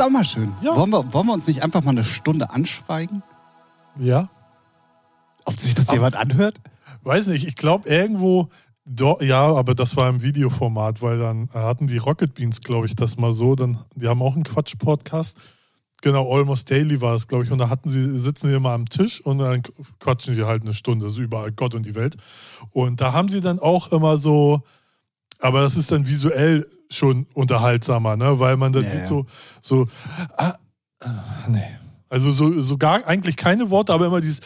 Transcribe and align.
Ist 0.00 0.06
auch 0.06 0.10
mal 0.10 0.24
schön. 0.24 0.54
Ja. 0.62 0.74
Wollen, 0.76 0.88
wir, 0.88 1.12
wollen 1.12 1.26
wir 1.26 1.34
uns 1.34 1.46
nicht 1.46 1.62
einfach 1.62 1.82
mal 1.82 1.90
eine 1.90 2.04
Stunde 2.04 2.48
anschweigen? 2.48 3.22
Ja. 3.98 4.30
Ob 5.44 5.60
sich 5.60 5.74
das 5.74 5.88
Aber- 5.88 5.96
jemand 5.96 6.16
anhört? 6.16 6.58
Weiß 7.02 7.26
nicht, 7.26 7.46
ich 7.46 7.54
glaube 7.54 7.86
irgendwo, 7.86 8.48
do, 8.86 9.18
ja, 9.20 9.42
aber 9.54 9.74
das 9.74 9.96
war 9.96 10.08
im 10.08 10.22
Videoformat, 10.22 11.02
weil 11.02 11.18
dann 11.18 11.50
hatten 11.52 11.86
die 11.86 11.98
Rocket 11.98 12.32
Beans, 12.32 12.62
glaube 12.62 12.86
ich, 12.86 12.96
das 12.96 13.18
mal 13.18 13.32
so. 13.32 13.54
Dann, 13.56 13.76
die 13.94 14.08
haben 14.08 14.22
auch 14.22 14.36
einen 14.36 14.44
Quatsch-Podcast. 14.44 15.36
Genau, 16.00 16.34
Almost 16.34 16.70
Daily 16.70 17.02
war 17.02 17.14
es, 17.14 17.28
glaube 17.28 17.44
ich. 17.44 17.50
Und 17.50 17.58
da 17.58 17.68
hatten 17.68 17.90
sie, 17.90 18.18
sitzen 18.18 18.48
sie 18.48 18.54
immer 18.56 18.70
am 18.70 18.88
Tisch 18.88 19.20
und 19.20 19.36
dann 19.36 19.62
quatschen 19.98 20.34
sie 20.34 20.46
halt 20.46 20.62
eine 20.62 20.72
Stunde, 20.72 21.10
so 21.10 21.20
über 21.20 21.50
Gott 21.50 21.74
und 21.74 21.84
die 21.84 21.94
Welt. 21.94 22.16
Und 22.70 23.02
da 23.02 23.12
haben 23.12 23.28
sie 23.28 23.42
dann 23.42 23.58
auch 23.58 23.92
immer 23.92 24.16
so, 24.16 24.62
aber 25.40 25.62
das 25.62 25.76
ist 25.76 25.90
dann 25.92 26.06
visuell 26.06 26.66
schon 26.90 27.26
unterhaltsamer, 27.34 28.16
ne? 28.16 28.38
Weil 28.38 28.56
man 28.56 28.72
dann 28.72 28.84
Ja, 28.84 28.90
sieht 28.90 29.06
so, 29.06 29.26
so, 29.60 29.86
ah, 30.36 30.54
ah, 31.00 31.08
nee. 31.48 31.62
Also 32.08 32.32
so, 32.32 32.60
so 32.60 32.76
gar 32.76 33.06
eigentlich 33.06 33.36
keine 33.36 33.70
Worte, 33.70 33.92
aber 33.92 34.06
immer 34.06 34.20
dieses, 34.20 34.40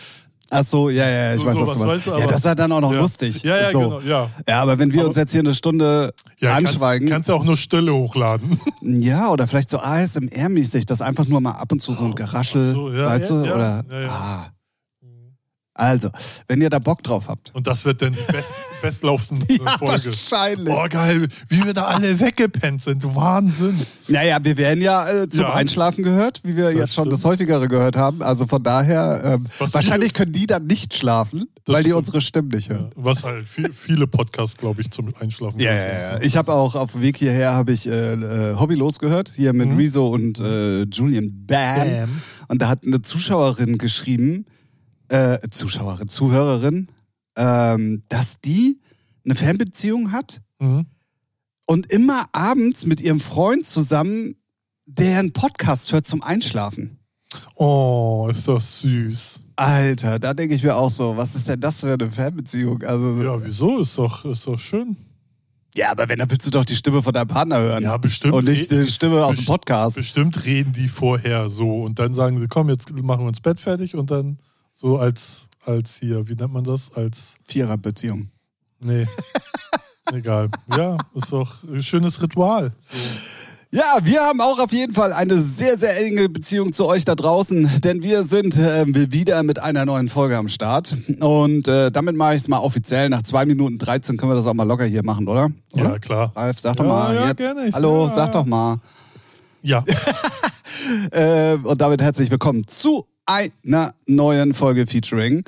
Ach 0.51 0.63
so, 0.63 0.91
ja, 0.91 1.09
ja, 1.09 1.35
ich 1.35 1.41
So- 1.41 1.47
weiß, 1.47 1.59
was 1.59 1.73
du 1.79 1.85
meinst. 1.85 2.07
du, 2.07 2.11
ja, 2.11 2.27
das 2.27 2.37
ist 2.41 2.45
ja 2.45 2.55
dann 2.55 2.71
auch 2.71 2.81
noch 2.83 2.93
ja. 2.93 3.01
lustig. 3.01 3.43
Ja, 3.43 3.57
ja, 3.57 3.71
so. 3.71 3.81
genau, 3.81 4.01
ja. 4.01 4.29
Ja, 4.47 4.61
aber 4.63 4.79
wenn 4.79 4.93
wir 4.93 5.01
Aber- 5.01 5.09
uns 5.09 5.17
jetzt 5.17 5.33
hier 5.33 5.41
eine 5.41 5.55
Stunde 5.55 6.13
Ja, 6.39 6.55
anschweigen. 6.55 7.09
Kannst, 7.09 7.29
kannst 7.29 7.29
ja 7.31 7.35
auch 7.35 7.45
nur 7.45 7.57
Stille 7.57 7.93
hochladen. 7.95 8.61
Ja, 8.83 9.31
oder 9.31 9.49
vielleicht 9.49 9.71
so 9.71 9.79
ASMR-mäßig, 9.79 10.85
das 10.85 11.01
einfach 11.01 11.27
nur 11.27 11.41
mal 11.41 11.53
ab 11.53 11.73
und 11.73 11.81
zu 11.81 11.95
so 11.95 12.05
ein 12.05 12.15
Geraschel, 12.15 12.73
so, 12.73 12.93
ja, 12.93 13.07
weißt 13.07 13.31
du? 13.31 13.35
ja, 13.45 13.55
oder, 13.55 13.85
ja, 13.91 14.01
ja. 14.03 14.09
Ah. 14.11 14.47
Also, 15.77 16.09
wenn 16.47 16.61
ihr 16.63 16.71
da 16.71 16.79
Bock 16.79 17.03
drauf 17.03 17.27
habt. 17.27 17.53
Und 17.53 17.67
das 17.67 17.85
wird 17.85 18.01
dann 18.01 18.13
die 18.13 18.33
best, 18.33 18.51
bestlaufendste 18.83 19.57
Folge. 19.79 20.05
wahrscheinlich. 20.07 20.65
Boah, 20.67 20.89
geil, 20.89 21.27
wie 21.49 21.65
wir 21.65 21.73
da 21.73 21.87
alle 21.87 22.21
weggepennt 22.21 22.81
sind. 22.83 23.03
Wahnsinn. 23.17 23.81
Naja, 24.07 24.39
wir 24.41 24.57
werden 24.57 24.81
ja 24.83 25.09
äh, 25.09 25.29
zum 25.29 25.43
Ja. 25.43 25.55
Einschlafen 25.55 26.05
gehört, 26.05 26.41
wie 26.45 26.57
wir 26.57 26.71
jetzt 26.73 26.95
schon 26.95 27.07
stimmt. 27.07 27.13
das 27.15 27.25
häufigere 27.25 27.67
gehört 27.67 27.97
haben. 27.97 28.23
Also 28.23 28.47
von 28.47 28.63
daher, 28.63 29.21
ähm, 29.25 29.47
wahrscheinlich 29.59 30.11
viele- 30.13 30.25
können 30.25 30.33
die 30.33 30.47
dann 30.47 30.67
nicht 30.67 30.95
schlafen, 30.95 31.47
Das 31.65 31.75
weil 31.75 31.83
die 31.83 31.89
stimmt. 31.91 31.99
unsere 31.99 32.21
Stimmen 32.21 32.49
nicht 32.51 32.69
hören. 32.71 32.93
Was 32.95 33.25
halt 33.25 33.45
viel, 33.45 33.73
viele 33.73 34.07
Podcasts, 34.07 34.57
glaube 34.57 34.81
ich, 34.81 34.93
zum 34.93 35.13
Einschlafen. 35.19 35.59
Ja, 35.59 35.73
ja, 35.75 36.01
ja. 36.13 36.21
Ich 36.21 36.37
habe 36.37 36.53
auch 36.53 36.77
auf 36.77 36.93
dem 36.93 37.03
Weg 37.03 37.17
hierher 37.17 37.53
habe 37.53 37.73
ich 37.73 37.89
äh, 37.89 38.13
äh, 38.13 38.55
Hobbylos 38.57 39.01
gehört, 39.01 39.33
hier 39.35 39.53
mit 39.53 39.71
Mhm. 39.71 39.77
Rezo 39.77 40.07
und 40.07 40.39
äh, 40.39 40.83
Julian 40.85 41.47
Bam. 41.47 41.77
Bam. 41.79 42.23
Und 42.47 42.63
da 42.63 42.69
hat 42.69 42.85
eine 42.87 43.03
Zuschauerin 43.03 43.77
geschrieben, 43.79 44.47
äh, 45.15 45.39
Zuschauerin, 45.51 46.09
Zuhörerin, 46.09 46.89
ähm, 47.37 48.03
dass 48.09 48.41
die 48.45 48.81
eine 49.25 49.35
Fernbeziehung 49.35 50.13
hat 50.13 50.41
Mhm. 50.61 50.87
und 51.67 51.91
immer 51.93 52.29
abends 52.33 52.87
mit 52.87 53.01
ihrem 53.01 53.21
Freund 53.21 53.67
zusammen 53.67 54.35
deren 54.87 55.33
Podcast 55.33 55.93
hört 55.93 56.07
zum 56.07 56.23
Einschlafen. 56.23 56.99
Oh, 57.57 58.29
ist 58.31 58.47
das 58.49 58.81
süß. 58.81 59.41
Alter, 59.57 60.19
da 60.19 60.35
denke 60.35 60.55
ich 60.55 60.63
mir 60.63 60.77
auch 60.77 60.91
so, 60.91 61.17
was 61.17 61.35
ist 61.35 61.49
denn 61.49 61.61
das 61.61 61.81
für 61.81 61.93
eine 61.95 62.11
Fernbeziehung? 62.11 62.83
Also, 62.83 63.17
ja. 63.23 63.35
Ja, 63.35 63.45
wieso? 63.45 63.81
Ist 63.81 63.97
doch, 63.99 64.25
ist 64.25 64.47
doch 64.47 64.59
schön. 64.59 64.97
aber 65.89 66.09
wenn, 66.09 66.19
dann 66.19 66.31
willst 66.31 66.47
du 66.47 66.51
doch 66.51 66.65
die 66.65 66.77
Stimme 66.77 67.03
von 67.03 67.13
deinem 67.13 67.29
Partner 67.29 67.59
hören. 67.59 67.83
Ja, 67.85 67.97
bestimmt. 67.97 68.35
und 68.35 68.45
nicht 68.47 68.71
die 68.71 68.87
Stimme 68.87 69.25
aus 69.25 69.37
dem 69.37 69.45
Podcast. 69.47 69.97
Bestimmt 69.97 70.45
reden 70.45 70.73
die 70.73 70.89
vorher 70.89 71.49
so 71.49 71.83
und 71.83 71.99
dann 71.99 72.15
sagen 72.15 72.39
sie, 72.41 72.47
komm, 72.49 72.69
jetzt 72.69 72.91
machen 72.93 73.23
wir 73.25 73.29
uns 73.29 73.41
Bett 73.41 73.61
fertig 73.61 73.95
und 73.97 74.11
dann 74.11 74.39
so 74.77 74.99
als, 74.99 75.47
als 75.65 75.97
hier, 75.99 76.27
wie 76.29 76.35
nennt 76.35 76.53
man 76.53 76.65
das? 76.65 76.93
Als, 76.95 77.35
Viererbeziehung. 77.47 78.29
nee. 78.81 79.07
Egal. 80.13 80.49
Ja, 80.77 80.99
ist 81.15 81.33
doch 81.33 81.63
ein 81.65 81.83
schönes 81.83 82.21
Ritual. 82.21 82.73
So. 82.89 82.99
Ja, 83.71 83.99
wir 84.03 84.21
haben 84.21 84.41
auch 84.43 84.59
auf 84.59 84.71
jeden 84.71 84.93
Fall 84.93 85.13
eine 85.15 85.39
sehr, 85.39 85.79
sehr 85.79 85.97
enge 85.99 86.29
Beziehung 86.29 86.73
zu 86.73 86.87
euch 86.87 87.05
da 87.07 87.15
draußen, 87.15 87.81
denn 87.81 88.03
wir 88.03 88.23
sind 88.23 88.57
äh, 88.59 88.85
wieder 88.87 89.43
mit 89.43 89.59
einer 89.61 89.85
neuen 89.87 90.09
Folge 90.11 90.37
am 90.37 90.49
Start. 90.49 90.95
Und 91.21 91.67
äh, 91.69 91.91
damit 91.91 92.17
mache 92.17 92.35
ich 92.35 92.43
es 92.43 92.49
mal 92.49 92.59
offiziell. 92.59 93.09
Nach 93.09 93.23
zwei 93.23 93.47
Minuten 93.47 93.79
13 93.79 94.17
können 94.19 94.31
wir 94.31 94.37
das 94.37 94.47
auch 94.47 94.55
mal 94.55 94.63
locker 94.69 94.85
hier 94.85 95.03
machen, 95.03 95.27
oder? 95.27 95.49
oder? 95.73 95.85
Ja, 95.93 95.99
klar. 95.99 96.33
Ralf, 96.37 96.61
sag 96.61 96.77
doch 96.77 96.85
Ja, 96.85 96.91
mal 96.91 97.15
ja, 97.15 97.27
jetzt. 97.29 97.39
gerne. 97.39 97.71
Hallo, 97.73 98.05
ja, 98.07 98.15
sag 98.15 98.27
ja. 98.27 98.33
doch 98.33 98.47
mal. 98.47 98.77
Ja. 99.63 99.85
Äh, 101.13 101.57
und 101.63 101.81
damit 101.81 102.03
herzlich 102.03 102.31
willkommen 102.31 102.67
zu 102.67 103.07
einer 103.27 103.95
neuen 104.07 104.55
Folge 104.55 104.87
Featuring. 104.87 105.45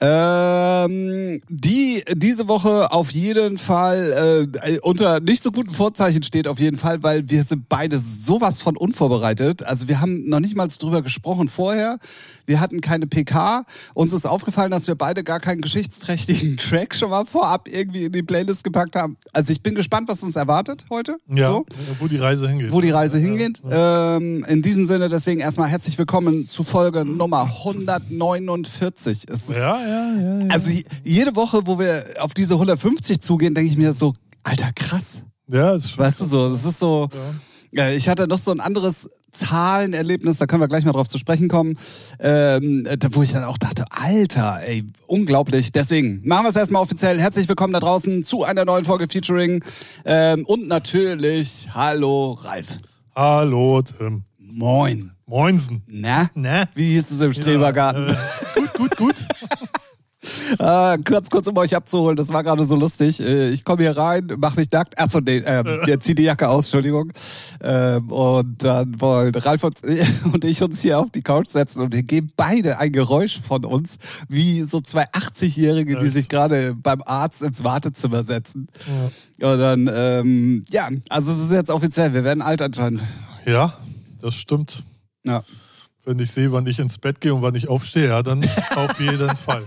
Ähm, 0.00 1.40
die 1.48 2.04
diese 2.14 2.48
Woche 2.48 2.92
auf 2.92 3.10
jeden 3.10 3.58
Fall 3.58 4.48
äh, 4.62 4.78
unter 4.80 5.20
nicht 5.20 5.42
so 5.42 5.50
guten 5.50 5.74
Vorzeichen 5.74 6.22
steht, 6.22 6.48
auf 6.48 6.60
jeden 6.60 6.78
Fall, 6.78 7.02
weil 7.02 7.28
wir 7.28 7.42
sind 7.42 7.68
beide 7.68 7.98
sowas 7.98 8.60
von 8.60 8.76
unvorbereitet. 8.76 9.64
Also 9.64 9.88
wir 9.88 10.00
haben 10.00 10.28
noch 10.28 10.40
nicht 10.40 10.56
mal 10.56 10.68
drüber 10.68 11.02
gesprochen 11.02 11.48
vorher. 11.48 11.98
Wir 12.46 12.60
hatten 12.60 12.80
keine 12.80 13.06
PK. 13.06 13.64
Uns 13.94 14.12
ist 14.12 14.26
aufgefallen, 14.26 14.70
dass 14.70 14.86
wir 14.86 14.94
beide 14.94 15.24
gar 15.24 15.40
keinen 15.40 15.60
geschichtsträchtigen 15.60 16.56
Track 16.56 16.94
schon 16.94 17.10
mal 17.10 17.24
vorab 17.26 17.68
irgendwie 17.68 18.04
in 18.04 18.12
die 18.12 18.22
Playlist 18.22 18.64
gepackt 18.64 18.96
haben. 18.96 19.16
Also 19.32 19.52
ich 19.52 19.62
bin 19.62 19.74
gespannt, 19.74 20.08
was 20.08 20.22
uns 20.22 20.36
erwartet 20.36 20.86
heute. 20.90 21.16
Ja, 21.26 21.48
So 21.50 21.66
wo 21.98 22.06
die 22.08 22.16
Reise 22.16 22.48
hingeht. 22.48 22.72
wo 22.72 22.80
die 22.80 22.90
Reise 22.90 23.18
Ja, 23.18 23.24
hingeht. 23.24 23.62
Ähm, 23.68 24.44
in 24.48 24.62
diesem 24.62 24.86
Sinne 24.86 25.08
deswegen 25.08 25.40
erstmal 25.40 25.68
herzlich 25.68 25.98
willkommen 25.98 26.48
zu 26.48 26.62
Folge 26.64 27.04
Nummer 27.04 27.42
149. 27.64 29.24
Es 29.28 29.48
ist, 29.48 29.56
Ja, 29.56 29.80
ja, 29.80 30.14
ja. 30.14 30.40
ja. 30.42 30.48
Also 30.50 30.70
je- 30.70 30.84
jede 31.04 31.36
Woche, 31.36 31.66
wo 31.66 31.78
wir 31.78 32.04
auf 32.20 32.34
diese 32.34 32.54
150 32.54 33.20
zugehen, 33.20 33.54
denke 33.54 33.70
ich 33.70 33.76
mir 33.76 33.92
so, 33.92 34.14
alter 34.42 34.70
krass. 34.74 35.22
ja, 35.48 35.74
ist 35.74 35.90
schon 35.90 36.04
Weißt 36.04 36.20
du 36.20 36.24
so, 36.24 36.50
das 36.50 36.64
ist 36.64 36.78
so. 36.78 37.08
Ja, 37.12 37.18
ich 37.72 38.08
hatte 38.08 38.26
noch 38.26 38.38
so 38.38 38.50
ein 38.50 38.60
anderes 38.60 39.08
Zahlenerlebnis, 39.32 40.38
da 40.38 40.46
können 40.46 40.62
wir 40.62 40.68
gleich 40.68 40.84
mal 40.84 40.92
drauf 40.92 41.08
zu 41.08 41.18
sprechen 41.18 41.48
kommen, 41.48 41.76
ähm, 42.20 42.84
da- 42.98 43.08
wo 43.12 43.22
ich 43.22 43.32
dann 43.32 43.44
auch 43.44 43.58
dachte, 43.58 43.84
Alter, 43.90 44.60
ey, 44.64 44.84
unglaublich. 45.06 45.72
Deswegen 45.72 46.20
machen 46.24 46.44
wir 46.44 46.50
es 46.50 46.56
erstmal 46.56 46.80
offiziell. 46.82 47.20
Herzlich 47.20 47.48
willkommen 47.48 47.72
da 47.72 47.80
draußen 47.80 48.24
zu 48.24 48.44
einer 48.44 48.64
neuen 48.64 48.84
Folge 48.84 49.08
Featuring. 49.08 49.62
Ähm, 50.04 50.44
und 50.46 50.68
natürlich, 50.68 51.68
hallo 51.74 52.32
Ralf. 52.32 52.78
Hallo, 53.14 53.82
Tim. 53.82 54.24
Moin. 54.38 55.12
Moinsen. 55.26 55.82
Na? 55.88 56.30
Ne? 56.34 56.64
Wie 56.74 56.92
hieß 56.92 57.10
es 57.10 57.20
im 57.20 57.32
Strebergarten? 57.34 58.10
Äh, 58.10 58.14
gut, 58.54 58.72
gut, 58.74 58.96
gut. 58.96 59.14
Ah, 60.58 60.96
kurz, 61.04 61.30
kurz, 61.30 61.46
um 61.46 61.56
euch 61.56 61.74
abzuholen, 61.74 62.16
das 62.16 62.30
war 62.30 62.42
gerade 62.42 62.66
so 62.66 62.76
lustig. 62.76 63.20
Äh, 63.20 63.50
Ich 63.50 63.64
komme 63.64 63.82
hier 63.82 63.96
rein, 63.96 64.28
mach 64.38 64.56
mich 64.56 64.70
nackt. 64.70 64.98
Achso, 64.98 65.20
nee, 65.20 65.42
ähm, 65.44 65.80
ja, 65.86 65.98
zieh 66.00 66.14
die 66.14 66.24
Jacke 66.24 66.48
aus, 66.48 66.64
Entschuldigung. 66.66 67.12
Ähm, 67.62 68.10
und 68.10 68.62
dann 68.64 69.00
wollen 69.00 69.34
Ralf 69.34 69.64
und, 69.64 69.80
und 70.32 70.44
ich 70.44 70.62
uns 70.62 70.80
hier 70.82 70.98
auf 70.98 71.10
die 71.10 71.22
Couch 71.22 71.48
setzen 71.48 71.80
und 71.82 71.92
wir 71.92 72.02
geben 72.02 72.32
beide 72.36 72.78
ein 72.78 72.92
Geräusch 72.92 73.40
von 73.40 73.64
uns, 73.64 73.98
wie 74.28 74.62
so 74.62 74.80
zwei 74.80 75.04
80-Jährige, 75.10 75.98
die 75.98 76.08
sich 76.08 76.28
gerade 76.28 76.74
beim 76.74 77.02
Arzt 77.04 77.42
ins 77.42 77.64
Wartezimmer 77.64 78.22
setzen. 78.24 78.68
Und 79.40 79.58
dann, 79.58 79.90
ähm, 79.92 80.64
ja, 80.68 80.88
also 81.08 81.32
es 81.32 81.38
ist 81.38 81.52
jetzt 81.52 81.70
offiziell, 81.70 82.14
wir 82.14 82.24
werden 82.24 82.42
alt 82.42 82.62
anscheinend. 82.62 83.02
Ja, 83.44 83.74
das 84.20 84.34
stimmt. 84.34 84.82
Ja. 85.24 85.42
Wenn 86.04 86.18
ich 86.20 86.30
sehe, 86.30 86.52
wann 86.52 86.66
ich 86.66 86.78
ins 86.78 86.98
Bett 86.98 87.20
gehe 87.20 87.34
und 87.34 87.42
wann 87.42 87.54
ich 87.54 87.68
aufstehe, 87.68 88.08
ja, 88.08 88.22
dann 88.22 88.44
auf 88.76 89.00
jeden 89.00 89.28
Fall. 89.36 89.62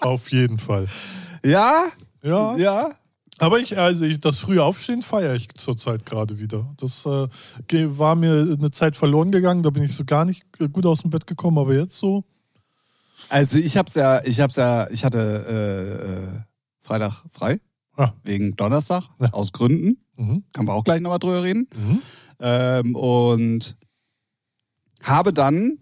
Auf 0.00 0.30
jeden 0.30 0.58
Fall. 0.58 0.86
Ja? 1.44 1.86
Ja. 2.22 2.56
Ja? 2.56 2.90
Aber 3.38 3.58
ich, 3.58 3.76
also 3.76 4.04
ich, 4.04 4.20
das 4.20 4.38
frühe 4.38 4.62
Aufstehen 4.62 5.02
feiere 5.02 5.34
ich 5.34 5.48
zurzeit 5.56 6.06
gerade 6.06 6.38
wieder. 6.38 6.72
Das 6.78 7.04
äh, 7.06 7.28
war 7.98 8.14
mir 8.14 8.32
eine 8.58 8.70
Zeit 8.70 8.96
verloren 8.96 9.32
gegangen, 9.32 9.62
da 9.62 9.70
bin 9.70 9.82
ich 9.82 9.96
so 9.96 10.04
gar 10.04 10.24
nicht 10.24 10.44
äh, 10.60 10.68
gut 10.68 10.86
aus 10.86 11.02
dem 11.02 11.10
Bett 11.10 11.26
gekommen, 11.26 11.58
aber 11.58 11.74
jetzt 11.74 11.98
so. 11.98 12.24
Also 13.28 13.58
ich 13.58 13.76
hab's 13.76 13.94
ja, 13.94 14.22
ich 14.24 14.40
hab's 14.40 14.56
ja, 14.56 14.88
ich 14.90 15.04
hatte 15.04 15.18
äh, 15.48 16.36
äh, 16.38 16.40
Freitag 16.80 17.24
frei. 17.30 17.60
Ah. 17.96 18.12
Wegen 18.24 18.56
Donnerstag, 18.56 19.04
Ja. 19.20 19.32
aus 19.32 19.52
Gründen. 19.52 19.98
Mhm. 20.16 20.44
Können 20.52 20.68
wir 20.68 20.74
auch 20.74 20.84
gleich 20.84 21.00
nochmal 21.00 21.18
drüber 21.18 21.42
reden. 21.42 21.68
Mhm. 21.74 22.02
Ähm, 22.40 22.94
und 22.96 23.76
habe 25.02 25.32
dann 25.32 25.78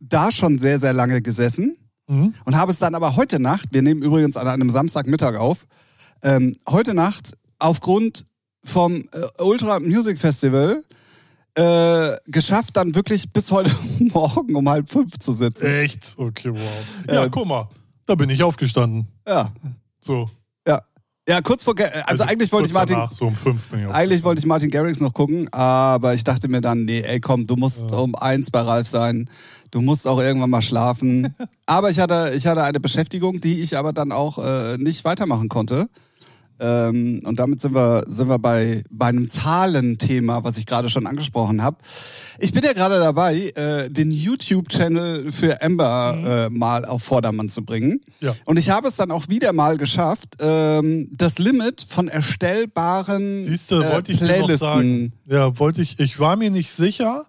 da 0.00 0.30
schon 0.32 0.58
sehr, 0.58 0.78
sehr 0.78 0.92
lange 0.92 1.22
gesessen 1.22 1.76
Mhm. 2.08 2.34
und 2.44 2.56
habe 2.56 2.72
es 2.72 2.78
dann 2.78 2.94
aber 2.94 3.16
heute 3.16 3.38
Nacht, 3.38 3.68
wir 3.72 3.82
nehmen 3.82 4.02
übrigens 4.02 4.36
an 4.36 4.48
einem 4.48 4.70
Samstagmittag 4.70 5.36
auf, 5.36 5.66
ähm, 6.22 6.56
heute 6.68 6.94
Nacht 6.94 7.32
aufgrund 7.58 8.24
vom 8.64 9.04
äh, 9.12 9.42
Ultra 9.42 9.78
Music 9.80 10.18
Festival 10.18 10.82
äh, 11.54 12.16
geschafft, 12.26 12.76
dann 12.76 12.94
wirklich 12.94 13.32
bis 13.32 13.50
heute 13.50 13.70
Morgen 13.98 14.54
um 14.56 14.68
halb 14.68 14.88
fünf 14.90 15.18
zu 15.18 15.32
sitzen. 15.32 15.66
Echt? 15.66 16.14
Okay, 16.16 16.50
wow. 16.52 17.04
Ja, 17.08 17.24
Ähm. 17.24 17.30
guck 17.30 17.46
mal, 17.46 17.68
da 18.06 18.14
bin 18.14 18.30
ich 18.30 18.42
aufgestanden. 18.42 19.06
Ja, 19.26 19.50
So. 20.00 20.28
Ja. 21.28 21.40
Kurz 21.42 21.64
vor, 21.64 21.74
Ga- 21.74 21.90
also, 22.06 22.24
eigentlich 22.24 22.50
wollte 22.52 22.68
ich 22.68 22.74
Martin, 22.74 22.96
Danach, 22.96 23.12
so 23.12 23.26
um 23.26 23.36
fünf 23.36 23.66
bin 23.68 23.80
ich 23.86 23.90
eigentlich 23.94 24.22
wollte 24.24 24.38
ich 24.40 24.46
Martin 24.46 24.70
Garrix 24.70 25.00
noch 25.00 25.12
gucken, 25.14 25.48
aber 25.52 26.14
ich 26.14 26.24
dachte 26.24 26.48
mir 26.48 26.60
dann, 26.60 26.84
nee, 26.84 27.00
ey, 27.02 27.20
komm, 27.20 27.46
du 27.46 27.56
musst 27.56 27.90
Ja. 27.90 27.98
um 27.98 28.14
eins 28.14 28.50
bei 28.50 28.60
Ralf 28.60 28.88
sein. 28.88 29.28
Du 29.70 29.82
musst 29.82 30.08
auch 30.08 30.18
irgendwann 30.20 30.48
mal 30.50 30.62
schlafen. 30.62 31.34
aber 31.66 31.90
ich 31.90 31.98
hatte, 32.00 32.32
ich 32.34 32.46
hatte 32.46 32.62
eine 32.62 32.80
Beschäftigung, 32.80 33.40
die 33.40 33.60
ich 33.60 33.76
aber 33.76 33.92
dann 33.92 34.12
auch 34.12 34.38
äh, 34.38 34.78
nicht 34.78 35.04
weitermachen 35.04 35.48
konnte. 35.50 35.88
Ähm, 36.60 37.20
und 37.24 37.38
damit 37.38 37.60
sind 37.60 37.74
wir, 37.74 38.02
sind 38.08 38.28
wir 38.28 38.38
bei, 38.38 38.82
bei 38.90 39.06
einem 39.06 39.30
Zahlenthema, 39.30 40.42
was 40.44 40.58
ich 40.58 40.66
gerade 40.66 40.88
schon 40.90 41.06
angesprochen 41.06 41.62
habe. 41.62 41.78
Ich 42.38 42.52
bin 42.52 42.64
ja 42.64 42.72
gerade 42.72 42.98
dabei, 42.98 43.50
äh, 43.54 43.88
den 43.88 44.10
YouTube-Channel 44.10 45.30
für 45.32 45.60
Ember 45.60 46.12
Mhm. 46.14 46.26
äh, 46.26 46.50
mal 46.50 46.84
auf 46.84 47.02
Vordermann 47.04 47.48
zu 47.48 47.64
bringen. 47.64 48.00
Ja. 48.20 48.34
Und 48.44 48.56
ich 48.58 48.70
habe 48.70 48.88
es 48.88 48.96
dann 48.96 49.10
auch 49.10 49.28
wieder 49.28 49.52
mal 49.52 49.76
geschafft, 49.76 50.36
ähm, 50.40 51.08
das 51.12 51.38
Limit 51.38 51.84
von 51.88 52.08
erstellbaren 52.08 53.44
Siehst 53.44 53.70
du, 53.70 53.80
äh, 53.82 53.92
wollte 53.92 54.12
ich 54.12 54.18
Playlisten. 54.18 54.56
sagen. 54.58 55.12
Ja, 55.26 55.58
wollte 55.58 55.82
ich. 55.82 55.98
Ich 56.00 56.18
war 56.18 56.36
mir 56.36 56.50
nicht 56.50 56.70
sicher. 56.70 57.26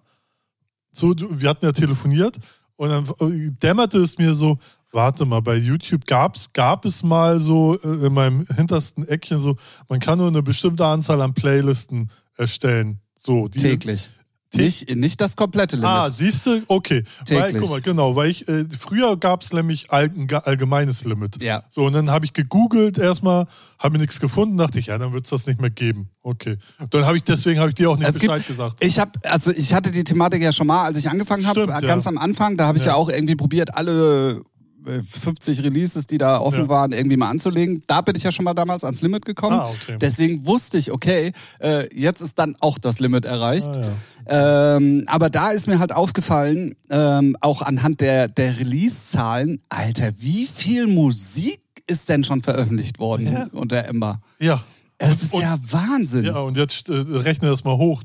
So, 0.92 1.14
wir 1.16 1.48
hatten 1.48 1.64
ja 1.64 1.72
telefoniert 1.72 2.36
und 2.76 2.88
dann 2.88 3.04
äh, 3.20 3.50
dämmerte 3.62 3.98
es 3.98 4.18
mir 4.18 4.34
so, 4.34 4.58
warte 4.92 5.24
mal, 5.24 5.40
bei 5.40 5.56
YouTube 5.56 6.06
gab's, 6.06 6.52
gab 6.52 6.84
es 6.84 7.02
mal 7.02 7.40
so 7.40 7.76
äh, 7.78 8.06
in 8.06 8.12
meinem 8.12 8.46
hintersten 8.56 9.06
Eckchen 9.08 9.40
so, 9.40 9.56
man 9.88 10.00
kann 10.00 10.18
nur 10.18 10.28
eine 10.28 10.42
bestimmte 10.42 10.84
Anzahl 10.86 11.20
an 11.22 11.34
Playlisten 11.34 12.10
erstellen. 12.36 13.00
So, 13.18 13.48
die, 13.48 13.58
Täglich. 13.58 14.08
Tä- 14.52 14.62
Nicht, 14.62 14.96
nicht 14.96 15.20
das 15.20 15.36
komplette 15.36 15.76
Limit. 15.76 15.88
Ah, 15.88 16.10
siehst 16.10 16.44
du? 16.46 16.60
Okay. 16.66 17.04
Weil, 17.28 17.42
Täglich. 17.44 17.62
guck 17.62 17.70
mal, 17.70 17.80
genau, 17.80 18.16
weil 18.16 18.30
ich, 18.30 18.48
äh, 18.48 18.64
früher 18.76 19.16
gab 19.16 19.42
es 19.42 19.52
nämlich 19.52 19.92
ein 19.92 20.26
allgemeines 20.42 21.04
Limit. 21.04 21.40
Ja. 21.40 21.62
So, 21.70 21.84
und 21.84 21.92
dann 21.92 22.10
habe 22.10 22.24
ich 22.24 22.32
gegoogelt 22.32 22.98
erstmal, 22.98 23.46
habe 23.78 23.92
mir 23.92 23.98
nichts 24.00 24.18
gefunden, 24.18 24.56
dachte 24.56 24.80
ich, 24.80 24.86
ja, 24.86 24.98
dann 24.98 25.12
wird 25.12 25.24
es 25.26 25.30
das 25.30 25.46
nicht 25.46 25.60
mehr 25.60 25.70
geben. 25.70 26.10
Okay. 26.22 26.56
Dann 26.90 27.04
habe 27.06 27.16
ich, 27.18 27.22
deswegen 27.22 27.60
habe 27.60 27.68
ich 27.68 27.76
dir 27.76 27.90
auch 27.90 27.96
nicht 27.96 28.08
Es 28.08 28.14
gibt- 28.14 28.26
Bescheid 28.32 28.44
gesagt. 28.44 28.76
Ich 28.84 28.98
habe, 28.98 29.12
also 29.22 29.52
ich 29.52 29.72
hatte 29.72 29.92
die 29.92 30.02
Thematik 30.02 30.42
ja 30.42 30.52
schon 30.52 30.66
mal, 30.66 30.82
als 30.82 30.96
ich 30.96 31.08
angefangen 31.08 31.46
habe, 31.46 31.66
ganz 31.66 32.04
ja. 32.06 32.10
am 32.10 32.18
Anfang. 32.18 32.56
Da 32.56 32.66
habe 32.66 32.76
ich 32.78 32.84
ja. 32.86 32.90
Ja. 32.92 32.96
auch 32.96 33.08
irgendwie 33.08 33.36
probiert, 33.36 33.74
alle 33.76 34.42
50 34.84 35.62
Releases, 35.62 36.06
die 36.06 36.18
da 36.18 36.38
offen 36.40 36.62
Ja. 36.62 36.68
waren, 36.68 36.92
irgendwie 36.92 37.16
mal 37.16 37.30
anzulegen. 37.30 37.82
Da 37.86 38.00
bin 38.00 38.16
ich 38.16 38.22
ja 38.22 38.32
schon 38.32 38.44
mal 38.44 38.54
damals 38.54 38.84
ans 38.84 39.02
Limit 39.02 39.24
gekommen. 39.24 39.58
Ah, 39.58 39.68
okay. 39.70 39.96
Deswegen 40.00 40.46
wusste 40.46 40.78
ich, 40.78 40.90
okay, 40.92 41.32
äh, 41.60 41.88
jetzt 41.94 42.20
ist 42.20 42.38
dann 42.38 42.56
auch 42.60 42.78
das 42.78 43.00
Limit 43.00 43.24
erreicht. 43.24 43.68
Ah, 43.68 43.80
ja. 44.28 44.76
Ähm, 44.76 45.04
aber 45.06 45.30
da 45.30 45.50
ist 45.50 45.66
mir 45.66 45.78
halt 45.78 45.92
aufgefallen, 45.92 46.74
ähm, 46.90 47.36
auch 47.40 47.62
anhand 47.62 48.00
der, 48.00 48.28
der 48.28 48.58
Release-Zahlen, 48.58 49.60
Alter, 49.68 50.12
wie 50.18 50.46
viel 50.46 50.86
Musik 50.86 51.60
ist 51.86 52.08
denn 52.08 52.22
schon 52.24 52.42
veröffentlicht 52.42 52.98
worden 52.98 53.32
Ja. 53.32 53.48
unter 53.52 53.84
Ember? 53.84 54.20
Ja. 54.38 54.62
Es 54.98 55.22
ist 55.22 55.32
und, 55.34 55.40
ja 55.42 55.58
Wahnsinn. 55.70 56.24
ja, 56.24 56.38
und 56.40 56.56
jetzt 56.56 56.88
äh, 56.88 56.92
rechne 56.94 57.48
das 57.48 57.64
mal 57.64 57.76
hoch. 57.76 58.02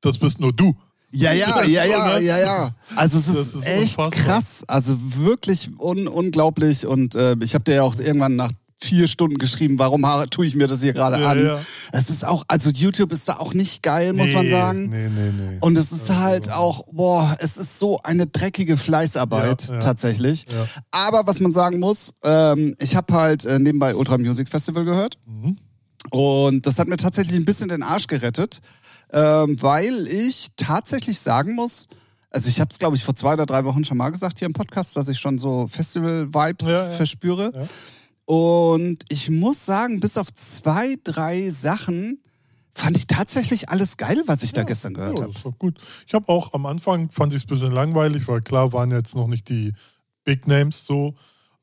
Das 0.00 0.16
bist 0.18 0.40
nur 0.40 0.52
du. 0.52 0.74
Ja, 1.10 1.32
ja, 1.32 1.64
ja, 1.64 1.84
ja, 1.84 2.04
Oder? 2.04 2.18
ja, 2.20 2.38
ja. 2.38 2.70
Also 2.94 3.18
es 3.18 3.28
ist, 3.28 3.54
ist 3.54 3.66
echt 3.66 3.98
unfassbar. 3.98 4.10
krass. 4.10 4.64
Also 4.68 4.96
wirklich 5.16 5.70
un 5.78 6.06
unglaublich. 6.06 6.86
Und 6.86 7.14
äh, 7.14 7.34
ich 7.42 7.54
habe 7.54 7.64
dir 7.64 7.76
ja 7.76 7.82
auch 7.82 7.96
irgendwann 7.98 8.36
nach 8.36 8.50
vier 8.80 9.08
Stunden 9.08 9.38
geschrieben, 9.38 9.78
warum 9.80 10.06
tue 10.30 10.46
ich 10.46 10.54
mir 10.54 10.68
das 10.68 10.82
hier 10.82 10.92
gerade 10.92 11.20
Ja, 11.20 11.30
an. 11.30 11.44
ja. 11.44 11.58
Es 11.90 12.10
ist 12.10 12.24
auch, 12.24 12.44
also 12.46 12.70
YouTube 12.70 13.10
ist 13.10 13.28
da 13.28 13.38
auch 13.38 13.52
nicht 13.52 13.82
geil, 13.82 14.12
muss 14.12 14.32
man 14.32 14.44
Nee, 14.46 14.50
sagen. 14.52 14.88
Nee, 14.88 15.08
nee, 15.08 15.32
nee. 15.32 15.58
Und 15.60 15.76
es 15.76 15.90
ist 15.90 16.02
Also, 16.10 16.22
halt 16.22 16.52
auch, 16.52 16.84
boah, 16.92 17.36
es 17.40 17.56
ist 17.56 17.78
so 17.80 18.00
eine 18.02 18.28
dreckige 18.28 18.76
Fleißarbeit 18.76 19.68
Ja, 19.68 19.78
tatsächlich. 19.80 20.44
Aber 20.92 21.26
was 21.26 21.40
man 21.40 21.52
sagen 21.52 21.80
muss, 21.80 22.14
ähm, 22.22 22.76
ich 22.78 22.94
habe 22.94 23.12
halt 23.14 23.44
äh, 23.46 23.58
nebenbei 23.58 23.96
Ultra 23.96 24.16
Music 24.16 24.48
Festival 24.48 24.84
gehört. 24.84 25.18
Mhm. 25.26 25.56
Und 26.10 26.66
das 26.66 26.78
hat 26.78 26.86
mir 26.86 26.96
tatsächlich 26.98 27.36
ein 27.36 27.44
bisschen 27.44 27.68
den 27.68 27.82
Arsch 27.82 28.06
gerettet, 28.06 28.60
ähm, 29.12 29.60
weil 29.60 30.06
ich 30.06 30.48
tatsächlich 30.56 31.18
sagen 31.18 31.54
muss, 31.54 31.88
also 32.30 32.48
ich 32.48 32.60
habe 32.60 32.68
es, 32.70 32.78
glaube 32.78 32.96
ich, 32.96 33.04
vor 33.04 33.14
zwei 33.14 33.32
oder 33.32 33.46
drei 33.46 33.64
Wochen 33.64 33.84
schon 33.84 33.96
mal 33.96 34.10
gesagt 34.10 34.38
hier 34.38 34.46
im 34.46 34.52
Podcast, 34.52 34.96
dass 34.96 35.08
ich 35.08 35.18
schon 35.18 35.38
so 35.38 35.66
Festival-Vibes 35.66 36.66
Ja, 36.68 36.84
ja. 36.84 36.90
verspüre. 36.90 37.52
Ja. 37.54 37.66
Und 38.26 39.04
ich 39.08 39.30
muss 39.30 39.64
sagen, 39.64 40.00
bis 40.00 40.18
auf 40.18 40.32
zwei, 40.34 40.96
drei 41.02 41.48
Sachen 41.48 42.22
fand 42.70 42.96
ich 42.96 43.06
tatsächlich 43.06 43.70
alles 43.70 43.96
geil, 43.96 44.22
was 44.26 44.42
ich 44.42 44.52
da 44.52 44.62
gestern 44.62 44.94
gehört 44.94 45.16
ja, 45.18 45.22
habe. 45.22 45.32
das 45.32 45.36
ist 45.38 45.46
doch 45.46 45.58
gut. 45.58 45.78
Ich 46.06 46.14
habe 46.14 46.28
auch 46.28 46.52
am 46.52 46.66
Anfang 46.66 47.10
fand 47.10 47.32
ich 47.32 47.38
es 47.38 47.44
ein 47.46 47.48
bisschen 47.48 47.72
langweilig, 47.72 48.28
weil 48.28 48.42
klar 48.42 48.72
waren 48.72 48.90
jetzt 48.90 49.16
noch 49.16 49.26
nicht 49.26 49.48
die 49.48 49.72
Big 50.24 50.46
Names 50.46 50.84
so. 50.84 51.14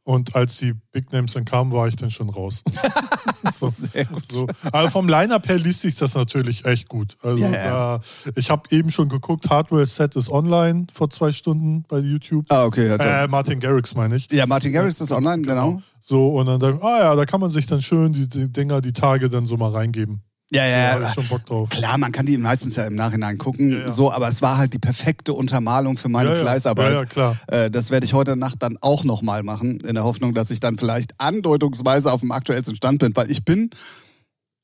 Und 0.07 0.35
als 0.35 0.57
die 0.57 0.73
Big 0.91 1.11
Names 1.11 1.33
dann 1.33 1.45
kamen, 1.45 1.71
war 1.71 1.87
ich 1.87 1.95
dann 1.95 2.11
schon 2.11 2.29
raus. 2.29 2.63
so, 3.59 3.67
Sehr 3.69 4.05
gut. 4.05 4.31
so. 4.31 4.45
Aber 4.71 4.91
vom 4.91 5.09
Line-Up 5.09 5.47
her 5.49 5.57
liest 5.57 5.81
sich 5.81 5.95
das 5.95 6.13
natürlich 6.13 6.63
echt 6.63 6.87
gut. 6.87 7.17
Also 7.23 7.43
ja. 7.43 7.51
Da, 7.51 8.01
ich 8.35 8.51
habe 8.51 8.63
eben 8.69 8.91
schon 8.91 9.09
geguckt, 9.09 9.49
Hardware 9.49 9.85
Set 9.87 10.15
ist 10.15 10.29
online 10.29 10.85
vor 10.93 11.09
zwei 11.09 11.31
Stunden 11.31 11.83
bei 11.87 11.97
YouTube. 11.97 12.45
Ah, 12.49 12.65
okay. 12.65 12.87
Ja, 12.87 13.23
Äh, 13.23 13.27
Martin 13.27 13.59
Garrix 13.59 13.95
meine 13.95 14.15
ich. 14.17 14.31
ja 14.31 14.45
Martin 14.45 14.73
Garrix 14.73 15.01
ist 15.01 15.11
online, 15.11 15.41
genau. 15.41 15.81
So, 15.99 16.35
und 16.37 16.45
dann, 16.45 16.59
da- 16.59 16.77
ah 16.81 16.99
ja, 16.99 17.15
da 17.15 17.25
kann 17.25 17.39
man 17.41 17.49
sich 17.49 17.65
dann 17.65 17.81
schön 17.81 18.13
die, 18.13 18.27
die 18.29 18.51
Dinger, 18.51 18.81
die 18.81 18.93
Tage 18.93 19.27
dann 19.27 19.47
so 19.47 19.57
mal 19.57 19.71
reingeben. 19.71 20.21
Ja, 20.55 20.65
ja, 20.65 20.99
ja. 20.99 21.13
schon 21.13 21.27
Bock 21.27 21.45
drauf. 21.45 21.69
Klar, 21.69 21.97
man 21.97 22.11
kann 22.11 22.25
die 22.25 22.37
meistens 22.37 22.75
ja 22.75 22.85
im 22.85 22.95
Nachhinein 22.95 23.37
gucken, 23.37 23.71
Ja, 23.71 23.77
ja. 23.79 23.89
so, 23.89 24.11
aber 24.11 24.27
es 24.27 24.41
war 24.41 24.57
halt 24.57 24.73
die 24.73 24.79
perfekte 24.79 25.33
Untermalung 25.33 25.97
für 25.97 26.09
meine 26.09 26.29
ja, 26.29 26.35
ja. 26.35 26.41
Fleißarbeit. 26.41 26.93
Ja, 26.93 26.99
ja, 26.99 27.05
klar. 27.05 27.37
Äh, 27.47 27.69
das 27.71 27.91
werde 27.91 28.05
ich 28.05 28.13
heute 28.13 28.35
Nacht 28.35 28.57
dann 28.63 28.77
auch 28.81 29.03
nochmal 29.03 29.43
machen, 29.43 29.77
in 29.81 29.95
der 29.95 30.03
Hoffnung, 30.03 30.33
dass 30.33 30.49
ich 30.51 30.59
dann 30.59 30.77
vielleicht 30.77 31.13
andeutungsweise 31.19 32.11
auf 32.11 32.21
dem 32.21 32.31
aktuellsten 32.31 32.75
Stand 32.75 32.99
bin, 32.99 33.15
weil 33.15 33.29
ich 33.29 33.43
bin, 33.45 33.69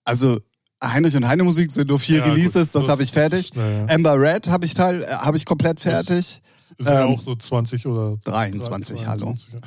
also 0.03 0.39
Heinrich 0.83 1.15
und 1.15 1.27
Heine 1.27 1.43
Musik 1.43 1.71
sind 1.71 1.89
nur 1.89 1.99
vier 1.99 2.19
Ja, 2.19 2.25
Releases, 2.25 2.53
gut, 2.53 2.61
das, 2.61 2.71
das- 2.71 2.89
habe 2.89 3.03
ich 3.03 3.11
fertig. 3.11 3.51
Ja, 3.55 3.67
ja. 3.69 3.85
Amber 3.89 4.19
Red 4.19 4.47
habe 4.47 4.65
ich 4.65 4.73
teil, 4.73 5.03
äh, 5.03 5.07
habe 5.07 5.37
ich 5.37 5.45
komplett 5.45 5.79
fertig. 5.79 6.41
Ist 6.77 6.87
ja 6.87 7.01
Ähm, 7.03 7.09
auch 7.09 7.21
so 7.21 7.35
20 7.35 7.85
oder 7.85 8.17
23, 8.23 9.05
hallo. 9.05 9.25
23, 9.25 9.53
ja. 9.53 9.59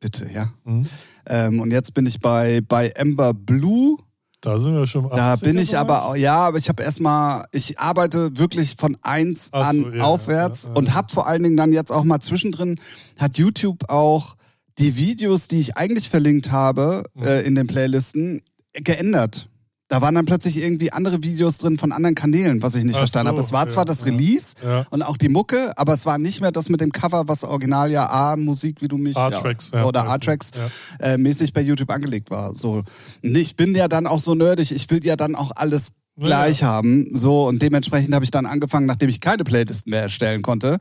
Bitte, 0.00 0.30
ja. 0.32 0.52
Mhm. 0.64 0.86
Ähm, 1.26 1.60
und 1.60 1.70
jetzt 1.72 1.94
bin 1.94 2.06
ich 2.06 2.20
bei, 2.20 2.60
bei 2.66 2.92
Amber 2.96 3.34
Blue. 3.34 3.98
Da 4.40 4.58
sind 4.58 4.74
wir 4.74 4.86
schon. 4.86 5.08
Da 5.10 5.34
80er 5.34 5.40
bin 5.44 5.58
ich 5.58 5.70
Bereich. 5.72 5.80
aber, 5.80 6.16
ja, 6.16 6.36
aber 6.36 6.56
ich 6.58 6.68
habe 6.70 6.82
erstmal, 6.82 7.44
ich 7.52 7.78
arbeite 7.78 8.38
wirklich 8.38 8.76
von 8.76 8.96
eins 9.02 9.48
Ach 9.52 9.68
an 9.68 9.82
so, 9.82 9.90
ja, 9.90 10.02
aufwärts 10.04 10.62
ja, 10.64 10.68
ja. 10.70 10.76
und 10.76 10.94
habe 10.94 11.12
vor 11.12 11.26
allen 11.26 11.42
Dingen 11.42 11.56
dann 11.58 11.72
jetzt 11.74 11.92
auch 11.92 12.04
mal 12.04 12.20
zwischendrin, 12.20 12.80
hat 13.18 13.36
YouTube 13.36 13.90
auch 13.90 14.36
die 14.78 14.96
Videos, 14.96 15.46
die 15.48 15.60
ich 15.60 15.76
eigentlich 15.76 16.08
verlinkt 16.08 16.50
habe 16.50 17.02
Mhm. 17.14 17.22
äh, 17.22 17.40
in 17.42 17.54
den 17.54 17.66
Playlisten, 17.66 18.40
geändert. 18.72 19.49
Da 19.90 20.00
waren 20.00 20.14
dann 20.14 20.24
plötzlich 20.24 20.56
irgendwie 20.56 20.92
andere 20.92 21.22
Videos 21.24 21.58
drin 21.58 21.76
von 21.76 21.90
anderen 21.90 22.14
Kanälen, 22.14 22.62
was 22.62 22.76
ich 22.76 22.84
nicht 22.84 22.94
Ach 22.94 23.00
verstanden 23.00 23.30
so, 23.32 23.36
habe. 23.36 23.44
Es 23.44 23.52
war 23.52 23.64
ja, 23.66 23.72
zwar 23.72 23.84
das. 23.84 24.06
Release 24.06 24.54
Ja. 24.64 24.86
und 24.90 25.02
auch 25.02 25.16
die 25.16 25.28
Mucke, 25.28 25.76
aber 25.76 25.92
es 25.94 26.06
war 26.06 26.16
nicht 26.16 26.40
mehr 26.40 26.52
das 26.52 26.68
mit 26.68 26.80
dem 26.80 26.92
Cover, 26.92 27.26
was 27.26 27.42
original 27.44 27.90
ja 27.90 28.08
A-Musik, 28.08 28.80
wie 28.82 28.88
du 28.88 28.96
mich 28.98 29.16
A-Tracks, 29.16 29.70
ja, 29.72 29.80
ja. 29.80 29.84
oder 29.84 30.08
A-Tracks 30.08 30.52
äh, 31.00 31.18
mäßig 31.18 31.52
bei 31.52 31.60
YouTube 31.60 31.90
angelegt 31.90 32.30
war. 32.30 32.54
So, 32.54 32.84
Und 33.22 33.36
ich 33.36 33.56
bin 33.56 33.74
ja 33.74 33.88
dann 33.88 34.06
auch 34.06 34.20
so 34.20 34.34
nerdig, 34.36 34.70
ich 34.70 34.88
will 34.90 35.04
ja 35.04 35.16
dann 35.16 35.34
auch 35.34 35.50
alles 35.56 35.88
gleich 36.16 36.62
haben. 36.62 37.06
So, 37.14 37.48
und 37.48 37.60
dementsprechend 37.60 38.14
habe 38.14 38.24
ich 38.24 38.30
dann 38.30 38.46
angefangen, 38.46 38.86
nachdem 38.86 39.08
ich 39.08 39.20
keine 39.20 39.42
Playlisten 39.42 39.90
mehr 39.90 40.02
erstellen 40.02 40.42
konnte, 40.42 40.78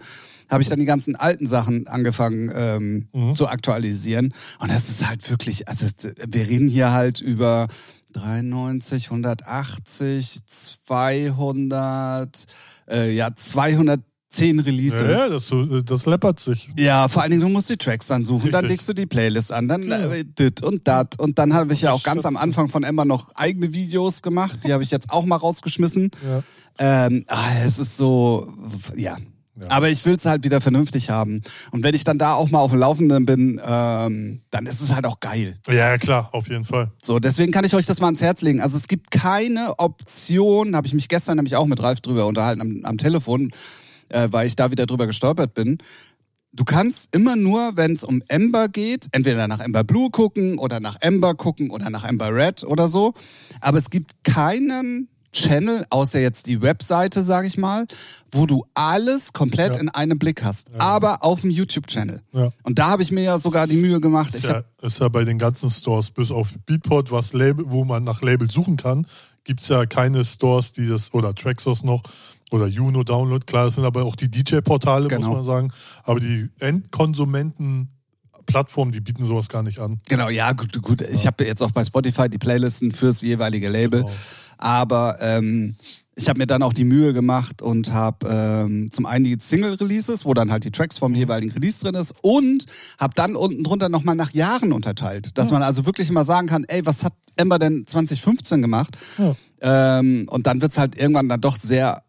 habe 0.49 0.61
ich 0.63 0.69
dann 0.69 0.79
die 0.79 0.85
ganzen 0.85 1.15
alten 1.15 1.47
Sachen 1.47 1.87
angefangen 1.87 2.51
ähm, 2.53 3.07
Mhm. 3.13 3.33
zu 3.35 3.47
aktualisieren. 3.47 4.33
Und 4.59 4.71
das 4.71 4.89
ist 4.89 5.07
halt 5.07 5.27
wirklich, 5.29 5.67
also 5.67 5.85
wir 6.27 6.47
reden 6.47 6.67
hier 6.67 6.91
halt 6.91 7.21
über 7.21 7.67
93, 8.13 9.05
180, 9.11 10.39
200, 10.45 12.45
äh, 12.89 13.15
ja, 13.15 13.33
210 13.33 14.59
Releases. 14.59 15.01
Ja, 15.01 15.27
ja, 15.27 15.29
das, 15.29 15.51
das 15.85 16.05
läppert 16.05 16.39
sich. 16.39 16.69
Ja, 16.75 17.07
vor 17.07 17.21
allen 17.21 17.31
Dingen, 17.31 17.43
du 17.43 17.49
musst 17.49 17.69
die 17.69 17.77
Tracks 17.77 18.07
dann 18.07 18.23
suchen, 18.23 18.51
dann 18.51 18.65
Richtig. 18.65 18.79
legst 18.79 18.89
du 18.89 18.93
die 18.93 19.05
Playlist 19.05 19.51
an, 19.51 19.67
dann 19.67 19.83
Ja. 19.83 20.11
äh, 20.11 20.23
dit 20.23 20.63
und 20.63 20.87
dat. 20.87 21.19
Und 21.19 21.37
dann 21.39 21.53
habe 21.53 21.73
ich 21.73 21.81
ja 21.81 21.91
auch 21.91 22.03
ganz 22.03 22.25
am. 22.25 22.37
Anfang 22.37 22.67
von 22.69 22.83
Emma 22.83 23.05
noch 23.05 23.33
eigene 23.35 23.73
Videos 23.73 24.21
gemacht. 24.21 24.59
Die 24.65 24.73
habe 24.73 24.83
ich 24.83 24.91
jetzt 24.91 25.09
auch 25.11 25.25
mal 25.25 25.35
rausgeschmissen. 25.35 26.11
Ja. 26.27 26.43
Ähm, 27.07 27.25
ah, 27.27 27.49
es 27.65 27.79
ist 27.79 27.97
so, 27.97 28.53
ja. 28.95 29.17
Ja. 29.61 29.69
Aber 29.69 29.89
ich 29.89 30.05
will 30.05 30.15
es 30.15 30.25
halt 30.25 30.43
wieder 30.43 30.61
vernünftig 30.61 31.09
haben. 31.09 31.41
Und 31.71 31.83
wenn 31.83 31.93
ich 31.95 32.03
dann 32.03 32.17
da 32.17 32.33
auch 32.33 32.49
mal 32.49 32.59
auf 32.59 32.71
dem 32.71 32.79
Laufenden 32.79 33.25
bin, 33.25 33.61
ähm, 33.65 34.41
dann 34.51 34.65
ist 34.65 34.81
es 34.81 34.93
halt 34.93 35.05
auch 35.05 35.19
geil. 35.19 35.57
ja, 35.69 35.97
klar, 35.97 36.29
auf 36.31 36.47
jeden 36.47 36.63
Fall. 36.63 36.91
So, 37.01 37.19
deswegen 37.19 37.51
kann 37.51 37.65
ich 37.65 37.75
euch 37.75 37.85
das 37.85 37.99
mal 37.99 38.07
ans 38.07 38.21
Herz 38.21 38.41
legen. 38.41 38.61
Also 38.61 38.77
es 38.77 38.87
gibt 38.87 39.11
keine 39.11 39.77
Option, 39.79 40.75
habe 40.75 40.87
ich 40.87 40.93
mich 40.93 41.07
gestern 41.07 41.35
nämlich 41.35 41.55
auch 41.55 41.65
mit 41.65 41.81
Ralf 41.81 42.01
drüber 42.01 42.25
unterhalten 42.25 42.61
am, 42.61 42.81
am 42.83 42.97
Telefon, 42.97 43.51
äh, 44.09 44.27
weil 44.31 44.47
ich 44.47 44.55
da 44.55 44.71
wieder 44.71 44.85
drüber 44.85 45.07
gestolpert 45.07 45.53
bin. 45.53 45.79
Du 46.51 46.63
kannst 46.63 47.13
immer 47.15 47.35
nur, 47.35 47.73
wenn 47.75 47.93
es 47.93 48.03
um 48.03 48.23
Ember 48.27 48.69
geht, 48.69 49.07
entweder 49.11 49.47
nach 49.47 49.59
Ember 49.59 49.83
Blue 49.83 50.09
gucken 50.09 50.57
oder 50.57 50.79
nach 50.79 50.97
Ember 50.99 51.35
gucken 51.35 51.69
oder 51.69 51.91
nach 51.91 52.03
Ember 52.03 52.33
Red 52.33 52.63
oder 52.63 52.87
so. 52.87 53.13
Aber 53.61 53.77
es 53.77 53.91
gibt 53.91 54.23
keinen 54.23 55.09
Channel, 55.31 55.85
außer 55.89 56.19
jetzt 56.19 56.47
die 56.47 56.61
Webseite, 56.61 57.21
sage 57.23 57.47
ich 57.47 57.57
mal, 57.57 57.85
wo 58.31 58.45
du 58.45 58.65
alles 58.73 59.31
komplett 59.33 59.75
Ja. 59.75 59.81
in 59.81 59.89
einem 59.89 60.17
Blick 60.17 60.43
hast. 60.43 60.71
Aber 60.77 61.23
auf 61.23 61.41
dem 61.41 61.51
YouTube-Channel. 61.51 62.21
Ja. 62.33 62.51
Und 62.63 62.79
da 62.79 62.87
habe 62.89 63.03
ich 63.03 63.11
mir 63.11 63.23
ja 63.23 63.37
sogar 63.37 63.67
die 63.67 63.77
Mühe 63.77 63.99
gemacht. 64.01 64.33
Ist 64.33 64.43
ja, 64.45 64.63
ist 64.81 64.99
ja 64.99 65.07
bei 65.09 65.23
den 65.23 65.37
ganzen 65.37 65.69
Stores, 65.69 66.09
bis 66.09 66.31
auf 66.31 66.49
Beatport, 66.65 67.11
was 67.11 67.33
Label, 67.33 67.65
wo 67.67 67.85
man 67.85 68.03
nach 68.03 68.21
Label 68.21 68.49
suchen 68.49 68.77
kann, 68.77 69.05
gibt 69.43 69.61
es 69.61 69.67
ja 69.67 69.85
keine 69.85 70.25
Stores, 70.25 70.71
die 70.71 70.87
das, 70.87 71.13
oder 71.13 71.33
Traxos 71.35 71.83
noch, 71.83 72.01
oder 72.51 72.65
Juno 72.65 73.03
Download, 73.03 73.45
klar, 73.45 73.65
das 73.65 73.75
sind 73.75 73.85
aber 73.85 74.03
auch 74.03 74.15
die 74.15 74.29
DJ-Portale, 74.29 75.07
Genau. 75.07 75.27
muss 75.27 75.35
man 75.35 75.43
sagen. 75.45 75.71
Aber 76.03 76.19
die 76.19 76.49
Endkonsumenten 76.59 77.89
Plattformen, 78.45 78.91
die 78.91 78.99
bieten 78.99 79.23
sowas 79.23 79.47
gar 79.47 79.61
nicht 79.61 79.77
an. 79.77 79.99
Genau, 80.09 80.27
ja, 80.29 80.51
gut, 80.53 80.81
gut. 80.81 81.01
Ich 81.01 81.27
habe 81.27 81.45
jetzt 81.45 81.61
auch 81.61 81.69
bei 81.71 81.83
Spotify 81.83 82.27
die 82.27 82.39
Playlisten 82.39 82.91
fürs 82.91 83.21
jeweilige 83.21 83.69
Label. 83.69 84.01
Genau. 84.01 84.13
Aber 84.59 85.17
ähm, 85.21 85.75
ich 86.15 86.27
habe 86.27 86.37
mir 86.37 86.47
dann 86.47 86.61
auch 86.63 86.73
die 86.73 86.83
Mühe 86.83 87.13
gemacht 87.13 87.61
und 87.61 87.93
habe 87.93 88.27
ähm, 88.29 88.91
zum 88.91 89.05
einen 89.05 89.23
die 89.23 89.37
Single-Releases, 89.39 90.25
wo 90.25 90.33
dann 90.33 90.51
halt 90.51 90.65
die 90.65 90.71
Tracks 90.71 90.97
vom 90.97 91.15
jeweiligen 91.15 91.51
Release 91.53 91.79
drin 91.79 91.95
ist 91.95 92.13
und 92.21 92.65
habe 92.99 93.13
dann 93.15 93.35
unten 93.35 93.63
drunter 93.63 93.87
nochmal 93.87 94.15
nach 94.15 94.31
Jahren 94.31 94.73
unterteilt. 94.73 95.37
Dass 95.37 95.51
man 95.51 95.63
also 95.63 95.85
wirklich 95.85 96.11
mal 96.11 96.25
sagen 96.25 96.47
kann, 96.47 96.65
ey, 96.65 96.85
was 96.85 97.05
hat 97.05 97.13
Ember 97.37 97.57
denn 97.57 97.87
2015 97.87 98.61
gemacht? 98.61 98.97
Ja. 99.17 99.35
Ähm, 99.61 100.27
und 100.29 100.45
dann 100.45 100.61
wird's 100.61 100.77
halt 100.77 100.97
irgendwann 100.97 101.29
dann 101.29 101.41
doch 101.41 101.55
sehr, 101.55 102.03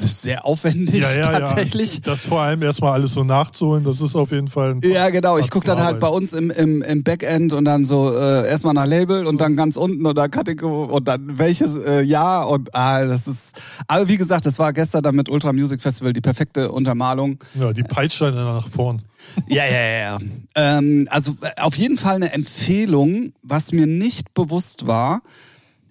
sehr 0.00 0.44
aufwendig 0.44 1.00
Ja, 1.02 1.12
ja, 1.12 1.22
tatsächlich. 1.40 1.94
ja. 1.94 2.00
Das 2.04 2.20
vor 2.20 2.40
allem 2.40 2.62
erstmal 2.62 2.92
alles 2.92 3.12
so 3.12 3.24
nachzuholen, 3.24 3.84
das 3.84 4.00
ist 4.00 4.14
auf 4.14 4.30
jeden 4.32 4.48
Fall 4.48 4.72
ein 4.72 4.80
Ja, 4.82 5.10
genau. 5.10 5.38
Ich 5.38 5.50
gucke 5.50 5.66
dann 5.66 5.82
halt 5.82 6.00
bei 6.00 6.08
uns 6.08 6.32
im, 6.32 6.50
im, 6.50 6.82
im 6.82 7.02
Backend 7.02 7.52
und 7.52 7.64
dann 7.64 7.84
so 7.84 8.12
äh, 8.12 8.48
erstmal 8.48 8.74
nach 8.74 8.86
Label 8.86 9.26
und 9.26 9.40
dann 9.40 9.56
ganz 9.56 9.76
unten 9.76 10.06
oder 10.06 10.28
Kategorie 10.28 10.92
und 10.92 11.08
dann 11.08 11.38
welches 11.38 11.74
äh, 11.76 12.02
Jahr 12.02 12.48
und 12.48 12.74
ah, 12.74 13.04
das 13.04 13.26
ist. 13.28 13.60
Aber 13.88 14.08
wie 14.08 14.16
gesagt, 14.16 14.46
das 14.46 14.58
war 14.58 14.72
gestern 14.72 15.02
dann 15.02 15.14
mit 15.16 15.28
Ultra 15.28 15.52
Music 15.52 15.80
Festival 15.82 16.12
die 16.12 16.20
perfekte 16.20 16.72
Untermalung. 16.72 17.38
Ja, 17.54 17.72
die 17.72 17.82
peitscht 17.82 18.20
dann 18.20 18.34
nach 18.34 18.68
vorn. 18.68 19.02
Ja, 19.48 19.64
ja, 19.64 19.70
ja. 19.72 19.98
ja. 19.98 20.18
Ähm, 20.54 21.08
also 21.10 21.36
äh, 21.40 21.60
auf 21.60 21.76
jeden 21.76 21.96
Fall 21.98 22.16
eine 22.16 22.32
Empfehlung, 22.32 23.32
was 23.42 23.72
mir 23.72 23.86
nicht 23.86 24.34
bewusst 24.34 24.86
war. 24.86 25.22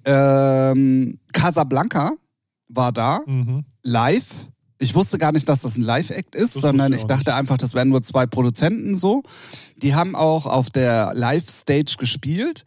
Ähm, 0.05 1.19
Casablanca 1.31 2.11
war 2.67 2.91
da 2.91 3.21
Mhm. 3.25 3.65
Live. 3.83 4.47
Ich 4.79 4.95
wusste 4.95 5.17
gar 5.17 5.31
nicht, 5.31 5.47
dass 5.47 5.61
das 5.61 5.77
ein 5.77 5.83
Live-Act 5.83 6.35
ist, 6.35 6.55
Das 6.55 6.61
sondern 6.61 6.91
ich 6.93 7.05
dachte 7.05 7.35
einfach, 7.35 7.57
das 7.57 7.73
wären 7.73 7.89
nur 7.89 8.01
zwei 8.01 8.25
Produzenten 8.25 8.95
so. 8.95 9.23
Die 9.77 9.95
haben 9.95 10.15
auch 10.15 10.45
auf 10.45 10.69
der 10.69 11.13
Live-Stage 11.13 11.95
gespielt. 11.97 12.65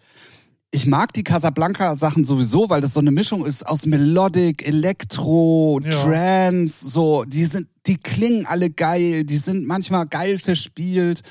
Ich 0.70 0.86
mag 0.86 1.12
die 1.12 1.24
Casablanca-Sachen 1.24 2.24
sowieso, 2.24 2.70
weil 2.70 2.80
das 2.80 2.94
so 2.94 3.00
eine 3.00 3.10
Mischung 3.10 3.44
ist 3.44 3.66
aus 3.66 3.86
Melodic, 3.86 4.66
Elektro, 4.66 5.80
Ja. 5.82 5.90
Trance, 5.90 6.88
so. 6.88 7.24
Die 7.24 7.44
sind, 7.44 7.68
die 7.86 7.96
klingen 7.98 8.46
alle 8.46 8.70
geil, 8.70 9.24
die 9.24 9.36
sind 9.36 9.66
manchmal 9.66 10.06
geil 10.06 10.38
verspielt. 10.38 11.22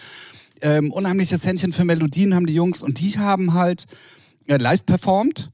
Ähm, 0.61 0.91
unheimliches 0.91 1.45
Händchen 1.45 1.73
für 1.73 1.83
Melodien 1.83 2.33
haben 2.33 2.45
die 2.45 2.53
Jungs 2.53 2.83
und 2.83 2.99
die 2.99 3.17
haben 3.17 3.53
halt 3.53 3.85
äh, 4.47 4.57
live 4.57 4.85
performt. 4.85 5.51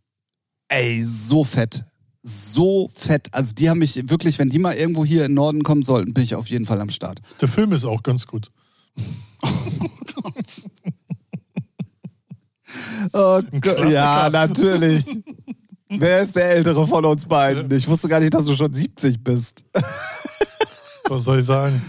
Ey, 0.67 1.03
so 1.03 1.43
fett. 1.43 1.85
So 2.23 2.87
fett. 2.93 3.27
Also 3.31 3.53
die 3.53 3.69
haben 3.69 3.79
mich 3.79 4.09
wirklich, 4.09 4.37
wenn 4.37 4.49
die 4.49 4.59
mal 4.59 4.73
irgendwo 4.75 5.03
hier 5.03 5.25
in 5.25 5.31
den 5.31 5.35
Norden 5.35 5.63
kommen 5.63 5.83
sollten, 5.83 6.13
bin 6.13 6.23
ich 6.23 6.35
auf 6.35 6.47
jeden 6.47 6.65
Fall 6.65 6.79
am 6.79 6.89
Start. 6.89 7.19
Der 7.39 7.47
Film 7.47 7.71
ist 7.73 7.85
auch 7.85 8.03
ganz 8.03 8.27
gut. 8.27 8.51
Oh, 13.13 13.41
Klassiker. 13.59 13.89
ja, 13.89 14.29
natürlich. 14.29 15.05
Wer 15.89 16.21
ist 16.21 16.35
der 16.35 16.51
Ältere 16.51 16.87
von 16.87 17.03
uns 17.03 17.25
beiden? 17.25 17.69
Ich 17.75 17.87
wusste 17.87 18.07
gar 18.07 18.21
nicht, 18.21 18.33
dass 18.33 18.45
du 18.45 18.55
schon 18.55 18.71
70 18.71 19.21
bist. 19.21 19.65
Was 21.09 21.23
soll 21.25 21.39
ich 21.39 21.45
sagen? 21.45 21.81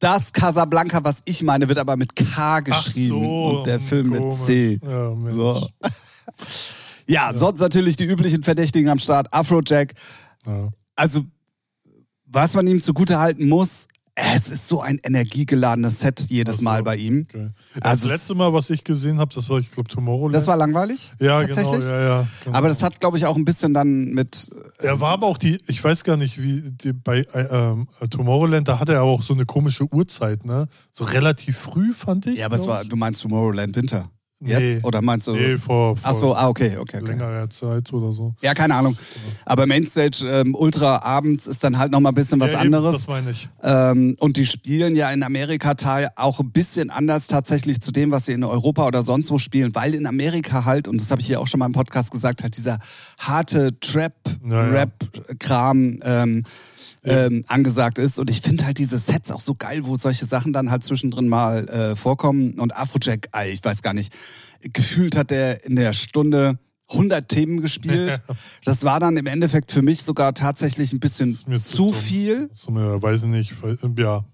Das 0.00 0.32
Casablanca, 0.32 1.04
was 1.04 1.18
ich 1.26 1.42
meine, 1.42 1.68
wird 1.68 1.76
aber 1.76 1.94
mit 1.96 2.16
K 2.16 2.60
geschrieben 2.60 3.20
so, 3.20 3.58
und 3.58 3.66
der 3.66 3.78
Film 3.78 4.08
mit 4.08 4.18
komisch. 4.20 4.40
C. 4.46 4.80
Ja. 4.82 5.14
So. 5.30 5.68
Ja, 7.10 7.32
sonst 7.34 7.60
natürlich 7.60 7.96
die 7.96 8.04
üblichen 8.04 8.42
Verdächtigen 8.42 8.88
am 8.88 8.98
Start. 8.98 9.32
Afrojack. 9.32 9.94
Ja. 10.46 10.68
Also, 10.94 11.22
was 12.26 12.54
man 12.54 12.66
ihm 12.66 12.80
zugute 12.80 13.18
halten 13.18 13.48
muss, 13.48 13.88
es 14.14 14.50
ist 14.50 14.68
so 14.68 14.80
ein 14.80 15.00
energiegeladenes 15.02 16.00
Set 16.00 16.20
jedes 16.28 16.58
so. 16.58 16.62
Mal 16.62 16.82
bei 16.82 16.96
ihm. 16.96 17.26
Okay. 17.28 17.48
Also 17.80 18.02
das 18.02 18.12
letzte 18.12 18.34
Mal, 18.34 18.52
was 18.52 18.70
ich 18.70 18.84
gesehen 18.84 19.18
habe, 19.18 19.34
das 19.34 19.48
war, 19.48 19.58
ich 19.58 19.70
glaube, 19.70 19.88
Tomorrowland. 19.88 20.34
Das 20.34 20.46
war 20.46 20.56
langweilig. 20.56 21.12
ja, 21.18 21.40
tatsächlich. 21.40 21.80
genau, 21.80 21.94
ja, 21.94 22.02
ja. 22.02 22.28
Genau. 22.44 22.56
Aber 22.56 22.68
das 22.68 22.82
hat, 22.82 23.00
glaube 23.00 23.16
ich, 23.16 23.26
auch 23.26 23.36
ein 23.36 23.44
bisschen 23.44 23.72
dann 23.74 24.12
mit. 24.12 24.50
er 24.78 25.00
war 25.00 25.12
aber 25.12 25.26
auch 25.26 25.38
die, 25.38 25.58
ich 25.66 25.82
weiß 25.82 26.04
gar 26.04 26.16
nicht, 26.16 26.40
wie 26.42 26.70
die, 26.70 26.92
bei 26.92 27.20
äh, 27.32 27.46
ähm, 27.50 27.88
Tomorrowland, 28.10 28.68
da 28.68 28.78
hatte 28.78 28.92
er 28.92 29.02
auch 29.02 29.22
so 29.22 29.34
eine 29.34 29.46
komische 29.46 29.84
Uhrzeit, 29.92 30.44
ne? 30.44 30.66
So 30.92 31.04
relativ 31.04 31.56
früh, 31.56 31.94
fand 31.94 32.26
ich. 32.26 32.38
Ja, 32.38 32.46
aber 32.46 32.56
es 32.56 32.66
war, 32.66 32.82
ich. 32.82 32.88
du 32.88 32.96
meinst 32.96 33.22
Tomorrowland 33.22 33.74
Winter. 33.76 34.10
Jetzt? 34.42 34.60
Nee. 34.60 34.80
Oder 34.84 35.02
meinst 35.02 35.26
du. 35.26 35.32
Nee, 35.32 35.58
vor, 35.58 35.98
vor 35.98 36.10
Ach 36.10 36.14
so, 36.14 36.34
ah, 36.34 36.48
okay, 36.48 36.78
okay, 36.78 37.00
okay. 37.02 37.12
längerer 37.12 37.50
Zeit 37.50 37.92
oder 37.92 38.10
so. 38.10 38.32
Ja, 38.40 38.54
keine 38.54 38.74
Ahnung. 38.74 38.96
Aber 39.44 39.66
Mainstage 39.66 40.26
ähm, 40.26 40.54
Ultra 40.54 41.02
abends 41.02 41.46
ist 41.46 41.62
dann 41.62 41.76
halt 41.76 41.92
noch 41.92 42.00
mal 42.00 42.08
ein 42.08 42.14
bisschen 42.14 42.40
was 42.40 42.52
ja, 42.52 42.64
eben, 42.64 42.74
anderes. 42.74 43.04
Das 43.04 43.08
meine 43.08 43.32
ich. 43.32 43.50
Ähm, 43.62 44.16
und 44.18 44.38
die 44.38 44.46
spielen 44.46 44.96
ja 44.96 45.10
in 45.10 45.22
Amerika 45.22 45.74
teil 45.74 46.08
auch 46.16 46.40
ein 46.40 46.52
bisschen 46.52 46.88
anders 46.88 47.26
tatsächlich 47.26 47.82
zu 47.82 47.92
dem, 47.92 48.12
was 48.12 48.24
sie 48.26 48.32
in 48.32 48.42
Europa 48.42 48.86
oder 48.86 49.04
sonst 49.04 49.30
wo 49.30 49.36
spielen, 49.36 49.74
weil 49.74 49.94
in 49.94 50.06
Amerika 50.06 50.64
halt, 50.64 50.88
und 50.88 50.98
das 50.98 51.10
habe 51.10 51.20
ich 51.20 51.26
hier 51.26 51.38
auch 51.40 51.46
schon 51.46 51.58
mal 51.58 51.66
im 51.66 51.72
Podcast 51.72 52.10
gesagt, 52.10 52.42
halt 52.42 52.56
dieser 52.56 52.78
harte 53.18 53.78
Trap-Rap-Kram 53.78 55.98
ähm, 56.02 56.44
ähm, 57.04 57.42
angesagt 57.48 57.98
ist. 57.98 58.18
Und 58.18 58.30
ich 58.30 58.40
finde 58.40 58.66
halt 58.66 58.78
diese 58.78 58.98
Sets 58.98 59.30
auch 59.30 59.40
so 59.40 59.54
geil, 59.54 59.80
wo 59.84 59.96
solche 59.96 60.26
Sachen 60.26 60.52
dann 60.52 60.70
halt 60.70 60.84
zwischendrin 60.84 61.28
mal 61.28 61.68
äh, 61.68 61.96
vorkommen. 61.96 62.58
Und 62.58 62.76
Afrojack, 62.76 63.28
ey, 63.32 63.50
ich 63.50 63.64
weiß 63.64 63.82
gar 63.82 63.94
nicht, 63.94 64.12
gefühlt 64.72 65.16
hat 65.16 65.30
der 65.30 65.64
in 65.64 65.76
der 65.76 65.92
Stunde 65.92 66.58
100 66.90 67.28
Themen 67.28 67.60
gespielt. 67.60 68.20
Das 68.64 68.84
war 68.84 69.00
dann 69.00 69.16
im 69.16 69.26
Endeffekt 69.26 69.72
für 69.72 69.80
mich 69.82 70.02
sogar 70.02 70.34
tatsächlich 70.34 70.92
ein 70.92 71.00
bisschen 71.00 71.34
zu 71.34 71.76
dumm. 71.76 71.92
viel. 71.94 72.50
So 72.52 72.74
weiß 72.74 73.22
ich 73.22 73.28
nicht, 73.28 73.62
weil- 73.62 73.78
ja, 73.96 74.24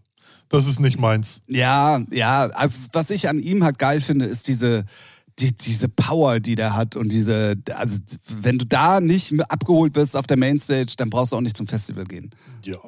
das 0.48 0.66
ist 0.66 0.80
nicht 0.80 0.98
meins. 0.98 1.40
Ja, 1.48 2.00
ja, 2.10 2.46
also 2.46 2.88
was 2.92 3.10
ich 3.10 3.28
an 3.28 3.38
ihm 3.38 3.62
halt 3.64 3.78
geil 3.78 4.00
finde, 4.00 4.26
ist 4.26 4.48
diese, 4.48 4.84
die, 5.38 5.54
diese 5.56 5.88
Power, 5.88 6.40
die 6.40 6.54
der 6.54 6.74
hat 6.74 6.96
und 6.96 7.10
diese, 7.12 7.56
also 7.74 7.98
wenn 8.28 8.58
du 8.58 8.64
da 8.66 9.00
nicht 9.00 9.34
abgeholt 9.50 9.94
wirst 9.94 10.16
auf 10.16 10.26
der 10.26 10.36
Mainstage, 10.38 10.94
dann 10.96 11.10
brauchst 11.10 11.32
du 11.32 11.36
auch 11.36 11.40
nicht 11.40 11.56
zum 11.56 11.66
Festival 11.66 12.04
gehen. 12.04 12.30
Ja. 12.62 12.78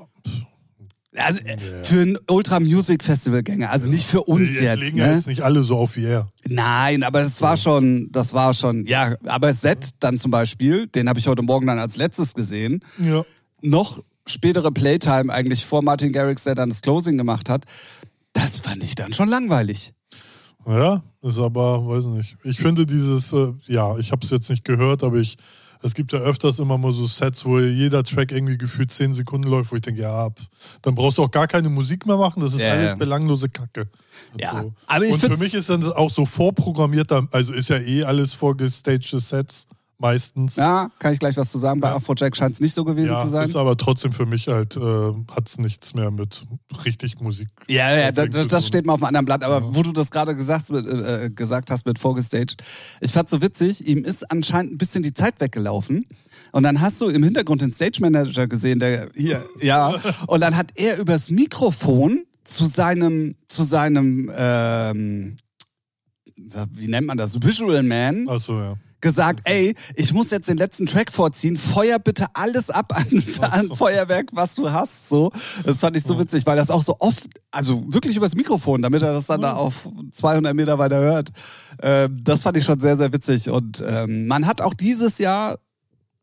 Also 1.18 1.40
äh, 1.40 1.56
für 1.84 2.00
ein 2.02 2.18
Ultra 2.28 2.60
Music 2.60 3.02
Festival 3.04 3.42
Gänger, 3.42 3.70
also 3.70 3.90
nicht 3.90 4.06
für 4.06 4.22
uns 4.24 4.50
jetzt, 4.50 4.60
jetzt. 4.60 4.78
legen 4.78 4.98
ja 4.98 5.06
ne? 5.08 5.14
jetzt 5.14 5.26
nicht 5.26 5.42
alle 5.42 5.62
so 5.62 5.76
auf 5.76 5.96
wie 5.96 6.04
er. 6.04 6.28
Nein, 6.46 7.02
aber 7.02 7.20
das 7.20 7.40
war 7.42 7.56
schon, 7.56 8.08
das 8.12 8.32
war 8.34 8.54
schon, 8.54 8.86
ja, 8.86 9.14
aber 9.26 9.52
Set 9.54 9.90
dann 10.00 10.18
zum 10.18 10.30
Beispiel, 10.30 10.86
den 10.86 11.08
habe 11.08 11.18
ich 11.18 11.26
heute 11.28 11.42
Morgen 11.42 11.66
dann 11.66 11.78
als 11.78 11.96
letztes 11.96 12.34
gesehen, 12.34 12.84
Ja. 12.98 13.24
noch 13.62 14.02
spätere 14.26 14.70
Playtime 14.70 15.32
eigentlich 15.32 15.64
vor 15.64 15.82
Martin 15.82 16.12
Garrix, 16.12 16.44
der 16.44 16.54
dann 16.54 16.68
das 16.68 16.82
Closing 16.82 17.16
gemacht 17.18 17.48
hat, 17.48 17.64
das 18.32 18.60
fand 18.60 18.84
ich 18.84 18.94
dann 18.94 19.12
schon 19.12 19.28
langweilig. 19.28 19.92
Ja, 20.66 21.02
ist 21.22 21.38
aber, 21.38 21.86
weiß 21.86 22.04
nicht. 22.06 22.36
Ich 22.44 22.58
finde 22.58 22.84
dieses, 22.84 23.32
äh, 23.32 23.52
ja, 23.66 23.96
ich 23.98 24.12
habe 24.12 24.24
es 24.24 24.30
jetzt 24.30 24.50
nicht 24.50 24.64
gehört, 24.64 25.02
aber 25.02 25.16
ich, 25.16 25.38
es 25.82 25.94
gibt 25.94 26.12
ja 26.12 26.18
öfters 26.20 26.58
immer 26.58 26.76
mal 26.78 26.92
so 26.92 27.06
Sets, 27.06 27.44
wo 27.44 27.58
jeder 27.58 28.02
Track 28.04 28.32
irgendwie 28.32 28.58
gefühlt 28.58 28.90
10 28.90 29.12
Sekunden 29.14 29.48
läuft, 29.48 29.70
wo 29.72 29.76
ich 29.76 29.82
denke, 29.82 30.02
ja, 30.02 30.28
dann 30.82 30.94
brauchst 30.94 31.18
du 31.18 31.22
auch 31.22 31.30
gar 31.30 31.46
keine 31.46 31.68
Musik 31.68 32.06
mehr 32.06 32.16
machen, 32.16 32.40
das 32.40 32.54
ist 32.54 32.60
Ja, 32.62 32.72
alles 32.72 32.90
ja. 32.90 32.96
belanglose 32.96 33.48
Kacke. 33.48 33.88
Ja, 34.36 34.60
So. 34.62 34.72
aber 34.86 35.04
ich 35.06 35.12
Und 35.12 35.20
für 35.20 35.36
mich 35.36 35.54
ist 35.54 35.70
dann 35.70 35.84
auch 35.92 36.10
so 36.10 36.26
vorprogrammierter, 36.26 37.26
also 37.32 37.52
ist 37.52 37.68
ja 37.68 37.78
eh 37.78 38.04
alles 38.04 38.32
vorgestagte 38.32 39.20
Sets 39.20 39.66
meistens. 39.98 40.56
Ja, 40.56 40.90
kann 40.98 41.12
ich 41.12 41.18
gleich 41.18 41.36
was 41.36 41.50
zu 41.50 41.58
sagen. 41.58 41.80
Bei 41.80 41.90
Afrojack 41.90 42.36
scheint 42.36 42.54
es 42.54 42.60
nicht 42.60 42.74
so 42.74 42.84
gewesen 42.84 43.08
Ja, 43.10 43.22
zu 43.22 43.28
sein. 43.30 43.48
ist 43.48 43.56
aber 43.56 43.76
trotzdem 43.76 44.12
für 44.12 44.26
mich 44.26 44.48
halt, 44.48 44.76
äh, 44.76 44.80
hat 45.30 45.48
es 45.48 45.58
nichts 45.58 45.94
mehr 45.94 46.10
mit 46.10 46.44
richtig 46.84 47.20
Musik. 47.20 47.48
Ja, 47.68 47.94
ja, 47.96 48.12
das, 48.12 48.28
das 48.30 48.48
tun. 48.48 48.60
steht 48.68 48.86
mal 48.86 48.94
auf 48.94 49.02
einem 49.02 49.08
anderen 49.08 49.26
Blatt. 49.26 49.44
Aber 49.44 49.74
wo 49.74 49.82
du 49.82 49.92
das 49.92 50.10
gerade 50.10 50.34
gesagt, 50.36 50.70
äh, 50.70 51.30
gesagt 51.34 51.70
hast 51.70 51.86
mit 51.86 51.98
vorgestaged, 51.98 52.62
ich 53.00 53.12
fand's 53.12 53.30
so 53.30 53.42
witzig, 53.42 53.86
ihm 53.86 54.04
ist 54.04 54.30
anscheinend 54.30 54.72
ein 54.74 54.78
bisschen 54.78 55.02
die 55.02 55.12
Zeit 55.14 55.40
weggelaufen. 55.40 56.04
Und 56.52 56.62
dann 56.62 56.80
hast 56.80 57.00
du 57.00 57.08
im 57.08 57.22
Hintergrund 57.22 57.60
den 57.60 57.72
Stage 57.72 57.98
Manager 58.00 58.46
gesehen, 58.46 58.78
der 58.78 59.10
hier, 59.14 59.44
ja. 59.60 59.88
Und 60.26 60.40
dann 60.40 60.56
hat 60.56 60.70
er 60.76 60.98
übers 60.98 61.30
Mikrofon 61.30 62.24
zu 62.44 62.64
seinem, 62.66 63.34
zu 63.48 63.64
seinem, 63.64 64.30
ähm, 64.34 65.36
wie 66.72 66.86
nennt 66.88 67.06
man 67.06 67.18
das, 67.18 67.42
Visual 67.42 67.82
Man 67.82 68.26
Achso, 68.28 68.58
ja. 68.58 68.74
Gesagt, 69.00 69.40
ey, 69.44 69.74
ich 69.94 70.12
muss 70.12 70.30
jetzt 70.30 70.48
den 70.48 70.56
letzten 70.58 70.86
Track 70.86 71.12
vorziehen, 71.12 71.56
feuer 71.56 71.98
bitte 71.98 72.26
alles 72.34 72.68
ab 72.70 72.92
an, 72.96 73.22
an. 73.42 73.68
Feuerwerk, 73.68 74.30
was 74.32 74.54
du 74.56 74.70
hast. 74.72 75.08
So, 75.08 75.30
das 75.64 75.80
fand 75.80 75.96
ich 75.96 76.02
so 76.04 76.18
witzig, 76.18 76.44
weil 76.46 76.56
das 76.56 76.70
auch 76.70 76.82
so 76.82 76.96
oft, 76.98 77.28
also 77.52 77.84
wirklich 77.92 78.16
übers 78.16 78.34
Mikrofon, 78.34 78.82
damit 78.82 79.02
er 79.02 79.12
das 79.12 79.26
dann 79.26 79.40
da 79.40 79.54
auf 79.54 79.88
200 80.12 80.54
Meter 80.54 80.78
weiter 80.78 80.98
hört. 80.98 81.30
Ähm, 81.80 82.18
das 82.24 82.42
fand 82.42 82.56
ich 82.56 82.64
schon 82.64 82.80
sehr, 82.80 82.96
sehr 82.96 83.12
witzig. 83.12 83.50
Und 83.50 83.84
ähm, 83.86 84.26
man 84.26 84.46
hat 84.46 84.60
auch 84.60 84.74
dieses 84.74 85.18
Jahr 85.18 85.58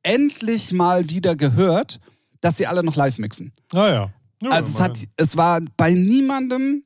endlich 0.03 0.71
mal 0.73 1.09
wieder 1.09 1.35
gehört, 1.35 1.99
dass 2.41 2.57
sie 2.57 2.67
alle 2.67 2.83
noch 2.83 2.95
live 2.95 3.17
mixen. 3.19 3.53
Naja. 3.73 4.11
Ja, 4.41 4.49
Also 4.51 4.69
es, 4.75 4.79
hat, 4.81 4.97
es 5.17 5.37
war 5.37 5.61
bei 5.77 5.93
niemandem 5.93 6.83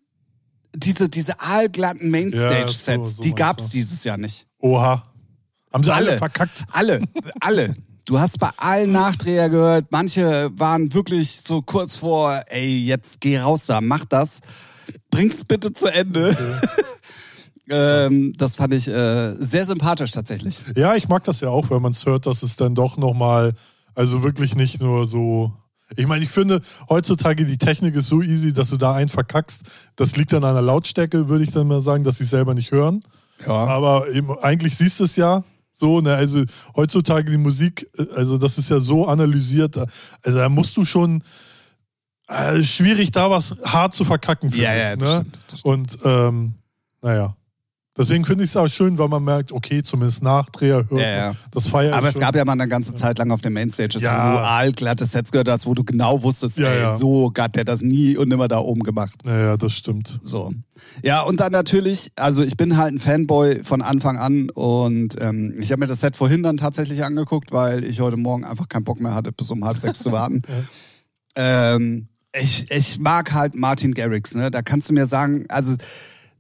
diese, 0.76 1.10
diese 1.10 1.40
aalglatten 1.42 2.12
Mainstage-Sets, 2.12 2.88
Ja, 2.88 3.04
so- 3.04 3.10
so 3.10 3.22
die 3.24 3.34
gab's 3.34 3.66
du. 3.66 3.72
dieses 3.72 4.04
Jahr 4.04 4.18
nicht. 4.18 4.46
Oha. 4.60 5.04
Haben 5.72 5.84
sie 5.84 5.94
alle, 5.94 6.10
Alle. 6.10 6.18
verkackt? 6.18 6.66
Alle, 6.72 7.02
alle. 7.40 7.76
Du 8.06 8.20
hast 8.20 8.40
bei 8.40 8.50
allen 8.58 8.92
Nachdreher 8.92 9.50
gehört, 9.50 9.86
manche 9.92 10.50
waren 10.56 10.92
wirklich 10.94 11.42
so 11.46 11.62
kurz 11.62 11.96
vor, 11.96 12.42
ey, 12.48 12.86
jetzt 12.86 13.22
geh 13.22 13.40
raus 13.40 13.68
da, 13.68 13.82
mach 13.82 14.04
das, 14.06 14.40
bring's 15.12 15.44
bitte 15.44 15.74
zu 15.74 15.88
Ende. 15.88 16.36
Ähm, 17.72 18.34
das 18.36 18.56
fand 18.56 18.74
ich 18.74 18.88
äh, 18.88 19.36
sehr 19.36 19.66
sympathisch 19.66 20.12
tatsächlich. 20.12 20.60
Ja, 20.76 20.96
ich 20.96 21.08
mag 21.08 21.24
das 21.24 21.40
ja 21.42 21.50
auch, 21.50 21.70
wenn 21.70 21.82
man 21.82 21.92
es 21.92 22.06
hört, 22.06 22.26
dass 22.26 22.42
es 22.42 22.56
dann 22.56 22.74
doch 22.74 22.98
nochmal, 22.98 23.54
also 23.94 24.24
wirklich 24.24 24.56
nicht 24.56 24.82
nur 24.82 25.06
so. 25.06 25.54
Ich 25.96 26.08
meine, 26.08 26.24
ich 26.24 26.32
finde, 26.32 26.62
heutzutage 26.90 27.46
die 27.46 27.58
Technik 27.58 27.96
ist 27.96 28.08
so 28.08 28.22
easy, 28.22 28.54
dass 28.54 28.70
du 28.70 28.78
da 28.78 28.94
einen 28.94 29.10
verkackst. 29.10 29.62
Das 29.96 30.16
liegt 30.16 30.34
an 30.34 30.42
der 30.42 30.62
Lautstärke, 30.62 31.30
würde 31.30 31.44
ich 31.44 31.52
dann 31.52 31.68
mal 31.68 31.82
sagen, 31.82 32.04
dass 32.04 32.18
sie 32.18 32.24
es 32.24 32.32
selber 32.32 32.54
nicht 32.56 32.72
hören. 32.72 33.04
Ja. 33.46 33.66
Aber 33.66 34.10
eben, 34.10 34.36
eigentlich 34.40 34.76
siehst 34.76 35.00
du 35.00 35.04
es 35.04 35.16
ja 35.16 35.44
so, 35.80 36.02
ne? 36.02 36.14
Also 36.14 36.44
heutzutage 36.76 37.32
die 37.32 37.38
Musik, 37.38 37.90
äh, 37.98 38.06
also 38.16 38.38
das 38.38 38.58
ist 38.58 38.70
ja 38.70 38.80
so 38.80 39.08
analysiert. 39.08 39.78
Also 40.24 40.38
da 40.38 40.50
musst 40.50 40.76
du 40.78 40.84
schon 40.86 41.24
äh, 42.28 42.62
schwierig, 42.64 43.12
da 43.12 43.32
was 43.32 43.56
hart 43.64 43.94
zu 43.94 44.06
verkacken. 44.06 44.52
finde 44.52 44.66
Ja, 44.66 44.74
ich, 44.76 44.82
ja, 44.82 44.96
das 44.96 45.10
ne? 45.10 45.16
stimmt, 45.22 45.42
das 45.50 45.60
stimmt. 45.62 45.74
Und 45.74 45.98
ähm, 46.06 46.54
naja. 47.02 47.36
Deswegen 48.00 48.24
finde 48.26 48.46
ich 48.46 48.52
es 48.52 48.56
auch 48.56 48.70
schön, 48.70 48.98
weil 48.98 49.10
man 49.10 49.22
merkt, 49.26 49.52
okay, 49.52 49.84
zumindest 49.84 50.24
Nachdreher 50.24 50.86
hört 50.90 51.02
Ja, 51.02 51.08
ja. 51.10 51.36
Das 51.52 51.68
feiert 51.68 51.94
Aber 51.94 52.08
es 52.08 52.14
schon. 52.14 52.22
gab 52.22 52.34
ja 52.34 52.46
mal 52.46 52.54
eine 52.54 52.70
ganze 52.70 52.94
Zeit 52.96 53.18
lang 53.18 53.30
auf 53.32 53.42
den 53.42 53.52
Mainstages, 53.52 54.02
Ja. 54.02 54.30
wo 54.32 54.38
du 54.38 54.40
aalglatte 54.42 55.06
Sets 55.06 55.32
gehört 55.34 55.50
hast, 55.50 55.66
wo 55.66 55.74
du 55.74 55.84
genau 55.84 56.24
wusstest, 56.24 56.58
Ja, 56.58 56.70
ey, 56.72 56.80
ja. 56.80 56.96
so 56.98 57.34
hat 57.38 57.58
der 57.58 57.66
das 57.66 57.82
nie 57.82 58.16
und 58.16 58.30
nimmer 58.30 58.48
da 58.48 58.60
oben 58.60 58.84
gemacht. 58.84 59.20
Naja, 59.26 59.58
das 59.58 59.74
stimmt. 59.74 60.20
So. 60.24 60.54
Ja, 61.04 61.24
und 61.24 61.42
dann 61.42 61.52
natürlich, 61.52 62.14
also 62.16 62.42
ich 62.42 62.56
bin 62.56 62.78
halt 62.78 62.94
ein 62.94 63.00
Fanboy 63.00 63.64
von 63.66 63.82
Anfang 63.82 64.18
an 64.18 64.50
und 64.50 65.16
ähm, 65.20 65.56
ich 65.60 65.72
habe 65.74 65.82
mir 65.82 65.88
das 65.88 66.00
Set 66.00 66.16
vorhin 66.16 66.42
dann 66.42 66.56
tatsächlich 66.56 67.04
angeguckt, 67.04 67.52
weil 67.52 67.84
ich 67.84 68.00
heute 68.00 68.16
Morgen 68.16 68.46
einfach 68.46 68.70
keinen 68.70 68.86
Bock 68.86 69.02
mehr 69.02 69.14
hatte, 69.14 69.34
bis 69.34 69.52
um 69.52 69.66
halb 69.66 69.78
sechs 69.78 70.00
zu 70.00 70.14
warten. 70.14 70.42
ähm, 71.36 72.08
ich, 72.34 72.70
ich 72.72 73.00
mag 73.00 73.34
halt 73.34 73.56
Martin 73.56 73.94
Garrix, 73.94 74.36
ne? 74.36 74.52
Da 74.52 74.62
kannst 74.62 74.90
du 74.90 74.94
mir 74.94 75.06
sagen, 75.06 75.46
also 75.50 75.76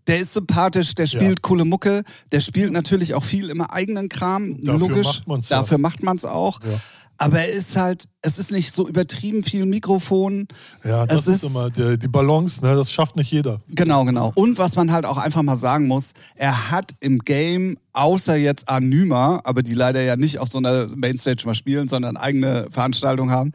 der 0.10 0.20
ist 0.20 0.34
sympathisch, 0.34 0.94
der 0.96 1.06
spielt 1.06 1.40
Ja. 1.40 1.42
coole 1.42 1.64
Mucke, 1.64 2.04
der 2.34 2.42
spielt 2.42 2.74
natürlich 2.74 3.14
auch 3.14 3.24
viel 3.24 3.50
im 3.50 3.62
eigenen 3.62 4.10
Kram, 4.10 4.62
Dafür 4.62 4.80
logisch. 4.80 5.06
macht 5.08 5.28
man's 5.28 5.50
ja. 5.50 5.58
Dafür 5.60 5.78
macht 5.78 6.04
man 6.04 6.18
es 6.18 6.26
auch. 6.26 6.60
Ja. 6.64 6.80
Aber 7.22 7.40
er 7.40 7.50
ist 7.50 7.76
halt, 7.76 8.06
es 8.22 8.40
ist 8.40 8.54
nicht 8.54 8.74
so 8.74 8.88
übertrieben 8.88 9.44
viel 9.44 9.66
Mikrofon. 9.66 10.48
Ja, 10.86 11.06
das 11.06 11.28
ist, 11.28 11.44
ist- 11.44 11.52
immer 11.52 11.70
der, 11.70 11.98
die 11.98 12.08
Balance, 12.08 12.62
ne? 12.66 12.76
Das 12.76 12.94
schafft 12.94 13.18
nicht 13.18 13.30
jeder. 13.30 13.60
Genau, 13.68 14.06
genau. 14.06 14.32
Und 14.36 14.58
was 14.58 14.78
man 14.78 14.90
halt 14.94 15.06
auch 15.06 15.18
einfach 15.18 15.42
mal 15.42 15.58
sagen 15.58 15.86
muss, 15.88 16.14
er 16.36 16.72
hat 16.72 16.92
im 17.02 17.20
Game, 17.20 17.76
außer 17.92 18.38
jetzt 18.38 18.70
Anüma, 18.70 19.42
aber 19.44 19.64
die 19.64 19.74
leider 19.74 20.02
ja 20.02 20.16
nicht 20.16 20.40
auf 20.40 20.48
so 20.50 20.60
einer 20.60 20.88
Mainstage 20.96 21.44
mal 21.46 21.56
spielen, 21.56 21.90
sondern 21.90 22.16
eigene 22.16 22.68
Veranstaltungen 22.72 23.32
haben, 23.32 23.52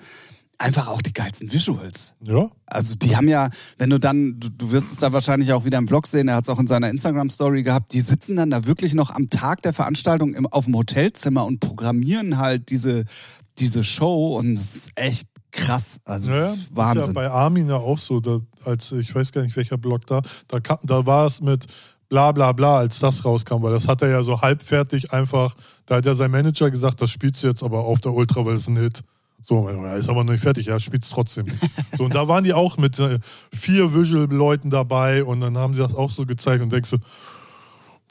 einfach 0.59 0.89
auch 0.89 1.03
die 1.03 1.13
geilsten 1.13 1.53
Visuals. 1.53 2.15
Ja. 2.23 2.51
Also 2.67 2.95
die 2.97 3.17
haben 3.17 3.29
ja, 3.29 3.51
wenn 3.79 3.91
du 3.91 3.99
dann, 3.99 4.39
du, 4.39 4.49
du 4.51 4.71
wirst 4.71 4.93
es 4.93 4.99
dann 5.01 5.13
wahrscheinlich 5.13 5.53
auch 5.53 5.65
wieder 5.65 5.79
im 5.79 5.89
Vlog 5.89 6.07
sehen, 6.07 6.29
er 6.29 6.37
hat 6.37 6.45
es 6.45 6.51
auch 6.51 6.59
in 6.59 6.67
seiner 6.67 6.91
Instagram-Story 6.91 7.63
gehabt, 7.63 7.93
die 7.93 8.01
sitzen 8.01 8.37
dann 8.37 8.51
da 8.51 8.65
wirklich 8.65 8.95
noch 8.95 9.11
am 9.11 9.29
Tag 9.29 9.63
der 9.63 9.73
Veranstaltung 9.73 10.35
im, 10.35 10.47
auf 10.47 10.65
dem 10.65 10.77
Hotelzimmer 10.77 11.45
und 11.45 11.61
programmieren 11.61 12.39
halt 12.39 12.71
diese, 12.71 13.05
diese 13.59 13.85
Show 13.85 14.37
und 14.39 14.55
es 14.55 14.77
ist 14.77 14.93
echt 14.97 15.29
krass. 15.53 15.99
Also 16.05 16.31
Ja, 16.31 16.49
das 16.51 16.59
ist 16.59 16.71
ja 16.71 16.77
Wahnsinn. 16.77 17.15
bei 17.15 17.31
Armin 17.31 17.69
ja 17.69 17.77
auch 17.77 17.99
so, 17.99 18.21
da, 18.21 18.41
als 18.65 18.93
ich 18.93 19.15
weiß 19.15 19.33
gar 19.33 19.43
nicht 19.43 19.57
welcher 19.57 19.79
Blog 19.79 20.07
da, 20.07 20.23
da, 20.49 20.61
kam, 20.61 20.79
da 20.83 21.07
war 21.07 21.27
es 21.27 21.41
mit 21.41 21.67
bla 22.09 22.33
bla 22.33 22.53
bla, 22.53 22.79
als 22.79 22.99
das 22.99 23.25
rauskam, 23.25 23.63
weil 23.63 23.73
das 23.73 23.89
hat 23.89 24.03
er 24.03 24.09
ja 24.09 24.23
so 24.23 24.41
halbfertig 24.41 25.13
einfach, 25.13 25.55
da 25.87 25.97
hat 25.97 26.07
ja 26.07 26.15
sein 26.15 26.31
Manager 26.31 26.71
gesagt, 26.71 27.01
das 27.01 27.11
spielst 27.11 27.43
du 27.43 27.49
jetzt 27.49 27.63
aber 27.63 27.81
auf 27.81 28.01
der 28.01 28.13
Ultra, 28.13 28.45
weil 28.45 28.55
es 28.55 28.69
ein 28.69 28.77
Hit. 28.77 29.03
So, 29.47 29.69
ja, 29.69 29.95
ist 29.95 30.09
aber 30.09 30.25
noch 30.25 30.33
nicht 30.33 30.43
fertig, 30.43 30.67
ja, 30.67 30.81
spielst 30.81 31.13
trotzdem. 31.13 31.45
so, 31.99 32.05
und 32.05 32.15
da 32.15 32.27
waren 32.29 32.45
die 32.45 32.55
auch 32.55 32.79
mit 32.79 32.99
äh, 32.99 33.19
vier 33.55 33.95
Visual-Leuten 33.95 34.71
dabei 34.71 35.23
und 35.23 35.41
dann 35.41 35.59
haben 35.59 35.75
sie 35.75 35.81
das 35.81 35.95
auch 35.95 36.11
so 36.11 36.25
gezeigt 36.25 36.63
und 36.63 36.73
denkst 36.73 36.91
du, 36.91 36.97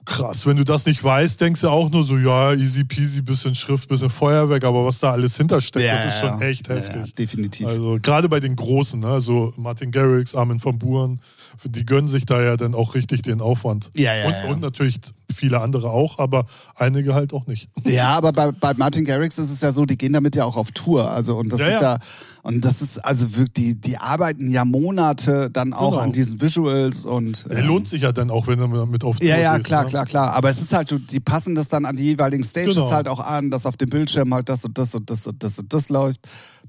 krass, 0.06 0.46
wenn 0.46 0.58
du 0.58 0.64
das 0.64 0.86
nicht 0.86 1.04
weißt, 1.04 1.42
denkst 1.42 1.62
du 1.62 1.70
auch 1.70 1.90
nur 1.90 2.04
so, 2.04 2.18
ja, 2.18 2.54
easy 2.54 2.84
peasy, 2.84 3.22
bisschen 3.22 3.56
Schrift, 3.56 3.90
bisschen 3.90 4.12
Feuerwerk, 4.12 4.64
aber 4.64 4.86
was 4.86 5.00
da 5.00 5.12
alles 5.12 5.36
hintersteckt, 5.36 5.92
das 5.92 6.06
ist 6.14 6.20
schon 6.20 6.40
echt 6.40 6.68
Ja, 6.68 6.76
heftig. 6.76 7.08
Ja, 7.08 7.14
definitiv. 7.18 7.68
Also 7.68 7.98
gerade 8.00 8.30
bei 8.30 8.40
den 8.40 8.56
Großen, 8.56 9.00
ne? 9.00 9.08
also 9.08 9.56
Martin 9.58 9.92
Garrix, 9.92 10.36
Armin 10.36 10.64
van 10.64 10.78
Buuren, 10.78 11.20
die 11.66 11.86
gönnen 11.86 12.08
sich 12.08 12.26
da 12.26 12.42
ja 12.42 12.58
dann 12.58 12.76
auch 12.76 12.96
richtig 12.96 13.22
den 13.22 13.42
Aufwand. 13.42 13.90
Ja, 13.96 14.14
ja, 14.16 14.26
und, 14.28 14.32
ja. 14.34 14.44
und 14.52 14.62
natürlich 14.62 15.00
viele 15.34 15.62
andere 15.62 15.90
auch, 15.90 16.20
aber 16.20 16.46
einige 16.76 17.14
halt 17.14 17.34
auch 17.34 17.48
nicht. 17.48 17.70
Ja, 17.86 18.10
aber 18.10 18.32
bei, 18.34 18.52
bei 18.52 18.74
Martin 18.76 19.06
Garrix 19.06 19.38
ist 19.38 19.50
es 19.50 19.62
ja 19.62 19.72
so, 19.72 19.86
die 19.86 19.98
gehen 19.98 20.14
damit 20.14 20.36
ja 20.36 20.46
auch 20.46 20.58
auf 20.58 20.72
Tour. 20.72 21.10
Also 21.12 21.38
und 21.38 21.52
das 21.54 21.60
Ja, 21.60 21.68
ist 21.68 21.74
ja. 21.74 21.94
ja, 21.94 22.00
und 22.44 22.66
das 22.66 22.82
ist 22.82 22.98
also 23.04 23.36
wirklich, 23.38 23.54
die, 23.54 23.82
die 23.82 23.98
arbeiten 23.98 24.50
ja 24.52 24.66
Monate 24.66 25.50
dann 25.52 25.74
auch 25.74 25.92
Genau. 25.92 26.04
an 26.04 26.12
diesen 26.12 26.42
Visuals 26.42 27.06
und 27.06 27.46
Er 27.50 27.60
ähm, 27.60 27.68
lohnt 27.68 27.88
sich 27.88 28.02
ja 28.02 28.12
dann 28.12 28.30
auch, 28.32 28.48
wenn 28.48 28.60
du 28.60 28.68
mit 28.86 29.04
auf 29.04 29.22
ja, 29.22 29.36
Tour 29.36 29.44
ja, 29.44 29.56
gehst, 29.58 29.68
klar, 29.68 29.84
ne? 29.84 29.90
klar, 29.90 30.06
klar. 30.06 30.34
Aber 30.34 30.50
es 30.50 30.62
ist 30.62 30.74
halt, 30.74 30.94
die 31.12 31.20
passen 31.20 31.56
das 31.56 31.68
dann 31.68 31.86
an 31.86 31.96
die 31.96 32.04
jeweiligen 32.04 32.44
Stages 32.44 32.76
Genau. 32.76 32.92
halt 32.92 33.08
auch 33.08 33.20
an, 33.20 33.50
dass 33.52 33.66
auf 33.66 33.78
dem 33.78 33.90
Bildschirm 33.90 34.34
halt 34.34 34.50
das 34.50 34.66
und 34.66 34.78
das 34.78 34.94
und 34.96 35.10
das 35.10 35.26
und 35.28 35.44
das 35.44 35.60
und 35.60 35.74
das 35.74 35.90
läuft, 35.90 36.20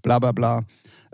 bla 0.03 0.19
bla 0.19 0.33
bla. 0.33 0.63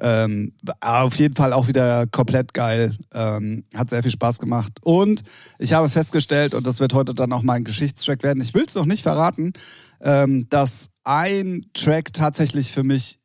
Ähm, 0.00 0.52
auf 0.80 1.14
jeden 1.16 1.34
Fall 1.34 1.52
auch 1.52 1.68
wieder 1.68 2.06
komplett 2.06 2.54
geil. 2.54 2.96
Ähm, 3.12 3.64
hat 3.74 3.90
sehr 3.90 4.02
viel 4.02 4.12
Spaß 4.12 4.38
gemacht. 4.38 4.72
Und 4.82 5.22
ich 5.58 5.72
habe 5.72 5.88
festgestellt, 5.88 6.54
und 6.54 6.66
das 6.66 6.80
wird 6.80 6.94
heute 6.94 7.14
dann 7.14 7.32
auch 7.32 7.42
mein 7.42 7.64
Geschichtstrack 7.64 8.22
werden, 8.22 8.42
ich 8.42 8.54
will 8.54 8.64
es 8.66 8.74
noch 8.74 8.86
nicht 8.86 9.02
verraten, 9.02 9.52
ähm, 10.00 10.46
dass 10.48 10.88
ein 11.04 11.62
Track 11.74 12.12
tatsächlich 12.12 12.72
für 12.72 12.82
mich, 12.82 13.18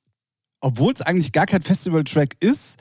obwohl 0.59 0.93
es 0.93 1.01
eigentlich 1.01 1.31
gar 1.31 1.45
kein 1.45 1.61
Festival-Track 1.61 2.35
ist, 2.39 2.77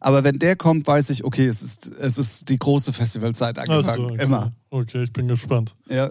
aber 0.00 0.24
wenn 0.24 0.38
der 0.38 0.56
kommt, 0.56 0.86
weiß 0.86 1.10
ich, 1.10 1.24
okay, 1.24 1.46
es 1.46 1.62
ist, 1.62 1.88
es 1.88 2.18
ist 2.18 2.48
die 2.48 2.58
große 2.58 2.92
Festivalzeit 2.92 3.58
angefangen. 3.58 4.08
so, 4.08 4.14
okay. 4.14 4.22
Immer. 4.22 4.52
Okay, 4.70 5.04
ich 5.04 5.12
bin 5.12 5.28
gespannt. 5.28 5.74
Ja. 5.88 6.10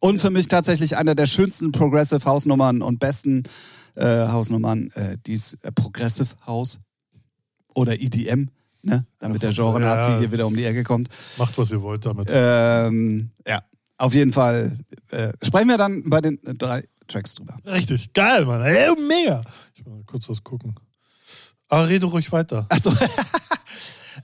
Und 0.00 0.20
für 0.20 0.30
mich 0.30 0.46
tatsächlich 0.46 0.96
einer 0.96 1.14
der 1.14 1.26
schönsten 1.26 1.72
Progressive 1.72 2.24
Hausnummern 2.24 2.82
und 2.82 3.00
besten 3.00 3.42
äh, 3.98 4.28
Hausnummern, 4.28 4.90
äh, 4.94 5.16
die 5.26 5.34
ist 5.34 5.54
äh, 5.62 5.72
Progressive 5.72 6.34
House 6.46 6.78
oder 7.74 7.94
EDM, 8.00 8.48
ne? 8.82 9.06
damit 9.18 9.42
der 9.42 9.52
Genre-Nazi 9.52 10.12
ja. 10.12 10.18
hier 10.18 10.32
wieder 10.32 10.46
um 10.46 10.56
die 10.56 10.64
Ecke 10.64 10.84
kommt. 10.84 11.08
Macht, 11.36 11.56
was 11.58 11.70
ihr 11.70 11.82
wollt 11.82 12.06
damit. 12.06 12.28
Ähm, 12.30 13.30
ja, 13.46 13.62
auf 13.96 14.14
jeden 14.14 14.32
Fall 14.32 14.78
äh, 15.10 15.32
sprechen 15.42 15.68
wir 15.68 15.78
dann 15.78 16.08
bei 16.08 16.20
den 16.20 16.42
äh, 16.44 16.54
drei 16.54 16.84
Tracks 17.08 17.34
drüber. 17.34 17.56
Richtig, 17.66 18.12
geil, 18.12 18.44
Mann. 18.46 18.62
Ey, 18.62 18.94
mega. 19.00 19.42
Ich 19.74 19.84
will 19.84 19.94
mal 19.94 20.04
kurz 20.04 20.28
was 20.28 20.42
gucken. 20.44 20.74
Aber 21.68 21.88
rede 21.88 22.06
ruhig 22.06 22.30
weiter. 22.32 22.66
Achso. 22.68 22.90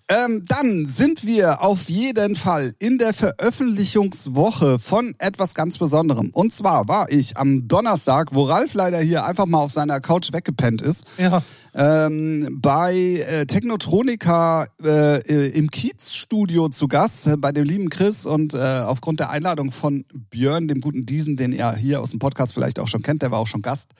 ähm, 0.08 0.44
dann 0.46 0.86
sind 0.86 1.26
wir 1.26 1.62
auf 1.62 1.88
jeden 1.88 2.36
Fall 2.36 2.72
in 2.78 2.98
der 2.98 3.14
Veröffentlichungswoche 3.14 4.78
von 4.78 5.14
etwas 5.18 5.54
ganz 5.54 5.78
Besonderem. 5.78 6.30
Und 6.32 6.52
zwar 6.52 6.88
war 6.88 7.10
ich 7.10 7.36
am 7.36 7.66
Donnerstag, 7.68 8.34
wo 8.34 8.44
Ralf 8.44 8.74
leider 8.74 9.00
hier 9.00 9.24
einfach 9.24 9.46
mal 9.46 9.58
auf 9.58 9.72
seiner 9.72 10.00
Couch 10.00 10.32
weggepennt 10.32 10.82
ist, 10.82 11.06
Ja. 11.18 11.42
Ähm, 11.74 12.58
bei 12.60 12.94
äh, 12.94 13.46
Technotronica 13.46 14.66
äh, 14.82 15.18
äh, 15.18 15.58
im 15.58 15.70
Kiez-Studio 15.70 16.68
zu 16.68 16.86
Gast, 16.86 17.26
äh, 17.26 17.36
bei 17.36 17.52
dem 17.52 17.64
lieben 17.64 17.90
Chris 17.90 18.26
und 18.26 18.54
äh, 18.54 18.58
aufgrund 18.58 19.20
der 19.20 19.30
Einladung 19.30 19.72
von 19.72 20.04
Björn, 20.30 20.68
dem 20.68 20.80
guten 20.80 21.04
Diesen, 21.04 21.36
den 21.36 21.52
ihr 21.52 21.74
hier 21.74 22.00
aus 22.00 22.10
dem 22.10 22.20
Podcast 22.20 22.54
vielleicht 22.54 22.78
auch 22.78 22.86
schon 22.86 23.02
kennt, 23.02 23.22
der 23.22 23.32
war 23.32 23.40
auch 23.40 23.46
schon 23.46 23.62
Gast, 23.62 23.90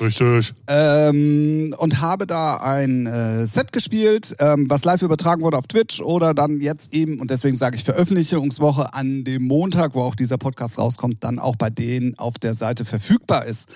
Richtig. 0.00 0.52
ähm, 0.66 1.74
und 1.78 2.00
habe 2.00 2.26
da 2.26 2.56
ein 2.56 3.06
äh, 3.06 3.46
Set 3.46 3.72
gespielt, 3.72 4.34
ähm, 4.40 4.68
was 4.68 4.84
live 4.84 5.02
übertragen 5.02 5.42
wurde 5.42 5.56
auf 5.58 5.68
Twitch 5.68 6.00
oder 6.00 6.34
dann 6.34 6.60
jetzt 6.60 6.92
eben, 6.92 7.20
und 7.20 7.30
deswegen 7.30 7.56
sage 7.56 7.76
ich 7.76 7.84
Veröffentlichungswoche 7.84 8.92
an 8.92 9.22
dem 9.22 9.44
Montag, 9.44 9.94
wo 9.94 10.02
auch 10.02 10.16
dieser 10.16 10.38
Podcast 10.38 10.78
rauskommt, 10.78 11.18
dann 11.20 11.38
auch 11.38 11.56
bei 11.56 11.70
denen 11.70 12.18
auf 12.18 12.34
der 12.38 12.54
Seite 12.54 12.84
verfügbar 12.84 13.46
ist. 13.46 13.68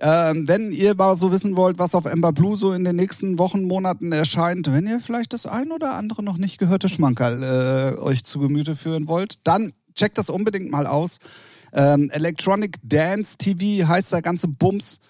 Ähm, 0.00 0.46
wenn 0.46 0.72
ihr 0.72 0.94
mal 0.94 1.16
so 1.16 1.32
wissen 1.32 1.56
wollt, 1.56 1.78
was 1.78 1.94
auf 1.94 2.04
Ember 2.04 2.32
Blue 2.32 2.56
so 2.56 2.72
in 2.72 2.84
den 2.84 2.96
nächsten 2.96 3.38
Wochen, 3.38 3.64
Monaten 3.64 4.12
erscheint, 4.12 4.70
wenn 4.70 4.86
ihr 4.86 5.00
vielleicht 5.00 5.32
das 5.32 5.46
ein 5.46 5.72
oder 5.72 5.94
andere 5.94 6.22
noch 6.22 6.36
nicht 6.36 6.58
gehörte 6.58 6.88
Schmankerl 6.88 7.96
äh, 7.96 8.00
euch 8.00 8.22
zu 8.22 8.40
Gemüte 8.40 8.74
führen 8.74 9.08
wollt, 9.08 9.38
dann 9.44 9.72
checkt 9.94 10.18
das 10.18 10.28
unbedingt 10.28 10.70
mal 10.70 10.86
aus. 10.86 11.18
Ähm, 11.72 12.10
Electronic 12.10 12.76
Dance 12.82 13.38
TV 13.38 13.88
heißt 13.88 14.12
der 14.12 14.22
ganze 14.22 14.48
Bums. 14.48 15.00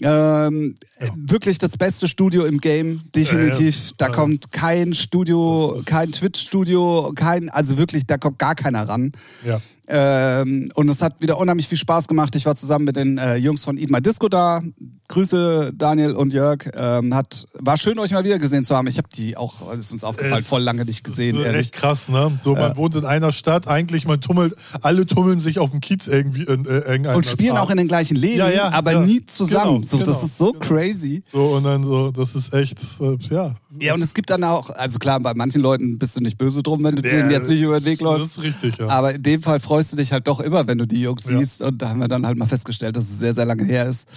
Ähm, 0.00 0.74
äh, 0.98 1.08
Wirklich 1.14 1.58
das 1.58 1.76
beste 1.76 2.08
Studio 2.08 2.44
im 2.46 2.58
Game, 2.58 3.02
definitiv. 3.14 3.74
Ja, 3.76 3.82
ja. 3.86 3.92
Da 3.98 4.06
Ja. 4.06 4.12
kommt 4.12 4.50
kein 4.52 4.94
Studio, 4.94 5.74
Das 5.76 5.84
kein 5.86 6.10
Twitch-Studio, 6.12 7.12
kein, 7.14 7.48
also 7.50 7.76
wirklich, 7.78 8.06
da 8.06 8.16
kommt 8.18 8.38
gar 8.38 8.54
keiner 8.54 8.88
ran. 8.88 9.12
Ja. 9.44 9.60
Ähm, 9.88 10.68
und 10.74 10.88
es 10.90 11.00
hat 11.00 11.20
wieder 11.20 11.38
unheimlich 11.38 11.68
viel 11.68 11.78
Spaß 11.78 12.08
gemacht. 12.08 12.34
Ich 12.34 12.44
war 12.44 12.56
zusammen 12.56 12.86
mit 12.86 12.96
den 12.96 13.18
äh, 13.18 13.36
Jungs 13.36 13.62
von 13.64 13.78
Eat 13.78 13.88
My 13.90 14.00
Disco 14.02 14.28
da. 14.28 14.60
Grüße 15.08 15.70
Daniel 15.72 16.14
und 16.16 16.32
Jörg. 16.32 16.68
Ähm, 16.74 17.14
hat, 17.14 17.46
war 17.54 17.76
schön, 17.76 17.96
euch 18.00 18.10
mal 18.10 18.24
wieder 18.24 18.40
gesehen 18.40 18.64
zu 18.64 18.74
haben. 18.74 18.88
Ich 18.88 18.98
habe 18.98 19.06
die 19.14 19.36
auch, 19.36 19.72
es 19.72 19.78
ist 19.86 19.92
uns 19.92 20.02
aufgefallen, 20.02 20.40
Es 20.40 20.48
voll 20.48 20.62
lange 20.62 20.84
nicht 20.84 21.04
gesehen. 21.04 21.36
ist 21.36 21.46
echt 21.54 21.72
krass, 21.72 22.08
ne? 22.08 22.32
So, 22.42 22.56
man 22.56 22.76
wohnt 22.76 22.96
in 22.96 23.04
einer 23.04 23.30
Stadt, 23.30 23.68
eigentlich, 23.68 24.04
man 24.08 24.20
tummelt, 24.20 24.56
alle 24.82 25.06
tummeln 25.06 25.38
sich 25.38 25.60
auf 25.60 25.70
dem 25.70 25.80
Kiez 25.80 26.08
irgendwie 26.08 26.42
in 26.42 26.64
äh, 26.66 26.78
irgendeiner 26.78 27.14
Und 27.16 27.24
spielen 27.24 27.54
Bar. 27.54 27.62
auch 27.62 27.70
in 27.70 27.76
den 27.76 27.86
gleichen 27.86 28.16
Läden, 28.16 28.38
Ja, 28.38 28.50
ja, 28.50 28.70
aber 28.72 28.92
ja. 28.94 29.00
nie 29.02 29.24
zusammen. 29.24 29.82
Genau, 29.82 29.86
so, 29.86 29.98
das 29.98 30.06
genau, 30.08 30.24
ist 30.24 30.38
so 30.38 30.52
genau. 30.52 30.64
crazy. 30.66 30.85
So, 31.32 31.56
und 31.56 31.64
dann 31.64 31.82
so, 31.84 32.10
das 32.10 32.34
ist 32.34 32.52
echt, 32.54 32.78
äh, 33.00 33.16
ja. 33.30 33.54
Ja, 33.80 33.94
und 33.94 34.02
es 34.02 34.14
gibt 34.14 34.30
dann 34.30 34.44
auch, 34.44 34.70
also 34.70 34.98
klar, 34.98 35.20
bei 35.20 35.32
manchen 35.34 35.62
Leuten 35.62 35.98
bist 35.98 36.16
du 36.16 36.20
nicht 36.20 36.38
böse 36.38 36.62
drum, 36.62 36.82
wenn 36.84 36.96
du 36.96 37.02
denen 37.02 37.30
jetzt 37.30 37.48
nicht 37.48 37.60
über 37.62 37.78
den 37.80 37.84
Weg 37.86 37.98
Das 37.98 38.04
läufst. 38.04 38.38
ist 38.38 38.44
richtig, 38.44 38.78
ja. 38.78 38.88
Aber 38.88 39.14
in 39.14 39.22
dem 39.22 39.42
Fall 39.42 39.60
freust 39.60 39.92
du 39.92 39.96
dich 39.96 40.12
halt 40.12 40.26
doch 40.28 40.40
immer, 40.40 40.66
wenn 40.66 40.78
du 40.78 40.86
die 40.86 41.00
Jungs 41.02 41.28
Ja. 41.28 41.38
siehst. 41.38 41.62
Und 41.62 41.82
da 41.82 41.88
haben 41.90 42.00
wir 42.00 42.08
dann 42.08 42.26
halt 42.26 42.38
mal 42.38 42.46
festgestellt, 42.46 42.96
dass 42.96 43.04
es 43.04 43.18
sehr, 43.18 43.34
sehr 43.34 43.44
lange 43.44 43.64
her 43.64 43.86
ist. 43.86 44.08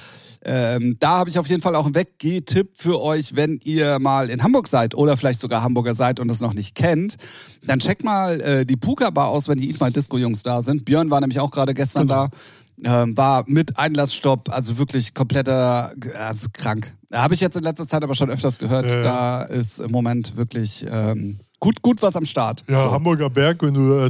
Ähm, 0.42 0.96
da 1.02 1.18
habe 1.18 1.30
ich 1.30 1.38
auf 1.38 1.48
jeden 1.48 1.62
Fall 1.62 1.76
auch 1.76 1.84
einen 1.84 1.96
Weggeh-Tipp 1.96 2.70
für 2.76 3.02
euch, 3.02 3.36
wenn 3.36 3.60
ihr 3.66 4.00
mal 4.00 4.30
in 4.30 4.42
Hamburg 4.42 4.70
seid 4.70 4.96
oder 4.96 5.18
vielleicht 5.18 5.42
sogar 5.42 5.64
Hamburger 5.64 5.94
seid 5.94 6.22
und 6.22 6.32
es 6.32 6.40
noch 6.40 6.54
nicht 6.54 6.76
kennt. 6.76 7.18
Dann 7.66 7.80
checkt 7.80 8.06
mal 8.06 8.40
äh, 8.40 8.66
die 8.66 8.78
Puka-Bar 8.78 9.28
aus, 9.28 9.50
wenn 9.50 9.58
die 9.58 9.70
Eat 9.70 9.82
My 9.82 9.92
Disco-Jungs 9.92 10.42
da 10.44 10.62
sind. 10.62 10.86
Björn 10.86 11.10
war 11.10 11.20
nämlich 11.20 11.42
auch 11.42 11.52
gerade 11.52 11.74
gestern 11.74 12.08
Genau. 12.08 12.28
da. 12.28 12.38
Ähm, 12.84 13.18
war 13.18 13.44
mit 13.48 13.78
Einlassstopp, 13.78 14.50
also 14.50 14.78
wirklich 14.78 15.14
kompletter, 15.14 15.94
also 16.18 16.48
krank. 16.54 16.96
Habe 17.12 17.34
ich 17.34 17.42
jetzt 17.42 17.58
in 17.58 17.64
letzter 17.64 17.88
Zeit 17.88 18.04
aber 18.04 18.16
schon 18.16 18.30
öfters 18.30 18.58
gehört. 18.60 18.90
Ja. 18.90 19.02
Da 19.02 19.42
ist 19.42 19.80
im 19.80 19.92
Moment 19.92 20.38
wirklich 20.38 20.86
ähm, 20.90 21.40
gut, 21.60 21.82
gut 21.82 22.02
was 22.02 22.16
am 22.16 22.26
Start. 22.26 22.64
Ja, 22.70 22.84
So. 22.84 22.92
Hamburger 22.92 23.30
Berg, 23.30 23.62
wenn 23.64 23.74
du 23.74 23.94
äh, 23.98 24.10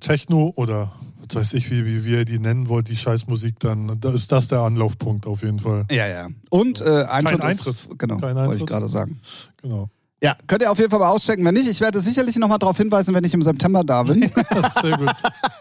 Techno 0.00 0.52
oder 0.56 0.92
was 1.28 1.36
weiß 1.36 1.52
ich, 1.54 1.70
wie, 1.70 1.86
wie, 1.86 2.04
wie 2.04 2.10
ihr 2.10 2.24
die 2.24 2.38
nennen 2.40 2.68
wollt, 2.68 2.88
die 2.88 2.96
Scheißmusik, 2.96 3.60
dann 3.60 3.98
da 4.00 4.10
ist 4.10 4.30
das 4.32 4.48
der 4.48 4.60
Anlaufpunkt 4.60 5.26
auf 5.26 5.42
jeden 5.42 5.60
Fall. 5.60 5.86
Ja, 5.90 6.06
ja. 6.08 6.28
Und 6.50 6.80
äh, 6.80 7.04
Eintritt, 7.04 7.40
Kein 7.40 7.50
ist, 7.52 7.66
Eintritt. 7.68 7.98
genau, 7.98 8.18
Kein 8.18 8.34
wollte 8.36 8.46
ich 8.46 8.50
Eintritt. 8.62 8.68
gerade 8.68 8.88
sagen. 8.88 9.20
Genau. 9.62 9.88
Ja, 10.22 10.36
könnt 10.46 10.60
ihr 10.62 10.70
auf 10.70 10.78
jeden 10.78 10.90
Fall 10.90 10.98
mal 10.98 11.08
auschecken. 11.08 11.44
Wenn 11.46 11.54
nicht, 11.54 11.68
ich 11.68 11.80
werde 11.80 12.00
sicherlich 12.02 12.36
nochmal 12.36 12.58
darauf 12.58 12.76
hinweisen, 12.76 13.14
wenn 13.14 13.24
ich 13.24 13.32
im 13.32 13.42
September 13.42 13.82
da 13.84 14.02
bin. 14.02 14.20
Sehr 14.82 14.96
gut. 14.98 15.10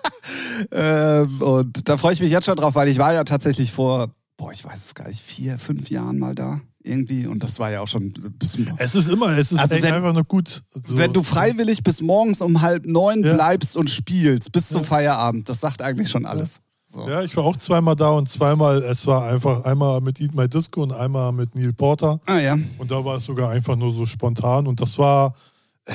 ähm, 0.72 1.42
und 1.42 1.88
da 1.90 1.98
freue 1.98 2.14
ich 2.14 2.20
mich 2.22 2.32
jetzt 2.32 2.46
schon 2.46 2.56
drauf, 2.56 2.76
weil 2.76 2.88
ich 2.88 2.98
war 2.98 3.14
ja 3.14 3.24
tatsächlich 3.24 3.72
vor, 3.72 4.10
boah, 4.38 4.52
ich 4.52 4.64
weiß 4.64 4.86
es 4.86 4.96
gar 4.96 5.08
nicht, 5.08 5.22
vier, 5.22 5.58
fünf 5.60 5.90
Jahren 5.90 6.20
mal 6.20 6.36
da 6.36 6.60
irgendwie. 6.84 7.28
Und 7.28 7.44
das 7.44 7.60
war 7.60 7.72
ja 7.72 7.82
auch 7.82 7.88
schon 7.88 8.04
ein 8.04 8.36
bisschen. 8.38 8.72
Es 8.78 8.96
ist 8.96 9.10
immer, 9.10 9.38
es 9.38 9.52
ist 9.52 9.60
Also 9.60 9.76
wenn- 9.82 9.94
einfach 9.94 10.14
nur 10.14 10.24
gut. 10.24 10.64
So, 10.70 10.98
Wenn 10.98 11.12
du 11.14 11.24
freiwillig 11.24 11.84
bis 11.84 12.02
morgens 12.02 12.42
um 12.42 12.62
halb 12.62 12.86
neun 12.86 13.24
Ja. 13.24 13.34
bleibst 13.34 13.76
und 13.76 13.90
spielst 13.90 14.52
bis 14.52 14.70
zum 14.70 14.84
Feierabend, 14.84 15.50
das 15.50 15.60
sagt 15.60 15.82
eigentlich 15.82 16.10
schon 16.10 16.26
alles. 16.26 16.62
So. 16.92 17.08
Ja, 17.08 17.22
ich 17.22 17.36
war 17.38 17.44
auch 17.44 17.58
zweimal 17.58 17.96
da 17.96 18.10
und 18.10 18.30
zweimal, 18.30 18.82
es 18.82 19.06
war 19.06 19.26
einfach 19.26 19.64
einmal 19.66 20.02
mit 20.02 20.20
Eat 20.20 20.34
My 20.34 20.48
Disco 20.50 20.82
und 20.82 20.92
einmal 20.92 21.32
mit 21.32 21.54
Neil 21.54 21.72
Porter. 21.74 22.20
Ah 22.26 22.40
ja. 22.40 22.58
Und 22.80 22.90
da 22.90 23.06
war 23.06 23.18
es 23.18 23.26
sogar 23.26 23.52
einfach 23.52 23.76
nur 23.76 23.94
so 23.94 24.08
spontan. 24.08 24.66
Und 24.66 24.82
das 24.82 24.98
war, 24.98 25.36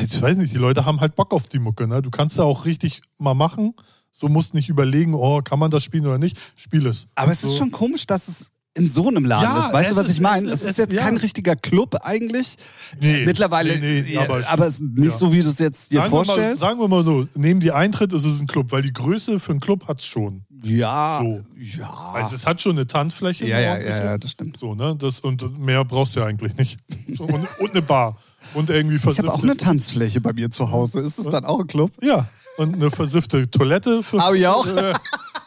ich 0.00 0.22
weiß 0.22 0.36
nicht, 0.36 0.52
die 0.54 0.58
Leute 0.58 0.84
haben 0.84 1.00
halt 1.00 1.16
Bock 1.16 1.32
auf 1.34 1.48
die 1.48 1.58
Mucke. 1.58 1.88
Ne? 1.88 2.00
Du 2.00 2.10
kannst 2.10 2.38
da 2.38 2.44
auch 2.44 2.64
richtig 2.64 3.02
mal 3.18 3.34
machen. 3.34 3.74
So 4.16 4.28
musst 4.28 4.54
nicht 4.54 4.68
überlegen, 4.68 5.12
oh, 5.14 5.42
kann 5.42 5.58
man 5.58 5.70
das 5.72 5.82
spielen 5.82 6.06
oder 6.06 6.18
nicht. 6.18 6.38
Spiel 6.54 6.86
es. 6.86 7.06
Aber 7.16 7.32
es 7.32 7.42
ist 7.42 7.50
so. 7.50 7.56
schon 7.58 7.72
komisch, 7.72 8.06
dass 8.06 8.28
es 8.28 8.50
in 8.76 8.88
so 8.88 9.08
einem 9.08 9.24
Laden 9.24 9.42
Ja, 9.44 9.66
ist. 9.66 9.72
Weißt 9.72 9.90
du, 9.90 9.96
was 9.96 10.06
ist- 10.06 10.12
ich 10.14 10.20
meine? 10.20 10.46
es 10.48 10.54
Es 10.58 10.62
ist- 10.62 10.70
ist 10.70 10.78
jetzt 10.78 10.92
ja. 10.92 11.02
kein 11.02 11.16
richtiger 11.16 11.56
Club 11.56 11.96
eigentlich. 12.02 12.54
Nee, 13.00 13.24
Mittlerweile, 13.24 13.76
nee, 13.78 14.02
nee, 14.02 14.16
aber- 14.16 14.46
aber, 14.48 14.66
es 14.68 14.74
ist 14.74 14.82
nicht 14.82 15.12
ja. 15.12 15.18
so, 15.18 15.32
wie 15.32 15.40
du 15.42 15.48
es 15.48 15.58
jetzt 15.58 15.90
dir 15.92 15.96
Sagen 16.00 16.12
wir, 16.12 16.18
mal, 16.18 16.24
vorstellst. 16.26 16.60
sagen 16.60 16.80
wir 16.80 16.88
mal 16.88 17.04
so, 17.04 17.26
neben 17.34 17.58
die 17.60 17.72
Eintritt 17.72 18.12
ist 18.12 18.24
es 18.24 18.40
ein 18.40 18.46
Club, 18.46 18.70
weil 18.72 18.82
die 18.82 18.92
Größe 18.92 19.38
für 19.40 19.50
einen 19.52 19.60
Club 19.60 19.86
hat 19.88 19.98
es 20.00 20.06
schon. 20.06 20.44
ja, 20.62 21.20
So. 21.22 21.40
ja. 21.78 21.88
Also 22.14 22.34
es 22.36 22.46
hat 22.46 22.62
schon 22.62 22.72
eine 22.72 22.86
Tanzfläche. 22.86 23.46
ja, 23.48 23.58
ja, 23.60 23.78
ja, 23.78 24.18
das 24.18 24.30
stimmt. 24.30 24.58
So, 24.58 24.74
ne? 24.74 24.96
Das, 24.98 25.20
und 25.20 25.58
mehr 25.58 25.84
brauchst 25.84 26.14
du 26.16 26.20
ja 26.20 26.26
eigentlich 26.26 26.56
nicht. 26.56 26.78
So, 27.16 27.24
und, 27.24 27.46
und 27.60 27.70
eine 27.72 27.82
Bar. 27.82 28.16
Und 28.54 28.70
irgendwie 28.70 28.96
Ich 28.96 29.18
habe 29.18 29.32
auch 29.32 29.42
eine 29.42 29.56
Tanzfläche 29.56 30.20
bei 30.20 30.32
mir 30.32 30.50
zu 30.50 30.70
Hause. 30.70 31.00
Ist 31.00 31.18
es 31.18 31.26
dann 31.26 31.44
auch 31.44 31.60
ein 31.60 31.66
Club? 31.66 31.90
Ja, 32.02 32.26
und 32.58 32.74
eine 32.74 32.90
versiffte 32.90 33.50
Toilette. 33.50 34.02
Für, 34.02 34.18
Hab 34.18 34.34
ich 34.34 34.46
auch. 34.46 34.66
Äh, 34.66 34.92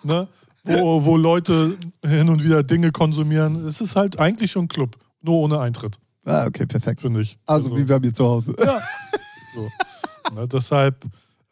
ne? 0.04 0.28
wo, 0.64 1.06
wo 1.06 1.16
Leute 1.18 1.78
hin 2.04 2.28
und 2.30 2.44
wieder 2.44 2.62
Dinge 2.64 2.92
konsumieren. 2.92 3.68
Es 3.68 3.80
ist 3.82 3.96
halt 3.96 4.20
eigentlich 4.20 4.52
schon 4.52 4.66
ein 4.66 4.68
Club. 4.68 4.98
Nur 5.22 5.36
ohne 5.36 5.60
Eintritt, 5.60 5.98
Ah, 6.26 6.46
okay, 6.46 6.66
perfekt. 6.66 7.02
finde 7.02 7.22
ich. 7.22 7.38
Also 7.46 7.76
wie 7.76 7.84
bei 7.84 8.00
mir 8.00 8.14
zu 8.14 8.26
Hause. 8.26 8.54
Ja. 8.60 8.82
So. 9.56 9.70
Ne, 10.36 10.48
deshalb, 10.48 11.06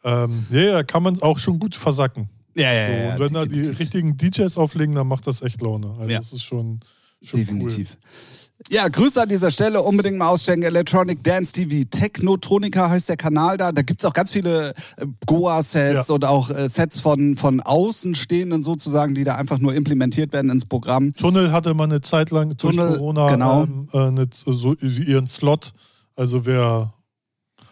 ähm, 0.04 0.46
ja, 0.50 0.60
ja, 0.60 0.82
kann 0.82 1.02
man 1.02 1.20
auch 1.22 1.38
schon 1.38 1.58
gut 1.58 1.74
versacken. 1.74 2.28
Ja, 2.54 2.72
ja, 2.72 2.86
So, 2.86 2.92
ja. 2.92 3.12
und 3.14 3.20
wenn 3.20 3.32
da 3.32 3.42
die 3.44 3.48
definitiv. 3.62 3.78
richtigen 3.80 4.16
DJs 4.18 4.56
auflegen, 4.58 4.94
dann 4.94 5.08
macht 5.08 5.26
das 5.26 5.40
echt 5.42 5.60
Laune. 5.62 5.88
Also 5.98 6.10
Ja. 6.10 6.18
das 6.18 6.32
ist 6.34 6.42
schon, 6.42 6.80
schon 7.22 7.40
Definitiv. 7.40 7.96
Ja, 8.70 8.88
Grüße 8.88 9.20
an 9.22 9.28
dieser 9.28 9.50
Stelle. 9.50 9.82
Unbedingt 9.82 10.16
mal 10.18 10.28
auschecken. 10.28 10.62
Electronic 10.62 11.22
Dance 11.22 11.52
TV. 11.52 11.86
Technotronica 11.90 12.88
heißt 12.88 13.08
der 13.08 13.16
Kanal 13.16 13.56
da. 13.58 13.70
Da 13.70 13.82
gibt 13.82 14.00
es 14.00 14.04
auch 14.06 14.12
ganz 14.14 14.32
viele 14.32 14.70
äh, 14.96 15.06
Goa-Sets 15.26 16.08
Ja. 16.08 16.14
und 16.14 16.24
auch 16.24 16.50
äh, 16.50 16.68
Sets 16.68 17.00
von, 17.00 17.36
von 17.36 17.60
Außenstehenden 17.60 18.62
sozusagen, 18.62 19.14
die 19.14 19.24
da 19.24 19.36
einfach 19.36 19.58
nur 19.58 19.74
implementiert 19.74 20.32
werden 20.32 20.50
ins 20.50 20.64
Programm. 20.64 21.14
Tunnel 21.14 21.52
hatte 21.52 21.74
man 21.74 21.90
eine 21.90 22.00
Zeit 22.00 22.30
lang 22.30 22.56
durch 22.56 22.74
Tunnel, 22.74 22.94
Corona 22.96 23.28
genau. 23.30 23.62
ähm, 23.64 23.88
äh, 23.92 23.98
eine, 23.98 24.28
so 24.32 24.74
ihren 24.74 25.26
Slot. 25.26 25.72
Also 26.16 26.46
wer 26.46 26.94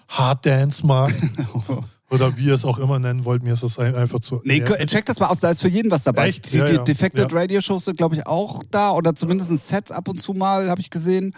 Hard 0.09 0.45
Dance 0.47 0.87
mag 0.87 1.13
oder 2.11 2.37
wie 2.37 2.47
ihr 2.47 2.55
es 2.55 2.65
auch 2.65 2.79
immer 2.79 2.99
nennen 2.99 3.25
wollt, 3.25 3.43
mir 3.43 3.55
ist 3.55 3.63
das 3.63 3.79
ein- 3.79 3.95
einfach 3.95 4.21
zu. 4.21 4.41
Nee, 4.45 4.61
nervig. 4.61 4.87
check 4.87 5.07
das 5.07 5.19
mal 5.21 5.27
aus, 5.29 5.41
da 5.41 5.51
ist 5.51 5.63
für 5.63 5.69
jeden 5.69 5.91
was 5.91 6.03
dabei. 6.05 6.29
Echt? 6.29 6.53
Die, 6.53 6.59
Ja, 6.59 6.65
die 6.67 6.75
ja. 6.75 6.83
Defected 6.85 7.33
Ja. 7.33 7.39
Radio 7.39 7.61
Shows 7.61 7.87
sind, 7.87 7.97
glaube 7.97 8.15
ich, 8.15 8.27
auch 8.27 8.63
da 8.71 8.93
oder 8.93 9.15
zumindest 9.15 9.51
Sets 9.69 9.91
ab 9.91 10.09
und 10.09 10.21
zu 10.21 10.33
mal, 10.35 10.69
habe 10.71 10.81
ich 10.81 10.91
gesehen. 10.91 11.35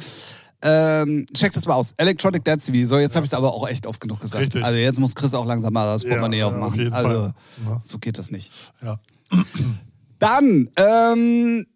Ähm, 0.62 1.26
check 1.34 1.52
das 1.52 1.66
mal 1.66 1.74
aus. 1.74 1.92
Electronic 1.98 2.42
Dance 2.44 2.72
TV. 2.72 2.88
So, 2.88 2.98
jetzt 2.98 3.14
habe 3.14 3.24
ich 3.26 3.30
es 3.30 3.34
aber 3.34 3.52
auch 3.52 3.68
echt 3.68 3.86
oft 3.86 4.00
genug 4.00 4.20
gesagt. 4.20 4.42
Richtig. 4.42 4.64
Also 4.64 4.78
jetzt 4.78 4.98
muss 4.98 5.14
Chris 5.14 5.34
auch 5.34 5.44
langsam 5.46 5.72
mal 5.74 5.84
das 5.92 6.02
Ja, 6.02 6.08
Portemonnaie 6.08 6.38
ja, 6.38 6.46
aufmachen. 6.46 6.64
auf 6.64 6.76
jeden 6.76 6.92
also 6.94 7.08
Fall. 7.08 7.34
Ja. 7.66 7.80
so 7.80 7.98
geht 7.98 8.18
das 8.18 8.30
nicht. 8.30 8.50
Ja. 8.82 8.98
Dann 10.18 10.70
ähm, 10.76 11.66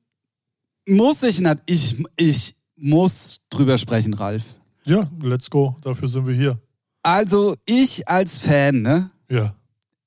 muss 0.89 1.23
ich, 1.23 1.43
ich, 1.67 2.03
ich 2.17 2.57
muss 2.77 3.43
drüber 3.51 3.77
sprechen, 3.77 4.15
Ralf. 4.15 4.45
ja, 4.87 5.09
let's 5.23 5.51
go. 5.51 5.77
Dafür 5.83 6.09
sind 6.09 6.27
wir 6.27 6.35
hier. 6.35 6.59
Also 7.03 7.57
ich 7.67 8.09
als 8.09 8.41
Fan, 8.41 8.83
ne? 8.83 9.11
Ja, 9.31 9.55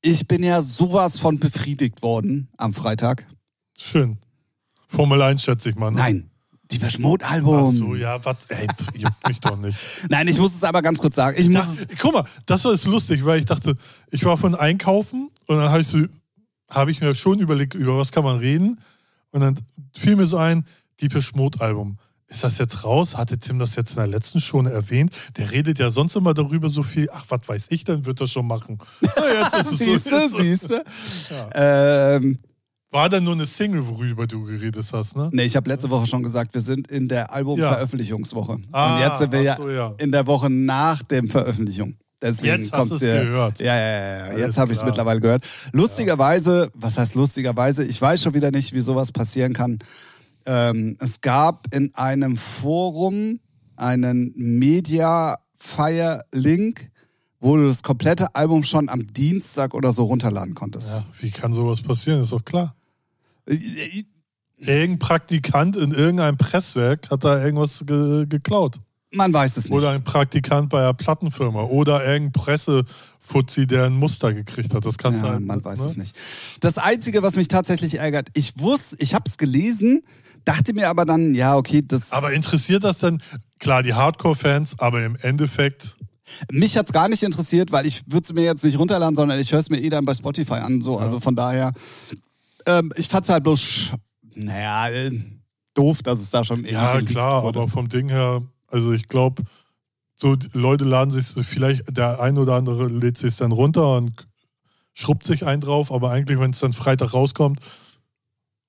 Ich 0.02 0.28
bin 0.28 0.44
ja 0.44 0.62
sowas 0.62 1.20
von 1.20 1.40
befriedigt 1.40 2.02
worden 2.02 2.50
am 2.58 2.74
Freitag. 2.74 3.26
schön. 3.78 4.18
Formel 4.88 5.22
1 5.24 5.42
schätze 5.44 5.72
ich 5.72 5.76
mal. 5.76 5.90
Ne? 5.90 5.98
Nein, 5.98 6.30
die 6.70 6.80
Ach 7.24 7.32
Album. 7.32 7.76
so, 7.76 7.96
ja, 7.96 8.24
was? 8.24 8.46
Ey, 8.50 8.68
pf, 8.68 8.96
juckt 8.96 9.28
mich 9.28 9.40
doch 9.40 9.58
nicht. 9.58 9.78
Nein, 10.10 10.28
ich 10.28 10.38
muss 10.38 10.54
es 10.54 10.64
aber 10.64 10.84
ganz 10.84 11.00
kurz 11.00 11.16
sagen. 11.16 11.36
Ich 11.40 11.50
muss 11.50 11.86
Das, 11.88 11.88
guck 12.00 12.14
mal, 12.14 12.24
das 12.46 12.64
war 12.64 12.74
jetzt 12.74 12.86
lustig, 12.86 13.26
weil 13.26 13.40
ich 13.40 13.46
dachte, 13.46 13.76
ich 14.12 14.24
war 14.24 14.38
von 14.38 14.54
Einkaufen 14.54 15.30
und 15.48 15.58
dann 15.58 15.70
habe 15.70 15.82
ich, 15.82 15.88
so, 15.88 16.06
hab 16.70 16.90
ich 16.90 17.02
mir 17.02 17.16
schon 17.16 17.40
überlegt, 17.40 17.74
über 17.74 17.98
was 17.98 18.12
kann 18.12 18.24
man 18.24 18.38
reden. 18.38 18.80
Und 19.32 19.42
dann 19.42 19.60
fiel 19.96 20.16
mir 20.16 20.28
so 20.28 20.38
ein, 20.38 20.64
Deepish 21.02 21.34
Mode 21.34 21.60
Album. 21.60 21.98
Ist 22.34 22.44
das 22.44 22.58
jetzt 22.58 22.84
raus? 22.84 23.16
Hatte 23.16 23.38
Tim 23.38 23.60
das 23.60 23.76
jetzt 23.76 23.92
in 23.92 23.98
der 23.98 24.08
letzten 24.08 24.42
schon 24.42 24.66
erwähnt? 24.66 25.12
Der 25.38 25.52
redet 25.52 25.78
ja 25.78 25.92
sonst 25.92 26.16
immer 26.16 26.34
darüber 26.34 26.68
so 26.70 26.82
viel. 26.82 27.08
Ach, 27.14 27.26
was 27.30 27.42
weiß 27.48 27.68
ich, 27.70 27.84
dann 27.84 28.06
wird 28.08 28.20
er 28.22 28.28
schon 28.28 28.48
machen. 28.48 28.80
Ist 29.02 29.72
es 29.72 29.78
siehste, 29.78 30.30
so. 30.30 30.38
siehste. 30.42 30.84
Ähm, 31.54 32.40
War 32.92 33.10
dann 33.10 33.24
nur 33.24 33.34
eine 33.36 33.46
Single, 33.46 33.88
worüber 33.88 34.26
du 34.26 34.44
geredet 34.46 34.86
hast, 34.92 35.16
ne? 35.16 35.30
nee, 35.32 35.44
ich 35.44 35.56
habe 35.56 35.70
letzte 35.70 35.90
Woche 35.92 36.08
schon 36.08 36.24
gesagt, 36.24 36.54
wir 36.56 36.62
sind 36.62 36.88
in 36.90 37.08
der 37.08 37.32
Albumveröffentlichungswoche. 37.32 38.58
Ah, 38.72 38.96
Und 38.96 39.02
jetzt 39.02 39.20
sind 39.20 39.32
wir 39.32 39.42
ja, 39.44 39.56
so, 39.56 39.70
ja. 39.70 39.94
in 40.00 40.12
der 40.12 40.26
Woche 40.28 40.50
nach 40.50 41.04
dem 41.04 41.28
Veröffentlichung. 41.28 41.96
Deswegen 42.22 42.62
Jetzt 42.62 42.72
hast 42.72 42.90
du's 42.92 43.00
hier- 43.00 43.26
gehört. 43.26 43.60
Ja, 43.60 43.76
ja, 43.76 43.82
ja. 43.82 44.28
ja. 44.32 44.38
Jetzt 44.40 44.58
habe 44.58 44.72
ich 44.72 44.80
es 44.80 44.86
mittlerweile 44.86 45.20
gehört. 45.20 45.44
Lustigerweise, 45.74 46.72
was 46.74 46.98
heißt 46.98 47.16
lustigerweise? 47.16 47.84
Ich 47.84 48.02
weiß 48.02 48.24
schon 48.24 48.34
wieder 48.34 48.50
nicht, 48.50 48.74
wie 48.74 48.82
sowas 48.82 49.12
passieren 49.12 49.54
kann. 49.54 49.80
Ähm, 50.46 50.98
es 51.00 51.22
gab 51.22 51.74
in 51.74 51.96
einem 51.96 52.38
Forum 52.38 53.40
einen 53.76 54.32
Media-Fire-Link, 54.36 56.92
wo 57.40 57.58
du 57.58 57.66
das 57.68 57.82
komplette 57.84 58.34
Album 58.36 58.64
schon 58.64 58.90
am 58.90 59.06
Dienstag 59.08 59.74
oder 59.74 59.94
so 59.94 60.04
runterladen 60.06 60.56
konntest. 60.56 60.92
Ja, 60.92 61.06
wie 61.20 61.32
kann 61.32 61.52
sowas 61.54 61.82
passieren? 61.82 62.24
Ist 62.24 62.32
doch 62.32 62.46
klar. 62.46 62.76
Äh, 63.46 63.56
äh, 63.56 64.04
Irgendein 64.58 65.00
Praktikant 65.00 65.76
in 65.76 65.92
irgendeinem 65.92 66.38
Presswerk 66.38 67.12
hat 67.12 67.26
da 67.26 67.44
irgendwas 67.44 67.84
ge 67.86 68.26
geklaut. 68.28 68.80
Man 69.12 69.34
weiß 69.34 69.58
es 69.58 69.66
nicht. 69.66 69.74
Oder 69.74 69.92
ein 69.92 70.04
Praktikant 70.04 70.70
bei 70.70 70.80
einer 70.80 70.94
Plattenfirma. 70.94 71.64
Oder 71.64 72.06
irgendein 72.06 72.32
Pressefuzzi, 72.32 73.68
der 73.68 73.86
ein 73.86 73.94
Muster 73.94 74.34
gekriegt 74.34 74.74
hat. 74.74 74.86
Das 74.86 74.98
kann 74.98 75.14
ja, 75.14 75.20
sein. 75.20 75.46
man 75.46 75.64
weiß 75.64 75.80
ne? 75.80 75.86
es 75.86 75.98
nicht. 75.98 76.16
Das 76.62 76.78
Einzige, 76.78 77.22
was 77.22 77.36
mich 77.36 77.48
tatsächlich 77.48 78.00
ärgert, 78.00 78.30
ich 78.34 78.60
wusste, 78.60 78.96
ich 79.00 79.14
habe 79.14 79.26
es 79.28 79.38
gelesen, 79.38 80.04
dachte 80.46 80.74
mir 80.74 80.90
aber 80.90 81.06
dann, 81.06 81.34
ja, 81.34 81.56
okay, 81.56 81.82
das. 81.88 82.12
Aber 82.12 82.34
interessiert 82.34 82.84
das 82.84 83.00
denn, 83.00 83.22
klar, 83.60 83.84
die 83.84 83.94
Hardcore-Fans, 83.94 84.80
aber 84.80 85.04
im 85.06 85.16
Endeffekt, 85.22 85.96
Mich 86.52 86.78
hat's 86.78 86.92
gar 86.94 87.10
nicht 87.10 87.24
interessiert, 87.24 87.72
weil 87.72 87.86
ich 87.86 88.04
würde 88.08 88.24
es 88.24 88.34
mir 88.34 88.44
jetzt 88.44 88.64
nicht 88.64 88.78
runterladen, 88.80 89.16
sondern 89.16 89.40
ich 89.40 89.52
höre 89.52 89.60
es 89.60 89.70
mir 89.70 89.80
eh 89.80 89.90
dann 89.90 90.06
bei 90.06 90.14
Spotify 90.14 90.54
an. 90.56 90.82
So. 90.82 90.98
Also 90.98 91.20
von 91.20 91.36
daher, 91.36 91.72
ähm, 92.66 92.92
ich 92.96 93.08
fand's 93.08 93.30
halt 93.30 93.44
bloß, 93.44 93.92
naja, 94.36 94.90
äh, 94.90 95.12
doof, 95.74 96.02
dass 96.04 96.22
es 96.22 96.30
da 96.30 96.44
schon 96.44 96.66
Ja, 96.66 96.94
irgendwie 96.96 97.14
klar, 97.14 97.44
wurde. 97.44 97.60
aber 97.60 97.68
vom 97.68 97.90
Ding 97.90 98.10
her, 98.10 98.42
also 98.68 98.94
ich 98.94 99.08
glaube, 99.08 99.44
so 100.16 100.38
Leute 100.54 100.86
laden 100.86 101.12
sich, 101.12 101.28
vielleicht 101.46 101.96
der 101.98 102.22
ein 102.22 102.38
oder 102.38 102.56
andere 102.56 102.88
lädt 102.88 103.18
sich 103.18 103.36
dann 103.36 103.52
runter 103.52 103.98
und 103.98 104.14
schrubbt 104.94 105.26
sich 105.26 105.46
einen 105.46 105.62
drauf, 105.62 105.92
aber 105.92 106.12
eigentlich, 106.12 106.40
wenn 106.40 106.52
es 106.52 106.60
dann 106.60 106.72
Freitag 106.74 107.14
rauskommt, 107.14 107.60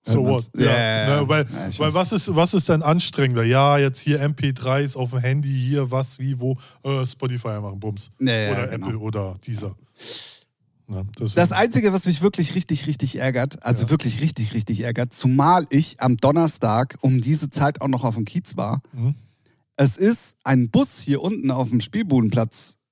so 0.06 0.24
what? 0.24 0.50
Ja, 0.56 0.64
ja. 0.66 1.20
Ne, 1.22 1.28
weil 1.28 1.44
Ja, 1.50 1.78
weil 1.78 1.94
was, 1.94 2.12
ist, 2.12 2.34
was 2.34 2.54
ist 2.54 2.68
denn 2.68 2.82
anstrengender? 2.82 3.42
Ja, 3.44 3.78
jetzt 3.78 4.00
hier 4.00 4.20
MP3s 4.22 4.96
auf 4.96 5.10
dem 5.10 5.20
Handy, 5.20 5.48
hier 5.48 5.90
was, 5.90 6.18
wie, 6.18 6.38
wo, 6.38 6.56
äh, 6.82 7.06
Spotify 7.06 7.60
machen, 7.60 7.80
Bums. 7.80 8.10
Ja, 8.20 8.50
oder 8.52 8.66
genau. 8.68 8.86
Apple 8.88 8.98
oder 8.98 9.34
dieser. 9.44 9.74
Ne, 10.86 11.06
deswegen- 11.18 11.34
Das 11.36 11.52
Einzige, 11.52 11.92
was 11.94 12.04
mich 12.04 12.20
wirklich 12.20 12.54
richtig, 12.54 12.86
richtig 12.86 13.16
ärgert, 13.18 13.64
also 13.64 13.88
wirklich 13.88 14.20
richtig, 14.20 14.52
richtig 14.52 14.80
ärgert, 14.82 15.14
zumal 15.14 15.64
ich 15.70 15.98
am 16.00 16.16
Donnerstag 16.18 16.96
um 17.00 17.22
diese 17.22 17.48
Zeit 17.48 17.80
auch 17.80 17.88
noch 17.88 18.04
auf 18.04 18.16
dem 18.16 18.26
Kiez 18.26 18.56
war, 18.58 18.82
Mhm. 18.92 19.14
es 19.78 19.96
ist 19.96 20.36
ein 20.44 20.68
Bus 20.68 21.00
hier 21.00 21.22
unten 21.22 21.50
auf 21.50 21.70
dem 21.70 21.80
Spielbudenplatz 21.80 22.76
äh, 22.76 22.83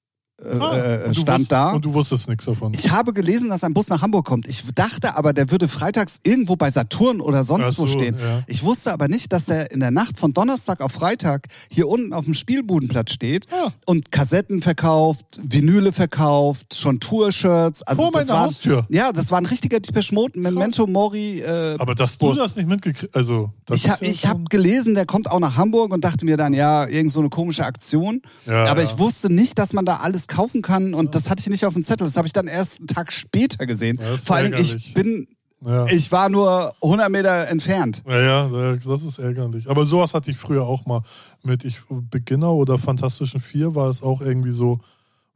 Ah, 0.44 0.76
äh, 0.76 1.05
und 1.07 1.16
du 1.16 1.20
stand 1.20 1.40
wusst- 1.40 1.52
da. 1.52 1.70
Und 1.72 1.85
du 1.85 1.94
wusstest 1.94 2.28
nichts 2.28 2.44
davon. 2.44 2.72
Ich 2.74 2.90
habe 2.90 3.12
gelesen, 3.12 3.48
dass 3.50 3.64
ein 3.64 3.74
Bus 3.74 3.88
nach 3.88 4.02
Hamburg 4.02 4.26
kommt. 4.26 4.46
Ich 4.48 4.64
dachte 4.74 5.16
aber, 5.16 5.33
der 5.33 5.50
würde 5.50 5.68
freitags 5.68 6.18
irgendwo 6.22 6.57
bei 6.57 6.70
Saturn 6.70 7.20
oder 7.20 7.44
sonst 7.44 7.76
so, 7.76 7.83
wo 7.83 7.87
stehen. 7.87 8.16
ja. 8.18 8.42
Ich 8.46 8.62
wusste 8.64 8.92
aber 8.92 9.09
nicht, 9.09 9.33
dass 9.33 9.48
er 9.48 9.70
in 9.70 9.81
der 9.81 9.90
Nacht 9.90 10.18
von 10.18 10.33
Donnerstag 10.33 10.81
auf 10.81 10.92
Freitag 10.92 11.48
hier 11.70 11.88
unten 11.88 12.12
auf 12.12 12.24
dem 12.24 12.35
Spielbudenplatz 12.35 13.12
steht 13.12 13.46
Ja. 13.50 13.72
und 13.87 14.11
Kassetten 14.11 14.61
verkauft, 14.62 15.40
Vinyle 15.42 15.92
verkauft, 15.92 16.74
schon 16.76 17.00
Tour-Shirts. 17.00 17.83
Also 17.83 18.02
Vor 18.02 18.12
das 18.12 18.26
meiner 18.26 18.38
war, 18.40 18.46
Haustür. 18.46 18.87
Ja, 18.88 19.12
das 19.12 19.31
war 19.31 19.38
ein 19.38 19.46
richtiger 19.46 19.81
Depeche 19.81 20.14
Mode, 20.14 20.38
Memento 20.38 20.87
Mori. 20.87 21.40
Äh, 21.40 21.76
Aber 21.78 21.94
dass 21.94 22.18
du 22.18 22.26
Bus. 22.28 22.38
das 22.38 22.57
nicht 22.57 22.68
mitgekriegt 22.68 23.14
also 23.14 23.50
das 23.66 23.78
ich 23.78 23.88
habe 23.90 24.07
ja 24.07 24.31
hab 24.31 24.50
gelesen, 24.50 24.94
der 24.94 25.07
kommt 25.07 25.31
auch 25.31 25.38
nach 25.40 25.57
Hamburg 25.57 25.92
und 25.92 26.05
dachte 26.05 26.24
mir 26.24 26.37
dann, 26.37 26.52
ja, 26.55 26.87
irgend 26.87 27.12
so 27.12 27.20
eine 27.20 27.28
komische 27.31 27.64
Aktion. 27.64 28.22
Aber 28.46 28.83
ich 28.83 28.98
wusste 28.98 29.33
nicht, 29.33 29.59
dass 29.59 29.72
man 29.72 29.85
da 29.85 29.96
alles 29.98 30.26
kaufen 30.33 30.62
kann 30.62 30.95
und 30.95 31.14
das 31.14 31.31
hatte 31.31 31.40
ich 31.40 31.49
nicht 31.49 31.64
auf 31.66 31.75
dem 31.75 31.85
Zettel. 31.85 32.07
Das 32.07 32.16
habe 32.16 32.27
ich 32.27 32.33
dann 32.33 32.49
erst 32.49 32.79
einen 32.79 32.87
Tag 32.88 33.12
später 33.12 33.66
gesehen. 33.66 33.99
Ja, 34.01 34.16
Vor 34.18 34.37
allem, 34.37 34.55
ich 34.55 34.95
bin, 34.95 35.29
Ja. 35.64 35.87
ich 35.87 36.11
war 36.11 36.29
nur 36.29 36.75
100 36.83 37.11
Meter 37.11 37.49
entfernt. 37.49 38.03
Ja, 38.09 38.49
ja, 38.49 38.77
das 38.77 39.05
ist 39.05 39.18
ärgerlich. 39.18 39.68
Aber 39.71 39.87
sowas 39.87 40.14
hatte 40.14 40.31
ich 40.31 40.37
früher 40.38 40.64
auch 40.64 40.87
mal 40.87 41.03
mit 41.42 41.64
ich, 41.64 41.81
Beginner 41.88 42.53
oder 42.53 42.79
Fantastischen 42.79 43.40
Vier 43.40 43.75
war 43.75 43.88
es 43.88 44.03
auch 44.03 44.21
irgendwie 44.21 44.51
so, 44.53 44.81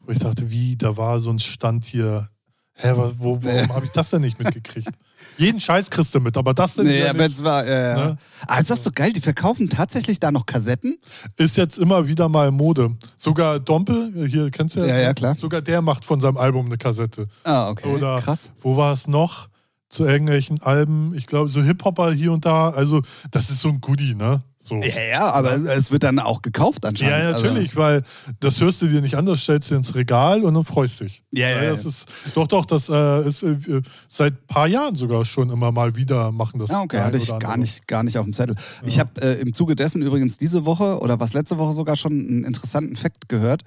wo 0.01 0.13
ich 0.13 0.19
dachte, 0.19 0.51
wie, 0.51 0.77
da 0.77 0.97
war 0.97 1.21
so 1.21 1.31
ein 1.31 1.39
Stand 1.39 1.85
hier. 1.85 2.27
Hä, 2.75 2.93
wo, 3.19 3.39
warum 3.43 3.69
habe 3.75 3.87
ich 3.87 3.93
das 3.93 4.11
denn 4.11 4.23
nicht 4.23 4.39
mitgekriegt? 4.39 4.91
Jeden 5.39 5.61
Scheiß 5.61 5.91
kriegst 5.91 6.15
du 6.15 6.21
mit, 6.21 6.37
aber 6.37 6.55
das 6.55 6.75
denn 6.75 6.87
Nee, 6.87 6.99
wieder 7.01 7.11
aber 7.11 7.29
nicht. 7.29 7.43
war, 7.45 7.67
äh, 7.67 7.95
Ne? 7.95 8.19
ah, 8.47 8.59
ist 8.59 8.71
das 8.71 8.83
so 8.85 8.91
geil, 8.93 9.13
die 9.13 9.21
verkaufen 9.21 9.69
tatsächlich 9.69 10.19
da 10.21 10.31
noch 10.31 10.47
Kassetten? 10.47 10.99
ist 11.37 11.57
jetzt 11.57 11.79
immer 11.79 12.09
wieder 12.09 12.29
mal 12.29 12.51
Mode. 12.51 12.97
Sogar 13.17 13.59
Dompel, 13.61 14.27
hier 14.29 14.51
kennst 14.51 14.77
du 14.77 14.81
Ja, 14.81 14.99
ja, 14.99 15.13
klar. 15.15 15.35
Sogar 15.37 15.61
der 15.63 15.83
macht 15.83 16.05
von 16.05 16.21
seinem 16.21 16.37
Album 16.37 16.67
eine 16.67 16.79
Kassette. 16.79 17.27
Ah, 17.45 17.69
okay, 17.69 17.89
Oder 17.95 18.19
krass. 18.21 18.51
wo 18.61 18.77
war 18.77 18.93
es 18.93 19.07
noch? 19.07 19.49
Zu 19.89 20.05
irgendwelchen 20.05 20.61
Alben, 20.63 21.15
ich 21.17 21.27
glaube, 21.29 21.49
so 21.49 21.63
Hip-Hopper 21.63 22.13
hier 22.13 22.33
und 22.33 22.45
da. 22.45 22.71
Also, 22.71 23.03
das 23.31 23.51
ist 23.51 23.61
so 23.61 23.69
ein 23.69 23.81
Goodie, 23.81 24.17
ne? 24.17 24.43
So. 24.67 24.75
Ja, 24.83 25.01
ja, 25.01 25.31
aber 25.31 25.53
es 25.53 25.93
wird 25.93 26.03
dann 26.03 26.19
auch 26.19 26.43
gekauft 26.43 26.85
anscheinend. 26.85 27.25
Ja, 27.25 27.31
natürlich, 27.31 27.77
weil 27.77 28.03
das 28.41 28.61
hörst 28.61 28.83
du 28.83 28.89
dir 28.89 29.01
nicht 29.01 29.15
an, 29.17 29.25
das 29.25 29.43
stellst 29.43 29.71
du 29.71 29.77
ins 29.77 29.95
Regal 29.95 30.43
und 30.43 30.55
dann 30.55 30.65
freust 30.65 31.01
dich. 31.01 31.23
Ja, 31.33 31.49
ja, 31.49 31.71
das 31.71 31.85
ja. 31.85 31.89
ist 31.91 32.07
doch, 32.35 32.49
doch, 32.49 32.67
das 32.67 32.89
äh, 32.89 33.29
ist 33.29 33.45
äh, 33.45 33.57
seit 34.09 34.33
ein 34.35 34.47
paar 34.49 34.67
Jahren 34.67 34.97
sogar 34.97 35.25
schon 35.25 35.51
immer 35.51 35.71
mal 35.71 35.95
wieder 35.95 36.33
machen 36.33 36.59
das. 36.59 36.71
Ja, 36.71 36.81
okay, 36.81 36.97
der 36.97 37.05
hatte 37.07 37.17
ich 37.19 37.29
gar 37.29 37.37
andere. 37.43 37.59
nicht, 37.61 37.87
gar 37.87 38.03
nicht 38.03 38.19
auf 38.19 38.25
dem 38.25 38.33
Zettel. 38.33 38.57
Ich 38.85 38.99
habe 38.99 39.21
äh, 39.21 39.41
im 39.41 39.53
Zuge 39.55 39.77
dessen 39.77 40.03
übrigens 40.03 40.37
diese 40.37 40.65
Woche 40.65 40.99
oder 40.99 41.21
was 41.21 41.33
letzte 41.33 41.59
Woche 41.59 41.73
sogar 41.75 41.95
schon 41.95 42.13
einen 42.13 42.45
interessanten 42.45 42.97
Fakt 42.97 43.29
gehört, 43.29 43.63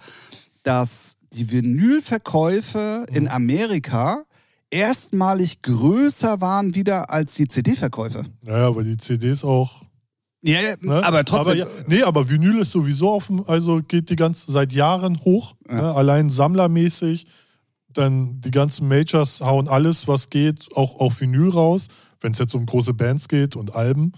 dass 0.64 1.16
die 1.32 1.50
Vinylverkäufe 1.52 3.06
in 3.14 3.24
Mhm. 3.24 3.30
Amerika 3.30 4.24
erstmalig 4.72 5.62
größer 5.62 6.42
waren 6.42 6.76
wieder 6.76 7.10
als 7.10 7.36
die 7.36 7.48
CD-Verkäufe. 7.48 8.24
Naja, 8.44 8.76
weil 8.76 8.84
die 8.84 8.98
CDs 8.98 9.44
auch. 9.44 9.82
Ja, 10.42 10.62
ja, 10.62 10.76
Ne? 10.80 11.04
aber 11.06 11.26
trotzdem. 11.26 11.58
ja, 11.58 11.68
nee, 11.88 12.02
aber 12.04 12.30
Vinyl 12.30 12.60
ist 12.60 12.72
sowieso 12.72 13.10
dem, 13.28 13.44
also 13.48 13.82
geht 13.86 14.10
die 14.10 14.16
ganze 14.16 14.52
seit 14.52 14.72
Jahren 14.72 15.20
hoch. 15.26 15.56
Ne? 15.68 15.94
Allein 15.94 16.30
sammlermäßig. 16.30 17.26
Dann 17.92 18.40
die 18.42 18.52
ganzen 18.52 18.88
Majors 18.88 19.42
hauen 19.42 19.68
alles, 19.68 20.08
was 20.08 20.30
geht, 20.30 20.70
auch 20.76 21.00
auf 21.00 21.20
Vinyl 21.22 21.50
raus, 21.50 21.88
wenn 22.22 22.32
es 22.34 22.40
jetzt 22.40 22.54
um 22.54 22.66
große 22.66 22.94
Bands 22.94 23.28
geht 23.28 23.56
und 23.56 23.76
Alben. 23.76 24.14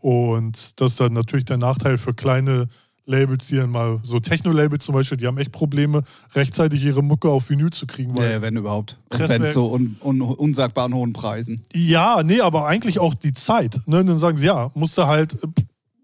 Und 0.00 0.80
das 0.80 0.92
ist 0.92 1.00
dann 1.00 1.12
natürlich 1.12 1.44
der 1.44 1.58
Nachteil 1.58 1.98
für 1.98 2.14
kleine 2.14 2.66
Labels, 3.04 3.48
die 3.48 3.56
dann 3.56 3.70
mal, 3.70 4.00
so 4.04 4.20
Techno-Labels 4.20 4.84
zum 4.84 4.94
Beispiel, 4.94 5.18
die 5.18 5.26
haben 5.26 5.38
echt 5.38 5.52
Probleme, 5.52 6.02
rechtzeitig 6.34 6.84
ihre 6.84 7.02
Mucke 7.02 7.28
auf 7.28 7.50
Vinyl 7.50 7.70
zu 7.70 7.86
kriegen. 7.86 8.16
Weil, 8.16 8.32
ja, 8.32 8.42
wenn 8.42 8.56
überhaupt. 8.56 8.98
Und 9.10 9.28
wenn 9.28 9.46
so 9.46 9.72
un, 9.72 9.96
un, 10.00 10.20
unsagbaren 10.20 10.94
hohen 10.94 11.12
Preisen. 11.12 11.62
ja, 11.74 12.22
nee, 12.22 12.40
aber 12.40 12.66
eigentlich 12.66 12.98
auch 13.00 13.14
die 13.14 13.32
Zeit. 13.32 13.80
Ne? 13.86 14.00
Und 14.00 14.06
dann 14.06 14.18
sagen 14.18 14.38
sie, 14.38 14.46
ja, 14.46 14.70
musst 14.74 14.96
du 14.96 15.06
halt 15.06 15.34
äh, 15.34 15.48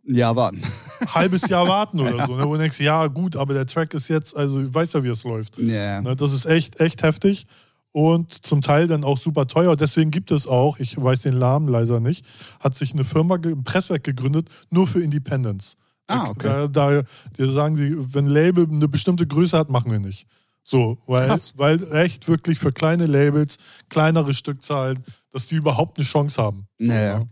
Ja, 0.06 0.34
warten. 0.34 0.60
halbes 1.14 1.48
Jahr 1.48 1.68
warten 1.68 2.00
oder 2.00 2.26
so. 2.26 2.36
Ne? 2.36 2.44
Wo 2.44 2.54
du 2.54 2.58
denkst, 2.58 2.80
ja, 2.80 3.06
gut, 3.06 3.36
aber 3.36 3.54
der 3.54 3.66
Track 3.66 3.94
ist 3.94 4.08
jetzt, 4.08 4.36
also 4.36 4.60
ich 4.60 4.74
weiß 4.74 4.92
ja, 4.94 5.04
wie 5.04 5.08
es 5.08 5.22
läuft. 5.22 5.56
Ja. 5.58 6.00
Ne? 6.00 6.16
Das 6.16 6.32
ist 6.32 6.46
echt, 6.46 6.80
echt 6.80 7.02
heftig 7.02 7.46
und 7.92 8.44
zum 8.44 8.60
Teil 8.60 8.86
dann 8.86 9.04
auch 9.04 9.18
super 9.18 9.46
teuer. 9.46 9.76
Deswegen 9.76 10.10
gibt 10.10 10.30
es 10.30 10.46
auch, 10.46 10.78
ich 10.78 11.00
weiß 11.00 11.22
den 11.22 11.38
Namen 11.38 11.68
leider 11.68 12.00
nicht, 12.00 12.24
hat 12.60 12.74
sich 12.74 12.92
eine 12.92 13.04
Firma, 13.04 13.36
ein 13.36 13.64
Presswerk 13.64 14.04
gegründet, 14.04 14.48
nur 14.70 14.86
für 14.86 15.00
Independents. 15.00 15.76
Ah, 16.08 16.30
okay. 16.30 16.68
Da, 16.72 17.02
da, 17.36 17.46
sagen 17.52 17.76
sie, 17.76 17.94
wenn 18.14 18.26
ein 18.26 18.30
Label 18.30 18.66
eine 18.70 18.88
bestimmte 18.88 19.26
Größe 19.26 19.56
hat, 19.58 19.68
machen 19.70 19.90
wir 19.92 19.98
nicht. 20.00 20.26
So, 20.64 20.98
weil, 21.06 21.26
Krass. 21.26 21.54
weil 21.56 21.80
echt 21.94 22.28
wirklich 22.28 22.58
für 22.58 22.72
kleine 22.72 23.06
Labels, 23.06 23.56
kleinere 23.88 24.34
Stückzahlen, 24.34 25.02
dass 25.32 25.46
die 25.46 25.54
überhaupt 25.54 25.96
eine 25.98 26.06
Chance 26.06 26.42
haben. 26.42 26.66
So, 26.78 26.86
Naja. 26.88 27.22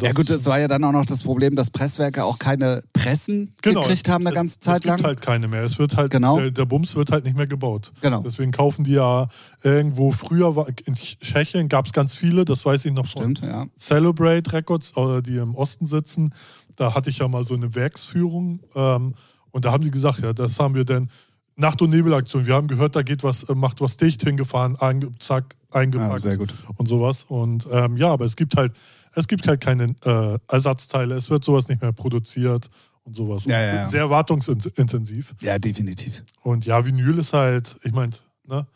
Ja 0.00 0.12
gut, 0.12 0.28
das 0.30 0.46
war 0.46 0.58
ja 0.58 0.66
dann 0.68 0.82
auch 0.84 0.90
noch 0.92 1.06
das 1.06 1.22
Problem, 1.22 1.54
dass 1.54 1.70
Presswerke 1.70 2.24
auch 2.24 2.38
keine 2.40 2.82
Pressen 2.92 3.54
gekriegt 3.62 4.08
haben 4.08 4.22
eine 4.26 4.30
es- 4.30 4.34
ganze 4.34 4.60
Zeit 4.60 4.76
es 4.76 4.82
gibt 4.82 4.96
lang. 5.00 5.04
halt 5.04 5.20
keine 5.22 5.46
mehr. 5.48 5.62
Es 5.64 5.78
wird 5.78 5.96
halt, 5.96 6.10
Genau. 6.10 6.38
der, 6.38 6.50
der 6.50 6.64
Bums 6.64 6.96
wird 6.96 7.12
halt 7.12 7.24
nicht 7.24 7.36
mehr 7.36 7.46
gebaut. 7.46 7.92
Genau. 8.00 8.20
Deswegen 8.22 8.50
kaufen 8.50 8.82
die 8.84 8.92
ja 8.92 9.28
irgendwo, 9.62 10.10
früher 10.12 10.56
war, 10.56 10.66
in 10.84 10.94
Tschechien 10.94 11.68
gab 11.68 11.86
es 11.86 11.92
ganz 11.92 12.14
viele, 12.14 12.44
das 12.44 12.64
weiß 12.64 12.84
ich 12.84 12.92
noch 12.92 13.06
Stimmt, 13.06 13.40
von 13.40 13.48
ja. 13.48 13.66
Celebrate 13.78 14.52
Records, 14.52 14.92
äh, 14.96 15.22
die 15.22 15.36
im 15.36 15.54
Osten 15.54 15.86
sitzen. 15.86 16.32
Da 16.76 16.94
hatte 16.94 17.10
ich 17.10 17.18
ja 17.18 17.28
mal 17.28 17.44
so 17.44 17.54
eine 17.54 17.74
Werksführung 17.74 18.60
ähm, 18.74 19.14
und 19.50 19.64
da 19.64 19.72
haben 19.72 19.84
die 19.84 19.90
gesagt, 19.90 20.20
ja, 20.20 20.32
das 20.32 20.58
haben 20.58 20.74
wir 20.74 20.84
denn 20.84 21.10
Nacht- 21.56 21.82
und 21.82 21.90
Nebelaktion. 21.90 22.46
Wir 22.46 22.54
haben 22.54 22.66
gehört, 22.68 22.96
da 22.96 23.02
geht 23.02 23.22
was, 23.22 23.44
äh, 23.44 23.54
macht 23.54 23.80
was 23.80 23.96
dicht 23.98 24.22
hingefahren, 24.22 24.76
einge 24.76 25.10
zack, 25.18 25.54
eingepackt 25.70 26.14
Ah, 26.14 26.18
sehr 26.18 26.38
gut. 26.38 26.54
und 26.76 26.88
sowas. 26.88 27.24
Und 27.24 27.68
ähm, 27.70 27.96
ja, 27.96 28.08
aber 28.12 28.24
es 28.24 28.36
gibt 28.36 28.56
halt, 28.56 28.72
es 29.14 29.28
gibt 29.28 29.46
halt 29.46 29.60
keine 29.60 29.94
äh, 30.04 30.38
Ersatzteile, 30.48 31.14
es 31.14 31.28
wird 31.28 31.44
sowas 31.44 31.68
nicht 31.68 31.82
mehr 31.82 31.92
produziert 31.92 32.70
und 33.04 33.14
sowas. 33.14 33.44
Ja, 33.44 33.60
ja, 33.60 33.74
ja. 33.74 33.88
Sehr 33.88 34.08
wartungsintensiv. 34.08 35.34
Ja, 35.42 35.58
definitiv. 35.58 36.22
Und 36.42 36.64
ja, 36.66 36.84
Vinyl 36.86 37.18
ist 37.18 37.32
halt, 37.32 37.76
ich 37.84 37.92
meine, 37.92 38.12
ne, 38.46 38.66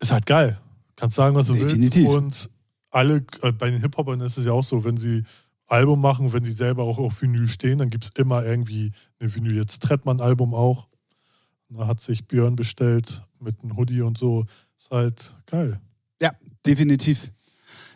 ist 0.00 0.12
halt 0.12 0.26
geil. 0.26 0.58
Kannst 0.96 1.16
sagen, 1.16 1.34
was 1.36 1.46
du 1.46 1.54
Definitiv. 1.54 2.08
willst. 2.08 2.16
Und 2.16 2.50
alle, 2.90 3.24
äh, 3.42 3.52
bei 3.52 3.70
den 3.70 3.80
Hip-Hopern 3.80 4.20
ist 4.20 4.36
es 4.38 4.44
ja 4.46 4.52
auch 4.52 4.64
so, 4.64 4.84
wenn 4.84 4.96
sie 4.96 5.24
Album 5.68 6.00
machen, 6.00 6.32
wenn 6.32 6.44
sie 6.44 6.52
selber 6.52 6.84
auch 6.84 6.98
auf 6.98 7.20
Vinyl 7.22 7.48
stehen, 7.48 7.78
dann 7.78 7.90
gibt 7.90 8.04
es 8.04 8.10
immer 8.16 8.44
irgendwie 8.44 8.92
eine 9.18 9.34
Vinyl. 9.34 9.56
Jetzt 9.56 9.82
Trettmann-Album 9.82 10.54
auch. 10.54 10.86
Da 11.70 11.86
hat 11.88 12.00
sich 12.00 12.26
Björn 12.28 12.54
bestellt 12.56 13.22
mit 13.40 13.62
einem 13.62 13.76
Hoodie 13.76 14.02
und 14.02 14.16
so. 14.18 14.44
Ist 14.78 14.90
halt 14.90 15.34
geil. 15.46 15.80
Ja, 16.20 16.30
definitiv. 16.64 17.30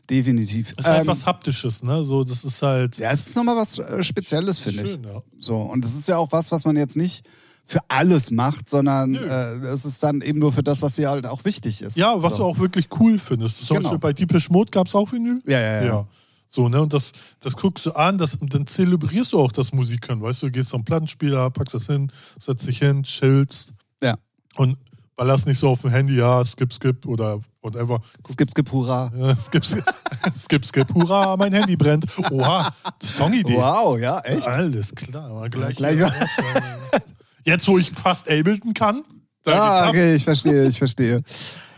Definitiv. 0.09 0.73
Ist 0.73 0.85
halt 0.87 1.03
Ähm, 1.03 1.07
was 1.07 1.25
Haptisches, 1.25 1.83
ne? 1.85 2.03
So, 2.03 2.25
das 2.25 2.45
ist 2.45 2.63
halt. 2.63 2.99
ja, 2.99 3.13
es 3.13 3.29
ist 3.29 3.37
nochmal 3.37 3.57
was 3.57 3.79
äh, 3.79 4.03
Spezielles, 4.03 4.59
finde 4.59 4.83
ich. 4.83 4.91
ja. 4.97 5.23
So, 5.39 5.57
und 5.61 5.85
das 5.85 5.95
ist 5.95 6.09
ja 6.09 6.17
auch 6.17 6.33
was, 6.33 6.51
was 6.51 6.65
man 6.65 6.77
jetzt 6.77 6.97
nicht 6.97 7.25
für 7.65 7.79
alles 7.87 8.33
macht, 8.33 8.69
sondern 8.69 9.15
äh, 9.15 9.53
es 9.69 9.85
ist 9.85 10.03
dann 10.03 10.21
eben 10.23 10.41
nur 10.41 10.51
für 10.53 10.65
das, 10.65 10.83
was 10.83 10.97
dir 10.97 11.11
halt 11.11 11.27
auch 11.27 11.45
wichtig 11.45 11.83
ist. 11.83 11.97
Ja, 11.97 12.21
was 12.21 12.33
so. 12.33 12.39
du 12.39 12.45
auch 12.47 12.59
wirklich 12.59 12.89
cool 12.99 13.21
findest. 13.21 13.59
Zum 13.65 13.77
Genau. 13.77 13.91
Beispiel 13.91 13.99
bei 14.01 14.13
Deepish 14.13 14.51
Mode 14.51 14.73
gab 14.73 14.89
es 14.89 14.97
auch 14.97 15.13
Vinyl. 15.13 15.41
Ja, 15.47 15.61
ja, 15.61 15.83
ja. 15.85 16.09
So, 16.53 16.69
ne? 16.69 16.83
Und 16.83 16.93
das, 16.93 17.13
das 17.39 17.57
guckst 17.57 17.87
du 17.87 17.93
an, 17.93 18.19
das, 18.19 18.35
und 18.35 18.53
dann 18.53 18.67
zelebrierst 18.67 19.33
du 19.33 19.39
auch 19.41 19.53
das 19.53 19.73
Musikern, 19.73 20.21
weißt 20.21 20.43
du, 20.43 20.47
du 20.47 20.53
gehst 20.53 20.71
zum 20.71 20.85
Plattenspieler, 20.85 21.49
packst 21.51 21.75
das 21.75 21.87
hin, 21.87 22.11
setzt 22.41 22.67
dich 22.67 22.79
hin, 22.79 23.05
chillst 23.05 23.73
Ja. 24.03 24.17
und 24.57 24.77
ballerst 25.15 25.47
nicht 25.47 25.59
so 25.61 25.69
auf 25.69 25.83
dem 25.83 25.91
Handy, 25.91 26.17
ja, 26.17 26.45
skip, 26.45 26.73
skip 26.73 27.07
oder 27.07 27.41
whatever. 27.63 28.01
Skip, 28.29 28.51
skip, 28.51 28.73
hurra. 28.73 29.13
Ja, 29.17 29.37
skip, 29.39 29.65
skip, 29.65 29.85
skip, 30.43 30.65
skip, 30.67 30.93
hurra, 30.93 31.37
mein 31.37 31.53
Handy 31.53 31.77
brennt. 31.77 32.07
Oha, 32.33 32.75
Songidee. 33.01 33.55
Wow, 33.55 33.97
ja, 34.01 34.19
echt? 34.21 34.49
Alles 34.49 34.93
klar, 34.93 35.31
aber 35.31 35.49
gleich. 35.51 35.77
Gleich- 35.77 36.01
Jetzt, 37.45 37.69
wo 37.69 37.79
ich 37.79 37.91
fast 37.93 38.29
Ableton 38.29 38.75
kann, 38.75 39.03
ah, 39.47 39.89
okay, 39.89 40.17
ich 40.17 40.25
verstehe, 40.25 40.67
ich 40.67 40.79
verstehe. 40.79 41.23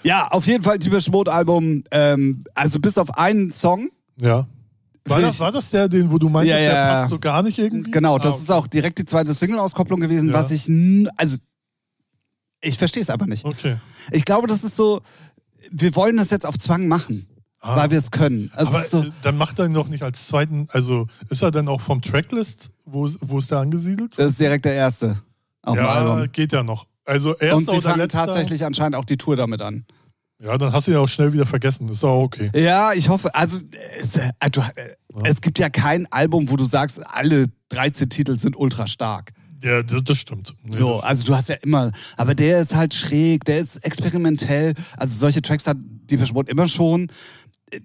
Ja, 0.02 0.26
auf 0.28 0.46
jeden 0.46 0.64
Fall 0.64 0.78
Deepish 0.78 1.08
Mode 1.10 1.30
Album, 1.32 1.84
ähm, 1.90 2.42
also 2.54 2.80
bis 2.80 2.96
auf 2.98 3.16
einen 3.18 3.52
Song. 3.52 3.90
Ja. 4.18 4.46
War 5.06 5.20
das, 5.20 5.40
war 5.40 5.50
das 5.52 5.70
der, 5.70 5.88
den, 5.88 6.10
wo 6.12 6.18
du 6.18 6.28
meintest, 6.28 6.58
Ja, 6.58 6.62
ja, 6.62 6.72
der 6.72 6.92
passt 7.00 7.10
so 7.10 7.18
gar 7.18 7.42
nicht 7.42 7.58
irgendwie? 7.58 7.90
Genau, 7.90 8.18
das 8.18 8.34
Ah, 8.34 8.36
ist 8.36 8.52
auch 8.52 8.66
direkt 8.68 8.98
die 8.98 9.04
zweite 9.04 9.34
Single-Auskopplung 9.34 9.98
gewesen, 10.00 10.28
Ja. 10.28 10.34
was 10.34 10.50
ich, 10.50 10.68
also, 11.16 11.36
ich 12.60 12.78
verstehe 12.78 13.02
es 13.02 13.10
aber 13.10 13.26
nicht. 13.26 13.44
Okay. 13.44 13.76
Ich 14.12 14.24
glaube, 14.24 14.46
das 14.46 14.62
ist 14.64 14.76
so, 14.76 15.00
wir 15.70 15.94
wollen 15.96 16.16
das 16.16 16.30
jetzt 16.30 16.46
auf 16.46 16.58
Zwang 16.58 16.86
machen, 16.86 17.26
Ah. 17.60 17.76
weil 17.76 17.90
wir 17.90 17.98
es 17.98 18.10
können. 18.10 18.50
Also 18.54 18.76
Aber 18.76 18.84
so, 18.86 19.02
äh, 19.04 19.10
dann 19.22 19.36
macht 19.36 19.58
er 19.58 19.66
ihn 19.66 19.74
doch 19.74 19.88
nicht 19.88 20.02
als 20.02 20.26
zweiten, 20.26 20.66
also 20.70 21.06
ist 21.28 21.42
er 21.42 21.50
dann 21.50 21.68
auch 21.68 21.80
vom 21.80 22.00
Tracklist, 22.02 22.70
wo, 22.84 23.08
wo 23.20 23.38
ist 23.38 23.50
der 23.50 23.58
angesiedelt? 23.58 24.14
das 24.16 24.32
ist 24.32 24.40
direkt 24.40 24.64
der 24.64 24.74
erste 24.74 25.22
ja, 25.66 26.26
geht 26.26 26.52
ja 26.52 26.64
noch. 26.64 26.86
Also 27.04 27.36
erster 27.36 27.56
Und 27.56 27.70
sie 27.70 27.80
fangen 27.80 27.98
letzter. 27.98 28.24
tatsächlich 28.26 28.64
anscheinend 28.64 28.96
auch 28.96 29.04
die 29.04 29.16
Tour 29.16 29.36
damit 29.36 29.62
an. 29.62 29.84
Ja, 30.42 30.58
dann 30.58 30.72
hast 30.72 30.88
du 30.88 30.92
ja 30.92 30.98
auch 30.98 31.08
schnell 31.08 31.32
wieder 31.32 31.46
vergessen. 31.46 31.88
Ist 31.88 32.02
auch 32.02 32.24
okay. 32.24 32.50
Ja, 32.54 32.92
ich 32.92 33.08
hoffe, 33.08 33.32
also 33.34 33.58
es, 34.00 34.16
äh, 34.16 34.30
äh, 34.40 34.94
es 35.22 35.40
gibt 35.40 35.60
ja 35.60 35.70
kein 35.70 36.10
Album, 36.10 36.50
wo 36.50 36.56
du 36.56 36.64
sagst, 36.64 37.00
alle 37.06 37.46
13 37.68 38.10
Titel 38.10 38.38
sind 38.38 38.56
ultra 38.56 38.88
stark. 38.88 39.32
Ja, 39.62 39.82
das, 39.84 40.18
stimmt. 40.18 40.52
Nee, 40.64 40.74
So, 40.74 40.96
das, 40.96 41.04
also 41.04 41.24
du 41.24 41.36
hast 41.36 41.48
ja 41.48 41.54
immer, 41.62 41.92
aber 42.16 42.34
der 42.34 42.60
ist 42.60 42.74
halt 42.74 42.92
schräg, 42.92 43.44
der 43.44 43.60
ist 43.60 43.76
experimentell. 43.84 44.74
Also 44.96 45.16
solche 45.16 45.40
Tracks 45.40 45.68
hat 45.68 45.76
Deepish 45.80 46.32
Mode 46.32 46.50
immer 46.50 46.68
schon. 46.68 47.12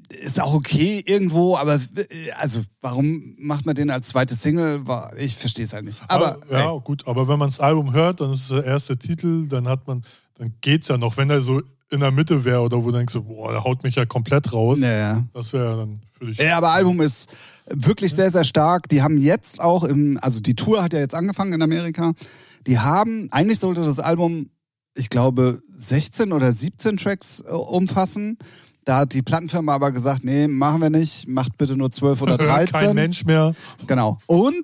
Ist 0.10 0.42
auch 0.42 0.54
okay 0.56 1.02
irgendwo, 1.06 1.56
aber 1.56 1.76
äh, 1.76 2.32
also 2.32 2.62
warum 2.82 3.36
macht 3.38 3.68
man 3.68 3.76
den 3.76 3.92
als 3.92 4.08
zweite 4.10 4.34
Single? 4.34 4.84
Ich 5.18 5.36
verstehe 5.36 5.66
es 5.66 5.74
halt 5.74 5.86
nicht. 5.86 6.02
Aber, 6.08 6.40
ja, 6.52 6.74
ey, 6.74 6.80
gut, 6.84 7.08
aber 7.08 7.28
wenn 7.28 7.38
man 7.38 7.50
das 7.50 7.60
Album 7.60 7.94
hört, 7.94 8.20
dann 8.20 8.34
ist 8.34 8.42
es 8.42 8.48
der 8.48 8.66
erste 8.66 8.98
Titel, 8.98 9.48
dann 9.48 9.68
hat 9.68 9.88
man, 9.88 10.02
dann 10.38 10.54
geht's 10.62 10.88
ja 10.88 10.98
noch. 10.98 11.18
Wenn 11.18 11.30
er 11.30 11.42
so 11.42 11.62
in 11.90 12.00
der 12.00 12.12
Mitte 12.12 12.44
wäre 12.46 12.62
oder 12.62 12.78
wo 12.78 12.92
du 12.92 12.98
denkst, 12.98 13.16
boah, 13.16 13.52
der 13.52 13.64
haut 13.64 13.84
mich 13.84 13.96
ja 13.96 14.06
komplett 14.06 14.52
raus, 14.54 14.80
naja. 14.80 15.24
das 15.34 15.54
wäre 15.54 15.66
ja 15.66 15.76
dann 15.78 16.02
für 16.10 16.26
dich. 16.26 16.38
Ja, 16.38 16.58
aber 16.58 16.72
Album 16.72 17.02
ist 17.02 17.34
wirklich 17.70 18.14
sehr, 18.14 18.30
sehr 18.30 18.44
stark. 18.44 18.90
Die 18.90 19.02
haben 19.02 19.18
jetzt 19.18 19.60
auch 19.60 19.84
im, 19.84 20.20
also 20.22 20.40
die 20.42 20.56
Tour 20.56 20.84
hat 20.84 20.94
ja 20.94 21.00
jetzt 21.00 21.16
angefangen 21.16 21.54
in 21.54 21.62
Amerika. 21.62 22.14
Die 22.68 22.80
haben, 22.80 23.30
eigentlich 23.32 23.60
sollte 23.60 23.82
das 23.82 24.00
Album, 24.00 24.50
ich 24.96 25.10
glaube, 25.10 25.60
16 25.76 26.34
oder 26.34 26.52
17 26.52 26.98
Tracks 26.98 27.40
äh, 27.40 27.52
umfassen. 27.52 28.38
Da 28.84 29.00
hat 29.00 29.14
die 29.14 29.22
Plattenfirma 29.22 29.74
aber 29.74 29.92
gesagt, 29.92 30.24
nee, 30.24 30.48
machen 30.48 30.82
wir 30.82 30.90
nicht, 30.90 31.28
macht 31.28 31.58
bitte 31.58 31.76
nur 31.76 31.92
12 31.92 32.22
oder 32.22 32.38
13. 32.38 32.68
Kein 32.72 32.96
Mensch 32.96 33.26
mehr. 33.26 33.54
Genau. 33.86 34.18
Und 34.28 34.64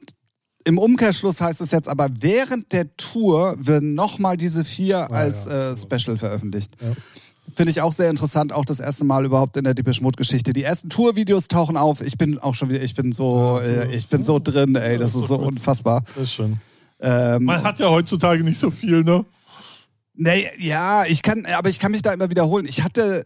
im 0.65 0.77
Umkehrschluss 0.77 1.41
heißt 1.41 1.61
es 1.61 1.71
jetzt 1.71 1.87
aber, 1.87 2.09
während 2.19 2.71
der 2.73 2.95
Tour 2.97 3.55
werden 3.59 3.93
nochmal 3.93 4.37
diese 4.37 4.63
vier 4.65 5.11
als 5.11 5.45
ja. 5.45 5.71
äh, 5.71 5.75
Special 5.75 6.17
veröffentlicht. 6.17 6.71
Ja. 6.81 6.91
Finde 7.55 7.71
ich 7.71 7.81
auch 7.81 7.93
sehr 7.93 8.09
interessant, 8.09 8.53
auch 8.53 8.65
das 8.65 8.79
erste 8.79 9.03
Mal 9.05 9.25
überhaupt 9.25 9.57
in 9.57 9.63
der 9.63 9.73
Depeche 9.73 10.01
Mode 10.01 10.17
Geschichte. 10.17 10.53
Die 10.53 10.63
ersten 10.63 10.89
Tourvideos 10.89 11.47
tauchen 11.47 11.77
auf. 11.77 12.01
Ich 12.01 12.17
bin 12.17 12.39
auch 12.39 12.55
schon 12.55 12.69
wieder, 12.69 12.81
ich 12.81 12.95
bin 12.95 13.11
so, 13.11 13.59
Ja, 13.61 13.83
äh, 13.83 13.95
ich 13.95 14.07
bin 14.07 14.23
so 14.23 14.39
drin, 14.39 14.75
ey, 14.75 14.97
das 14.97 15.13
ist 15.13 15.27
so 15.27 15.37
unfassbar. 15.37 16.03
Das 16.15 16.23
ist 16.23 16.33
schön. 16.33 16.57
Ähm, 16.99 17.43
Man 17.43 17.63
hat 17.63 17.79
ja 17.79 17.89
heutzutage 17.89 18.43
nicht 18.43 18.57
so 18.57 18.71
viel, 18.71 19.03
ne? 19.03 19.25
nee, 20.15 20.47
ja, 20.59 21.05
ich 21.05 21.21
kann, 21.21 21.45
aber 21.45 21.69
ich 21.69 21.79
kann 21.79 21.91
mich 21.91 22.01
da 22.01 22.13
immer 22.13 22.29
wiederholen. 22.29 22.65
Ich 22.65 22.83
hatte 22.83 23.25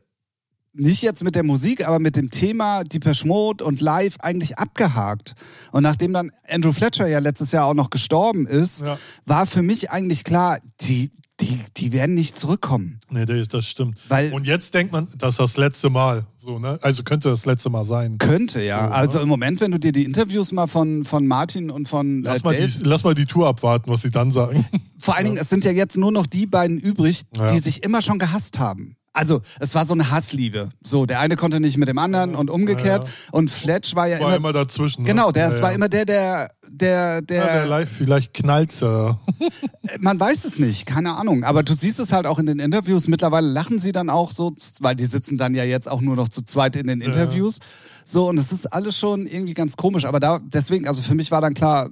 nicht 0.77 1.01
jetzt 1.01 1.23
mit 1.23 1.35
der 1.35 1.43
Musik, 1.43 1.87
aber 1.87 1.99
mit 1.99 2.15
dem 2.15 2.29
Thema 2.31 2.83
Depeche 2.83 3.27
Mode 3.27 3.63
und 3.63 3.81
Live 3.81 4.15
eigentlich 4.19 4.57
abgehakt. 4.57 5.33
Und 5.71 5.83
nachdem 5.83 6.13
dann 6.13 6.31
Andrew 6.47 6.71
Fletcher 6.71 7.07
ja 7.07 7.19
letztes 7.19 7.51
Jahr 7.51 7.65
auch 7.65 7.73
noch 7.73 7.89
gestorben 7.89 8.47
ist, 8.47 8.81
Ja. 8.81 8.97
war 9.25 9.45
für 9.45 9.61
mich 9.63 9.91
eigentlich 9.91 10.23
klar, 10.23 10.59
die, 10.81 11.11
die, 11.39 11.59
die 11.77 11.91
werden 11.93 12.15
nicht 12.15 12.37
zurückkommen. 12.37 12.99
Nee, 13.11 13.25
das 13.25 13.67
stimmt. 13.67 13.99
Weil- 14.09 14.33
Und 14.33 14.47
jetzt 14.47 14.73
denkt 14.73 14.91
man, 14.91 15.07
das 15.17 15.35
ist 15.35 15.39
das 15.39 15.57
letzte 15.57 15.89
Mal. 15.89 16.25
So, 16.37 16.57
ne? 16.59 16.79
Also 16.81 17.03
könnte 17.03 17.29
das 17.29 17.45
letzte 17.45 17.69
Mal 17.69 17.83
sein. 17.83 18.17
Könnte, 18.17 18.63
ja. 18.63 18.87
So, 18.87 18.93
also 18.93 19.17
ne? 19.19 19.23
im 19.23 19.29
Moment, 19.29 19.61
wenn 19.61 19.71
du 19.71 19.79
dir 19.79 19.91
die 19.91 20.03
Interviews 20.03 20.51
mal 20.51 20.65
von, 20.67 21.03
von 21.03 21.27
Martin 21.27 21.69
und 21.69 21.87
von 21.87 22.23
äh, 22.25 22.27
Lass 22.29 22.43
mal, 22.43 22.55
Dave 22.55 22.67
die, 22.71 22.83
lass 22.83 23.03
mal 23.03 23.13
die 23.13 23.25
Tour 23.25 23.47
abwarten, 23.47 23.91
was 23.91 24.01
sie 24.01 24.09
dann 24.11 24.31
sagen. 24.31 24.65
Vor 24.97 25.15
allen 25.15 25.25
Dingen, 25.25 25.37
es 25.37 25.49
sind 25.49 25.63
ja 25.63 25.71
jetzt 25.71 25.95
nur 25.97 26.11
noch 26.11 26.25
die 26.25 26.47
beiden 26.47 26.79
übrig, 26.79 27.21
Ja. 27.35 27.51
die 27.51 27.59
sich 27.59 27.83
immer 27.83 28.01
schon 28.01 28.17
gehasst 28.19 28.57
haben. 28.59 28.95
Also, 29.17 29.41
es 29.60 29.73
war 29.73 29.84
so 29.88 29.95
eine 29.95 30.12
Hassliebe. 30.12 30.69
So, 30.84 31.08
der 31.08 31.19
eine 31.19 31.36
konnte 31.36 31.60
nicht 31.60 31.77
mit 31.77 31.88
dem 31.88 31.97
anderen 31.97 32.36
und 32.36 32.51
umgekehrt. 32.51 33.03
Ja, 33.03 33.10
ja. 33.10 33.30
Und 33.32 33.49
Fletch 33.49 33.95
war 33.95 34.08
ja 34.08 34.19
War 34.19 34.27
immer. 34.27 34.36
immer 34.36 34.53
dazwischen. 34.53 35.01
Ne? 35.01 35.08
genau, 35.10 35.32
der 35.32 35.47
ja, 35.47 35.56
es 35.56 35.62
war 35.62 35.71
ja. 35.71 35.75
immer 35.75 35.89
der, 35.89 36.06
der, 36.06 36.51
der, 36.67 37.23
der. 37.23 37.38
Ja, 37.38 37.53
der 37.53 37.65
live, 37.65 37.89
vielleicht 37.89 38.36
knallt's 38.36 38.82
ja. 38.82 39.19
man 39.99 40.19
weiß 40.19 40.45
es 40.45 40.60
nicht, 40.60 40.86
keine 40.86 41.15
Ahnung. 41.15 41.43
Aber 41.43 41.63
du 41.63 41.73
siehst 41.73 41.99
es 41.99 42.13
halt 42.13 42.27
auch 42.27 42.38
in 42.38 42.45
den 42.45 42.60
Interviews. 42.60 43.08
Mittlerweile 43.08 43.47
lachen 43.47 43.80
sie 43.80 43.91
dann 43.91 44.12
auch 44.12 44.32
so, 44.32 44.56
weil 44.82 44.95
die 44.95 45.06
sitzen 45.06 45.36
dann 45.36 45.56
ja 45.56 45.63
jetzt 45.63 45.89
auch 45.89 46.01
nur 46.01 46.15
noch 46.15 46.30
zu 46.30 46.43
zweit 46.43 46.75
in 46.75 46.86
den 46.86 47.01
Interviews. 47.01 47.58
So, 48.06 48.30
und 48.30 48.38
es 48.38 48.51
ist 48.51 48.67
alles 48.67 48.99
schon 48.99 49.25
irgendwie 49.25 49.56
ganz 49.56 49.77
komisch. 49.77 50.06
Aber 50.06 50.19
da, 50.19 50.39
deswegen, 50.43 50.88
also 50.88 51.01
für 51.01 51.15
mich 51.15 51.32
war 51.32 51.41
dann 51.41 51.56
klar, 51.56 51.89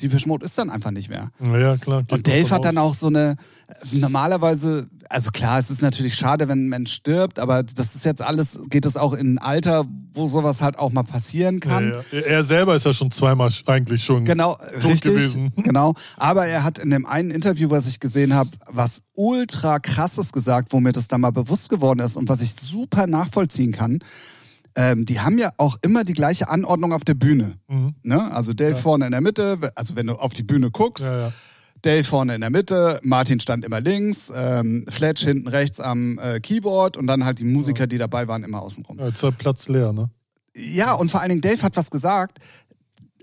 die 0.00 0.08
Mode 0.26 0.44
ist 0.44 0.56
dann 0.58 0.70
einfach 0.70 0.90
nicht 0.90 1.08
mehr. 1.08 1.30
Ja, 1.40 1.58
ja, 1.58 1.76
klar. 1.76 2.02
Und 2.10 2.26
Dave 2.26 2.50
hat 2.50 2.64
dann 2.64 2.78
auch 2.78 2.94
so 2.94 3.08
eine, 3.08 3.36
also 3.80 3.98
normalerweise, 3.98 4.88
also 5.08 5.30
klar, 5.30 5.58
es 5.58 5.70
ist 5.70 5.82
natürlich 5.82 6.14
schade, 6.14 6.48
wenn 6.48 6.66
ein 6.66 6.68
Mensch 6.68 6.92
stirbt, 6.92 7.38
aber 7.38 7.62
das 7.62 7.94
ist 7.94 8.04
jetzt 8.04 8.22
alles, 8.22 8.58
geht 8.70 8.86
es 8.86 8.96
auch 8.96 9.12
in 9.12 9.34
ein 9.34 9.38
Alter, 9.38 9.84
wo 10.12 10.26
sowas 10.28 10.62
halt 10.62 10.78
auch 10.78 10.92
mal 10.92 11.02
passieren 11.02 11.60
kann. 11.60 11.94
Ja, 12.12 12.18
ja. 12.18 12.24
Er 12.24 12.44
selber 12.44 12.76
ist 12.76 12.86
ja 12.86 12.92
schon 12.92 13.10
zweimal 13.10 13.50
eigentlich 13.66 14.04
schon. 14.04 14.24
Genau, 14.24 14.54
Tot 14.54 14.84
richtig. 14.84 15.14
gewesen. 15.14 15.52
Genau. 15.68 15.94
Aber 16.16 16.46
er 16.46 16.64
hat 16.64 16.78
in 16.78 16.90
dem 16.90 17.04
einen 17.04 17.30
Interview, 17.30 17.70
was 17.70 17.88
ich 17.88 18.00
gesehen 18.00 18.34
habe, 18.34 18.50
was 18.66 19.02
ultra 19.14 19.78
krasses 19.80 20.32
gesagt, 20.32 20.72
wo 20.72 20.80
mir 20.80 20.92
das 20.92 21.08
dann 21.08 21.20
mal 21.20 21.30
bewusst 21.32 21.68
geworden 21.68 22.00
ist 22.00 22.16
und 22.16 22.28
was 22.28 22.40
ich 22.40 22.54
super 22.54 23.06
nachvollziehen 23.06 23.72
kann. 23.72 23.98
Ähm, 24.80 25.04
die 25.04 25.18
haben 25.18 25.38
ja 25.38 25.50
auch 25.56 25.76
immer 25.82 26.04
die 26.04 26.12
gleiche 26.12 26.48
Anordnung 26.48 26.92
auf 26.92 27.02
der 27.02 27.14
Bühne. 27.14 27.54
Mhm. 27.66 27.94
Ne? 28.04 28.30
Also 28.32 28.52
Dave 28.54 28.76
vorne 28.76 29.06
in 29.06 29.10
der 29.10 29.20
Mitte, 29.20 29.58
also 29.74 29.96
wenn 29.96 30.06
du 30.06 30.14
auf 30.14 30.34
die 30.34 30.44
Bühne 30.44 30.70
guckst, 30.70 31.04
Ja, 31.04 31.20
ja. 31.28 31.32
Dave 31.82 32.04
vorne 32.04 32.34
in 32.36 32.40
der 32.40 32.50
Mitte, 32.50 33.00
Martin 33.02 33.40
stand 33.40 33.64
immer 33.64 33.80
links, 33.80 34.32
ähm, 34.34 34.84
Fletch 34.88 35.24
hinten 35.24 35.48
rechts 35.48 35.80
am 35.80 36.18
äh, 36.18 36.38
Keyboard 36.40 36.96
und 36.96 37.06
dann 37.08 37.24
halt 37.24 37.40
die 37.40 37.44
Musiker, 37.44 37.86
die 37.88 37.98
dabei 37.98 38.28
waren, 38.28 38.44
immer 38.44 38.62
außenrum. 38.62 38.98
ja, 38.98 39.06
jetzt 39.06 39.16
ist 39.16 39.22
der 39.24 39.30
Platz 39.32 39.68
leer, 39.68 39.92
ne? 39.92 40.10
Ja, 40.56 40.92
und 40.94 41.10
vor 41.10 41.20
allen 41.20 41.30
Dingen 41.30 41.40
Dave 41.40 41.62
hat 41.62 41.76
was 41.76 41.90
gesagt. 41.90 42.38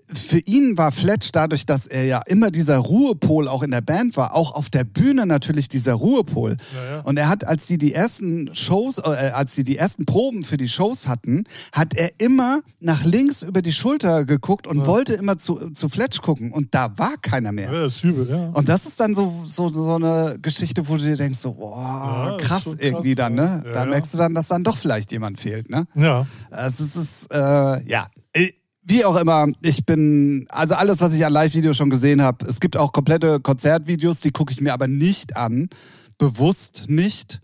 Für 0.07 0.39
ihn 0.39 0.77
war 0.77 0.91
Fletch 0.91 1.31
dadurch, 1.31 1.65
dass 1.65 1.87
er 1.87 2.05
ja 2.05 2.21
immer 2.27 2.51
dieser 2.51 2.77
Ruhepol 2.77 3.47
auch 3.47 3.63
in 3.63 3.71
der 3.71 3.81
Band 3.81 4.15
war, 4.17 4.35
auch 4.35 4.53
auf 4.53 4.69
der 4.69 4.83
Bühne 4.83 5.25
natürlich 5.25 5.67
dieser 5.67 5.93
Ruhepol. 5.93 6.57
Ja, 6.75 6.95
ja. 6.97 7.01
Und 7.01 7.17
er 7.17 7.27
hat, 7.29 7.45
als 7.45 7.65
die 7.67 7.77
die 7.77 7.93
ersten 7.93 8.53
Shows, 8.53 8.99
äh, 8.99 9.31
als 9.33 9.55
die 9.55 9.63
die 9.63 9.77
ersten 9.77 10.05
Proben 10.05 10.43
für 10.43 10.57
die 10.57 10.69
Shows 10.69 11.07
hatten, 11.07 11.45
hat 11.71 11.93
er 11.95 12.11
immer 12.19 12.61
nach 12.79 13.03
links 13.03 13.41
über 13.41 13.61
die 13.61 13.73
Schulter 13.73 14.25
geguckt 14.25 14.67
und 14.67 14.85
wollte 14.85 15.15
immer 15.15 15.37
zu, 15.37 15.71
zu 15.71 15.89
Fletch 15.89 16.21
gucken. 16.21 16.51
Und 16.51 16.75
da 16.75 16.95
war 16.97 17.15
keiner 17.21 17.51
mehr. 17.51 17.71
Ja, 17.73 17.81
das 17.81 17.95
ist 17.97 18.03
übel, 18.03 18.29
ja. 18.29 18.49
Und 18.49 18.69
das 18.69 18.85
ist 18.85 18.99
dann 18.99 19.15
so, 19.15 19.33
so, 19.45 19.69
so 19.69 19.95
eine 19.95 20.37
Geschichte, 20.41 20.87
wo 20.87 20.97
du 20.97 21.03
dir 21.03 21.15
denkst, 21.17 21.39
so, 21.39 21.53
boah, 21.53 22.31
Ja, 22.31 22.37
krass 22.37 22.65
krass, 22.65 22.75
irgendwie 22.79 23.15
dann, 23.15 23.33
ne? 23.35 23.63
ja. 23.65 23.71
Da 23.71 23.79
Ja, 23.81 23.85
merkst 23.85 24.13
du 24.13 24.17
dann, 24.17 24.35
dass 24.35 24.47
dann 24.47 24.63
doch 24.63 24.77
vielleicht 24.77 25.11
jemand 25.11 25.39
fehlt, 25.39 25.69
ne? 25.69 25.87
Ja. 25.95 26.25
Also 26.51 26.83
es 26.83 26.95
ist, 26.95 27.33
äh, 27.33 27.83
ja, 27.85 28.07
äh, 28.33 28.51
wie 28.85 29.03
auch 29.03 29.15
immer, 29.15 29.47
ich 29.61 29.85
bin, 29.85 30.45
also 30.49 30.75
alles, 30.75 31.01
was 31.01 31.13
ich 31.13 31.25
an 31.25 31.33
Live-Videos 31.33 31.75
schon 31.75 31.89
gesehen 31.89 32.21
habe, 32.21 32.45
es 32.45 32.59
gibt 32.59 32.77
auch 32.77 32.91
komplette 32.91 33.39
Konzertvideos, 33.39 34.21
die 34.21 34.31
gucke 34.31 34.53
ich 34.53 34.61
mir 34.61 34.73
aber 34.73 34.87
nicht 34.87 35.35
an, 35.35 35.69
bewusst 36.17 36.85
nicht. 36.87 37.41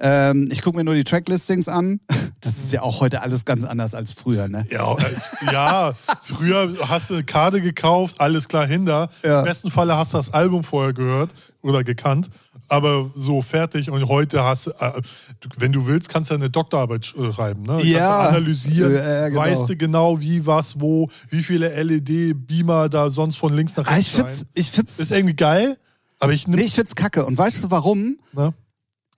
Ähm, 0.00 0.48
ich 0.50 0.62
gucke 0.62 0.78
mir 0.78 0.84
nur 0.84 0.94
die 0.94 1.04
Tracklistings 1.04 1.68
an. 1.68 2.00
Das 2.42 2.56
ist 2.56 2.72
ja 2.72 2.80
auch 2.80 3.02
heute 3.02 3.20
alles 3.20 3.44
ganz 3.44 3.66
anders 3.66 3.94
als 3.94 4.14
früher, 4.14 4.48
ne? 4.48 4.64
Ja, 4.70 4.94
äh, 4.94 5.52
ja, 5.52 5.92
früher 6.22 6.74
hast 6.88 7.10
du 7.10 7.14
eine 7.14 7.24
Karte 7.24 7.60
gekauft, 7.60 8.18
alles 8.18 8.48
klar 8.48 8.66
hinter. 8.66 9.10
Ja. 9.22 9.40
Im 9.40 9.44
besten 9.44 9.70
Falle 9.70 9.94
hast 9.94 10.14
du 10.14 10.16
das 10.16 10.32
Album 10.32 10.64
vorher 10.64 10.94
gehört 10.94 11.32
oder 11.60 11.84
gekannt, 11.84 12.30
aber 12.70 13.10
so 13.14 13.42
fertig 13.42 13.90
und 13.90 14.06
heute 14.08 14.42
hast 14.44 14.68
du, 14.68 14.70
äh, 14.78 15.00
du, 15.40 15.48
wenn 15.58 15.72
du 15.72 15.86
willst, 15.86 16.08
kannst 16.08 16.30
du 16.30 16.34
eine 16.34 16.48
Doktorarbeit 16.50 17.14
äh, 17.18 17.32
schreiben, 17.32 17.62
ne? 17.64 17.82
Ja. 17.84 17.98
Kannst 17.98 18.32
du 18.32 18.36
analysieren, 18.36 18.94
Ja, 18.94 19.28
genau. 19.28 19.40
weißt 19.40 19.68
du 19.68 19.76
genau, 19.76 20.20
wie, 20.20 20.46
was, 20.46 20.80
wo, 20.80 21.08
wie 21.28 21.42
viele 21.42 21.68
LED-Beamer 21.82 22.88
da 22.88 23.10
sonst 23.10 23.36
von 23.36 23.54
links 23.54 23.76
nach 23.76 23.86
Ah, 23.86 23.94
rechts 23.94 24.08
ich 24.08 24.14
find's, 24.14 24.46
ich 24.54 24.70
find's, 24.70 24.98
Ist 24.98 25.12
irgendwie 25.12 25.34
geil, 25.36 25.78
aber 26.18 26.32
ich 26.32 26.46
nee, 26.46 26.62
ich 26.62 26.74
find's 26.74 26.94
kacke. 26.94 27.24
Und 27.26 27.36
weißt 27.36 27.64
du 27.64 27.70
warum? 27.70 28.18
ne? 28.32 28.54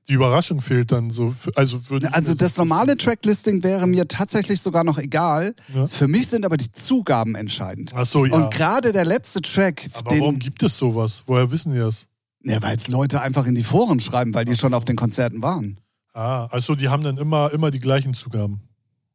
Die 0.09 0.14
Überraschung 0.14 0.61
fehlt 0.61 0.91
dann 0.91 1.11
so. 1.11 1.33
Also, 1.55 1.79
Also 2.11 2.35
das 2.35 2.57
normale 2.57 2.97
Tracklisting 2.97 3.62
wäre 3.62 3.87
mir 3.87 4.09
tatsächlich 4.09 4.61
sogar 4.61 4.83
noch 4.83 4.99
egal. 4.99 5.55
Ja. 5.72 5.87
Für 5.87 6.09
mich 6.09 6.27
sind 6.27 6.45
aber 6.45 6.57
die 6.57 6.72
Zugaben 6.72 7.37
entscheidend. 7.37 7.93
Ach 7.95 8.05
so, 8.05 8.27
ja. 8.27 8.35
Und 8.35 8.53
gerade 8.53 8.93
der 8.93 9.05
letzte 9.05 9.41
Track, 9.41 9.89
aber 9.95 10.11
warum 10.18 10.41
gibt 10.41 10.61
es 10.64 10.77
sowas? 10.77 11.22
Woher 11.27 11.49
wissen 11.53 11.72
die 11.72 11.79
das? 11.79 12.09
Ja, 12.45 12.61
weil 12.62 12.76
es 12.76 12.88
Leute 12.88 13.20
einfach 13.20 13.47
in 13.47 13.55
die 13.55 13.62
Foren 13.62 14.01
schreiben, 14.01 14.34
weil 14.34 14.45
die 14.45 14.57
schon 14.57 14.74
auf 14.74 14.84
den 14.84 14.97
Konzerten 14.97 15.43
waren. 15.43 15.78
Ah, 16.12 16.47
also 16.51 16.74
die 16.74 16.88
haben 16.88 17.03
dann 17.03 17.16
immer, 17.16 17.53
immer 17.53 17.70
die 17.70 17.80
gleichen 17.80 18.14
Zugaben, 18.14 18.61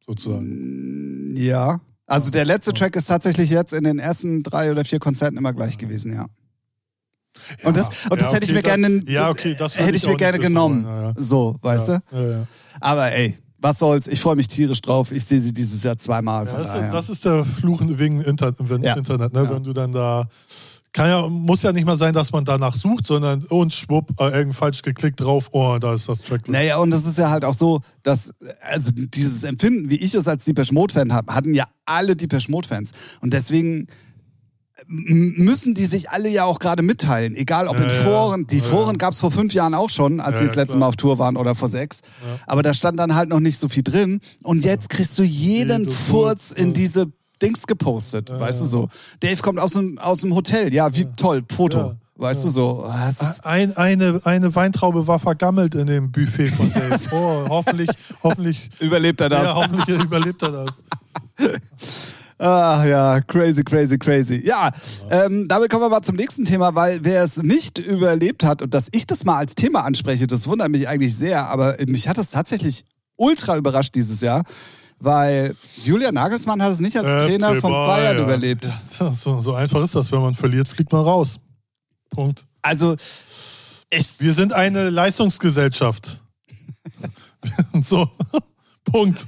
sozusagen. 0.04 1.34
Ja. 1.36 1.80
Also 2.06 2.30
der 2.30 2.44
letzte 2.44 2.72
Track 2.72 2.96
ist 2.96 3.04
tatsächlich 3.06 3.50
jetzt 3.50 3.72
in 3.72 3.84
den 3.84 3.98
ersten 3.98 4.42
drei 4.42 4.72
oder 4.72 4.84
vier 4.84 4.98
Konzerten 4.98 5.36
immer 5.36 5.52
gleich 5.52 5.76
gewesen, 5.78 6.12
ja. 6.14 6.26
und 7.64 7.76
das, 7.76 7.88
und 8.10 8.20
das 8.20 8.28
ja, 8.28 8.34
hätte 8.34 8.46
ich 8.46 8.52
mir 8.52 8.62
gerne, 8.62 9.02
da- 9.02 9.12
ja, 9.12 9.28
okay, 9.30 9.54
das 9.56 9.76
hätte 9.78 9.90
ich 9.96 10.02
ich 10.02 10.08
mir 10.08 10.16
gerne 10.16 10.38
genommen. 10.38 10.84
wollen, 10.84 11.02
ja, 11.02 11.08
ja. 11.10 11.14
So, 11.16 11.56
weißt 11.60 11.88
ja, 11.88 11.98
du? 12.10 12.16
Ja, 12.16 12.30
ja. 12.38 12.46
Aber 12.80 13.12
ey, 13.12 13.36
was 13.58 13.78
soll's? 13.78 14.06
Ich 14.06 14.20
freue 14.20 14.36
mich 14.36 14.48
tierisch 14.48 14.80
drauf. 14.80 15.12
Ich 15.12 15.24
sehe 15.24 15.40
sie 15.40 15.52
dieses 15.52 15.82
Jahr 15.82 15.98
zweimal. 15.98 16.46
Ja, 16.46 16.50
von 16.52 16.60
das, 16.62 16.72
daher. 16.72 16.86
ist, 16.86 16.94
das 16.94 17.08
ist 17.10 17.24
der 17.24 17.44
Fluch 17.44 17.80
wegen 17.84 18.20
Inter 18.22 18.54
Ja. 18.80 18.96
Internet, 18.96 19.32
ne? 19.32 19.42
Ja. 19.44 19.50
wenn 19.50 19.62
du 19.64 19.72
dann 19.72 19.92
da. 19.92 20.26
Kann 20.92 21.08
ja, 21.08 21.28
muss 21.28 21.62
ja 21.62 21.72
nicht 21.72 21.84
mal 21.84 21.96
sein, 21.98 22.14
dass 22.14 22.32
man 22.32 22.44
danach 22.44 22.74
sucht, 22.74 23.06
sondern 23.06 23.44
und 23.44 23.74
schwupp, 23.74 24.18
äh, 24.20 24.30
irgend 24.30 24.56
falsch 24.56 24.82
geklickt 24.82 25.20
drauf, 25.20 25.48
oh, 25.52 25.76
da 25.78 25.92
ist 25.94 26.08
das 26.08 26.20
Tracklist. 26.20 26.48
Naja, 26.48 26.78
und 26.78 26.90
das 26.90 27.04
ist 27.06 27.18
ja 27.18 27.30
halt 27.30 27.44
auch 27.44 27.54
so, 27.54 27.80
dass, 28.02 28.32
also 28.62 28.90
dieses 28.94 29.44
Empfinden, 29.44 29.90
wie 29.90 29.96
ich 29.96 30.14
es 30.14 30.26
als 30.26 30.44
Deepesh 30.46 30.72
Mode-Fan 30.72 31.12
habe, 31.12 31.34
hatten 31.34 31.52
ja 31.52 31.66
alle 31.84 32.16
Deepesh 32.16 32.48
Mode-Fans. 32.48 32.92
Und 33.20 33.34
deswegen 33.34 33.86
müssen 34.86 35.74
die 35.74 35.86
sich 35.86 36.10
alle 36.10 36.28
ja 36.28 36.44
auch 36.44 36.58
gerade 36.60 36.82
mitteilen. 36.82 37.34
Egal 37.34 37.68
ob 37.68 37.76
in 37.76 37.82
Ja, 37.82 37.88
ja. 37.88 38.02
Foren, 38.04 38.46
die 38.46 38.58
Ja, 38.58 38.62
Foren 38.64 38.92
ja. 38.94 38.98
gab 38.98 39.12
es 39.12 39.20
vor 39.20 39.30
fünf 39.30 39.52
Jahren 39.52 39.74
auch 39.74 39.90
schon, 39.90 40.20
als 40.20 40.38
sie 40.38 40.46
das 40.46 40.54
letzte 40.54 40.72
klar. 40.72 40.80
Mal 40.80 40.86
auf 40.86 40.96
Tour 40.96 41.18
waren 41.18 41.36
oder 41.36 41.54
vor 41.54 41.68
sechs. 41.68 42.00
Aber 42.46 42.62
da 42.62 42.72
stand 42.72 42.98
dann 42.98 43.14
halt 43.14 43.28
noch 43.28 43.40
nicht 43.40 43.58
so 43.58 43.68
viel 43.68 43.82
drin. 43.82 44.20
Und 44.44 44.64
jetzt 44.64 44.88
kriegst 44.88 45.18
du 45.18 45.22
jeden 45.22 45.80
Jede 45.80 45.90
Furz 45.90 46.52
in 46.52 46.72
diese 46.72 47.10
Dings 47.42 47.66
gepostet, 47.66 48.30
weißt 48.30 48.60
du 48.60 48.64
so. 48.64 48.88
Dave 49.20 49.40
kommt 49.42 49.58
aus 49.58 49.72
dem, 49.72 49.98
aus 49.98 50.20
dem 50.20 50.34
Hotel, 50.34 50.72
ja, 50.72 50.94
wie 50.94 51.06
toll, 51.16 51.42
Foto, 51.54 51.78
Ja. 51.78 51.96
weißt 52.16 52.44
du 52.44 52.50
so. 52.50 52.84
Das 52.86 53.20
ist, 53.22 53.44
Ein, 53.46 53.76
eine, 53.76 54.20
eine 54.24 54.54
Weintraube 54.54 55.06
war 55.06 55.18
vergammelt 55.18 55.74
in 55.74 55.86
dem 55.86 56.10
Buffet 56.12 56.48
von 56.48 56.72
Dave. 56.72 56.98
Oh, 57.12 57.46
hoffentlich, 57.48 57.88
hoffentlich, 58.22 58.70
überlebt 58.80 59.20
er 59.20 59.28
das? 59.28 59.44
ja, 59.44 59.54
hoffentlich 59.54 59.88
überlebt 60.02 60.42
er 60.42 60.50
das. 60.52 60.82
Ah 62.40 62.84
ja, 62.86 63.20
crazy, 63.20 63.64
crazy, 63.64 63.98
crazy. 63.98 64.40
Ja, 64.46 64.70
ähm, 65.10 65.48
damit 65.48 65.70
kommen 65.70 65.82
wir 65.82 65.88
mal 65.88 66.02
zum 66.02 66.14
nächsten 66.14 66.44
Thema, 66.44 66.72
weil 66.76 67.00
wer 67.02 67.24
es 67.24 67.38
nicht 67.42 67.80
überlebt 67.80 68.44
hat 68.44 68.62
und 68.62 68.72
dass 68.74 68.86
ich 68.92 69.08
das 69.08 69.24
mal 69.24 69.38
als 69.38 69.56
Thema 69.56 69.84
anspreche, 69.84 70.28
das 70.28 70.46
wundert 70.46 70.68
mich 70.68 70.86
eigentlich 70.86 71.16
sehr, 71.16 71.48
aber 71.48 71.74
mich 71.88 72.06
hat 72.06 72.16
es 72.16 72.30
tatsächlich 72.30 72.84
ultra 73.16 73.56
überrascht 73.56 73.96
dieses 73.96 74.20
Jahr, 74.20 74.44
weil 75.00 75.54
Julian 75.84 76.14
Nagelsmann 76.14 76.62
hat 76.62 76.72
es 76.72 76.80
nicht 76.80 76.96
als 76.96 77.22
Trainer 77.22 77.54
FC 77.54 77.60
von 77.60 77.72
Bayern 77.72 78.16
Bayern. 78.16 78.22
überlebt. 78.22 78.68
Ja, 78.98 79.12
so, 79.14 79.40
so 79.40 79.54
einfach 79.54 79.82
ist 79.82 79.94
das. 79.94 80.10
Wenn 80.10 80.20
man 80.20 80.34
verliert, 80.34 80.68
fliegt 80.68 80.92
man 80.92 81.02
raus. 81.02 81.40
Punkt. 82.10 82.44
Also, 82.62 82.96
ich, 83.90 84.20
Wir 84.20 84.32
sind 84.32 84.52
eine 84.52 84.90
Leistungsgesellschaft. 84.90 86.20
so, 87.82 88.08
Punkt. 88.84 89.26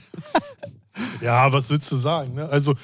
Ja, 1.21 1.53
was 1.53 1.71
willst 1.71 1.91
du 1.93 1.97
sagen? 1.97 2.35
Ne? 2.35 2.49
Also, 2.49 2.75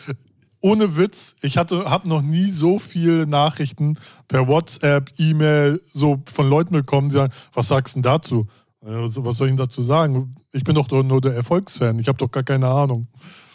ohne 0.61 0.97
Witz, 0.97 1.37
ich 1.43 1.59
hatte, 1.59 1.89
habe 1.91 2.09
noch 2.09 2.23
nie 2.23 2.51
so 2.51 2.79
viele 2.79 3.27
Nachrichten 3.27 3.99
per 4.27 4.49
WhatsApp, 4.49 5.11
E-Mail, 5.19 5.81
so 5.93 6.23
von 6.27 6.49
Leuten 6.49 6.73
bekommen, 6.73 7.09
die 7.11 7.17
sagen, 7.17 7.33
was 7.53 7.69
sagst 7.69 7.95
du 7.95 7.99
denn 7.99 8.03
dazu? 8.03 8.47
Ja, 8.87 9.03
Was 9.03 9.37
soll 9.37 9.49
ich 9.49 9.53
denn 9.53 9.57
dazu 9.57 9.83
sagen? 9.83 10.35
Ich 10.53 10.63
bin 10.65 10.75
doch 10.75 10.89
nur 10.91 11.21
der 11.21 11.35
Erfolgsfan, 11.35 11.99
ich 11.99 12.09
habe 12.09 12.19
doch 12.19 12.31
gar 12.31 12.43
keine 12.45 12.69
Ahnung. 12.69 13.09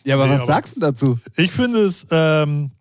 ja, 0.04 0.16
aber 0.16 0.26
Nee, 0.28 0.34
was 0.34 0.42
aber- 0.42 0.48
sagst 0.48 0.76
du 0.76 0.80
dazu? 0.82 1.20
Ich 1.38 1.52
finde 1.52 1.80
es, 1.86 2.06
ähm, 2.12 2.72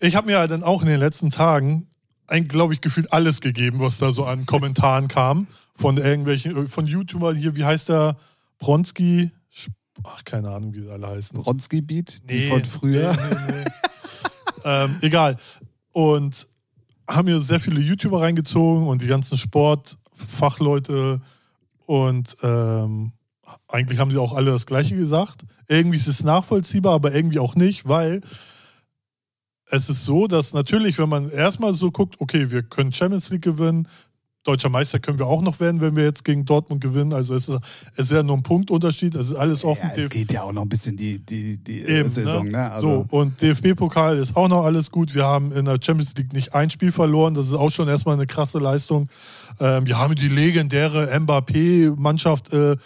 ich 0.00 0.14
habe 0.14 0.26
mir 0.26 0.46
dann 0.46 0.62
auch 0.62 0.82
in 0.82 0.88
den 0.88 1.00
letzten 1.00 1.30
Tagen, 1.30 1.88
glaube 2.48 2.74
ich, 2.74 2.80
gefühlt 2.82 3.12
alles 3.12 3.40
gegeben, 3.40 3.80
was 3.80 3.98
da 3.98 4.12
so 4.12 4.24
an 4.26 4.44
Kommentaren 4.46 5.08
kam. 5.08 5.46
Von 5.74 5.96
irgendwelchen, 5.98 6.68
von 6.68 6.86
YouTubern 6.86 7.36
hier, 7.36 7.54
wie 7.56 7.64
heißt 7.64 7.88
der? 7.90 8.16
Bronski? 8.58 9.30
Ach, 10.04 10.24
keine 10.24 10.50
Ahnung, 10.50 10.74
wie 10.74 10.80
sie 10.80 10.90
alle 10.90 11.06
heißen. 11.08 11.38
Bronski-Beat, 11.38 12.28
die 12.30 12.48
von 12.48 12.64
früher. 12.64 13.12
Nee, 13.14 13.36
nee, 13.48 13.52
nee. 13.64 13.70
ähm, 14.64 14.96
egal. 15.02 15.36
Und 15.92 16.46
haben 17.08 17.26
mir 17.26 17.40
sehr 17.40 17.60
viele 17.60 17.80
YouTuber 17.80 18.20
reingezogen 18.20 18.86
und 18.88 19.00
die 19.02 19.06
ganzen 19.06 19.38
Sportfachleute 20.16 21.20
und 21.86 22.36
ähm, 22.42 23.12
eigentlich 23.68 23.98
haben 23.98 24.10
sie 24.10 24.18
auch 24.18 24.34
alle 24.34 24.50
das 24.50 24.66
Gleiche 24.66 24.96
gesagt. 24.96 25.42
Irgendwie 25.68 25.96
ist 25.96 26.08
es 26.08 26.24
nachvollziehbar, 26.24 26.94
aber 26.94 27.14
irgendwie 27.14 27.38
auch 27.38 27.54
nicht, 27.54 27.88
weil 27.88 28.22
es 29.68 29.88
ist 29.88 30.04
so, 30.04 30.26
dass 30.26 30.52
natürlich, 30.52 30.98
wenn 30.98 31.08
man 31.08 31.28
erstmal 31.28 31.74
so 31.74 31.90
guckt, 31.90 32.20
okay, 32.20 32.50
wir 32.50 32.62
können 32.62 32.92
Champions 32.92 33.30
League 33.30 33.42
gewinnen, 33.42 33.88
deutscher 34.46 34.68
Meister 34.68 35.00
können 35.00 35.18
wir 35.18 35.26
auch 35.26 35.42
noch 35.42 35.58
werden, 35.60 35.80
wenn 35.80 35.96
wir 35.96 36.04
jetzt 36.04 36.24
gegen 36.24 36.44
Dortmund 36.44 36.80
gewinnen. 36.80 37.12
Also 37.12 37.34
es 37.34 37.48
ist, 37.48 37.60
es 37.92 37.98
ist 37.98 38.12
ja 38.12 38.22
nur 38.22 38.36
ein 38.36 38.42
Punktunterschied, 38.42 39.14
es 39.14 39.30
ist 39.30 39.36
alles 39.36 39.64
offen. 39.64 39.90
Ja, 39.94 40.02
es 40.02 40.08
geht 40.08 40.32
ja 40.32 40.42
auch 40.42 40.52
noch 40.52 40.62
ein 40.62 40.68
bisschen 40.68 40.96
die, 40.96 41.18
die, 41.18 41.58
die 41.58 41.82
Eben, 41.82 42.08
Saison, 42.08 42.44
ne? 42.44 42.52
ne? 42.52 42.70
Also, 42.70 43.06
So, 43.10 43.16
und 43.16 43.40
DFB-Pokal 43.40 44.18
ist 44.18 44.36
auch 44.36 44.48
noch 44.48 44.64
alles 44.64 44.90
gut. 44.90 45.14
Wir 45.14 45.24
haben 45.24 45.52
in 45.52 45.64
der 45.64 45.78
Champions 45.82 46.14
League 46.16 46.32
nicht 46.32 46.54
ein 46.54 46.70
Spiel 46.70 46.92
verloren. 46.92 47.34
Das 47.34 47.46
ist 47.46 47.54
auch 47.54 47.70
schon 47.70 47.88
erstmal 47.88 48.14
eine 48.14 48.26
krasse 48.26 48.58
Leistung. 48.58 49.08
Ähm, 49.58 49.86
wir 49.86 49.98
haben 49.98 50.14
die 50.14 50.28
legendäre 50.28 51.08
Mbappé-Mannschaft. 51.18 52.52
Äh, 52.52 52.76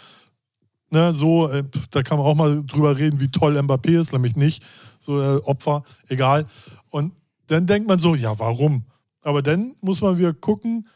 ne, 0.89 1.13
so, 1.13 1.49
äh, 1.49 1.63
da 1.91 2.01
kann 2.01 2.17
man 2.17 2.25
auch 2.25 2.35
mal 2.35 2.63
drüber 2.65 2.97
reden, 2.97 3.19
wie 3.19 3.29
toll 3.29 3.57
Mbappé 3.57 3.99
ist, 3.99 4.13
nämlich 4.13 4.35
nicht. 4.35 4.63
So 4.99 5.21
äh, 5.21 5.37
Opfer, 5.43 5.83
egal. 6.07 6.45
Und 6.89 7.13
dann 7.47 7.67
denkt 7.67 7.87
man 7.87 7.99
so, 7.99 8.15
ja, 8.15 8.37
warum? 8.39 8.83
Aber 9.23 9.41
dann 9.41 9.73
muss 9.81 10.01
man 10.01 10.17
wieder 10.17 10.33
gucken, 10.33 10.87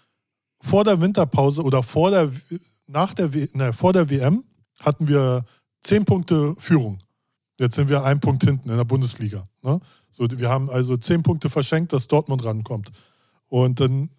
vor 0.66 0.84
der 0.84 1.00
Winterpause 1.00 1.64
oder 1.64 1.84
vor 1.84 2.12
der, 2.12 2.32
nach 2.88 3.14
der, 3.14 3.30
ne, 3.54 3.72
vor 3.72 3.94
der 3.94 4.10
WM 4.10 4.44
hatten 4.80 5.08
wir 5.08 5.46
zehn 5.82 6.06
Punkte 6.06 6.56
Führung. 6.58 7.00
Jetzt 7.60 7.76
sind 7.76 7.88
wir 7.88 8.04
ein 8.04 8.20
Punkt 8.20 8.44
hinten 8.44 8.70
in 8.70 8.76
der 8.76 8.84
Bundesliga. 8.84 9.48
Ne? 9.62 9.80
So, 10.12 10.28
wir 10.30 10.50
haben 10.50 10.70
also 10.70 10.98
zehn 10.98 11.24
Punkte 11.24 11.50
verschenkt, 11.50 11.94
dass 11.94 12.08
Dortmund 12.08 12.44
rankommt. 12.44 12.92
Und 13.48 13.80
dann 13.80 14.10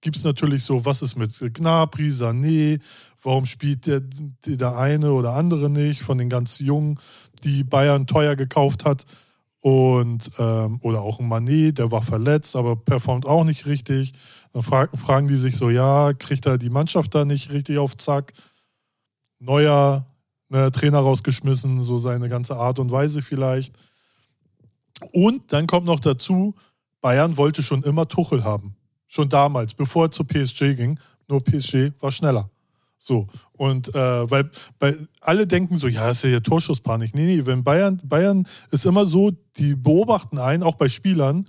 gibt 0.00 0.16
es 0.16 0.24
natürlich 0.24 0.64
so, 0.64 0.84
was 0.84 1.02
ist 1.02 1.16
mit 1.16 1.38
Gnabry, 1.54 2.10
Sané, 2.10 2.80
warum 3.22 3.44
spielt 3.44 3.86
der, 3.86 4.00
der 4.00 4.78
eine 4.78 5.12
oder 5.12 5.34
andere 5.34 5.68
nicht 5.68 6.02
von 6.02 6.18
den 6.18 6.30
ganz 6.30 6.60
Jungen, 6.60 6.98
die 7.42 7.64
Bayern 7.64 8.06
teuer 8.06 8.36
gekauft 8.36 8.84
hat. 8.84 9.04
Und, 9.60 10.30
ähm, 10.38 10.78
oder 10.82 11.02
auch 11.02 11.18
ein 11.18 11.26
Manet, 11.28 11.78
der 11.78 11.90
war 11.90 12.02
verletzt, 12.02 12.54
aber 12.54 12.76
performt 12.76 13.26
auch 13.26 13.42
nicht 13.42 13.66
richtig. 13.66 14.12
Dann 14.52 14.62
fragen, 14.62 14.96
fragen 14.96 15.28
die 15.28 15.36
sich 15.36 15.56
so, 15.56 15.70
ja, 15.70 16.12
kriegt 16.12 16.46
er 16.46 16.58
die 16.58 16.70
Mannschaft 16.70 17.14
da 17.14 17.24
nicht 17.24 17.50
richtig 17.50 17.78
auf 17.78 17.96
Zack? 17.96 18.32
Neuer 19.38 20.06
ne, 20.48 20.70
Trainer 20.72 20.98
rausgeschmissen, 20.98 21.82
so 21.82 21.98
seine 21.98 22.28
ganze 22.28 22.56
Art 22.56 22.78
und 22.78 22.90
Weise 22.90 23.22
vielleicht. 23.22 23.74
Und 25.12 25.52
dann 25.52 25.66
kommt 25.66 25.86
noch 25.86 26.00
dazu, 26.00 26.54
Bayern 27.00 27.36
wollte 27.36 27.62
schon 27.62 27.82
immer 27.84 28.08
Tuchel 28.08 28.44
haben. 28.44 28.74
Schon 29.06 29.28
damals, 29.28 29.74
bevor 29.74 30.06
er 30.06 30.10
zu 30.10 30.24
PSG 30.24 30.74
ging. 30.74 30.98
Nur 31.28 31.42
PSG 31.42 31.92
war 32.00 32.10
schneller. 32.10 32.50
So. 32.98 33.28
Und 33.52 33.94
äh, 33.94 34.30
weil, 34.30 34.50
weil 34.80 35.08
alle 35.20 35.46
denken 35.46 35.76
so, 35.76 35.86
ja, 35.86 36.10
ist 36.10 36.24
ja 36.24 36.30
hier 36.30 36.42
Torschusspanik. 36.42 37.14
Nee, 37.14 37.36
nee, 37.36 37.46
wenn 37.46 37.62
Bayern, 37.62 38.00
Bayern 38.04 38.46
ist 38.70 38.86
immer 38.86 39.06
so, 39.06 39.30
die 39.56 39.74
beobachten 39.74 40.38
einen, 40.38 40.62
auch 40.62 40.74
bei 40.74 40.88
Spielern, 40.88 41.46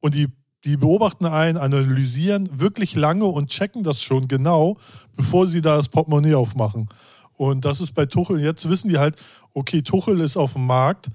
und 0.00 0.14
die, 0.14 0.28
die 0.64 0.76
beobachten 0.76 1.26
einen, 1.26 1.58
analysieren 1.58 2.48
wirklich 2.58 2.94
lange 2.94 3.26
und 3.26 3.50
checken 3.50 3.82
das 3.82 4.00
schon 4.00 4.28
genau, 4.28 4.78
bevor 5.16 5.46
sie 5.46 5.60
da 5.60 5.76
das 5.76 5.88
Portemonnaie 5.88 6.34
aufmachen. 6.34 6.88
Und 7.36 7.64
das 7.64 7.80
ist 7.80 7.92
bei 7.92 8.06
Tuchel, 8.06 8.40
jetzt 8.40 8.68
wissen 8.68 8.88
die 8.88 8.98
halt, 8.98 9.16
okay, 9.52 9.82
Tuchel 9.82 10.20
ist 10.20 10.36
auf 10.36 10.54
dem 10.54 10.66
Markt, 10.66 11.10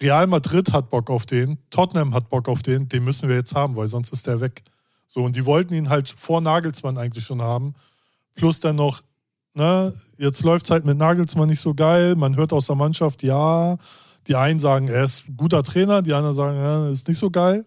Real 0.00 0.26
Madrid 0.26 0.72
hat 0.72 0.90
Bock 0.90 1.08
auf 1.08 1.24
den, 1.24 1.58
Tottenham 1.70 2.14
hat 2.14 2.28
Bock 2.28 2.48
auf 2.48 2.62
den, 2.62 2.88
den 2.88 3.04
müssen 3.04 3.28
wir 3.28 3.36
jetzt 3.36 3.54
haben, 3.54 3.76
weil 3.76 3.88
sonst 3.88 4.12
ist 4.12 4.26
der 4.26 4.40
weg. 4.40 4.62
So, 5.06 5.22
und 5.22 5.36
die 5.36 5.46
wollten 5.46 5.72
ihn 5.74 5.88
halt 5.88 6.12
vor 6.16 6.40
Nagelsmann 6.40 6.98
eigentlich 6.98 7.24
schon 7.24 7.40
haben. 7.40 7.74
Plus 8.34 8.58
dann 8.58 8.76
noch, 8.76 9.02
ne, 9.54 9.94
jetzt 10.18 10.42
läuft 10.42 10.64
es 10.64 10.70
halt 10.72 10.84
mit 10.84 10.98
Nagelsmann 10.98 11.48
nicht 11.48 11.60
so 11.60 11.72
geil. 11.72 12.16
Man 12.16 12.34
hört 12.34 12.52
aus 12.52 12.66
der 12.66 12.74
Mannschaft, 12.74 13.22
ja, 13.22 13.76
die 14.26 14.34
einen 14.34 14.58
sagen, 14.58 14.88
er 14.88 15.04
ist 15.04 15.28
ein 15.28 15.36
guter 15.36 15.62
Trainer, 15.62 16.02
die 16.02 16.12
anderen 16.12 16.34
sagen, 16.34 16.56
ja, 16.56 16.88
ist 16.88 17.06
nicht 17.06 17.18
so 17.18 17.30
geil. 17.30 17.64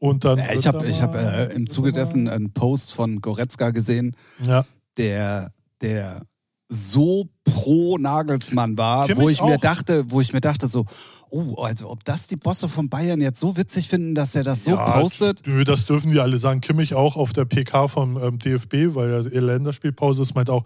Und 0.00 0.24
dann. 0.24 0.40
Ich 0.54 0.66
habe 0.66 0.84
ich 0.86 1.00
hab, 1.02 1.14
äh, 1.14 1.54
im 1.54 1.68
Zuge 1.68 1.92
dessen 1.92 2.28
einen 2.28 2.52
Post 2.52 2.92
von 2.94 3.20
Goretzka 3.20 3.70
gesehen, 3.70 4.16
Ja, 4.44 4.64
der, 4.96 5.52
der 5.80 6.22
so 6.68 7.28
pro 7.44 7.98
Nagelsmann 7.98 8.76
war, 8.78 9.06
Kimmich 9.06 9.22
wo 9.22 9.28
ich 9.28 9.42
mir 9.42 9.56
auch. 9.56 9.60
dachte, 9.60 10.04
wo 10.10 10.20
ich 10.20 10.32
mir 10.32 10.40
dachte 10.40 10.68
so, 10.68 10.86
oh, 11.28 11.54
also 11.62 11.90
ob 11.90 12.04
das 12.04 12.28
die 12.28 12.36
Bosse 12.36 12.68
von 12.68 12.88
Bayern 12.88 13.20
jetzt 13.20 13.40
so 13.40 13.56
witzig 13.56 13.88
finden, 13.88 14.14
dass 14.14 14.34
er 14.34 14.42
das 14.44 14.64
so 14.64 14.72
ja, 14.72 14.98
postet. 15.00 15.42
Nö, 15.46 15.64
das 15.64 15.86
dürfen 15.86 16.10
die 16.12 16.20
alle 16.20 16.38
sagen. 16.38 16.60
Kimmich 16.60 16.94
auch 16.94 17.16
auf 17.16 17.32
der 17.32 17.44
PK 17.44 17.88
vom 17.88 18.16
ähm, 18.22 18.38
DFB, 18.38 18.94
weil 18.94 19.10
ja 19.10 19.22
die 19.22 19.36
Länderspielpause 19.38 20.22
ist, 20.22 20.34
meint 20.34 20.48
auch, 20.48 20.64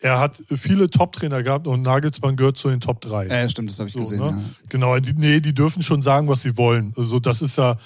er 0.00 0.18
hat 0.18 0.36
viele 0.48 0.90
Top-Trainer 0.90 1.42
gehabt 1.44 1.68
und 1.68 1.82
Nagelsmann 1.82 2.34
gehört 2.34 2.56
zu 2.56 2.68
den 2.70 2.80
Top 2.80 3.00
3. 3.02 3.28
Ja, 3.28 3.48
stimmt, 3.48 3.70
das 3.70 3.78
habe 3.78 3.88
ich 3.88 3.94
So, 3.94 4.00
gesehen. 4.00 4.18
ne? 4.18 4.26
Ja. 4.30 4.40
Genau, 4.68 4.98
die, 4.98 5.12
nee, 5.12 5.40
die 5.40 5.54
dürfen 5.54 5.82
schon 5.82 6.02
sagen, 6.02 6.26
was 6.26 6.42
sie 6.42 6.56
wollen. 6.56 6.92
Also 6.96 7.20
das 7.20 7.40
ist 7.40 7.56
ja, 7.56 7.76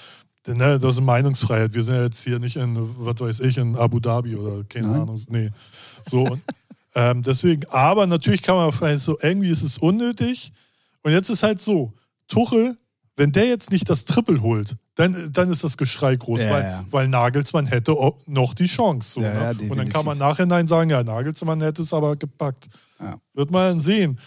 ne, 0.47 0.79
das 0.79 0.95
ist 0.95 1.01
Meinungsfreiheit. 1.01 1.73
Wir 1.73 1.83
sind 1.83 1.95
ja 1.95 2.03
jetzt 2.03 2.23
hier 2.23 2.39
nicht 2.39 2.55
in, 2.55 2.77
was 2.99 3.19
weiß 3.19 3.39
ich, 3.41 3.57
in 3.57 3.75
Abu 3.75 3.99
Dhabi 3.99 4.35
oder 4.35 4.63
keine 4.63 4.87
Nein. 4.87 5.01
Ahnung. 5.01 5.21
Nee. 5.29 5.49
So, 6.03 6.23
und, 6.23 6.41
ähm, 6.95 7.23
deswegen, 7.23 7.63
aber 7.69 8.07
natürlich 8.07 8.41
kann 8.41 8.55
man 8.55 8.71
vielleicht 8.71 9.01
so, 9.01 9.17
irgendwie 9.21 9.49
ist 9.49 9.63
es 9.63 9.77
unnötig. 9.77 10.51
Und 11.03 11.11
jetzt 11.11 11.29
ist 11.29 11.43
halt 11.43 11.61
so, 11.61 11.93
Tuchel, 12.27 12.77
wenn 13.15 13.31
der 13.31 13.47
jetzt 13.47 13.71
nicht 13.71 13.89
das 13.89 14.05
Triple 14.05 14.41
holt, 14.41 14.75
dann, 14.95 15.31
dann 15.31 15.51
ist 15.51 15.63
das 15.63 15.77
Geschrei 15.77 16.15
groß, 16.15 16.39
Ja, 16.41 16.49
weil, 16.51 16.63
ja. 16.63 16.85
weil 16.91 17.07
Nagelsmann 17.07 17.65
hätte 17.65 17.95
noch 18.27 18.53
die 18.53 18.65
Chance. 18.65 19.13
So, 19.13 19.21
Ja, 19.21 19.53
ne? 19.53 19.69
Und 19.69 19.77
dann 19.77 19.89
kann 19.89 20.05
man 20.05 20.17
nachhinein 20.17 20.67
sagen, 20.67 20.89
ja, 20.89 21.03
Nagelsmann 21.03 21.61
hätte 21.61 21.81
es 21.81 21.93
aber 21.93 22.15
gepackt. 22.15 22.67
Wird 23.33 23.51
man 23.51 23.79
sehen. 23.79 24.19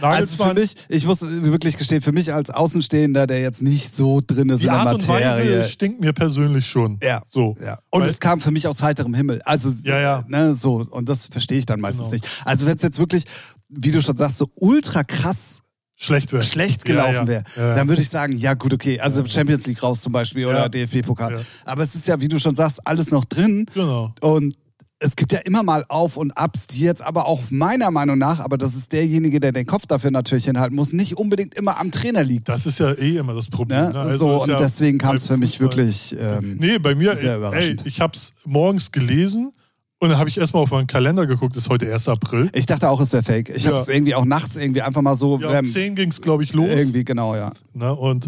Also 0.00 0.42
für 0.44 0.54
mich, 0.54 0.74
ich 0.88 1.06
muss 1.06 1.22
wirklich 1.22 1.76
gestehen, 1.76 2.00
für 2.02 2.12
mich 2.12 2.32
als 2.32 2.50
Außenstehender, 2.50 3.26
der 3.26 3.40
jetzt 3.40 3.62
nicht 3.62 3.94
so 3.96 4.20
drin 4.24 4.48
ist 4.50 4.62
die 4.62 4.66
in 4.66 4.72
der 4.72 4.80
Art 4.80 4.94
und 4.94 5.06
Materie. 5.08 5.58
Weise 5.60 5.68
stinkt 5.68 6.00
mir 6.00 6.12
persönlich 6.12 6.66
schon. 6.66 6.98
Ja. 7.02 7.22
So. 7.26 7.56
Ja. 7.60 7.78
Und 7.90 8.02
Weil- 8.02 8.10
es 8.10 8.20
kam 8.20 8.40
für 8.40 8.50
mich 8.50 8.66
aus 8.68 8.82
heiterem 8.82 9.14
Himmel. 9.14 9.42
Also, 9.42 9.70
Ja, 9.82 9.98
ja. 10.00 10.24
Ne, 10.28 10.54
so. 10.54 10.86
Und 10.90 11.08
das 11.08 11.26
verstehe 11.26 11.58
ich 11.58 11.66
dann 11.66 11.80
meistens 11.80 12.10
Genau. 12.10 12.14
nicht. 12.22 12.42
Also, 12.44 12.66
wenn 12.66 12.76
es 12.76 12.82
jetzt 12.82 12.98
wirklich, 12.98 13.24
wie 13.68 13.90
du 13.90 14.00
schon 14.00 14.16
sagst, 14.16 14.38
so 14.38 14.48
ultra 14.54 15.02
krass 15.04 15.62
Schlecht 15.96 16.32
wäre. 16.32 16.44
schlecht 16.44 16.84
gelaufen 16.84 17.12
ja, 17.12 17.20
ja. 17.22 17.26
wäre, 17.28 17.44
Ja, 17.56 17.68
ja. 17.70 17.74
dann 17.74 17.88
würde 17.88 18.00
ich 18.02 18.08
sagen, 18.08 18.32
ja, 18.36 18.54
gut, 18.54 18.72
okay. 18.72 19.00
Also, 19.00 19.24
Champions 19.26 19.66
League 19.66 19.82
raus 19.82 20.00
zum 20.00 20.12
Beispiel 20.12 20.46
oder. 20.46 20.68
DFB-Pokal. 20.68 21.44
Aber 21.64 21.82
es 21.82 21.94
ist 21.96 22.06
ja, 22.06 22.20
wie 22.20 22.28
du 22.28 22.38
schon 22.38 22.54
sagst, 22.54 22.86
alles 22.86 23.10
noch 23.10 23.24
drin. 23.24 23.66
Genau. 23.74 24.14
Und 24.20 24.54
es 25.00 25.14
gibt 25.14 25.32
ja 25.32 25.38
immer 25.40 25.62
mal 25.62 25.84
Auf- 25.88 26.16
und 26.16 26.32
Abs, 26.36 26.66
die 26.66 26.80
jetzt 26.80 27.02
aber 27.02 27.26
auch 27.26 27.42
meiner 27.50 27.90
Meinung 27.90 28.18
nach, 28.18 28.40
aber 28.40 28.58
das 28.58 28.74
ist 28.74 28.92
derjenige, 28.92 29.38
der 29.38 29.52
den 29.52 29.64
Kopf 29.66 29.86
dafür 29.86 30.10
natürlich 30.10 30.46
hinhalten 30.46 30.74
muss, 30.74 30.92
nicht 30.92 31.16
unbedingt 31.16 31.54
immer 31.54 31.78
am 31.78 31.92
Trainer 31.92 32.24
liegt. 32.24 32.48
Das 32.48 32.66
ist 32.66 32.80
ja 32.80 32.92
eh 32.92 33.16
immer 33.18 33.34
das 33.34 33.48
Problem. 33.48 33.80
Ne? 33.86 33.92
Ne? 33.92 33.98
Also 34.00 34.16
so, 34.38 34.42
und 34.42 34.48
ja 34.50 34.58
deswegen 34.58 34.98
kam 34.98 35.14
es 35.16 35.26
für 35.28 35.36
mich 35.36 35.60
wirklich. 35.60 36.16
Ähm, 36.18 36.56
Nee, 36.58 36.78
bei 36.78 36.94
mir, 36.96 37.14
Sehr 37.14 37.32
ey, 37.32 37.38
überraschend. 37.38 37.82
ich 37.86 38.00
habe 38.00 38.16
es 38.16 38.32
morgens 38.44 38.90
gelesen 38.90 39.52
und 40.00 40.08
dann 40.10 40.18
habe 40.18 40.28
ich 40.28 40.38
erstmal 40.38 40.62
auf 40.64 40.70
meinen 40.70 40.86
Kalender 40.88 41.26
geguckt, 41.26 41.56
ist 41.56 41.68
heute 41.68 41.92
1. 41.92 42.08
April. 42.08 42.50
Ich 42.52 42.66
dachte 42.66 42.88
auch, 42.88 43.00
es 43.00 43.12
wäre 43.12 43.22
fake. 43.22 43.50
Ich 43.50 43.64
Ja. 43.64 43.70
habe 43.72 43.80
es 43.80 43.88
irgendwie 43.88 44.14
auch 44.16 44.24
nachts 44.24 44.56
irgendwie 44.56 44.82
einfach 44.82 45.02
mal 45.02 45.16
so. 45.16 45.38
Ja, 45.38 45.48
um 45.50 45.54
ähm, 45.54 45.64
10 45.72 45.94
ging 45.94 46.10
es, 46.10 46.20
glaube 46.20 46.42
ich, 46.42 46.52
los. 46.52 46.68
irgendwie, 46.68 47.04
genau, 47.04 47.36
ja. 47.36 47.52
Ne? 47.72 47.94
Und 47.94 48.26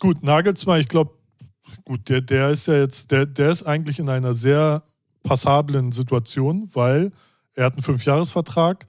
gut, 0.00 0.22
Nagelsmann, 0.22 0.80
ich 0.80 0.88
glaube, 0.88 1.12
gut, 1.84 2.08
der, 2.10 2.20
der 2.20 2.50
ist 2.50 2.66
ja 2.66 2.74
jetzt, 2.74 3.10
der, 3.10 3.24
der 3.24 3.50
ist 3.50 3.62
eigentlich 3.62 3.98
in 3.98 4.08
einer 4.10 4.34
sehr 4.34 4.82
passablen 5.22 5.92
Situation, 5.92 6.68
weil 6.74 7.12
er 7.54 7.66
hat 7.66 7.74
einen 7.74 7.82
Fünfjahresvertrag. 7.82 8.86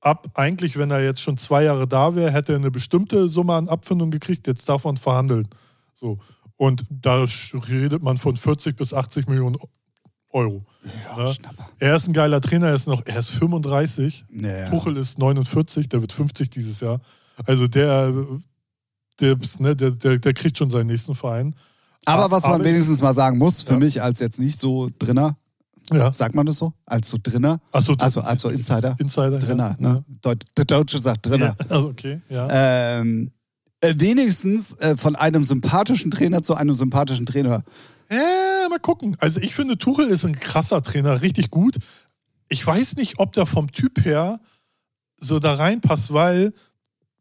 Ab 0.00 0.28
eigentlich, 0.34 0.76
wenn 0.78 0.90
er 0.90 1.02
jetzt 1.02 1.20
schon 1.22 1.36
zwei 1.38 1.64
Jahre 1.64 1.88
da 1.88 2.14
wäre, 2.14 2.30
hätte 2.32 2.52
er 2.52 2.58
eine 2.58 2.70
bestimmte 2.70 3.28
Summe 3.28 3.54
an 3.54 3.68
Abfindung 3.68 4.10
gekriegt, 4.10 4.46
jetzt 4.46 4.68
davon 4.68 4.96
verhandeln. 4.96 5.48
So. 5.94 6.18
Und 6.56 6.84
da 6.90 7.24
redet 7.68 8.02
man 8.02 8.18
von 8.18 8.36
40 8.36 8.76
bis 8.76 8.94
80 8.94 9.26
Millionen 9.28 9.56
Euro. 10.30 10.64
Ja, 10.84 11.16
Ne? 11.24 11.34
Er 11.78 11.96
ist 11.96 12.06
ein 12.06 12.12
geiler 12.12 12.40
Trainer, 12.40 12.68
er 12.68 12.74
ist 12.74 12.86
noch, 12.86 13.02
er 13.06 13.18
ist 13.18 13.30
35. 13.30 14.24
Ja, 14.30 14.48
ja. 14.56 14.70
Tuchel 14.70 14.96
ist 14.96 15.18
49, 15.18 15.88
der 15.88 16.00
wird 16.00 16.12
50 16.12 16.50
dieses 16.50 16.80
Jahr. 16.80 17.00
Also 17.46 17.66
der, 17.66 18.12
der, 19.20 19.36
ne, 19.58 19.74
der, 19.76 19.90
der, 19.92 20.18
der 20.18 20.34
kriegt 20.34 20.58
schon 20.58 20.70
seinen 20.70 20.86
nächsten 20.86 21.14
Verein. 21.14 21.54
Aber 22.04 22.30
was 22.30 22.44
man 22.44 22.54
Aber- 22.54 22.64
wenigstens 22.64 23.00
mal 23.00 23.14
sagen 23.14 23.38
muss, 23.38 23.62
für 23.62 23.72
Ja. 23.72 23.78
mich 23.78 24.00
als 24.02 24.20
jetzt 24.20 24.38
nicht 24.38 24.58
so 24.58 24.90
Drinner, 24.98 25.36
Ja. 25.92 26.12
sagt 26.12 26.34
man 26.34 26.46
das 26.46 26.58
so? 26.58 26.72
Als 26.86 27.08
so 27.08 27.16
Drinner? 27.22 27.60
Achso, 27.72 27.94
Also 27.98 28.20
als 28.20 28.42
so 28.42 28.48
Insider? 28.50 28.96
Insider. 28.98 29.38
Drinner, 29.38 29.76
ja. 29.80 29.88
ne? 29.94 30.04
Deut 30.22 30.44
der 30.56 30.64
Deutsche 30.64 30.98
sagt 30.98 31.26
Drinner. 31.26 31.56
Ja. 31.58 31.66
Also 31.68 31.88
okay, 31.88 32.20
ja. 32.28 32.48
Ähm, 33.00 33.30
äh, 33.80 33.94
wenigstens 33.96 34.74
äh, 34.76 34.96
von 34.96 35.16
einem 35.16 35.44
sympathischen 35.44 36.10
Trainer 36.10 36.42
zu 36.42 36.54
einem 36.54 36.74
sympathischen 36.74 37.26
Trainer. 37.26 37.62
Ja, 38.10 38.68
mal 38.68 38.78
gucken. 38.80 39.16
Also 39.20 39.40
ich 39.40 39.54
finde, 39.54 39.78
Tuchel 39.78 40.08
ist 40.08 40.24
ein 40.24 40.38
krasser 40.38 40.82
Trainer, 40.82 41.22
richtig 41.22 41.50
gut. 41.50 41.76
Ich 42.48 42.66
weiß 42.66 42.96
nicht, 42.96 43.18
ob 43.18 43.32
der 43.32 43.46
vom 43.46 43.70
Typ 43.70 44.04
her 44.04 44.40
so 45.16 45.38
da 45.38 45.54
reinpasst, 45.54 46.12
weil 46.12 46.52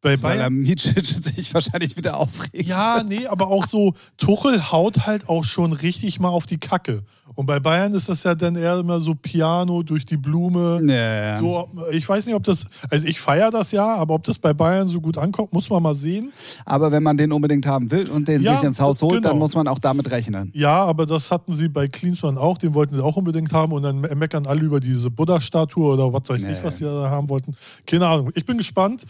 bei 0.01 0.15
Bayern. 0.15 0.37
Salamidzic 0.37 1.05
sich 1.07 1.53
wahrscheinlich 1.53 1.97
wieder 1.97 2.17
aufregt. 2.17 2.67
Ja, 2.67 3.03
nee, 3.03 3.25
aber 3.27 3.47
auch 3.47 3.65
so, 3.67 3.93
Tuchel 4.17 4.71
haut 4.71 5.05
halt 5.07 5.27
auch 5.27 5.43
schon 5.43 5.73
richtig 5.73 6.19
mal 6.19 6.29
auf 6.29 6.45
die 6.45 6.59
Kacke. 6.59 7.03
Und 7.35 7.45
bei 7.45 7.59
Bayern 7.59 7.93
ist 7.93 8.07
das 8.09 8.23
ja 8.23 8.33
dann 8.35 8.55
eher 8.55 8.77
immer 8.79 8.99
so 8.99 9.13
Piano 9.13 9.83
durch 9.83 10.05
die 10.05 10.17
Blume. 10.17 10.81
Ja. 10.87 11.37
So, 11.37 11.67
ich 11.91 12.07
weiß 12.07 12.25
nicht, 12.25 12.35
ob 12.35 12.43
das, 12.43 12.65
also 12.89 13.05
ich 13.05 13.19
feiere 13.19 13.51
das 13.51 13.71
ja, 13.71 13.95
aber 13.95 14.15
ob 14.15 14.23
das 14.23 14.39
bei 14.39 14.53
Bayern 14.53 14.87
so 14.87 15.01
gut 15.01 15.17
ankommt, 15.17 15.51
muss 15.53 15.69
man 15.69 15.83
mal 15.83 15.93
sehen. 15.93 16.31
Aber 16.65 16.91
wenn 16.91 17.03
man 17.03 17.17
den 17.17 17.31
unbedingt 17.31 17.65
haben 17.67 17.91
will 17.91 18.09
und 18.09 18.27
den 18.27 18.41
Ja, 18.41 18.55
sich 18.55 18.63
ins 18.63 18.79
Haus 18.79 19.01
holt, 19.01 19.15
genau. 19.15 19.29
dann 19.29 19.37
muss 19.39 19.53
man 19.55 19.67
auch 19.67 19.79
damit 19.79 20.09
rechnen. 20.09 20.51
Ja, 20.53 20.83
aber 20.83 21.05
das 21.05 21.29
hatten 21.31 21.53
sie 21.55 21.67
bei 21.67 21.87
Klinsmann 21.87 22.37
auch, 22.37 22.57
den 22.57 22.73
wollten 22.73 22.95
sie 22.95 23.03
auch 23.03 23.17
unbedingt 23.17 23.51
haben 23.53 23.71
und 23.73 23.83
dann 23.83 23.99
me- 23.99 24.15
meckern 24.15 24.47
alle 24.47 24.61
über 24.61 24.79
diese 24.79 25.11
Buddha-Statue 25.11 25.93
oder 25.93 26.11
was 26.13 26.27
weiß 26.29 26.41
Nee. 26.41 26.53
ich, 26.53 26.63
was 26.63 26.77
die 26.77 26.85
da 26.85 27.09
haben 27.09 27.29
wollten. 27.29 27.55
Keine 27.85 28.07
Ahnung. 28.07 28.31
Ich 28.35 28.45
bin 28.45 28.57
gespannt. 28.57 29.03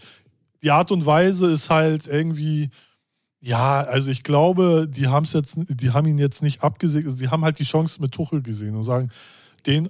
Die 0.62 0.70
Art 0.70 0.90
und 0.90 1.06
Weise 1.06 1.50
ist 1.50 1.70
halt 1.70 2.06
irgendwie, 2.06 2.70
ja, 3.40 3.80
also 3.80 4.10
ich 4.10 4.22
glaube, 4.22 4.88
die 4.88 5.06
haben 5.06 5.24
es 5.24 5.32
jetzt, 5.32 5.56
die 5.68 5.90
haben 5.90 6.06
ihn 6.06 6.18
jetzt 6.18 6.42
nicht 6.42 6.62
abgesegnet. 6.62 7.16
Sie 7.16 7.28
haben 7.28 7.44
halt 7.44 7.58
die 7.58 7.64
Chance 7.64 8.00
mit 8.00 8.12
Tuchel 8.12 8.42
gesehen 8.42 8.74
und 8.74 8.82
sagen, 8.82 9.10
den, 9.66 9.88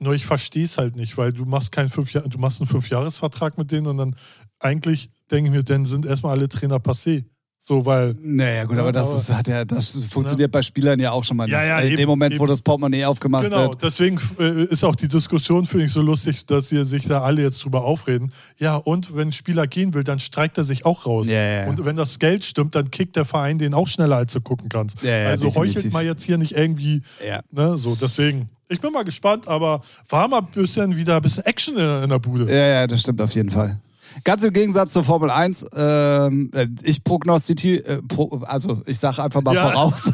nur 0.00 0.14
ich 0.14 0.26
verstehe 0.26 0.64
es 0.64 0.78
halt 0.78 0.96
nicht, 0.96 1.16
weil 1.16 1.32
du 1.32 1.44
machst 1.44 1.70
keinen 1.70 1.88
fünf 1.88 2.10
du 2.10 2.38
machst 2.38 2.60
einen 2.60 2.68
Fünfjahresvertrag 2.68 3.56
mit 3.56 3.70
denen 3.70 3.86
und 3.86 3.98
dann 3.98 4.16
eigentlich 4.58 5.10
denke 5.30 5.50
ich 5.50 5.56
mir, 5.56 5.62
dann 5.62 5.86
sind 5.86 6.06
erstmal 6.06 6.36
alle 6.36 6.48
Trainer 6.48 6.78
passé. 6.78 7.24
So, 7.64 7.86
weil 7.86 8.16
Naja, 8.20 8.64
gut, 8.64 8.76
aber 8.76 8.90
das, 8.90 9.08
aber- 9.08 9.16
ist, 9.18 9.32
hat 9.32 9.46
ja, 9.46 9.64
das 9.64 9.96
funktioniert 10.10 10.50
bei 10.50 10.62
Spielern 10.62 10.98
ja 10.98 11.12
auch 11.12 11.22
schon 11.22 11.36
mal 11.36 11.44
nicht. 11.44 11.52
Ja, 11.52 11.64
ja, 11.64 11.78
in 11.78 11.90
dem 11.90 11.98
eben, 12.00 12.08
Moment, 12.10 12.36
wo 12.36 12.42
eben. 12.42 12.48
das 12.50 12.60
Portemonnaie 12.60 13.04
aufgemacht 13.04 13.44
Genau, 13.44 13.70
wird. 13.70 13.82
deswegen 13.84 14.18
äh, 14.40 14.64
ist 14.64 14.82
auch 14.82 14.96
die 14.96 15.06
Diskussion, 15.06 15.64
finde 15.66 15.86
ich, 15.86 15.92
so 15.92 16.02
lustig, 16.02 16.44
dass 16.46 16.70
sie 16.70 16.84
sich 16.84 17.06
da 17.06 17.22
alle 17.22 17.40
jetzt 17.42 17.62
drüber 17.64 17.84
aufreden. 17.84 18.32
Ja, 18.58 18.74
und 18.74 19.14
wenn 19.14 19.28
ein 19.28 19.32
Spieler 19.32 19.68
gehen 19.68 19.94
will, 19.94 20.02
dann 20.02 20.18
streikt 20.18 20.58
er 20.58 20.64
sich 20.64 20.84
auch 20.84 21.06
raus. 21.06 21.28
Ja, 21.28 21.34
ja. 21.62 21.66
Und 21.68 21.84
wenn 21.84 21.94
das 21.94 22.18
Geld 22.18 22.44
stimmt, 22.44 22.74
dann 22.74 22.90
kickt 22.90 23.14
der 23.14 23.24
Verein 23.24 23.58
den 23.60 23.74
auch 23.74 23.86
schneller, 23.86 24.16
als 24.16 24.32
du 24.32 24.40
gucken 24.40 24.68
kannst. 24.68 25.00
Ja, 25.04 25.16
ja, 25.16 25.28
also 25.28 25.46
definitiv. 25.46 25.76
heuchelt 25.76 25.92
mal 25.92 26.04
jetzt 26.04 26.24
hier 26.24 26.38
nicht 26.38 26.56
irgendwie, 26.56 27.02
Ja. 27.24 27.42
ne, 27.52 27.78
so, 27.78 27.94
deswegen. 27.94 28.48
Ich 28.70 28.80
bin 28.80 28.90
mal 28.92 29.04
gespannt, 29.04 29.46
aber 29.46 29.82
war 30.08 30.26
mal 30.26 30.38
ein 30.40 30.46
bisschen 30.46 30.96
wieder 30.96 31.14
ein 31.14 31.22
bisschen 31.22 31.44
Action 31.44 31.76
in, 31.76 32.02
in 32.02 32.08
der 32.08 32.18
Bude. 32.18 32.52
Ja, 32.52 32.66
ja, 32.66 32.86
das 32.88 33.02
stimmt 33.02 33.20
auf 33.20 33.30
jeden 33.32 33.50
Fall. 33.50 33.78
Ganz 34.24 34.42
im 34.44 34.52
Gegensatz 34.52 34.92
zur 34.92 35.04
Formel 35.04 35.30
1, 35.30 35.66
ähm, 35.74 36.50
äh, 36.54 36.66
ich 36.82 37.02
prognostiziere, 37.04 37.84
äh, 37.84 38.02
pro, 38.02 38.40
also 38.46 38.82
ich 38.86 38.98
sage 38.98 39.22
einfach 39.22 39.42
mal 39.42 39.54
Ja. 39.54 39.68
voraus. 39.70 40.04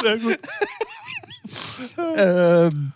Sehr 0.00 0.18
gut. 0.18 0.38
ähm, 2.16 2.92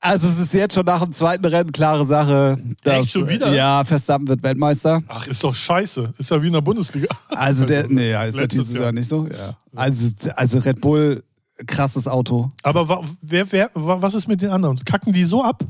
also 0.00 0.28
es 0.28 0.38
ist 0.38 0.54
jetzt 0.54 0.74
schon 0.74 0.84
nach 0.84 1.02
dem 1.02 1.12
zweiten 1.12 1.44
Rennen 1.44 1.70
klare 1.70 2.04
Sache. 2.04 2.58
Dass, 2.82 3.04
Echt, 3.04 3.12
schon 3.12 3.28
wieder? 3.28 3.52
Ja, 3.52 3.84
Verstappen 3.84 4.26
wird 4.26 4.42
Weltmeister. 4.42 5.00
Ach, 5.06 5.26
ist 5.28 5.44
doch 5.44 5.54
scheiße. 5.54 6.12
Ist 6.18 6.30
ja 6.30 6.42
wie 6.42 6.48
in 6.48 6.52
der 6.54 6.60
Bundesliga. 6.60 7.06
Also 7.28 7.64
der, 7.64 7.86
nee, 7.88 8.10
ja, 8.10 8.24
ist 8.24 8.38
ja 8.38 8.46
dieses 8.46 8.72
Jahr. 8.72 8.82
Jahr 8.84 8.92
nicht 8.92 9.08
so. 9.08 9.26
Ja. 9.28 9.56
Also, 9.76 10.08
also 10.34 10.58
Red 10.58 10.80
Bull, 10.80 11.22
krasses 11.66 12.08
Auto. 12.08 12.50
Aber 12.64 13.04
wer, 13.20 13.50
wer, 13.52 13.70
wa, 13.74 14.02
was 14.02 14.14
ist 14.14 14.26
mit 14.26 14.42
den 14.42 14.50
anderen? 14.50 14.76
Kacken 14.84 15.12
die 15.12 15.24
so 15.24 15.44
ab? 15.44 15.62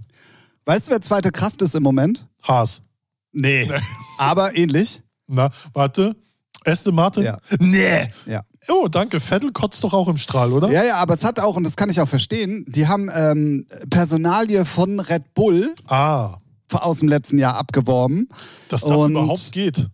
Weißt 0.65 0.87
du, 0.89 0.93
wer 0.93 1.01
zweite 1.01 1.31
Kraft 1.31 1.63
ist 1.63 1.75
im 1.75 1.83
Moment? 1.83 2.27
Haas. 2.43 2.83
Nee. 3.33 3.71
Aber 4.19 4.57
ähnlich. 4.57 5.03
Na, 5.27 5.51
warte. 5.73 6.15
Aston 6.65 6.95
Martin? 6.95 7.25
Ja. 7.25 7.39
Nee. 7.59 8.09
Ja. 8.27 8.43
Oh, 8.69 8.87
danke. 8.87 9.19
Vettel 9.21 9.51
kotzt 9.51 9.83
doch 9.83 9.93
auch 9.93 10.07
im 10.09 10.17
Strahl, 10.17 10.53
oder? 10.53 10.71
Ja, 10.71 10.85
ja, 10.85 10.97
aber 10.99 11.15
es 11.15 11.25
hat 11.25 11.41
auch, 11.41 11.57
und 11.57 11.65
das 11.65 11.75
kann 11.77 11.91
ich 11.91 12.01
auch 12.01 12.09
verstehen, 12.09 12.65
die 12.69 12.87
haben 12.87 13.11
ähm, 13.13 13.67
Personalie 13.91 14.65
von 14.65 15.01
Red 15.01 15.35
Bull 15.35 15.75
Ah, 15.89 16.37
aus 16.73 16.99
dem 17.01 17.09
letzten 17.09 17.39
Jahr 17.39 17.57
abgeworben. 17.57 18.29
dass 18.69 18.83
das 18.83 18.91
Und- 18.93 19.11
überhaupt 19.13 19.51
geht. 19.53 19.89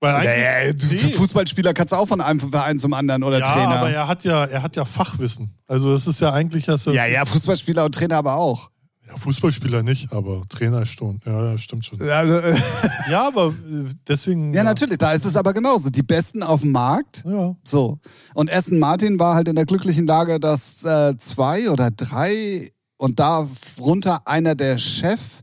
Weil 0.00 0.14
eigentlich, 0.14 0.44
Naja, 0.44 0.72
du, 0.72 0.86
nee. 1.08 1.12
Fußballspieler 1.12 1.74
kannst 1.74 1.92
du 1.92 1.96
auch 1.96 2.06
von 2.06 2.20
einem 2.20 2.38
Verein 2.38 2.78
zum 2.78 2.94
anderen 2.94 3.24
oder 3.24 3.40
ja, 3.40 3.52
Trainer. 3.52 3.78
aber 3.80 3.90
er 3.90 4.06
hat 4.06 4.22
ja, 4.22 4.44
er 4.44 4.62
hat 4.62 4.76
ja 4.76 4.84
Fachwissen. 4.84 5.58
Also 5.66 5.92
es 5.92 6.06
ist 6.06 6.20
ja 6.20 6.32
eigentlich, 6.32 6.66
dass 6.66 6.86
er, 6.86 6.92
ja, 6.92 7.04
ja, 7.06 7.24
Fußballspieler 7.24 7.84
und 7.84 7.96
Trainer 7.96 8.16
aber 8.16 8.36
auch. 8.36 8.70
Ja, 9.08 9.16
Fußballspieler 9.16 9.82
nicht, 9.82 10.12
aber 10.12 10.42
Trainer 10.48 10.84
schon. 10.86 11.20
Ja, 11.24 11.50
ja, 11.52 11.58
stimmt 11.58 11.86
schon. 11.86 12.00
Also, 12.02 12.34
äh, 12.34 12.54
Ja, 13.10 13.26
aber 13.28 13.48
äh, 13.48 13.84
deswegen. 14.06 14.52
ja, 14.52 14.62
natürlich, 14.62 14.98
da 14.98 15.12
ist 15.12 15.24
es 15.24 15.34
aber 15.36 15.52
genauso. 15.54 15.88
Die 15.90 16.02
Besten 16.02 16.42
auf 16.42 16.60
dem 16.60 16.72
Markt. 16.72 17.24
Ja. 17.26 17.54
So. 17.64 17.98
Und 18.34 18.52
Aston 18.52 18.78
Martin 18.78 19.18
war 19.18 19.34
halt 19.34 19.48
in 19.48 19.56
der 19.56 19.64
glücklichen 19.66 20.06
Lage, 20.06 20.38
dass 20.38 20.84
äh, 20.84 21.16
zwei 21.16 21.70
oder 21.70 21.90
drei 21.90 22.70
und 22.98 23.18
darunter 23.18 24.26
einer 24.26 24.54
der 24.54 24.76
Chef. 24.78 25.40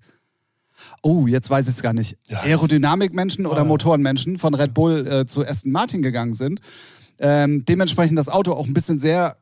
Oh, 1.02 1.28
jetzt 1.28 1.50
weiß 1.50 1.68
ich 1.68 1.76
es 1.76 1.82
gar 1.84 1.94
nicht. 1.94 2.18
Ja. 2.30 2.40
Aerodynamikmenschen 2.42 3.46
oder 3.46 3.62
Ah. 3.62 3.66
Motorenmenschen 3.66 4.38
von 4.38 4.54
Red 4.56 4.74
Bull 4.74 5.08
äh, 5.08 5.26
zu 5.26 5.46
Aston 5.46 5.72
Martin 5.72 6.02
gegangen 6.02 6.34
sind. 6.34 6.60
Ähm, 7.20 7.64
dementsprechend 7.66 8.18
das 8.20 8.28
Auto 8.30 8.54
auch 8.54 8.66
ein 8.68 8.74
bisschen 8.74 9.00
sehr. 9.00 9.38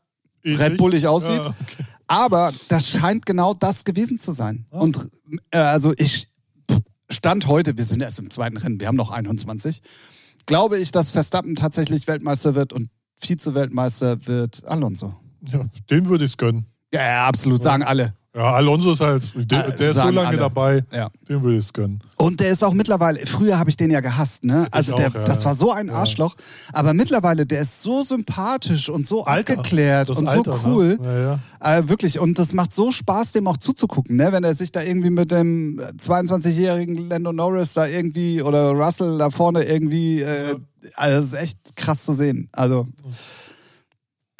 Red 0.46 0.76
Bullig 0.78 1.08
aussieht. 1.08 1.38
Ja, 1.44 1.48
okay. 1.62 1.86
Aber 2.14 2.54
das 2.68 2.88
scheint 2.90 3.26
genau 3.26 3.56
das 3.56 3.86
gewesen 3.86 4.20
zu 4.20 4.34
sein. 4.34 4.68
Und 4.70 5.10
äh, 5.50 5.58
also 5.58 5.94
ich 5.98 6.28
stand 7.10 7.48
heute, 7.48 7.76
wir 7.76 7.86
sind 7.86 8.02
erst 8.02 8.20
im 8.20 8.30
zweiten 8.30 8.58
Rennen, 8.58 8.80
wir 8.80 8.86
haben 8.86 8.96
noch 8.96 9.10
21, 9.10 9.82
glaube 10.46 10.78
ich, 10.78 10.92
dass 10.92 11.10
Verstappen 11.10 11.56
tatsächlich 11.56 12.08
Weltmeister 12.08 12.54
wird 12.54 12.72
und 12.72 12.90
Vize-Weltmeister 13.16 14.28
wird 14.28 14.64
Alonso. 14.66 15.16
ja, 15.42 15.66
dem 15.90 16.08
würde 16.08 16.26
ich 16.26 16.32
es 16.32 16.38
gönnen. 16.38 16.68
Ja, 16.94 17.02
ja, 17.02 17.28
absolut, 17.28 17.64
sagen 17.64 17.82
alle. 17.82 18.14
Ja, 18.36 18.54
Alonso 18.54 18.94
ist 18.94 19.00
halt, 19.00 19.32
der, 19.36 19.68
Äh, 19.68 19.76
der 19.76 19.90
ist 19.92 19.96
so 19.96 20.10
lange 20.10 20.28
alle. 20.28 20.38
dabei, 20.38 20.84
Ja. 20.92 21.12
den 21.30 21.44
würde 21.44 21.58
ich 21.58 21.66
es 21.66 21.72
gönnen. 21.74 22.00
Und 22.18 22.40
der 22.40 22.50
ist 22.52 22.64
auch 22.64 22.74
mittlerweile, 22.74 23.24
früher 23.28 23.60
habe 23.60 23.70
ich 23.70 23.78
den 23.78 23.92
ja 23.92 24.00
gehasst, 24.00 24.44
ne? 24.44 24.68
Also 24.72 24.94
auch, 24.94 24.96
der, 24.96 25.10
ja, 25.14 25.24
das 25.24 25.46
war 25.46 25.56
so 25.56 25.72
ein. 25.72 25.92
Arschloch. 25.92 26.36
Aber 26.72 26.96
mittlerweile, 26.96 27.46
der 27.46 27.62
ist 27.62 27.84
so 27.84 28.02
sympathisch 28.02 28.90
und 28.90 29.06
so 29.06 29.26
Alter, 29.26 29.54
abgeklärt 29.54 30.10
und 30.10 30.28
Alter, 30.28 30.54
so 30.54 30.60
cool. 30.68 30.98
Ne? 31.00 31.40
Ja, 31.62 31.70
ja. 31.70 31.78
Äh, 31.80 31.90
wirklich. 31.90 32.18
Und 32.20 32.40
das 32.40 32.54
macht 32.54 32.74
so 32.74 32.92
Spaß, 32.92 33.34
dem 33.34 33.48
auch 33.48 33.58
zuzugucken, 33.58 34.16
ne? 34.16 34.32
Wenn 34.32 34.44
er 34.44 34.56
sich 34.56 34.72
da 34.72 34.82
irgendwie 34.82 35.12
mit 35.12 35.30
dem 35.30 35.80
22-jährigen 36.00 37.10
Lando 37.10 37.34
Norris 37.34 37.74
da 37.74 37.86
irgendwie 37.86 38.42
oder 38.42 38.72
Russell 38.72 39.20
da 39.20 39.30
vorne 39.30 39.64
irgendwie, 39.64 40.22
äh, 40.22 40.56
also 40.96 41.18
das 41.18 41.26
ist 41.28 41.34
echt 41.34 41.76
krass 41.76 42.04
zu 42.04 42.14
sehen. 42.14 42.50
Also. 42.52 42.88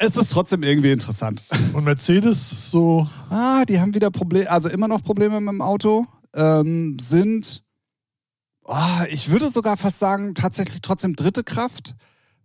Es 0.06 0.16
ist 0.16 0.32
trotzdem 0.32 0.62
irgendwie 0.62 0.90
interessant. 0.92 1.42
Und 1.72 1.84
Mercedes 1.84 2.70
so, 2.70 3.08
Ah, 3.30 3.64
die 3.64 3.80
haben 3.80 3.94
wieder 3.94 4.10
Probleme, 4.10 4.50
also 4.50 4.68
immer 4.68 4.88
noch 4.88 5.02
Probleme 5.02 5.40
mit 5.40 5.48
dem 5.52 5.62
Auto. 5.62 6.06
Ähm, 6.34 6.96
sind, 7.00 7.62
ah, 8.66 9.04
ich 9.10 9.30
würde 9.30 9.50
sogar 9.50 9.76
fast 9.76 9.98
sagen, 9.98 10.34
tatsächlich 10.34 10.80
trotzdem 10.82 11.16
dritte 11.16 11.44
Kraft, 11.44 11.94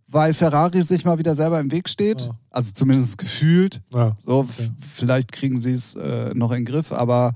weil 0.06 0.34
Ferrari 0.34 0.82
sich 0.82 1.04
mal 1.04 1.18
wieder 1.18 1.34
selber 1.34 1.60
im 1.60 1.70
Weg 1.70 1.88
steht. 1.88 2.22
Ja. 2.22 2.38
Also 2.50 2.72
zumindest 2.72 3.18
gefühlt. 3.18 3.82
ja, 3.92 4.16
So, 4.24 4.38
Okay. 4.40 4.70
vielleicht 4.96 5.32
kriegen 5.32 5.60
sie 5.60 5.72
es 5.72 5.94
äh, 5.94 6.32
noch 6.34 6.50
in 6.52 6.58
den 6.58 6.64
Griff, 6.64 6.92
aber 6.92 7.34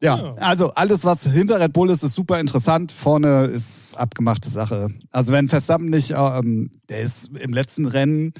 ja, 0.00 0.16
Ja. 0.16 0.34
also 0.34 0.70
alles, 0.70 1.04
was 1.04 1.24
hinter 1.24 1.58
Red 1.60 1.72
Bull 1.72 1.90
ist, 1.90 2.04
ist 2.04 2.14
super 2.14 2.38
interessant. 2.38 2.92
Vorne 2.92 3.46
ist 3.46 3.96
abgemachte 3.98 4.48
Sache. 4.48 4.88
Also 5.10 5.32
wenn 5.32 5.48
Verstappen 5.48 5.86
nicht, 5.90 6.12
ähm, 6.16 6.70
der 6.88 7.00
ist 7.00 7.28
im 7.36 7.52
letzten 7.52 7.84
Rennen 7.86 8.32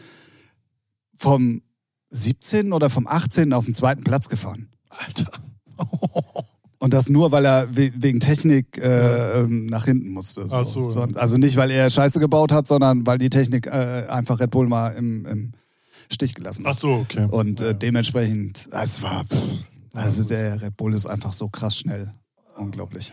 vom 1.19 1.63
17. 2.11 2.73
oder 2.73 2.91
vom 2.91 3.07
18. 3.07 3.53
auf 3.53 3.65
den 3.65 3.75
zweiten 3.75 4.05
Platz 4.05 4.29
gefahren. 4.29 4.69
Alter. 4.89 5.31
Und 6.81 6.95
das 6.95 7.09
nur, 7.09 7.33
weil 7.33 7.45
er 7.45 7.77
we 7.77 7.93
wegen 7.97 8.21
Technik 8.21 8.79
äh, 8.79 9.41
ähm, 9.41 9.67
nach 9.67 9.85
hinten 9.85 10.11
musste. 10.11 10.47
Ach 10.51 10.65
so, 10.65 10.89
ja. 10.91 11.09
Also 11.17 11.37
nicht, 11.37 11.57
weil 11.57 11.73
er 11.73 11.91
Scheiße 11.91 12.21
gebaut 12.21 12.53
hat, 12.53 12.69
sondern 12.69 13.05
weil 13.05 13.19
die 13.19 13.31
Technik 13.31 13.67
äh, 13.67 14.07
einfach 14.09 14.39
Red 14.39 14.53
Bull 14.53 14.69
mal 14.69 14.91
im, 14.91 15.27
im 15.27 15.53
Stich 16.09 16.37
gelassen 16.37 16.65
hat. 16.65 16.77
Ach 16.77 16.79
so, 16.79 16.91
okay. 16.91 17.27
Und 17.29 17.61
äh, 17.61 17.75
dementsprechend, 17.75 18.69
es 18.71 19.03
war, 19.03 19.25
pff, 19.25 19.65
also 19.93 20.23
der 20.23 20.63
Red 20.63 20.77
Bull 20.77 20.95
ist 20.95 21.07
einfach 21.07 21.33
so 21.33 21.49
krass 21.49 21.77
schnell. 21.77 22.13
Unglaublich. 22.57 23.13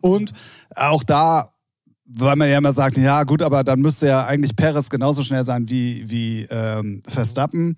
Und 0.00 0.32
auch 0.74 1.04
da, 1.04 1.52
weil 2.08 2.36
man 2.36 2.48
ja 2.48 2.58
immer 2.58 2.72
sagt, 2.72 2.96
ja 2.96 3.24
gut, 3.24 3.42
aber 3.42 3.64
dann 3.64 3.80
müsste 3.80 4.06
ja 4.08 4.24
eigentlich 4.26 4.54
Perez 4.54 4.88
genauso 4.90 5.22
schnell 5.22 5.44
sein 5.44 5.68
wie, 5.68 6.04
wie 6.08 6.46
ähm, 6.50 7.02
Verstappen. 7.06 7.74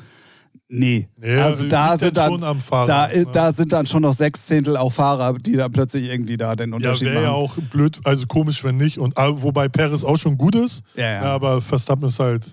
Nee, 0.71 1.09
Nee, 1.17 1.37
also 1.37 1.67
da 1.67 1.97
dann 1.97 1.99
sind 1.99 2.17
dann, 2.19 2.61
Fahrer, 2.61 2.87
da, 2.87 3.07
ne? 3.09 3.27
da 3.33 3.53
sind 3.55 3.73
dann 3.73 3.87
schon 3.87 4.03
noch 4.03 4.13
sechs 4.13 4.45
Zehntel 4.45 4.77
auch 4.77 4.93
Fahrer, 4.93 5.39
die 5.39 5.55
da 5.57 5.69
plötzlich 5.71 6.11
irgendwie 6.11 6.37
da 6.37 6.55
den 6.57 6.71
Ja, 6.71 6.77
Unterschied 6.77 7.07
wäre 7.09 7.23
ja 7.23 7.31
machen. 7.31 7.41
auch 7.43 7.57
blöd, 7.71 7.99
also 8.05 8.27
komisch, 8.27 8.63
wenn 8.65 8.77
nicht. 8.77 8.99
Und 8.99 9.17
ah, 9.17 9.31
wobei 9.35 9.69
Perez 9.71 10.05
auch 10.05 10.19
schon 10.19 10.37
gut 10.37 10.55
ist, 10.55 10.83
Ja, 10.95 11.07
ja. 11.11 11.23
aber 11.23 11.63
Verstappen 11.63 12.07
ist 12.09 12.19
halt 12.21 12.45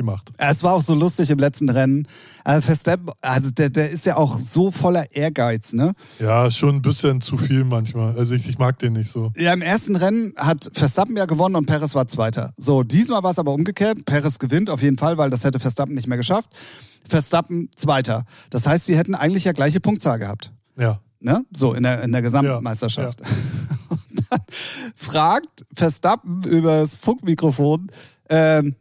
die 0.00 0.06
Macht. 0.06 0.30
Es 0.38 0.62
war 0.62 0.74
auch 0.74 0.82
so 0.82 0.94
lustig 0.94 1.30
im 1.30 1.38
letzten 1.38 1.68
Rennen. 1.68 2.08
Also 2.44 2.62
Verstappen, 2.62 3.10
also 3.20 3.50
der, 3.50 3.70
der 3.70 3.90
ist 3.90 4.06
ja 4.06 4.16
auch 4.16 4.38
so 4.38 4.70
voller 4.70 5.12
Ehrgeiz, 5.14 5.72
ne? 5.72 5.92
Ja, 6.18 6.50
schon 6.50 6.76
ein 6.76 6.82
bisschen 6.82 7.20
zu 7.20 7.36
viel 7.36 7.64
manchmal. 7.64 8.16
Also 8.16 8.34
ich, 8.34 8.48
ich 8.48 8.58
mag 8.58 8.78
den 8.78 8.94
nicht 8.94 9.10
so. 9.10 9.32
Ja, 9.36 9.52
im 9.52 9.62
ersten 9.62 9.96
Rennen 9.96 10.32
hat 10.36 10.70
Verstappen 10.72 11.16
ja 11.16 11.26
gewonnen 11.26 11.56
und 11.56 11.66
Perez 11.66 11.94
war 11.94 12.08
Zweiter. 12.08 12.52
So, 12.56 12.82
diesmal 12.82 13.22
war 13.22 13.30
es 13.30 13.38
aber 13.38 13.52
umgekehrt. 13.52 14.04
Perez 14.06 14.38
gewinnt 14.38 14.70
auf 14.70 14.82
jeden 14.82 14.96
Fall, 14.96 15.18
weil 15.18 15.30
das 15.30 15.44
hätte 15.44 15.60
Verstappen 15.60 15.94
nicht 15.94 16.06
mehr 16.06 16.18
geschafft. 16.18 16.50
Verstappen 17.06 17.70
Zweiter. 17.76 18.24
Das 18.50 18.66
heißt, 18.66 18.86
sie 18.86 18.96
hätten 18.96 19.14
eigentlich 19.14 19.44
ja 19.44 19.52
gleiche 19.52 19.80
Punktzahl 19.80 20.18
gehabt. 20.18 20.52
Ja. 20.78 21.00
Ne? 21.20 21.44
So, 21.54 21.74
in 21.74 21.82
der, 21.82 22.02
in 22.02 22.12
der 22.12 22.22
Gesamtmeisterschaft. 22.22 23.20
Und 23.88 24.24
dann 24.30 24.40
fragt 24.94 25.66
Verstappen 25.74 26.42
über 26.44 26.80
das 26.80 26.96
Funkmikrofon, 26.96 27.90
ähm, 28.30 28.76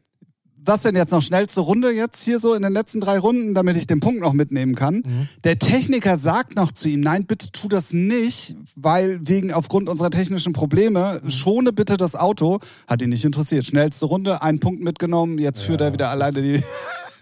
was 0.69 0.83
denn 0.83 0.95
jetzt 0.95 1.11
noch 1.11 1.21
schnellste 1.21 1.61
Runde 1.61 1.91
jetzt 1.91 2.23
hier 2.23 2.39
so 2.39 2.53
in 2.53 2.61
den 2.61 2.71
letzten 2.71 3.01
drei 3.01 3.19
Runden, 3.19 3.53
damit 3.53 3.75
ich 3.75 3.87
den 3.87 3.99
Punkt 3.99 4.21
noch 4.21 4.33
mitnehmen 4.33 4.75
kann. 4.75 4.95
Mhm. 5.05 5.27
Der 5.43 5.59
Techniker 5.59 6.17
sagt 6.17 6.55
noch 6.55 6.71
zu 6.71 6.87
ihm, 6.87 7.01
nein, 7.01 7.25
bitte 7.25 7.51
tu 7.51 7.67
das 7.67 7.91
nicht, 7.91 8.55
weil 8.75 9.19
wegen 9.23 9.51
aufgrund 9.51 9.89
unserer 9.89 10.11
technischen 10.11 10.53
Probleme, 10.53 11.19
Mhm. 11.23 11.29
schone 11.31 11.73
bitte 11.73 11.97
das 11.97 12.15
Auto. 12.15 12.59
Hat 12.87 13.01
ihn 13.01 13.09
nicht 13.09 13.25
interessiert. 13.25 13.65
Schnellste 13.65 14.05
Runde, 14.05 14.41
einen 14.41 14.59
Punkt 14.59 14.81
mitgenommen, 14.81 15.37
jetzt 15.39 15.61
führt 15.61 15.81
er 15.81 15.91
wieder 15.91 16.09
alleine 16.09 16.41
die. 16.41 16.63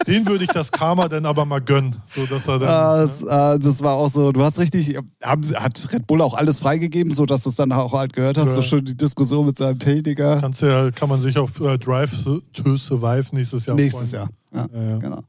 Den 0.05 0.27
würde 0.27 0.43
ich 0.43 0.49
das 0.51 0.71
Karma 0.71 1.07
dann 1.07 1.25
aber 1.25 1.45
mal 1.45 1.59
gönnen. 1.59 1.95
So, 2.05 2.25
dass 2.25 2.47
er 2.47 2.59
dann, 2.59 2.67
das, 3.07 3.23
äh, 3.23 3.59
das 3.59 3.81
war 3.81 3.95
auch 3.95 4.09
so, 4.09 4.31
du 4.31 4.43
hast 4.43 4.59
richtig, 4.59 4.97
haben, 5.23 5.41
hat 5.55 5.87
Red 5.91 6.05
Bull 6.07 6.21
auch 6.21 6.33
alles 6.35 6.59
freigegeben, 6.59 7.11
so 7.13 7.25
dass 7.25 7.43
du 7.43 7.49
es 7.49 7.55
dann 7.55 7.71
auch 7.71 7.93
halt 7.93 8.13
gehört 8.13 8.37
hast, 8.37 8.49
Ja. 8.49 8.55
so 8.55 8.61
schön 8.61 8.85
die 8.85 8.95
Diskussion 8.95 9.45
mit 9.45 9.57
seinem 9.57 9.79
Techniker. 9.79 10.39
kannst 10.39 10.61
ja, 10.61 10.91
kann 10.91 11.09
man 11.09 11.19
sich 11.21 11.37
auf 11.37 11.59
äh, 11.61 11.77
Drive 11.77 12.11
to 12.53 12.75
Survive 12.77 13.25
nächstes 13.35 13.65
Jahr 13.65 13.75
Nächstes 13.75 14.11
freuen. 14.11 14.29
Jahr. 14.53 14.67
Ja, 14.73 14.79
Ja, 14.81 14.89
ja. 14.91 14.97
Genau. 14.97 15.23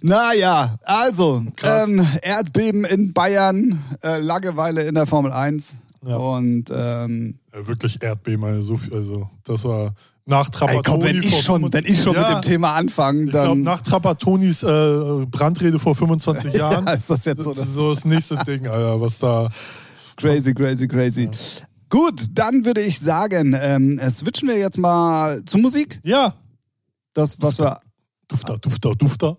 Naja, 0.00 0.76
also, 0.84 1.42
ähm, 1.62 2.06
Erdbeben 2.22 2.84
in 2.84 3.12
Bayern, 3.12 3.82
äh, 4.02 4.18
Langeweile 4.20 4.82
in 4.86 4.94
der 4.94 5.06
Formel 5.06 5.32
1 5.32 5.76
Ja. 6.06 6.16
und 6.18 6.66
ähm, 6.72 7.34
wirklich 7.52 8.00
Erdbeben, 8.00 8.44
also, 8.44 8.62
so 8.62 8.76
viel, 8.76 8.94
also 8.94 9.28
das 9.44 9.64
war 9.64 9.92
nach 10.28 10.46
ey, 10.46 10.50
Trapattoni. 10.52 10.82
komm, 10.84 11.02
wenn 11.02 11.22
ich 11.22 11.30
schon, 11.42 11.60
25 11.62 11.72
wenn 11.84 11.92
ich 11.94 12.02
schon 12.02 12.14
ja, 12.14 12.20
mit 12.20 12.30
dem 12.30 12.42
Thema 12.42 12.74
anfange, 12.74 13.24
Ich 13.24 13.30
glaube, 13.30 13.48
dann 13.48 13.62
nach 13.62 13.80
Trapattonis 13.80 14.62
äh, 14.62 15.26
Brandrede 15.26 15.78
vor 15.78 15.94
25 15.94 16.52
Jahren, 16.54 16.86
ja, 16.86 16.92
ist 16.92 17.08
das 17.10 17.24
jetzt 17.24 17.42
so 17.42 17.54
das 17.54 17.72
so 17.72 17.94
das 17.94 18.04
nächste 18.04 18.36
Ding, 18.46 18.66
Alter, 18.66 19.00
was 19.00 19.18
da. 19.18 19.48
crazy, 20.16 20.52
crazy, 20.52 20.86
crazy. 20.86 21.30
Gut, 21.88 22.26
dann 22.32 22.64
würde 22.66 22.82
ich 22.82 23.00
sagen, 23.00 23.56
ähm, 23.58 23.98
switchen 24.10 24.48
wir 24.48 24.58
jetzt 24.58 24.76
mal 24.76 25.42
zu 25.46 25.56
Musik. 25.58 25.98
Ja, 26.04 26.34
Das, 27.14 27.40
was 27.40 27.58
wir 27.58 27.78
Dufter, 28.28 28.58
Dufter, 28.58 28.94
Dufter. 28.94 29.36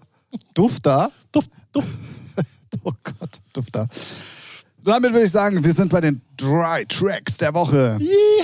Dufter. 0.56 1.12
Duft, 1.32 1.52
Duft. 1.72 1.88
Oh 2.84 2.92
Gott, 3.04 3.38
Dufter. 3.54 3.88
Damit 4.84 5.12
würde 5.12 5.26
ich 5.26 5.32
sagen, 5.32 5.64
wir 5.64 5.74
sind 5.74 5.90
bei 5.90 6.00
den 6.02 6.22
drei 6.38 6.86
Tracks 6.86 7.38
der 7.38 7.54
Woche. 7.54 8.00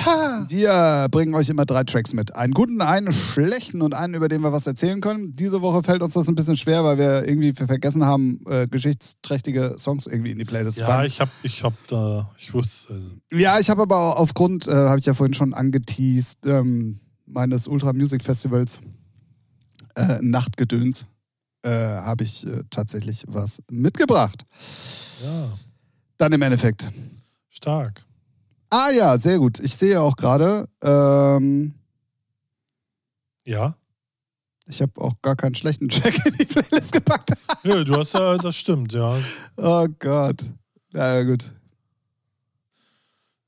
Ja. 0.05 0.45
Wir 0.49 1.07
bringen 1.09 1.33
euch 1.33 1.49
immer 1.49 1.65
drei 1.65 1.83
Tracks 1.85 2.13
mit. 2.13 2.35
Einen 2.35 2.53
guten, 2.53 2.81
einen 2.81 3.13
schlechten 3.13 3.81
und 3.81 3.93
einen, 3.93 4.13
über 4.15 4.27
den 4.27 4.41
wir 4.41 4.51
was 4.51 4.67
erzählen 4.67 4.99
können. 5.01 5.35
Diese 5.35 5.61
Woche 5.61 5.81
fällt 5.81 6.01
uns 6.01 6.13
das 6.13 6.27
ein 6.27 6.35
bisschen 6.35 6.57
schwer, 6.57 6.83
weil 6.83 6.97
wir 6.97 7.27
irgendwie 7.27 7.53
vergessen 7.53 8.05
haben, 8.05 8.41
äh, 8.47 8.67
geschichtsträchtige 8.67 9.75
Songs 9.79 10.07
irgendwie 10.07 10.31
in 10.31 10.37
die 10.39 10.45
Playlist 10.45 10.77
zu 10.77 10.83
Ja, 10.83 10.89
packen. 10.89 11.07
ich 11.07 11.21
hab, 11.21 11.29
ich 11.43 11.63
hab 11.63 11.73
da, 11.87 12.29
ich 12.37 12.53
wusste, 12.53 12.93
also, 12.95 13.07
Ja, 13.31 13.57
ich 13.59 13.69
habe 13.69 13.81
aber 13.83 14.17
aufgrund, 14.19 14.67
äh, 14.67 14.71
habe 14.71 14.99
ich 14.99 15.05
ja 15.05 15.13
vorhin 15.13 15.33
schon 15.33 15.53
angeteased, 15.53 16.45
ähm, 16.45 16.99
meines 17.25 17.67
Ultra 17.67 17.93
Music 17.93 18.23
Festivals 18.23 18.81
äh, 19.95 20.19
Nachtgedöns, 20.21 21.07
äh, 21.63 21.69
habe 21.69 22.25
ich 22.25 22.45
äh, 22.45 22.61
tatsächlich 22.69 23.23
was 23.27 23.61
mitgebracht. 23.71 24.43
ja, 25.23 25.47
Dann 26.17 26.31
im 26.33 26.41
Endeffekt. 26.41 26.89
stark. 27.49 28.03
Ah 28.69 28.89
ja, 28.89 29.17
sehr 29.17 29.37
gut. 29.39 29.59
Ich 29.59 29.75
sehe 29.75 29.99
auch 30.01 30.15
gerade, 30.15 30.67
ähm, 30.83 31.73
Ja. 33.45 33.75
ich 34.65 34.81
habe 34.81 34.99
auch 34.99 35.13
gar 35.21 35.35
keinen 35.35 35.55
schlechten 35.55 35.87
Track 35.89 36.25
in 36.25 36.33
die 36.37 36.45
Playlist 36.45 36.91
gepackt. 36.91 37.31
Ja, 37.63 37.83
du 37.83 37.95
hast 37.95 38.13
ja, 38.13 38.37
das 38.37 38.55
stimmt, 38.55 38.93
ja. 38.93 39.17
Oh 39.57 39.87
Gott. 39.99 40.43
Ja, 40.93 41.23
gut. 41.23 41.51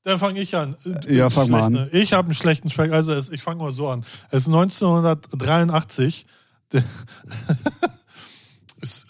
Dann 0.02 0.18
fange 0.18 0.40
ich 0.40 0.56
an. 0.56 0.76
Ja, 1.06 1.28
fang 1.30 1.50
mal 1.50 1.62
an. 1.64 1.88
Ich 1.92 2.12
habe 2.14 2.26
einen 2.26 2.34
schlechten 2.34 2.68
Track. 2.70 2.90
Also 2.92 3.14
ich 3.32 3.42
fange 3.42 3.62
mal 3.62 3.70
so 3.72 3.88
an. 3.88 4.04
Es 4.30 4.42
ist 4.42 4.48
1983. 4.48 6.24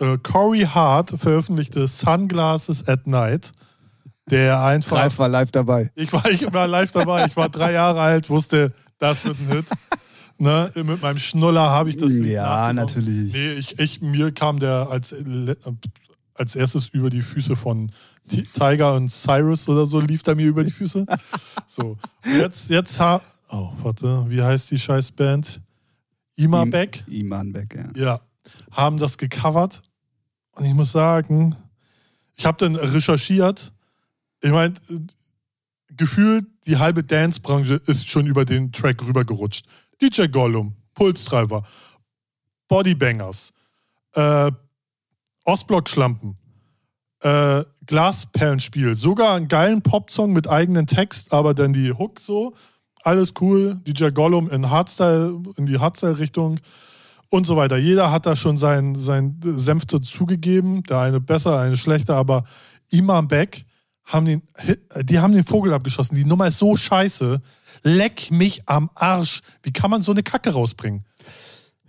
Äh, 0.00 0.18
Corey 0.22 0.62
Hart 0.62 1.10
veröffentlichte 1.18 1.86
Sunglasses 1.88 2.86
at 2.88 3.06
Night. 3.06 3.52
Der 4.30 4.62
einfach. 4.62 4.98
Ralf 4.98 5.18
war 5.18 5.28
live 5.28 5.50
dabei. 5.52 5.90
Ich 5.94 6.12
war, 6.12 6.28
ich 6.30 6.52
war 6.52 6.66
live 6.66 6.92
dabei. 6.92 7.26
Ich 7.26 7.36
war 7.36 7.48
drei 7.48 7.72
Jahre 7.72 8.00
alt, 8.00 8.28
wusste, 8.28 8.72
das 8.98 9.24
wird 9.24 9.38
ein 9.40 9.48
Hit. 9.52 9.66
Ne, 10.40 10.70
mit 10.76 11.02
meinem 11.02 11.18
Schnuller 11.18 11.68
habe 11.70 11.90
ich 11.90 11.96
das 11.96 12.12
Ja, 12.14 12.72
natürlich. 12.72 13.32
Nee, 13.32 13.52
ich, 13.54 13.78
ich, 13.80 14.00
mir 14.00 14.30
kam 14.32 14.60
der 14.60 14.86
als, 14.88 15.12
als 16.34 16.54
erstes 16.54 16.88
über 16.88 17.10
die 17.10 17.22
Füße 17.22 17.56
von 17.56 17.90
Tiger 18.54 18.94
und 18.94 19.10
Cyrus 19.10 19.68
oder 19.68 19.84
so, 19.86 19.98
lief 19.98 20.22
der 20.22 20.36
mir 20.36 20.46
über 20.46 20.62
die 20.62 20.70
Füße. 20.70 21.06
So, 21.66 21.96
jetzt, 22.38 22.70
jetzt 22.70 23.00
ha 23.00 23.20
Oh, 23.50 23.70
warte, 23.82 24.26
wie 24.28 24.42
heißt 24.42 24.70
die 24.70 24.78
scheiß 24.78 25.10
Band? 25.12 25.60
Ima 26.36 26.62
Im- 26.62 26.70
Beck? 26.70 27.02
Iman 27.08 27.50
Beck, 27.52 27.74
ja. 27.74 28.00
Ja, 28.00 28.20
haben 28.70 28.98
das 28.98 29.18
gecovert. 29.18 29.82
Und 30.52 30.64
ich 30.64 30.74
muss 30.74 30.92
sagen, 30.92 31.56
ich 32.34 32.46
habe 32.46 32.58
dann 32.58 32.76
recherchiert. 32.76 33.72
Ich 34.42 34.50
meine, 34.50 34.74
gefühlt 35.96 36.46
die 36.66 36.78
halbe 36.78 37.02
Dance-Branche 37.02 37.74
ist 37.86 38.08
schon 38.08 38.26
über 38.26 38.44
den 38.44 38.72
Track 38.72 39.02
rübergerutscht. 39.02 39.66
DJ 40.00 40.26
Gollum, 40.26 40.74
Pulstreiber, 40.94 41.64
Bodybangers, 42.68 43.52
äh, 44.14 44.50
Ostblock-Schlampen, 45.44 46.36
Äh, 47.20 47.64
Glasperlenspiel. 47.84 48.94
Sogar 48.94 49.34
einen 49.34 49.48
geilen 49.48 49.82
Popsong 49.82 50.32
mit 50.32 50.46
eigenen 50.46 50.86
Text, 50.86 51.32
aber 51.32 51.52
dann 51.52 51.72
die 51.72 51.92
Hook 51.92 52.20
so. 52.20 52.54
Alles 53.02 53.32
cool. 53.40 53.80
DJ 53.86 54.10
Gollum 54.10 54.48
in 54.50 54.70
Hardstyle, 54.70 55.36
in 55.56 55.66
die 55.66 55.78
Hardstyle-Richtung 55.78 56.60
und 57.30 57.46
so 57.46 57.56
weiter. 57.56 57.76
Jeder 57.76 58.10
hat 58.10 58.26
da 58.26 58.36
schon 58.36 58.56
sein, 58.56 58.94
sein 58.94 59.38
Senf 59.42 59.86
dazugegeben. 59.86 60.82
Der 60.84 61.00
eine 61.00 61.20
besser, 61.20 61.58
eine 61.58 61.76
schlechter, 61.76 62.16
aber 62.16 62.44
Imam 62.90 63.28
Beck 63.28 63.66
haben 64.04 64.26
den, 64.26 64.42
die 65.02 65.18
haben 65.18 65.34
den 65.34 65.44
Vogel 65.44 65.72
abgeschossen. 65.72 66.16
Die 66.16 66.24
Nummer 66.24 66.48
ist 66.48 66.58
so 66.58 66.76
scheiße. 66.76 67.40
Leck 67.82 68.30
mich 68.30 68.62
am 68.66 68.90
Arsch. 68.94 69.40
Wie 69.62 69.72
kann 69.72 69.90
man 69.90 70.02
so 70.02 70.12
eine 70.12 70.22
Kacke 70.22 70.50
rausbringen? 70.50 71.04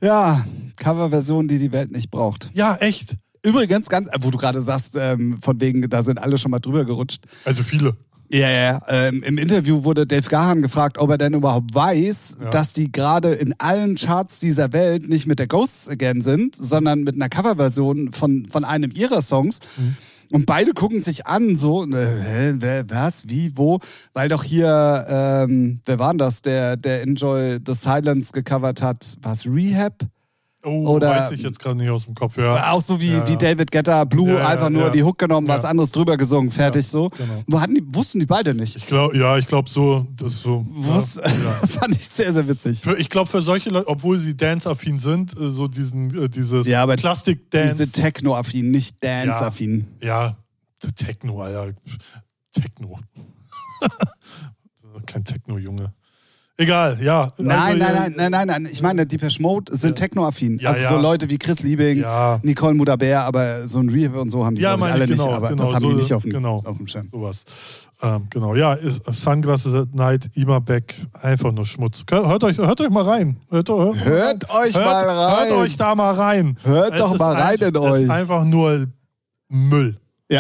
Ja, 0.02 0.46
Coverversion, 0.78 1.48
die 1.48 1.58
die 1.58 1.72
Welt 1.72 1.92
nicht 1.92 2.12
braucht. 2.12 2.50
Ja, 2.54 2.76
echt. 2.76 3.16
Übrigens, 3.44 3.90
ganz, 3.90 4.10
wo 4.20 4.32
du 4.32 4.38
gerade 4.38 4.62
sagst, 4.62 4.96
ähm, 4.98 5.42
von 5.42 5.60
wegen, 5.62 5.90
da 5.90 6.04
sind 6.04 6.18
alle 6.18 6.38
schon 6.38 6.52
mal 6.52 6.60
drüber 6.60 6.84
gerutscht. 6.84 7.24
Also 7.46 7.64
viele. 7.64 7.96
Ja, 8.32 8.50
ja. 8.50 8.80
Ähm, 8.88 9.24
Im 9.24 9.38
Interview 9.40 9.84
wurde 9.84 10.06
Dave 10.06 10.30
Gahan 10.30 10.62
gefragt, 10.62 10.98
ob 11.00 11.10
er 11.10 11.18
denn 11.18 11.34
überhaupt 11.34 11.74
weiß, 11.74 12.38
Ja. 12.42 12.50
dass 12.52 12.74
die 12.74 12.92
gerade 12.92 13.34
in 13.34 13.56
allen 13.58 13.96
Charts 13.96 14.40
dieser 14.40 14.72
Welt 14.72 15.10
nicht 15.10 15.26
mit 15.26 15.40
der 15.40 15.48
Ghosts 15.48 15.90
Again 15.90 16.22
sind, 16.22 16.56
sondern 16.56 17.04
mit 17.04 17.16
einer 17.16 17.30
Coverversion 17.30 18.12
von, 18.12 18.48
von 18.48 18.64
einem 18.66 18.92
ihrer 18.92 19.22
Songs. 19.24 19.60
Mhm. 19.78 19.98
Und 20.32 20.46
beide 20.46 20.74
gucken 20.74 21.02
sich 21.02 21.26
an, 21.26 21.56
so, 21.56 21.84
äh, 21.86 22.54
wer, 22.60 22.88
was, 22.92 23.28
wie, 23.28 23.52
wo, 23.56 23.80
weil 24.14 24.30
doch 24.30 24.44
hier, 24.44 25.06
ähm, 25.10 25.80
wer 25.86 25.98
war 25.98 26.12
denn 26.14 26.20
das, 26.20 26.44
der, 26.44 26.78
der 26.78 27.02
Enjoy 27.02 27.58
the 27.66 27.74
Silence 27.74 28.32
gecovert 28.32 28.84
hat? 28.84 29.18
Was, 29.24 29.48
Rehab? 29.48 30.06
Oh, 30.64 30.88
Oder- 30.90 31.10
weiß 31.12 31.32
ich 31.32 31.42
jetzt 31.42 31.58
gerade 31.60 31.78
nicht 31.78 31.90
aus 31.90 32.04
dem 32.06 32.16
Kopf. 32.16 32.38
Ja. 32.38 32.72
Auch 32.72 32.82
so 32.82 33.00
wie, 33.00 33.12
Ja, 33.14 33.26
wie. 33.26 33.38
David 33.38 33.72
Guetta, 33.72 34.04
Blue, 34.04 34.30
Ja, 34.34 34.46
einfach 34.48 34.70
nur 34.70 34.90
die 34.92 35.04
Hook 35.04 35.18
genommen, 35.18 35.48
was 35.48 35.64
anderes 35.64 35.92
drüber 35.92 36.18
gesungen, 36.18 36.52
fertig 36.52 36.86
so. 36.86 37.08
genau. 37.10 37.44
Wo 37.48 37.62
hatten 37.62 37.76
die, 37.76 37.84
wussten 37.96 38.20
die 38.20 38.26
beide 38.26 38.54
nicht. 38.54 38.76
Ich 38.76 38.86
glaube, 38.86 39.18
ja, 39.18 39.38
ich 39.38 39.48
glaube 39.48 39.70
so, 39.70 40.06
das 40.18 40.40
so. 40.40 40.66
Wus. 40.68 41.14
Fand 41.70 41.96
ich 41.96 42.10
sehr, 42.10 42.34
sehr 42.34 42.46
witzig. 42.48 42.82
Für, 42.82 42.98
ich 42.98 43.08
glaube, 43.10 43.30
für 43.30 43.42
solche 43.42 43.70
Leute, 43.70 43.88
obwohl 43.88 44.18
sie 44.20 44.36
dance-affin 44.36 45.00
sind, 45.00 45.32
äh, 45.40 45.50
so 45.50 45.70
diesen, 45.70 46.24
äh, 46.24 46.28
dieses 46.28 46.68
Ja, 46.68 46.86
Plastik-Dance. 46.86 47.78
Diese 47.78 47.92
Techno-affin, 47.94 48.70
nicht 48.70 49.02
Dance-affin. 49.02 49.88
Ja, 50.04 50.36
Techno, 50.96 51.42
Alter. 51.42 51.74
Techno. 52.52 53.00
Kein 55.06 55.24
Techno, 55.24 55.58
Junge. 55.58 55.94
Egal, 56.62 56.98
ja. 57.02 57.32
Nein, 57.38 57.52
Also, 57.58 57.78
nein, 57.78 57.80
ja, 57.80 57.94
nein, 58.02 58.14
nein, 58.18 58.32
nein, 58.32 58.48
nein. 58.48 58.70
Ich 58.70 58.82
meine, 58.82 59.06
Depeche 59.06 59.42
Mode 59.42 59.78
sind 59.78 59.96
Techno-affin. 59.96 60.60
Ja, 60.60 60.72
also 60.72 60.82
ja. 60.82 60.90
so 60.90 60.98
Leute 60.98 61.30
wie 61.30 61.38
Chris 61.38 61.62
Liebing, 61.62 62.00
Ja. 62.02 62.38
Nicole 62.44 62.74
Mudaber, 62.74 63.22
aber 63.24 63.66
so 63.66 63.80
ein 63.80 63.88
Rehab 63.88 64.16
und 64.18 64.30
so 64.30 64.46
haben 64.46 64.58
die 64.58 64.62
Ja, 64.64 64.76
alle 64.76 65.08
genau, 65.08 65.26
nicht. 65.28 65.34
Aber 65.38 65.50
genau, 65.50 65.64
das 65.64 65.74
haben 65.76 65.82
so, 65.84 65.90
die 65.92 65.96
nicht 65.96 66.14
auf 66.14 66.24
dem, 66.24 66.32
genau. 66.34 66.62
auf 66.66 66.76
dem 66.76 66.86
Schirm. 66.88 67.08
Sowas. 67.08 67.46
Ähm, 68.02 68.28
genau, 68.30 68.56
ja, 68.56 68.74
ist- 68.74 69.06
Sunglasses 69.06 69.74
at 69.74 69.96
Night, 69.96 70.30
Ima 70.36 70.60
Beck, 70.60 70.96
einfach 71.22 71.54
nur 71.54 71.66
Schmutz. 71.66 72.04
Hört 72.12 72.44
euch, 72.44 72.58
hört 72.58 72.82
euch 72.82 72.90
mal 72.90 73.06
rein. 73.06 73.38
Hört, 73.50 73.70
hört, 73.70 73.96
Hört 74.04 74.50
euch 74.54 74.76
hört, 74.76 74.86
mal 74.86 75.10
rein. 75.10 75.48
Hört 75.50 75.52
euch 75.60 75.78
da 75.78 75.96
mal 75.96 76.14
rein. 76.14 76.58
Hört 76.64 76.92
Es 76.94 77.00
doch 77.00 77.18
mal 77.18 77.36
rein 77.36 77.58
ein- 77.62 77.70
in 77.70 77.76
Es 77.76 77.82
euch. 77.82 78.04
ist 78.04 78.10
einfach 78.10 78.44
nur 78.44 78.86
Müll. 79.48 79.98
Ja, 80.30 80.40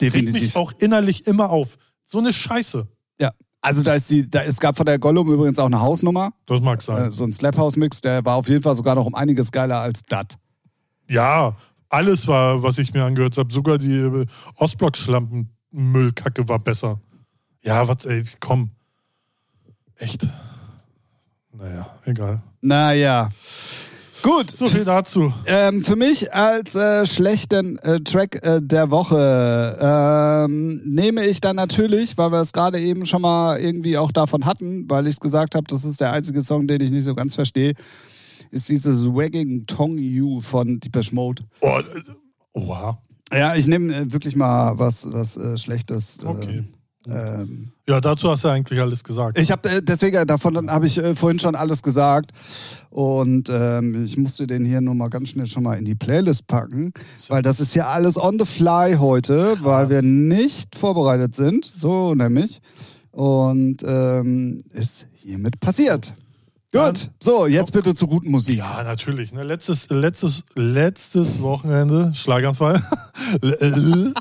Regt 0.00 0.14
mich 0.14 0.24
definitiv. 0.24 0.56
auch 0.56 0.72
innerlich 0.78 1.26
immer 1.26 1.50
auf. 1.50 1.76
So 2.06 2.16
eine 2.18 2.32
Scheiße. 2.32 2.86
Ja. 3.20 3.30
Also 3.62 3.82
da 3.82 3.94
ist 3.94 4.10
die, 4.10 4.28
da, 4.28 4.42
es 4.42 4.58
gab 4.58 4.76
von 4.76 4.86
der 4.86 4.98
Gollum 4.98 5.30
übrigens 5.30 5.58
auch 5.58 5.66
eine 5.66 5.80
Hausnummer, 5.80 6.30
Das 6.46 6.60
mag 6.62 6.80
sein. 6.80 7.08
äh, 7.08 7.10
so 7.10 7.24
ein 7.24 7.32
Slap 7.32 7.56
House 7.58 7.76
Mix, 7.76 8.00
der 8.00 8.24
war 8.24 8.36
auf 8.36 8.48
jeden 8.48 8.62
Fall 8.62 8.74
sogar 8.74 8.94
noch 8.94 9.04
um 9.04 9.14
einiges 9.14 9.52
geiler 9.52 9.80
als 9.80 10.00
dat. 10.08 10.38
Ja, 11.08 11.54
alles 11.90 12.26
war, 12.26 12.62
was 12.62 12.78
ich 12.78 12.94
mir 12.94 13.04
angehört 13.04 13.36
habe. 13.36 13.52
Sogar 13.52 13.76
die 13.78 13.92
äh, 13.98 14.26
Ostblock-Schlampen-Müllkacke 14.56 16.48
war 16.48 16.58
besser. 16.58 17.00
Ja, 17.62 17.86
was, 17.86 18.04
ey, 18.06 18.24
komm. 18.38 18.70
Echt. 19.96 20.26
Naja, 21.52 21.86
egal. 22.06 22.42
Naja. 22.62 23.28
Gut. 24.22 24.50
So 24.50 24.66
viel 24.66 24.84
dazu. 24.84 25.32
Ähm, 25.46 25.82
für 25.82 25.96
mich 25.96 26.32
als 26.32 26.74
äh, 26.74 27.06
schlechten 27.06 27.78
äh, 27.78 28.00
Track 28.00 28.44
äh, 28.44 28.60
der 28.62 28.90
Woche 28.90 29.78
ähm, 29.80 30.82
nehme 30.84 31.24
ich 31.26 31.40
dann 31.40 31.56
natürlich, 31.56 32.18
weil 32.18 32.30
wir 32.32 32.40
es 32.40 32.52
gerade 32.52 32.80
eben 32.80 33.06
schon 33.06 33.22
mal 33.22 33.58
irgendwie 33.60 33.96
auch 33.96 34.12
davon 34.12 34.44
hatten, 34.44 34.88
weil 34.90 35.06
ich 35.06 35.14
es 35.14 35.20
gesagt 35.20 35.54
habe, 35.54 35.64
das 35.68 35.84
ist 35.84 36.00
der 36.00 36.12
einzige 36.12 36.42
Song, 36.42 36.66
den 36.66 36.80
ich 36.80 36.90
nicht 36.90 37.04
so 37.04 37.14
ganz 37.14 37.34
verstehe, 37.34 37.74
ist 38.50 38.68
dieses 38.68 39.06
Wagging 39.06 39.66
Tongue 39.66 40.00
You 40.00 40.40
von 40.40 40.80
Deepesh 40.80 41.12
Mode. 41.12 41.44
Oh, 41.60 41.78
äh, 41.78 42.12
oha. 42.52 43.02
Ja, 43.32 43.54
ich 43.54 43.66
nehme 43.66 43.94
äh, 43.94 44.12
wirklich 44.12 44.36
mal 44.36 44.78
was, 44.78 45.10
was 45.10 45.36
äh, 45.36 45.56
Schlechtes. 45.56 46.18
Okay. 46.24 46.64
Ähm, 47.08 47.72
Ja, 47.88 48.00
dazu 48.00 48.30
hast 48.30 48.44
du 48.44 48.48
eigentlich 48.48 48.80
alles 48.80 49.02
gesagt. 49.02 49.38
ich 49.38 49.50
habe 49.50 49.68
äh, 49.68 49.82
deswegen 49.82 50.26
davon 50.26 50.70
habe 50.70 50.86
ich 50.86 50.98
äh, 50.98 51.14
vorhin 51.14 51.38
schon 51.38 51.54
alles 51.54 51.82
gesagt 51.82 52.32
und 52.90 53.48
ähm, 53.50 54.04
ich 54.04 54.16
musste 54.16 54.46
den 54.46 54.64
hier 54.64 54.80
nur 54.80 54.94
mal 54.94 55.08
ganz 55.08 55.30
schnell 55.30 55.46
schon 55.46 55.62
mal 55.62 55.78
in 55.78 55.84
die 55.84 55.94
Playlist 55.94 56.46
packen, 56.46 56.92
weil 57.28 57.42
das 57.42 57.60
ist 57.60 57.74
ja 57.74 57.88
alles 57.88 58.16
on 58.16 58.38
the 58.38 58.44
fly 58.44 58.96
heute, 58.98 59.56
weil 59.62 59.88
wir 59.88 60.02
nicht 60.02 60.76
vorbereitet 60.76 61.34
sind, 61.34 61.72
so 61.74 62.14
nämlich 62.14 62.60
und 63.12 63.78
ähm, 63.84 64.62
ist 64.72 65.06
hiermit 65.12 65.60
passiert. 65.60 66.14
Gut, 66.72 67.10
so 67.18 67.48
jetzt 67.48 67.72
bitte 67.72 67.96
zu 67.96 68.06
guten 68.06 68.30
Musik. 68.30 68.58
Ja, 68.58 68.84
natürlich. 68.84 69.32
Ne? 69.32 69.42
Letztes, 69.42 69.90
letztes, 69.90 70.44
letztes 70.54 71.40
Wochenende, 71.40 72.12
Schlaganfall. 72.14 72.80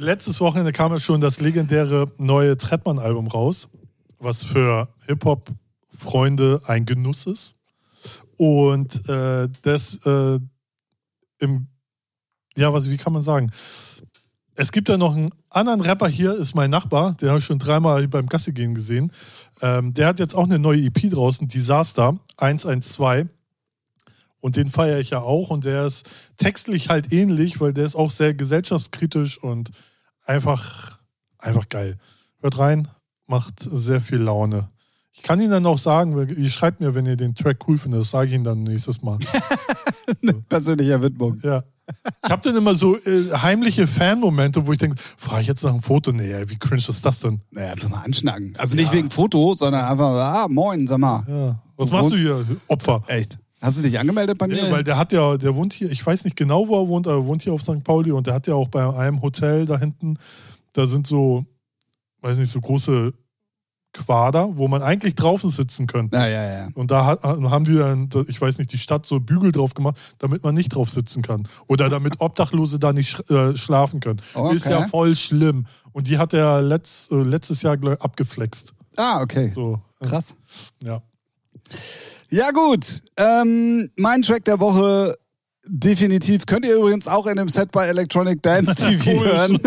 letztes 0.00 0.40
Wochenende 0.40 0.72
kam 0.72 0.92
ja 0.92 0.98
schon 0.98 1.20
das 1.20 1.40
legendäre 1.40 2.10
neue 2.18 2.56
Trettmann-Album 2.56 3.28
raus, 3.28 3.68
was 4.18 4.42
für 4.42 4.88
Hip-Hop-Freunde 5.06 6.62
ein 6.66 6.86
Genuss 6.86 7.26
ist. 7.26 7.54
Und 8.36 9.08
äh, 9.08 9.48
das 9.62 10.06
äh, 10.06 10.40
im, 11.40 11.66
ja, 12.56 12.72
was, 12.72 12.88
wie 12.88 12.96
kann 12.96 13.12
man 13.12 13.22
sagen? 13.22 13.50
Es 14.54 14.72
gibt 14.72 14.88
ja 14.88 14.96
noch 14.96 15.14
einen 15.14 15.32
anderen 15.50 15.82
Rapper 15.82 16.08
hier, 16.08 16.34
ist 16.34 16.54
mein 16.54 16.70
Nachbar, 16.70 17.14
den 17.20 17.28
habe 17.28 17.38
ich 17.38 17.44
schon 17.44 17.58
dreimal 17.58 18.08
beim 18.08 18.26
Gasse 18.26 18.52
gehen 18.52 18.74
gesehen. 18.74 19.12
Ähm, 19.60 19.92
der 19.92 20.08
hat 20.08 20.18
jetzt 20.18 20.34
auch 20.34 20.44
eine 20.44 20.58
neue 20.58 20.82
EP 20.82 21.10
draußen, 21.10 21.46
Disaster 21.48 22.18
112. 22.38 23.28
Und 24.42 24.56
den 24.56 24.70
feiere 24.70 25.00
ich 25.00 25.10
ja 25.10 25.20
auch. 25.20 25.50
Und 25.50 25.66
der 25.66 25.84
ist 25.84 26.08
textlich 26.38 26.88
halt 26.88 27.12
ähnlich, 27.12 27.60
weil 27.60 27.74
der 27.74 27.84
ist 27.84 27.94
auch 27.94 28.10
sehr 28.10 28.32
gesellschaftskritisch 28.32 29.36
und 29.36 29.70
einfach, 30.30 30.98
einfach 31.38 31.68
geil. 31.68 31.96
Hört 32.40 32.58
rein, 32.58 32.88
macht 33.26 33.54
sehr 33.60 34.00
viel 34.00 34.18
Laune. 34.18 34.68
Ich 35.12 35.22
kann 35.22 35.40
Ihnen 35.40 35.50
dann 35.50 35.66
auch 35.66 35.78
sagen, 35.78 36.16
ihr 36.28 36.50
schreibt 36.50 36.80
mir, 36.80 36.94
wenn 36.94 37.04
ihr 37.04 37.16
den 37.16 37.34
Track 37.34 37.58
cool 37.68 37.76
findet, 37.76 38.00
das 38.02 38.10
sage 38.10 38.28
ich 38.28 38.34
Ihnen 38.34 38.44
dann 38.44 38.62
nächstes 38.62 39.02
Mal. 39.02 39.18
Persönlicher 40.48 41.02
Widmung. 41.02 41.38
Ja. 41.42 41.62
Ich 42.24 42.30
habe 42.30 42.40
dann 42.42 42.56
immer 42.56 42.74
so 42.76 42.96
äh, 42.96 43.32
heimliche 43.32 43.86
Fan-Momente, 43.88 44.64
wo 44.64 44.72
ich 44.72 44.78
denke, 44.78 44.96
frage 45.16 45.42
ich 45.42 45.48
jetzt 45.48 45.64
nach 45.64 45.70
einem 45.70 45.82
Foto? 45.82 46.12
Nee, 46.12 46.30
ey, 46.32 46.48
wie 46.48 46.56
cringe 46.56 46.80
ist 46.86 47.04
das 47.04 47.18
denn? 47.18 47.40
Naja, 47.50 47.72
einfach 47.72 47.88
mal 47.88 48.02
anschnacken. 48.02 48.54
Also 48.56 48.76
nicht 48.76 48.92
Ja. 48.92 48.98
wegen 48.98 49.10
Foto, 49.10 49.54
sondern 49.56 49.84
einfach, 49.84 50.12
ah, 50.14 50.46
moin, 50.48 50.86
sag 50.86 50.98
mal. 50.98 51.24
Ja. 51.26 51.60
Was 51.76 51.88
Du 51.88 51.94
machst 51.96 52.12
du 52.12 52.16
hier, 52.16 52.46
Opfer? 52.68 53.02
Echt? 53.08 53.38
Hast 53.60 53.78
du 53.78 53.82
dich 53.82 53.98
angemeldet 53.98 54.38
bei 54.38 54.46
mir? 54.48 54.56
Ja, 54.64 54.70
weil 54.70 54.84
der 54.84 54.96
hat 54.96 55.12
ja, 55.12 55.36
der 55.36 55.54
wohnt 55.54 55.72
hier, 55.72 55.90
ich 55.90 56.04
weiß 56.04 56.24
nicht 56.24 56.36
genau, 56.36 56.66
wo 56.68 56.80
er 56.82 56.88
wohnt, 56.88 57.06
aber 57.06 57.18
er 57.18 57.26
wohnt 57.26 57.42
hier 57.42 57.52
auf 57.52 57.62
St. 57.62 57.84
Pauli 57.84 58.10
und 58.12 58.26
der 58.26 58.34
hat 58.34 58.46
ja 58.46 58.54
auch 58.54 58.68
bei 58.68 58.88
einem 58.96 59.20
Hotel 59.22 59.66
da 59.66 59.78
hinten, 59.78 60.16
da 60.72 60.86
sind 60.86 61.06
so, 61.06 61.44
weiß 62.22 62.38
nicht, 62.38 62.50
so 62.50 62.60
große 62.60 63.12
Quader, 63.92 64.56
wo 64.56 64.68
man 64.68 64.82
eigentlich 64.82 65.16
draußen 65.16 65.50
sitzen 65.50 65.88
könnte. 65.88 66.16
ja, 66.16 66.26
ja, 66.28 66.44
ja. 66.60 66.68
Und 66.74 66.92
da 66.92 67.06
hat- 67.06 67.24
haben 67.24 67.64
die 67.64 67.74
dann, 67.76 68.08
ich 68.28 68.40
weiß 68.40 68.58
nicht, 68.58 68.72
die 68.72 68.78
Stadt 68.78 69.04
so 69.04 69.18
Bügel 69.18 69.50
drauf 69.50 69.74
gemacht, 69.74 69.98
damit 70.18 70.44
man 70.44 70.54
nicht 70.54 70.68
drauf 70.70 70.88
sitzen 70.90 71.22
kann. 71.22 71.48
Oder 71.66 71.88
damit 71.88 72.14
Obdachlose 72.20 72.78
da 72.78 72.92
nicht 72.92 73.10
sch 73.10 73.28
äh, 73.30 73.56
schlafen 73.56 73.98
können. 73.98 74.20
Okay. 74.32 74.54
Ist 74.54 74.66
ja 74.66 74.86
voll 74.86 75.16
schlimm. 75.16 75.66
Und 75.92 76.06
die 76.06 76.18
hat 76.18 76.32
er 76.32 76.62
letzt, 76.62 77.10
äh, 77.10 77.16
letztes 77.16 77.62
Jahr 77.62 77.76
abgeflext. 77.98 78.72
Ah, 78.96 79.20
okay. 79.22 79.50
So, 79.52 79.80
äh, 80.00 80.06
Krass. 80.06 80.36
ja. 80.84 81.02
Ja, 82.30 82.50
gut. 82.52 83.02
Ähm, 83.16 83.90
mein 83.96 84.22
Track 84.22 84.44
der 84.44 84.60
Woche 84.60 85.16
definitiv. 85.66 86.46
Könnt 86.46 86.64
ihr 86.64 86.76
übrigens 86.76 87.06
auch 87.06 87.26
in 87.26 87.36
dem 87.36 87.48
Set 87.48 87.70
bei 87.70 87.86
Electronic 87.86 88.42
Dance 88.42 88.74
TV 88.76 89.24
hören. 89.24 89.58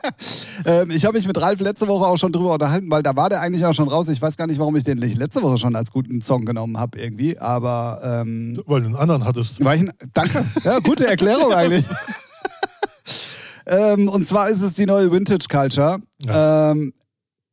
ähm, 0.64 0.90
ich 0.90 1.04
habe 1.04 1.16
mich 1.16 1.26
mit 1.26 1.40
Ralf 1.40 1.60
letzte 1.60 1.88
Woche 1.88 2.06
auch 2.06 2.16
schon 2.16 2.32
drüber 2.32 2.54
unterhalten, 2.54 2.90
weil 2.90 3.02
da 3.02 3.16
war 3.16 3.28
der 3.28 3.40
eigentlich 3.40 3.64
auch 3.64 3.74
schon 3.74 3.88
raus. 3.88 4.08
Ich 4.08 4.20
weiß 4.20 4.36
gar 4.36 4.46
nicht, 4.46 4.58
warum 4.58 4.76
ich 4.76 4.84
den 4.84 4.98
letzte 4.98 5.42
Woche 5.42 5.58
schon 5.58 5.76
als 5.76 5.90
guten 5.90 6.20
Song 6.20 6.44
genommen 6.44 6.78
habe 6.78 6.98
irgendwie. 6.98 7.38
Aber 7.38 8.00
ähm, 8.02 8.60
Weil 8.66 8.80
du 8.80 8.86
einen 8.86 8.96
anderen 8.96 9.24
hattest. 9.24 9.60
ich, 9.60 9.90
danke. 10.14 10.44
Ja, 10.64 10.78
gute 10.80 11.06
Erklärung 11.06 11.52
eigentlich. 11.52 11.84
ähm, 13.66 14.08
und 14.08 14.26
zwar 14.26 14.48
ist 14.48 14.62
es 14.62 14.74
die 14.74 14.86
neue 14.86 15.10
Vintage 15.12 15.46
Culture. 15.48 15.98
Ähm, 16.26 16.92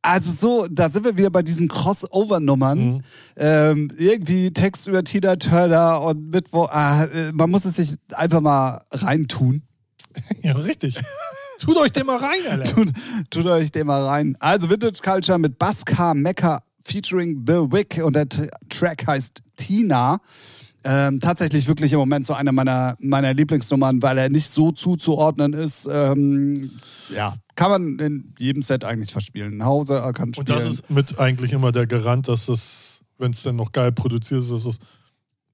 also 0.04 0.30
so, 0.30 0.66
da 0.70 0.90
sind 0.90 1.04
wir 1.04 1.16
wieder 1.16 1.30
bei 1.30 1.42
diesen 1.42 1.66
Crossover-Nummern. 1.66 2.78
Mhm. 2.78 3.02
Ähm, 3.36 3.90
irgendwie 3.96 4.52
Text 4.52 4.86
über 4.86 5.02
Tina 5.02 5.36
Turner 5.36 6.02
und 6.02 6.30
Mittwoch. 6.30 6.68
Ah, 6.70 7.04
äh, 7.04 7.32
man 7.32 7.50
muss 7.50 7.64
es 7.64 7.76
sich 7.76 7.94
einfach 8.12 8.42
mal 8.42 8.82
reintun. 8.92 9.62
Ja, 10.42 10.52
richtig. 10.52 10.98
Tut 11.58 11.78
euch 11.78 11.92
den 11.92 12.04
mal 12.06 12.18
rein, 12.18 12.40
Alter. 12.50 12.64
tut, 12.74 12.92
tut 13.30 13.46
euch 13.46 13.72
den 13.72 13.86
mal 13.86 14.04
rein. 14.04 14.36
Also 14.40 14.68
Vintage 14.68 15.00
Culture 15.02 15.38
mit 15.38 15.58
Baskar 15.58 16.12
Mecca 16.12 16.62
featuring 16.84 17.42
The 17.46 17.72
Wick 17.72 18.00
und 18.04 18.14
der 18.14 18.28
Track 18.68 19.06
heißt 19.06 19.42
Tina. 19.56 20.20
Ähm, 20.86 21.18
tatsächlich 21.18 21.66
wirklich 21.66 21.94
im 21.94 21.98
Moment 21.98 22.26
so 22.26 22.34
einer 22.34 22.52
meiner, 22.52 22.96
meiner 23.00 23.32
Lieblingsnummern, 23.32 24.02
weil 24.02 24.18
er 24.18 24.28
nicht 24.28 24.50
so 24.50 24.70
zuzuordnen 24.70 25.54
ist. 25.54 25.88
Ähm, 25.90 26.70
ja, 27.14 27.36
kann 27.56 27.70
man 27.70 27.98
in 27.98 28.34
jedem 28.38 28.60
Set 28.60 28.84
eigentlich 28.84 29.10
verspielen. 29.12 29.56
Nach 29.56 29.66
Hause 29.66 29.94
er 29.94 30.12
kann 30.12 30.28
Und 30.28 30.36
spielen. 30.36 30.58
das 30.58 30.66
ist 30.66 30.90
mit 30.90 31.18
eigentlich 31.18 31.52
immer 31.52 31.72
der 31.72 31.86
Garant, 31.86 32.28
dass 32.28 32.48
es, 32.48 33.00
wenn 33.16 33.30
es 33.30 33.42
denn 33.42 33.56
noch 33.56 33.72
geil 33.72 33.92
produziert 33.92 34.42
ist, 34.42 34.50
dass 34.50 34.66
es. 34.66 34.78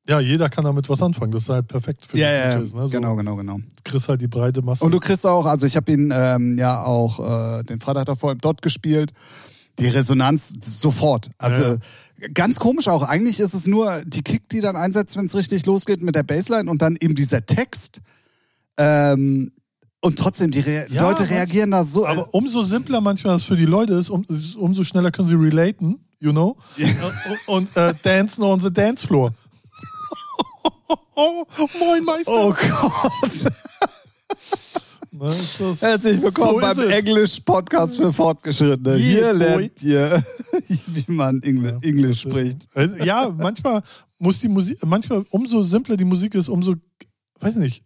Ja, 0.09 0.19
jeder 0.19 0.49
kann 0.49 0.65
damit 0.65 0.89
was 0.89 1.01
anfangen. 1.03 1.31
Das 1.31 1.43
ist 1.43 1.49
halt 1.51 1.69
perfekt 1.69 2.05
für 2.05 2.19
ja, 2.19 2.29
die 2.29 2.49
ja, 2.51 2.59
DJs. 2.59 2.75
Ne? 2.75 2.89
So, 2.89 2.97
genau, 2.99 3.15
genau, 3.15 3.37
genau. 3.37 3.59
Kriegst 3.85 4.09
halt 4.09 4.21
die 4.21 4.27
breite 4.27 4.63
Masse. 4.63 4.85
Und 4.85 4.91
du 4.91 4.99
kriegst 4.99 5.25
auch, 5.25 5.47
also 5.47 5.67
ich 5.67 5.77
habe 5.77 5.93
ihn 5.93 6.13
ähm, 6.13 6.59
ja 6.59 6.83
auch 6.83 7.21
äh, 7.59 7.63
den 7.63 7.79
Freitag 7.79 8.07
davor 8.07 8.33
im 8.33 8.39
Dot 8.39 8.63
gespielt. 8.63 9.13
Die 9.79 9.87
Resonanz 9.87 10.55
sofort. 10.61 11.31
Also 11.39 11.65
Ja, 11.65 11.77
ganz 12.35 12.59
komisch 12.59 12.89
auch. 12.89 13.03
Eigentlich 13.03 13.41
ist 13.41 13.55
es 13.55 13.67
nur 13.67 14.03
die 14.05 14.23
Kick, 14.23 14.49
die 14.49 14.61
dann 14.61 14.77
einsetzt, 14.77 15.17
wenn 15.17 15.27
es 15.27 15.35
richtig 15.35 15.67
losgeht 15.67 16.03
mit 16.03 16.15
der 16.15 16.23
Bassline 16.23 16.71
und 16.71 16.83
dann 16.83 16.97
eben 17.01 17.15
dieser 17.15 17.45
Text. 17.45 18.01
Ähm, 18.79 19.53
und 20.01 20.19
trotzdem, 20.19 20.51
die 20.51 20.61
Re 20.61 20.87
Ja, 20.89 21.03
Leute 21.03 21.29
reagieren 21.29 21.71
da 21.71 21.85
so. 21.85 22.07
Aber 22.07 22.33
umso 22.33 22.63
simpler 22.63 23.01
manchmal 23.01 23.37
es 23.37 23.43
für 23.43 23.57
die 23.57 23.67
Leute 23.67 23.95
ist, 23.95 24.09
um, 24.09 24.25
umso 24.57 24.85
schneller 24.85 25.11
können 25.11 25.29
sie 25.29 25.35
relaten, 25.35 25.99
you 26.19 26.33
know? 26.33 26.57
Und, 27.47 27.67
und 27.67 27.77
äh, 27.77 27.93
dancen 28.03 28.43
on 28.43 28.61
the 28.61 28.73
dance 28.73 29.07
floor. 29.07 29.33
Moin 31.79 32.05
Meister. 32.05 32.33
oh 32.33 32.55
Gott. 32.55 33.53
Ne, 35.21 35.27
das- 35.27 35.83
Herzlich 35.83 36.23
willkommen 36.23 36.63
so 36.75 36.81
beim. 36.81 36.89
Englisch-Podcast 36.91 37.97
für 37.99 38.11
Fortgeschrittene. 38.11 38.97
Hier 38.97 39.35
lernt 39.35 39.83
ihr, 39.83 40.25
wie 40.87 41.05
man 41.09 41.43
Engl 41.43 41.79
Englisch 41.83 42.23
das- 42.23 42.31
spricht. 42.33 42.67
Äh, 42.75 43.05
Ja, 43.05 43.29
manchmal 43.37 43.83
muss 44.19 44.39
die 44.41 44.49
Musik, 44.49 44.79
manchmal 44.87 45.27
umso 45.29 45.63
simpler 45.63 45.99
die 45.99 46.07
Musik 46.07 46.35
ist, 46.35 46.49
umso, 46.49 46.75
weiß 47.39 47.57
nicht, 47.57 47.85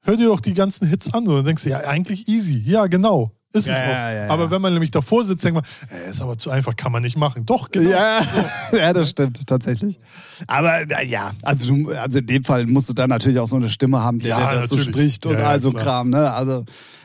hör 0.00 0.16
dir 0.16 0.28
doch 0.28 0.40
die 0.40 0.54
ganzen 0.54 0.88
Hits 0.88 1.12
an 1.12 1.28
und 1.28 1.36
dann 1.36 1.44
denkst 1.44 1.64
du, 1.64 1.68
ja, 1.68 1.80
eigentlich 1.80 2.26
easy. 2.26 2.56
Ja, 2.64 2.86
genau. 2.86 3.32
Ist 3.52 3.66
Ja, 3.68 3.74
es 3.74 3.80
auch. 3.80 4.26
ja, 4.26 4.28
aber 4.34 4.50
wenn 4.50 4.60
man 4.60 4.72
nämlich 4.72 4.90
davor 4.90 5.24
sitzt, 5.24 5.44
denkt 5.44 5.54
man, 5.54 5.64
äh, 6.06 6.10
ist 6.10 6.20
aber 6.20 6.36
zu 6.36 6.50
einfach, 6.50 6.74
kann 6.76 6.90
man 6.92 7.02
nicht 7.02 7.16
machen. 7.16 7.46
Doch, 7.46 7.70
genau. 7.70 7.88
Ja, 7.90 8.20
ja, 8.72 8.92
das 8.92 9.10
stimmt, 9.10 9.46
tatsächlich. 9.46 9.98
Aber 10.46 10.84
ja, 11.04 11.32
also, 11.42 11.74
du, 11.74 11.90
also 11.92 12.18
in 12.18 12.26
dem 12.26 12.44
Fall 12.44 12.66
musst 12.66 12.88
du 12.88 12.92
dann 12.92 13.08
natürlich 13.08 13.38
auch 13.38 13.46
so 13.48 13.56
eine 13.56 13.68
Stimme 13.68 14.02
haben, 14.02 14.20
Ja, 14.20 14.50
der 14.50 14.60
das 14.60 14.68
so 14.70 14.76
natürlich. 14.76 14.94
spricht 14.94 15.26
und 15.26 15.34
Ja, 15.34 15.40
ja, 15.40 15.46
all 15.48 15.60
so 15.60 15.70
klar. 15.70 15.84
Kram. 15.84 16.10
Ne? 16.10 16.32
Also 16.32 16.64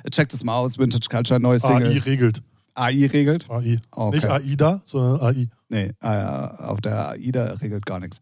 checkt 0.10 0.34
es 0.34 0.44
mal 0.44 0.56
aus, 0.56 0.78
Vintage 0.78 1.08
Culture, 1.10 1.40
neues 1.40 1.62
Single. 1.62 1.88
AI 1.92 1.98
regelt. 2.00 2.42
AI 2.74 3.06
regelt? 3.12 3.50
AI. 3.50 3.78
Okay. 3.92 4.16
Nicht 4.18 4.30
AIDA, 4.30 4.82
sondern 4.86 5.22
AI. 5.22 5.48
Nee, 5.70 5.92
äh, 6.02 6.08
auf 6.08 6.82
der 6.82 7.10
AIDA 7.12 7.54
regelt 7.62 7.86
gar 7.86 8.00
nichts. 8.00 8.20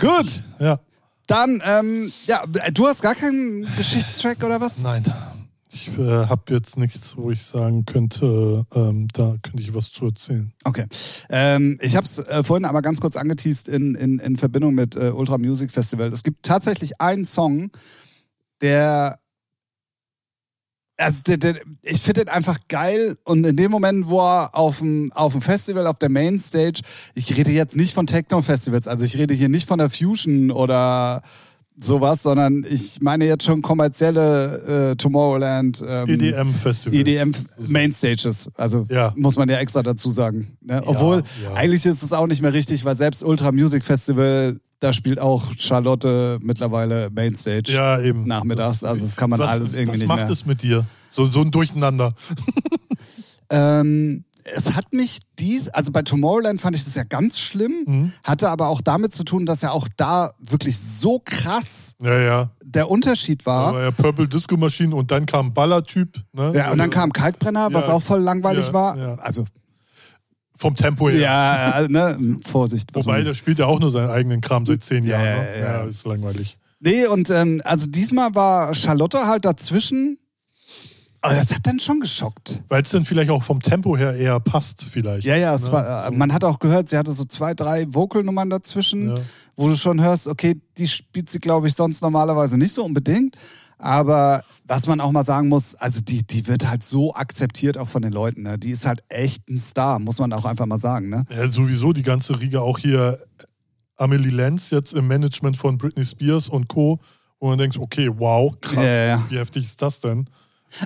Gut, 0.00 0.44
Ja. 0.60 0.78
dann, 1.26 1.60
ähm, 1.66 2.12
ja, 2.26 2.42
du 2.72 2.86
hast 2.86 3.02
gar 3.02 3.14
keinen 3.14 3.66
Geschichtstrack 3.76 4.42
oder 4.44 4.60
was? 4.60 4.82
Nein. 4.82 5.04
Ich 5.74 5.88
äh, 5.98 6.26
habe 6.26 6.54
jetzt 6.54 6.76
nichts, 6.76 7.16
wo 7.16 7.32
ich 7.32 7.42
sagen 7.42 7.84
könnte, 7.84 8.64
ähm, 8.74 9.08
da 9.12 9.34
könnte 9.42 9.60
ich 9.60 9.74
was 9.74 9.90
zu 9.90 10.06
erzählen. 10.06 10.52
Okay. 10.62 10.86
Ähm, 11.30 11.78
ich 11.82 11.96
habe 11.96 12.06
es 12.06 12.20
äh, 12.20 12.44
vorhin 12.44 12.64
aber 12.64 12.80
ganz 12.80 13.00
kurz 13.00 13.16
angeteased 13.16 13.66
in, 13.66 13.96
in, 13.96 14.20
in 14.20 14.36
Verbindung 14.36 14.74
mit 14.74 14.94
äh, 14.94 15.10
Ultra 15.10 15.36
Music 15.36 15.72
Festival. 15.72 16.12
Es 16.12 16.22
gibt 16.22 16.44
tatsächlich 16.44 17.00
einen 17.00 17.24
Song, 17.24 17.72
der. 18.60 19.18
Also, 20.96 21.22
der, 21.26 21.38
der, 21.38 21.56
ich 21.82 22.02
finde 22.02 22.24
den 22.24 22.28
einfach 22.28 22.56
geil 22.68 23.16
und 23.24 23.44
in 23.44 23.56
dem 23.56 23.72
Moment, 23.72 24.06
wo 24.06 24.20
er 24.20 24.54
auf 24.54 24.78
dem, 24.78 25.10
Festival, 25.40 25.88
auf 25.88 25.98
der 25.98 26.08
Mainstage, 26.08 26.82
ich 27.16 27.36
rede 27.36 27.50
jetzt 27.50 27.74
nicht 27.74 27.94
von 27.94 28.06
Techno-Festivals, 28.06 28.86
also 28.86 29.04
ich 29.04 29.16
rede 29.16 29.34
hier 29.34 29.48
nicht 29.48 29.66
von 29.66 29.80
der 29.80 29.90
Fusion 29.90 30.52
oder 30.52 31.22
sowas, 31.76 32.22
sondern 32.22 32.64
ich 32.68 33.00
meine 33.00 33.26
jetzt 33.26 33.44
schon 33.44 33.60
kommerzielle 33.62 34.90
äh, 34.92 34.96
Tomorrowland. 34.96 35.82
Ähm, 35.86 36.08
EDM-Festival. 36.08 36.98
EDM 37.00 37.32
Mainstages, 37.58 38.48
also 38.54 38.86
Ja. 38.90 39.12
muss 39.16 39.36
man 39.36 39.48
ja 39.48 39.58
extra 39.58 39.82
dazu 39.82 40.10
sagen. 40.10 40.56
Ne? 40.60 40.82
Obwohl, 40.86 41.22
ja. 41.42 41.52
eigentlich 41.54 41.84
ist 41.84 42.02
es 42.02 42.12
auch 42.12 42.26
nicht 42.28 42.42
mehr 42.42 42.52
richtig, 42.52 42.84
weil 42.84 42.96
selbst 42.96 43.24
Ultra 43.24 43.50
Music 43.52 43.84
Festival, 43.84 44.60
da 44.80 44.92
spielt 44.92 45.18
auch 45.18 45.52
Charlotte 45.58 46.38
mittlerweile 46.42 47.10
Mainstage 47.10 47.72
Ja, 47.72 48.00
eben. 48.00 48.26
nachmittags. 48.26 48.84
also 48.84 49.02
das 49.04 49.16
kann 49.16 49.30
man 49.30 49.40
was, 49.40 49.50
alles 49.50 49.72
irgendwie 49.74 49.92
was 49.92 49.98
nicht 49.98 50.08
macht 50.08 50.20
mehr. 50.22 50.30
es 50.30 50.46
mit 50.46 50.62
dir? 50.62 50.86
So, 51.10 51.26
so 51.26 51.40
ein 51.40 51.50
Durcheinander. 51.50 52.12
Ähm, 53.50 54.24
es 54.44 54.74
hat 54.74 54.92
mich 54.92 55.20
dies, 55.38 55.68
also 55.70 55.90
bei 55.90 56.02
Tomorrowland 56.02 56.60
fand 56.60 56.76
ich 56.76 56.84
das 56.84 56.94
ja 56.94 57.04
ganz 57.04 57.38
schlimm, 57.38 57.72
Mhm. 57.86 58.12
hatte 58.22 58.48
aber 58.50 58.68
auch 58.68 58.80
damit 58.82 59.12
zu 59.12 59.24
tun, 59.24 59.46
dass 59.46 59.62
ja 59.62 59.70
auch 59.70 59.88
da 59.96 60.32
wirklich 60.38 60.78
so 60.78 61.20
krass 61.24 61.94
Ja, 62.02 62.18
ja. 62.18 62.50
der 62.64 62.90
Unterschied 62.90 63.46
war. 63.46 63.80
Ja, 63.80 63.90
Purple 63.90 64.28
Disco 64.28 64.56
Machine 64.56 64.94
und 64.94 65.10
dann 65.10 65.24
kam 65.26 65.54
Ballertyp. 65.54 66.22
Ne? 66.32 66.52
ja, 66.54 66.70
und 66.72 66.78
dann 66.78 66.90
kam 66.90 67.12
Kalkbrenner, 67.12 67.72
was 67.72 67.88
auch 67.88 68.02
voll 68.02 68.20
langweilig 68.20 68.72
war. 68.72 69.18
Also, 69.22 69.44
Vom 70.56 70.76
Tempo 70.76 71.08
her. 71.08 71.18
ja, 71.20 71.86
ne, 71.88 72.38
Vorsicht. 72.46 72.94
Wobei, 72.94 73.16
man- 73.16 73.24
der 73.24 73.34
spielt 73.34 73.58
ja 73.58 73.66
auch 73.66 73.80
nur 73.80 73.90
seinen 73.90 74.10
eigenen 74.10 74.40
Kram 74.40 74.64
seit 74.66 74.84
zehn 74.84 75.04
Ja, 75.04 75.20
Jahren. 75.22 75.36
ja, 75.36 75.42
ne? 75.42 75.58
ja. 75.60 75.64
ja, 75.64 75.82
ist 75.84 76.06
langweilig. 76.06 76.58
Nee, 76.80 77.06
und 77.06 77.30
ähm, 77.30 77.60
also 77.64 77.86
diesmal 77.88 78.34
war 78.34 78.72
Charlotte 78.74 79.26
halt 79.26 79.44
dazwischen. 79.46 80.18
Aber 81.24 81.34
das 81.36 81.54
hat 81.54 81.66
dann 81.66 81.80
schon 81.80 82.00
geschockt. 82.00 82.62
Weil 82.68 82.82
es 82.82 82.90
dann 82.90 83.04
vielleicht 83.04 83.30
auch 83.30 83.42
vom 83.42 83.60
Tempo 83.60 83.96
her 83.96 84.14
eher 84.14 84.38
passt, 84.40 84.84
vielleicht. 84.84 85.24
Ja, 85.24 85.36
ja, 85.36 85.56
ne? 85.56 85.72
war, 85.72 86.06
äh, 86.06 86.10
man 86.16 86.32
hat 86.32 86.44
auch 86.44 86.58
gehört, 86.58 86.88
sie 86.88 86.98
hatte 86.98 87.12
so 87.12 87.24
zwei, 87.24 87.54
drei 87.54 87.86
Vocalnummern 87.88 88.50
dazwischen, 88.50 89.08
Ja. 89.08 89.16
wo 89.56 89.68
du 89.68 89.76
schon 89.76 90.00
hörst, 90.02 90.28
okay, 90.28 90.60
die 90.76 90.86
spielt 90.86 91.30
sie, 91.30 91.38
glaube 91.38 91.66
ich, 91.68 91.74
sonst 91.74 92.02
normalerweise 92.02 92.58
nicht 92.58 92.74
so 92.74 92.84
unbedingt. 92.84 93.36
Aber 93.78 94.42
was 94.66 94.86
man 94.86 95.00
auch 95.00 95.10
mal 95.12 95.24
sagen 95.24 95.48
muss, 95.48 95.74
also 95.74 96.00
die, 96.00 96.26
die 96.26 96.46
wird 96.46 96.68
halt 96.68 96.82
so 96.82 97.14
akzeptiert 97.14 97.76
auch 97.76 97.88
von 97.88 98.02
den 98.02 98.12
Leuten. 98.12 98.42
Ne? 98.42 98.58
Die 98.58 98.70
ist 98.70 98.86
halt 98.86 99.02
echt 99.08 99.48
ein 99.50 99.58
Star, 99.58 99.98
muss 99.98 100.18
man 100.18 100.32
auch 100.32 100.44
einfach 100.44 100.66
mal 100.66 100.78
sagen. 100.78 101.08
Ne? 101.08 101.24
Ja, 101.30 101.48
sowieso 101.48 101.92
die 101.92 102.02
ganze 102.02 102.38
Riga, 102.40 102.60
auch 102.60 102.78
hier 102.78 103.18
Amelie 103.96 104.30
Lenz 104.30 104.70
jetzt 104.70 104.92
im 104.94 105.06
Management 105.08 105.56
von 105.56 105.78
Britney 105.78 106.04
Spears 106.04 106.48
und 106.48 106.68
Co., 106.68 106.98
wo 107.40 107.48
man 107.48 107.58
denkt, 107.58 107.76
okay, 107.78 108.10
wow, 108.14 108.54
krass, 108.60 108.84
Ja, 108.84 109.04
ja. 109.06 109.22
wie 109.28 109.38
heftig 109.38 109.64
ist 109.64 109.82
das 109.82 110.00
denn? 110.00 110.28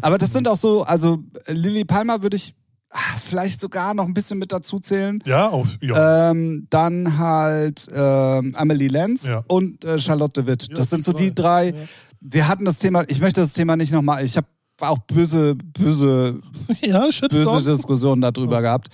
Aber 0.03 0.19
das 0.19 0.33
sind 0.33 0.49
auch 0.49 0.57
so, 0.57 0.83
also 0.83 1.23
Lily 1.47 1.85
Palmer 1.85 2.23
würde 2.23 2.37
ich 2.37 2.55
ah, 2.91 2.99
vielleicht 3.23 3.61
sogar 3.61 3.95
noch 3.95 4.07
ein 4.07 4.15
bisschen 4.15 4.39
mit 4.39 4.53
dazu 4.53 4.79
zählen. 4.79 5.23
Ja, 5.27 5.49
auf, 5.49 5.69
ja. 5.81 6.31
Ähm, 6.31 6.67
dann 6.71 7.19
halt 7.19 7.87
ähm, 7.95 8.55
Amelie 8.57 8.89
Lenz 8.89 9.29
Ja. 9.29 9.45
und 9.49 9.85
äh, 9.85 9.99
Charlotte 9.99 10.47
Witt. 10.47 10.69
Ja, 10.69 10.75
das 10.75 10.91
sind 10.91 11.05
so 11.05 11.13
die 11.13 11.35
drei. 11.35 11.73
drei. 11.73 11.89
Wir 12.21 12.49
hatten 12.49 12.65
das 12.65 12.79
Thema, 12.79 13.05
ich 13.09 13.21
möchte 13.21 13.41
das 13.41 13.53
Thema 13.53 13.77
nicht 13.77 13.93
nochmal, 13.93 14.25
ich 14.25 14.37
habe 14.37 14.47
auch 14.81 14.99
böse, 14.99 15.55
böse, 15.55 16.41
ja, 16.81 17.09
böse. 17.31 17.63
Diskussionen 17.73 18.21
darüber 18.21 18.63
gehabt. 18.63 18.89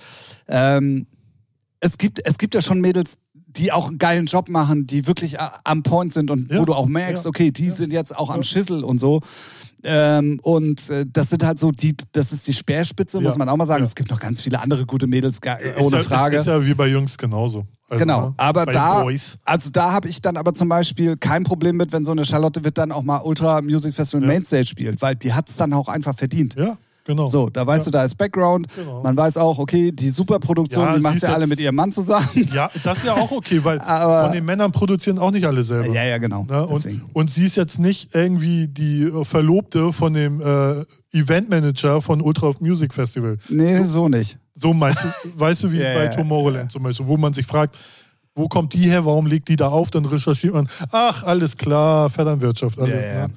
Ähm, 0.47 1.07
es, 1.79 1.97
gibt, 1.97 2.25
es 2.25 2.37
gibt 2.37 2.55
ja 2.55 2.61
schon 2.61 2.81
Mädels, 2.81 3.17
die 3.33 3.71
auch 3.71 3.87
einen 3.87 3.97
geilen 3.97 4.25
Job 4.25 4.49
machen, 4.49 4.85
die 4.87 5.07
wirklich 5.07 5.37
am 5.39 5.83
Point 5.83 6.13
sind 6.13 6.29
und 6.29 6.53
wo 6.53 6.65
du 6.65 6.73
auch 6.73 6.87
merkst, 6.87 7.25
okay, 7.25 7.51
die 7.51 7.69
sind 7.69 7.93
jetzt 7.93 8.17
auch 8.17 8.29
am. 8.29 8.43
Schissel 8.43 8.83
und 8.83 8.99
so. 8.99 9.21
Ähm, 9.87 10.39
und 10.41 10.89
äh, 10.89 11.05
das 11.11 11.29
sind 11.29 11.43
halt 11.43 11.59
so 11.59 11.71
die, 11.71 11.95
das 12.11 12.33
ist 12.33 12.47
die 12.47 12.53
Speerspitze, 12.53 13.21
muss 13.21 13.37
man 13.37 13.47
auch 13.49 13.55
mal 13.55 13.67
sagen. 13.67 13.83
Es 13.83 13.93
gibt 13.93 14.09
noch 14.09 14.19
ganz 14.19 14.41
viele 14.41 14.59
andere 14.59 14.85
gute 14.85 15.05
Mädels, 15.05 15.37
Ist 15.37 15.79
ohne 15.79 15.97
ja, 15.97 16.03
Frage. 16.03 16.37
Ist, 16.37 16.41
ist 16.41 16.47
ja 16.47 16.65
wie 16.65 16.73
bei 16.73 16.87
Jungs 16.87 17.17
genauso. 17.17 17.65
Also, 17.87 18.03
Genau, 18.03 18.29
ne, 18.29 18.33
aber 18.37 18.65
da, 18.65 19.03
Boys. 19.03 19.37
also 19.45 19.69
da 19.69 19.91
habe 19.91 20.07
ich 20.07 20.19
dann 20.19 20.37
aber 20.37 20.55
zum 20.55 20.67
Beispiel 20.67 21.17
kein 21.17 21.43
Problem 21.43 21.77
mit, 21.77 21.91
wenn 21.91 22.03
so 22.03 22.11
eine 22.13 22.25
Charlotte 22.25 22.63
wird 22.63 22.79
dann 22.79 22.91
auch 22.91 23.03
mal 23.03 23.19
Ultra 23.19 23.61
Music 23.61 23.93
Festival 23.93 24.23
Ja. 24.23 24.27
Mainstage 24.33 24.65
spielt, 24.65 25.03
weil 25.03 25.15
die 25.15 25.33
hat 25.33 25.49
es 25.49 25.55
dann 25.57 25.71
auch 25.71 25.87
einfach 25.87 26.15
verdient. 26.15 26.55
Ja, 26.57 26.77
genau. 27.05 27.27
So, 27.27 27.49
da 27.49 27.65
weißt 27.65 27.85
ja. 27.85 27.91
du, 27.91 27.97
da 27.97 28.03
ist 28.03 28.15
Background. 28.17 28.67
Genau. 28.75 29.01
Man 29.01 29.15
weiß 29.15 29.37
auch, 29.37 29.57
okay, 29.57 29.91
die 29.93 30.09
Superproduktion, 30.09 30.85
Ja, 30.85 30.95
die 30.95 31.01
macht 31.01 31.21
ja 31.21 31.33
alle 31.33 31.47
mit 31.47 31.59
ihrem 31.59 31.75
Mann 31.75 31.91
zusammen. 31.91 32.27
Ja, 32.53 32.69
das 32.83 32.97
ist 32.97 33.05
ja 33.05 33.13
auch 33.13 33.31
okay, 33.31 33.63
weil 33.63 33.79
von 34.23 34.31
den 34.33 34.43
Männern 34.43 34.71
produzieren 34.71 35.17
auch 35.19 35.31
nicht 35.31 35.45
alle 35.45 35.63
selber. 35.63 35.87
ja, 35.93 36.03
ja, 36.03 36.17
genau. 36.17 36.43
Ne? 36.43 36.65
Und, 36.65 37.01
und 37.13 37.31
sie 37.31 37.45
ist 37.45 37.55
jetzt 37.55 37.79
nicht 37.79 38.13
irgendwie 38.13 38.67
die 38.67 39.09
Verlobte 39.23 39.93
von 39.93 40.13
dem 40.13 40.41
äh, 40.41 40.83
Eventmanager 41.13 42.01
von 42.01 42.21
Ultra 42.21 42.51
Music 42.59 42.93
Festival. 42.93 43.37
Nee, 43.49 43.83
so 43.83 44.09
nicht. 44.09 44.37
So 44.55 44.73
meinst 44.73 45.03
du, 45.03 45.39
weißt 45.39 45.63
du, 45.63 45.71
wie 45.71 45.77
Ja, 45.85 45.93
bei 45.93 46.07
Tomorrowland 46.07 46.71
zum 46.71 46.83
Beispiel, 46.83 47.07
wo 47.07 47.17
man 47.17 47.33
sich 47.33 47.45
fragt, 47.45 47.77
wo 48.35 48.47
kommt 48.47 48.73
die 48.73 48.89
her, 48.89 49.05
warum 49.05 49.27
legt 49.27 49.47
die 49.47 49.55
da 49.55 49.67
auf, 49.67 49.91
dann 49.91 50.05
recherchiert 50.05 50.53
man, 50.53 50.67
ach, 50.91 51.23
alles 51.23 51.55
klar, 51.57 52.09
Vetternwirtschaft. 52.09 52.79
Alles, 52.79 52.95
Ja, 52.95 53.27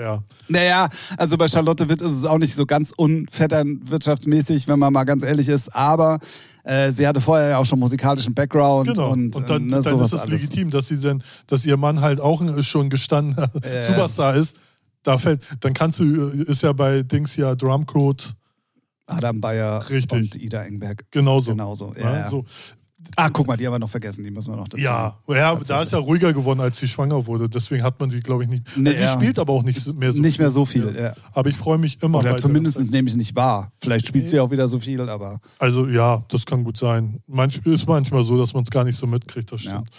ja. 0.00 0.22
Naja. 0.48 0.88
Also 1.16 1.36
bei 1.36 1.48
Charlotte 1.48 1.88
Witt 1.88 2.00
ist 2.02 2.10
es 2.12 2.24
auch 2.24 2.38
nicht 2.38 2.54
so 2.54 2.66
ganz 2.66 2.92
unvetternwirtschaftsmäßig, 2.96 4.68
wenn 4.68 4.78
man 4.78 4.92
mal 4.92 5.04
ganz 5.04 5.22
ehrlich 5.24 5.48
ist, 5.48 5.74
aber 5.74 6.18
äh, 6.64 6.90
sie 6.92 7.06
hatte 7.06 7.20
vorher 7.20 7.50
ja 7.50 7.58
auch 7.58 7.64
schon 7.64 7.78
musikalischen 7.78 8.34
Background 8.34 8.88
Genau. 8.88 9.10
und, 9.10 9.34
Und, 9.36 9.48
dann, 9.50 9.62
äh, 9.68 9.76
ne, 9.76 9.82
dann 9.82 10.00
ist 10.00 10.12
es 10.12 10.20
alles. 10.20 10.32
legitim, 10.42 10.70
dass 10.70 10.88
sie 10.88 10.98
dann, 10.98 11.22
dass 11.46 11.64
ihr 11.66 11.76
Mann 11.76 12.00
halt 12.00 12.20
auch 12.20 12.40
ein 12.40 12.62
schon 12.64 12.90
gestandener 12.90 13.50
Superstar 13.86 14.34
ist. 14.36 14.56
Da 15.02 15.18
fällt, 15.18 15.42
dann 15.60 15.72
kannst 15.72 16.00
du, 16.00 16.28
ist 16.30 16.62
ja 16.62 16.72
bei 16.72 17.02
Dings 17.02 17.36
ja 17.36 17.54
Drumcode 17.54 18.34
Adam 19.06 19.40
Bayer 19.40 19.88
Richtig. 19.88 20.12
und 20.18 20.34
Ida 20.34 20.64
Engberg. 20.64 21.04
genauso. 21.12 21.52
Genauso. 21.52 21.92
Ja, 21.96 22.16
ja. 22.16 22.28
so. 22.28 22.44
Ah, 23.14 23.30
guck 23.30 23.46
mal, 23.46 23.56
die 23.56 23.66
haben 23.66 23.74
wir 23.74 23.78
noch 23.78 23.90
vergessen, 23.90 24.24
die 24.24 24.30
müssen 24.30 24.52
wir 24.52 24.56
noch 24.56 24.68
dazu. 24.68 24.82
Ja, 24.82 25.16
ja 25.28 25.54
da 25.54 25.82
ist 25.82 25.92
ja 25.92 25.98
ruhiger 25.98 26.32
geworden, 26.32 26.60
als 26.60 26.78
sie 26.78 26.88
schwanger 26.88 27.26
wurde. 27.26 27.48
Deswegen 27.48 27.82
hat 27.82 27.98
man 28.00 28.10
sie, 28.10 28.20
glaube 28.20 28.44
ich, 28.44 28.50
nicht. 28.50 28.76
Nee, 28.76 28.90
also 28.90 28.98
sie 28.98 29.04
ja. 29.04 29.14
spielt 29.14 29.38
aber 29.38 29.52
auch 29.52 29.62
nicht 29.62 29.94
mehr 29.94 30.12
so 30.12 30.20
Nicht 30.20 30.38
mehr 30.38 30.50
so 30.50 30.64
viel, 30.64 30.94
ja. 30.98 31.14
Aber 31.32 31.48
ich 31.48 31.56
freue 31.56 31.78
mich 31.78 32.02
immer 32.02 32.18
Oder 32.18 32.36
zumindest 32.36 32.78
nehme 32.90 33.08
ich 33.08 33.12
es 33.12 33.16
nicht 33.16 33.36
wahr. 33.36 33.72
Vielleicht 33.80 34.08
spielt 34.08 34.28
sie 34.28 34.40
auch 34.40 34.50
wieder 34.50 34.68
so 34.68 34.78
viel, 34.78 35.00
aber 35.08 35.40
Also 35.58 35.86
ja, 35.86 36.24
das 36.28 36.44
kann 36.44 36.64
gut 36.64 36.76
sein. 36.76 37.20
Manch, 37.26 37.58
ist 37.64 37.86
manchmal 37.86 38.24
so, 38.24 38.38
dass 38.38 38.54
man 38.54 38.64
es 38.64 38.70
gar 38.70 38.84
nicht 38.84 38.96
so 38.96 39.06
mitkriegt, 39.06 39.52
das 39.52 39.62
stimmt. 39.62 39.90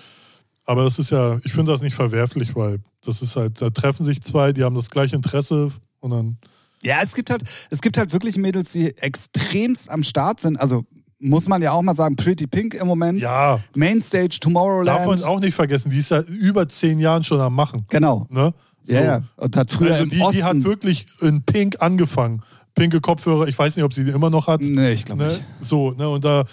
Aber 0.65 0.83
das 0.83 0.99
ist 0.99 1.11
ja, 1.11 1.37
ich 1.45 1.53
finde 1.53 1.71
das 1.71 1.81
nicht 1.81 1.95
verwerflich, 1.95 2.53
weil 2.53 2.79
das 3.03 3.21
ist 3.21 3.37
halt, 3.37 3.61
da 3.61 3.69
treffen 3.69 4.05
sich 4.05 4.21
zwei, 4.21 4.51
die 4.51 4.65
haben 4.65 4.75
das 4.75 4.89
gleiche 4.89 5.15
Interesse 5.15 5.71
und 6.01 6.11
dann. 6.11 6.37
Ja, 6.83 6.97
es 7.01 7.15
gibt 7.15 7.29
halt, 7.29 7.43
es 7.71 7.81
gibt 7.81 7.97
halt 7.97 8.11
wirklich 8.11 8.37
Mädels, 8.37 8.73
die 8.73 8.95
extremst 8.97 9.89
am 9.89 10.03
Start 10.03 10.41
sind. 10.41 10.57
Also 10.57 10.85
muss 11.19 11.47
man 11.47 11.61
ja 11.61 11.71
auch 11.71 11.81
mal 11.81 11.95
sagen, 11.95 12.15
Pretty 12.15 12.47
Pink 12.47 12.73
im 12.75 12.87
Moment. 12.87 13.19
Ja, 13.19 13.59
Mainstage, 13.75 14.37
Tomorrowland. 14.39 14.87
darf 14.87 15.05
man 15.07 15.23
auch 15.23 15.39
nicht 15.39 15.55
vergessen, 15.55 15.89
die 15.89 15.97
ist 15.99 16.11
ja 16.11 16.21
über 16.21 16.67
zehn 16.69 16.99
Jahren 16.99 17.23
schon 17.23 17.39
am 17.41 17.55
Machen. 17.55 17.85
Genau. 17.89 18.27
Ne? 18.29 18.53
So. 18.83 18.93
Ja, 18.93 19.01
ja. 19.03 19.21
Und 19.35 19.57
hat 19.57 19.69
früher 19.71 19.91
Also 19.93 20.05
die, 20.05 20.21
die 20.31 20.43
hat 20.43 20.63
wirklich 20.63 21.05
in 21.21 21.41
Pink 21.43 21.77
angefangen. 21.81 22.41
Pinke 22.75 23.01
Kopfhörer, 23.01 23.47
ich 23.47 23.57
weiß 23.57 23.75
nicht, 23.75 23.83
ob 23.83 23.91
sie 23.93 24.03
die 24.03 24.11
immer 24.11 24.29
noch 24.29 24.45
hat. 24.47 24.61
nee, 24.61 24.91
ich 24.91 25.03
glaube 25.05 25.23
Ne? 25.23 25.29
nicht. 25.29 25.43
So, 25.61 25.91
ne, 25.93 26.07
und 26.07 26.23
da 26.23 26.45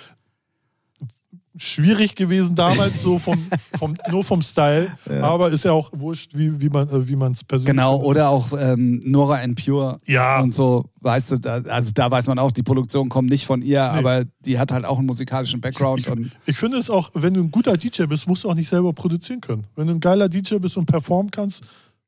schwierig 1.56 2.14
gewesen 2.16 2.54
damals, 2.54 3.00
so 3.02 3.18
vom, 3.18 3.38
vom, 3.78 3.94
nur 4.10 4.24
vom 4.24 4.42
Style, 4.42 4.88
aber 5.20 5.50
ist 5.50 5.64
ja 5.64 5.72
auch 5.72 5.90
wurscht, 5.92 6.32
wie, 6.34 6.60
wie 6.60 6.68
man 6.68 6.88
äh, 6.88 7.08
wie 7.08 7.14
es 7.14 7.44
persönlich. 7.44 7.66
Genau, 7.66 8.00
oder 8.02 8.28
auch 8.28 8.52
ähm, 8.58 9.00
Nora 9.04 9.36
and 9.36 9.62
Pure 9.62 10.00
Ja. 10.06 10.40
und 10.40 10.52
so, 10.52 10.84
weißt 11.00 11.32
du, 11.32 11.36
da, 11.38 11.60
also 11.68 11.92
da 11.94 12.10
weiß 12.10 12.26
man 12.26 12.38
auch, 12.38 12.50
die 12.50 12.62
Produktion 12.62 13.08
kommt 13.08 13.30
nicht 13.30 13.46
von 13.46 13.62
ihr, 13.62 13.82
aber 13.82 14.24
die 14.44 14.58
hat 14.58 14.72
halt 14.72 14.84
auch 14.84 14.98
einen 14.98 15.06
musikalischen 15.06 15.60
Background 15.60 16.00
Ich, 16.00 16.10
und 16.10 16.30
ich 16.46 16.56
finde 16.56 16.78
es 16.78 16.90
auch, 16.90 17.10
wenn 17.14 17.34
du 17.34 17.40
ein 17.40 17.50
guter 17.50 17.76
DJ 17.76 18.04
bist, 18.04 18.26
musst 18.26 18.44
du 18.44 18.50
auch 18.50 18.54
nicht 18.54 18.68
selber 18.68 18.92
produzieren 18.92 19.40
können. 19.40 19.64
Wenn 19.76 19.86
du 19.86 19.94
ein 19.94 20.00
geiler 20.00 20.28
DJ 20.28 20.56
bist 20.56 20.76
und 20.76 20.86
performen 20.86 21.30
kannst, 21.30 21.62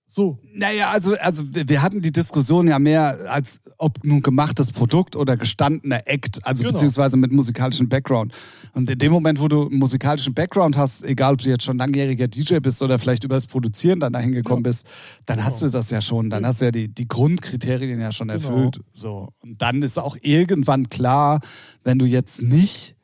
so. 0.09 0.39
Naja, 0.55 0.91
also, 0.91 1.15
also 1.19 1.43
wir 1.51 1.83
hatten 1.83 2.01
die 2.01 2.13
Diskussion 2.13 2.69
ja 2.69 2.79
mehr 2.79 3.31
als 3.31 3.61
ob 3.79 4.03
nun 4.05 4.23
gemachtes 4.23 4.73
Produkt 4.73 5.17
oder 5.17 5.37
gestandener 5.37 6.03
Act, 6.07 6.45
also 6.47 6.63
Genau. 6.63 6.73
beziehungsweise 6.73 7.17
mit 7.17 7.33
musikalischem 7.33 7.89
Background. 7.89 8.33
Und 8.73 8.89
in 8.89 8.99
dem 8.99 9.13
Moment, 9.13 9.41
wo 9.41 9.49
du 9.49 9.69
musikalischen 9.71 10.33
Background 10.33 10.77
hast, 10.77 11.05
egal 11.05 11.35
ob 11.35 11.43
du 11.43 11.51
jetzt 11.51 11.65
schon 11.65 11.77
langjähriger 11.79 12.29
DJ 12.29 12.59
bist 12.61 12.83
oder 12.83 12.99
vielleicht 12.99 13.25
über 13.25 13.35
das 13.35 13.47
Produzieren 13.47 14.01
dann 14.01 14.13
dahin 14.13 14.33
gekommen 14.33 14.63
bist, 14.63 14.87
dann 15.27 15.45
hast 15.45 15.61
du 15.61 15.69
das 15.69 15.91
ja 15.91 16.01
schon, 16.01 16.31
dann 16.31 16.47
hast 16.47 16.61
du 16.61 16.67
ja 16.67 16.71
die, 16.71 16.89
die 16.89 17.07
Grundkriterien 17.09 18.01
ja 18.01 18.13
schon 18.13 18.29
Genau. 18.29 18.41
erfüllt. 18.49 18.81
So. 18.93 19.29
Und 19.43 19.61
dann 19.61 19.83
ist 19.83 19.99
auch 19.99 20.17
irgendwann 20.23 20.89
klar, 20.89 21.41
wenn 21.85 21.99
du 21.99 22.07
jetzt 22.07 22.43
nicht 22.43 22.96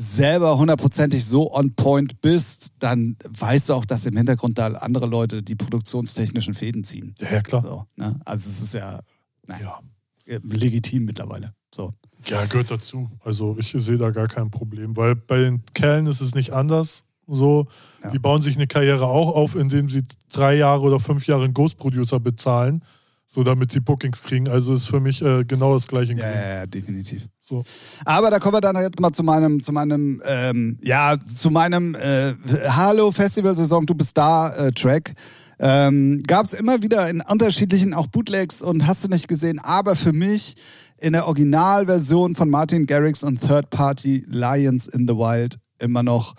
selber 0.00 0.56
hundertprozentig 0.58 1.24
so 1.24 1.52
on 1.52 1.74
point 1.74 2.20
bist, 2.20 2.72
dann 2.78 3.16
weißt 3.36 3.68
du 3.68 3.74
auch, 3.74 3.84
dass 3.84 4.06
im 4.06 4.16
Hintergrund 4.16 4.56
da 4.56 4.68
andere 4.68 5.06
Leute 5.06 5.42
die 5.42 5.56
produktionstechnischen 5.56 6.54
Fäden 6.54 6.84
ziehen. 6.84 7.16
Ja, 7.18 7.32
ja 7.32 7.40
klar. 7.42 7.62
So, 7.62 7.84
ne? 7.96 8.18
Also 8.24 8.48
es 8.48 8.62
ist 8.62 8.74
ja, 8.74 9.00
naja, 9.46 9.80
Ja. 10.24 10.38
legitim 10.44 11.04
mittlerweile. 11.04 11.52
So. 11.74 11.92
ja, 12.26 12.44
gehört 12.46 12.70
dazu. 12.70 13.10
Also 13.24 13.56
ich 13.58 13.74
sehe 13.76 13.98
da 13.98 14.10
gar 14.10 14.28
kein 14.28 14.50
Problem, 14.50 14.96
weil 14.96 15.16
bei 15.16 15.38
den 15.40 15.64
Kerlen 15.74 16.06
ist 16.06 16.20
es 16.20 16.32
nicht 16.34 16.52
anders. 16.52 17.04
So, 17.26 17.66
Ja. 18.04 18.10
die 18.10 18.18
bauen 18.20 18.40
sich 18.40 18.54
eine 18.56 18.68
Karriere 18.68 19.06
auch 19.06 19.34
auf, 19.34 19.56
indem 19.56 19.90
sie 19.90 20.04
drei 20.32 20.54
Jahre 20.56 20.82
oder 20.82 21.00
fünf 21.00 21.26
Jahre 21.26 21.44
einen 21.44 21.54
Ghost-Producer 21.54 22.20
bezahlen, 22.20 22.82
so 23.30 23.42
damit 23.42 23.70
sie 23.70 23.80
Bookings 23.80 24.22
kriegen. 24.22 24.48
Also 24.48 24.72
ist 24.72 24.86
für 24.86 25.00
mich 25.00 25.20
äh, 25.20 25.44
genau 25.44 25.74
das 25.74 25.86
gleiche. 25.86 26.14
Ja, 26.14 26.30
ja, 26.30 26.54
ja, 26.56 26.66
definitiv. 26.66 27.28
So. 27.38 27.62
Aber 28.06 28.30
da 28.30 28.38
kommen 28.38 28.54
wir 28.54 28.60
dann 28.62 28.76
jetzt 28.76 28.98
mal 28.98 29.12
zu 29.12 29.22
meinem, 29.22 29.62
zu 29.62 29.70
meinem, 29.70 30.22
ähm, 30.24 30.78
ja, 30.82 31.16
zu 31.20 31.50
meinem 31.50 31.94
äh, 31.94 32.32
Hallo 32.68 33.12
Festival-Saison, 33.12 33.84
du 33.84 33.94
bist 33.94 34.16
da, 34.16 34.48
äh, 34.56 34.72
Track. 34.72 35.12
Ähm, 35.60 36.22
Gab 36.26 36.46
es 36.46 36.54
immer 36.54 36.82
wieder 36.82 37.10
in 37.10 37.20
unterschiedlichen 37.20 37.92
auch 37.92 38.06
Bootlegs 38.06 38.62
und 38.62 38.86
hast 38.86 39.04
du 39.04 39.08
nicht 39.08 39.28
gesehen, 39.28 39.58
aber 39.58 39.94
für 39.94 40.12
mich 40.14 40.54
in 40.96 41.12
der 41.12 41.26
Originalversion 41.26 42.34
von 42.34 42.48
Martin 42.48 42.86
Garrix 42.86 43.22
und 43.22 43.40
Third 43.40 43.68
Party 43.68 44.24
Lions 44.26 44.86
in 44.86 45.06
the 45.06 45.14
Wild 45.14 45.58
immer 45.78 46.02
noch. 46.02 46.34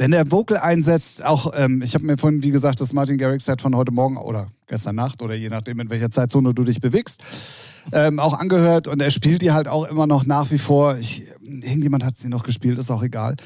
Wenn 0.00 0.12
der 0.12 0.32
Vocal 0.32 0.56
einsetzt, 0.56 1.22
auch, 1.22 1.52
ähm, 1.54 1.82
ich 1.82 1.92
habe 1.94 2.06
mir 2.06 2.16
vorhin, 2.16 2.42
wie 2.42 2.50
gesagt, 2.50 2.80
das 2.80 2.94
Martin 2.94 3.18
Garrix 3.18 3.44
Set 3.44 3.60
von 3.60 3.76
heute 3.76 3.92
Morgen 3.92 4.16
oder 4.16 4.48
gestern 4.66 4.96
Nacht 4.96 5.20
oder 5.20 5.34
je 5.34 5.50
nachdem, 5.50 5.78
in 5.78 5.90
welcher 5.90 6.10
Zeitzone 6.10 6.54
du 6.54 6.64
dich 6.64 6.80
bewegst, 6.80 7.20
ähm, 7.92 8.18
auch 8.18 8.32
angehört 8.38 8.88
und 8.88 9.02
er 9.02 9.10
spielt 9.10 9.42
die 9.42 9.52
halt 9.52 9.68
auch 9.68 9.84
immer 9.84 10.06
noch 10.06 10.24
nach 10.24 10.50
wie 10.52 10.56
vor. 10.56 10.96
Ich, 10.96 11.24
irgendjemand 11.42 12.02
hat 12.02 12.16
sie 12.16 12.28
noch 12.28 12.44
gespielt, 12.44 12.78
ist 12.78 12.90
auch 12.90 13.02
egal. 13.02 13.36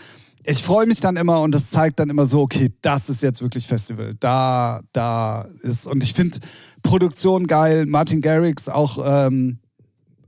Ich 0.44 0.62
freue 0.62 0.86
mich 0.86 1.00
dann 1.00 1.16
immer 1.16 1.40
und 1.40 1.52
das 1.52 1.70
zeigt 1.70 1.98
dann 1.98 2.08
immer 2.08 2.24
so, 2.24 2.42
okay, 2.42 2.70
das 2.82 3.08
ist 3.08 3.20
jetzt 3.24 3.42
wirklich 3.42 3.66
Festival. 3.66 4.14
Da, 4.20 4.80
da 4.92 5.48
ist, 5.62 5.88
und 5.88 6.04
ich 6.04 6.14
finde 6.14 6.38
Produktion 6.84 7.48
geil. 7.48 7.84
Martin 7.84 8.20
Garrix 8.20 8.68
auch, 8.68 8.98
ähm, 9.04 9.58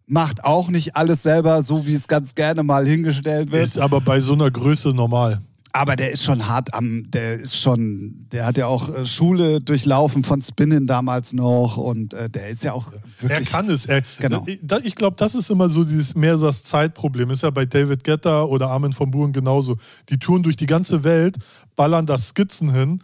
macht 0.08 0.44
auch 0.44 0.70
nicht 0.70 0.96
alles 0.96 1.22
selber, 1.22 1.62
so 1.62 1.86
wie 1.86 1.94
es 1.94 2.08
ganz 2.08 2.34
gerne 2.34 2.64
mal 2.64 2.84
hingestellt 2.84 3.52
wird. 3.52 3.64
Ist 3.64 3.78
aber 3.78 4.00
bei 4.00 4.20
so 4.20 4.32
einer 4.32 4.50
Größe 4.50 4.88
normal. 4.88 5.40
Aber 5.76 5.94
der 5.94 6.10
ist 6.10 6.24
schon 6.24 6.48
hart 6.48 6.72
am, 6.72 7.10
der 7.10 7.34
ist 7.34 7.58
schon, 7.58 8.26
der 8.32 8.46
hat 8.46 8.56
ja 8.56 8.66
auch 8.66 8.88
äh, 8.88 9.04
Schule 9.04 9.60
durchlaufen 9.60 10.24
von 10.24 10.40
Spinnen 10.40 10.86
damals 10.86 11.34
noch 11.34 11.76
und 11.76 12.14
äh, 12.14 12.30
der 12.30 12.48
ist 12.48 12.64
ja 12.64 12.72
auch 12.72 12.94
Er 12.94 13.28
wirklich. 13.28 13.50
kann 13.50 13.68
es. 13.68 13.84
Er, 13.84 14.00
Genau. 14.18 14.46
Ich 14.84 14.94
glaube, 14.94 15.16
das 15.18 15.34
ist 15.34 15.50
immer 15.50 15.68
so 15.68 15.84
dieses 15.84 16.14
mehr 16.14 16.38
das 16.38 16.62
Zeitproblem. 16.62 17.30
Ist 17.30 17.42
ja 17.42 17.50
bei 17.50 17.66
David 17.66 18.04
Guetta 18.04 18.44
oder 18.44 18.70
Armin 18.70 18.94
von 18.94 19.10
Buren 19.10 19.34
genauso. 19.34 19.76
Die 20.08 20.18
touren 20.18 20.42
durch 20.42 20.56
die 20.56 20.64
ganze 20.64 21.04
Welt, 21.04 21.36
ballern 21.76 22.06
da 22.06 22.16
Skizzen 22.16 22.72
hin 22.72 23.02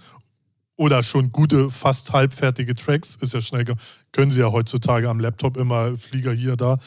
oder 0.76 1.02
schon 1.02 1.30
gute, 1.30 1.68
fast 1.70 2.10
halbfertige 2.14 2.72
Tracks. 2.72 3.16
Ist 3.16 3.34
ja 3.34 3.42
schnell. 3.42 3.66
Können 4.12 4.30
sie 4.30 4.40
ja 4.40 4.50
heutzutage 4.50 5.10
am 5.10 5.20
Laptop 5.20 5.58
immer 5.58 5.98
Flieger 5.98 6.32
hier, 6.32 6.56
da. 6.56 6.78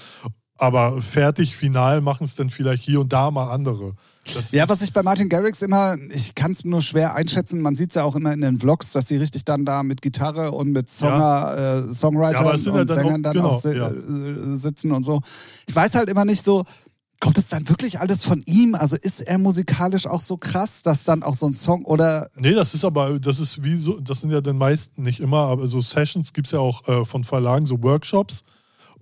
Aber 0.57 0.99
fertig, 1.01 1.55
final 1.55 2.01
machen 2.01 2.23
es 2.23 2.33
dann 2.33 2.49
vielleicht 2.49 2.81
hier 2.81 3.01
und 3.01 3.13
da 3.13 3.29
mal 3.29 3.51
andere. 3.51 3.93
Das 4.33 4.51
Ja, 4.51 4.67
was 4.67 4.81
ich 4.81 4.91
bei 4.91 5.03
Martin 5.03 5.29
Garrix 5.29 5.61
immer, 5.61 5.95
ich 6.09 6.33
kann 6.35 6.51
es 6.51 6.65
nur 6.65 6.81
schwer 6.81 7.13
einschätzen, 7.15 7.61
man 7.61 7.75
sieht 7.75 7.89
es 7.91 7.95
ja 7.95 8.03
auch 8.03 8.15
immer 8.15 8.33
in 8.33 8.41
den 8.41 8.59
Vlogs, 8.59 8.91
dass 8.91 9.07
sie 9.07 9.17
richtig 9.17 9.45
dann 9.45 9.65
da 9.65 9.83
mit 9.83 10.01
Gitarre 10.01 10.51
und 10.51 10.71
mit 10.71 10.89
Songer, 10.89 11.85
äh, 11.89 11.93
Songwritern 11.93 12.45
Ja, 12.45 12.53
es 12.53 12.63
sind 12.63 12.73
ja 12.75 12.81
und 12.81 12.89
dann 12.89 12.97
Sängern 12.97 13.19
auch- 13.19 13.23
dann 13.23 13.33
genau, 13.33 13.49
auch 13.49 13.61
si 13.61 13.69
ja. 13.69 13.89
äh, 13.89 14.55
sitzen 14.57 14.91
und 14.91 15.03
so. 15.03 15.21
Ich 15.67 15.75
weiß 15.75 15.93
halt 15.95 16.09
immer 16.09 16.25
nicht 16.25 16.43
so, 16.43 16.63
kommt 17.19 17.37
es 17.37 17.47
dann 17.49 17.67
wirklich 17.69 17.99
alles 17.99 18.23
von 18.23 18.41
ihm? 18.45 18.75
Also 18.75 18.97
ist 18.97 19.21
er 19.21 19.37
musikalisch 19.37 20.05
auch 20.07 20.21
so 20.21 20.37
krass, 20.37 20.81
dass 20.81 21.03
dann 21.05 21.23
auch 21.23 21.35
so 21.35 21.45
ein 21.47 21.53
Song 21.53 21.85
oder 21.85 22.27
Nee, 22.35 22.53
das 22.53 22.73
ist 22.73 22.83
aber, 22.83 23.19
das 23.19 23.39
ist 23.39 23.63
wie 23.63 23.77
so, 23.77 23.99
das 23.99 24.21
sind 24.21 24.31
ja 24.31 24.41
den 24.41 24.57
meisten 24.57 25.03
nicht 25.03 25.19
immer, 25.21 25.39
aber 25.47 25.67
so 25.67 25.79
Sessions 25.81 26.33
gibt 26.33 26.47
es 26.47 26.51
ja 26.53 26.59
auch 26.59 26.87
äh, 26.87 27.05
von 27.05 27.23
Verlagen, 27.23 27.65
so 27.65 27.81
Workshops. 27.83 28.43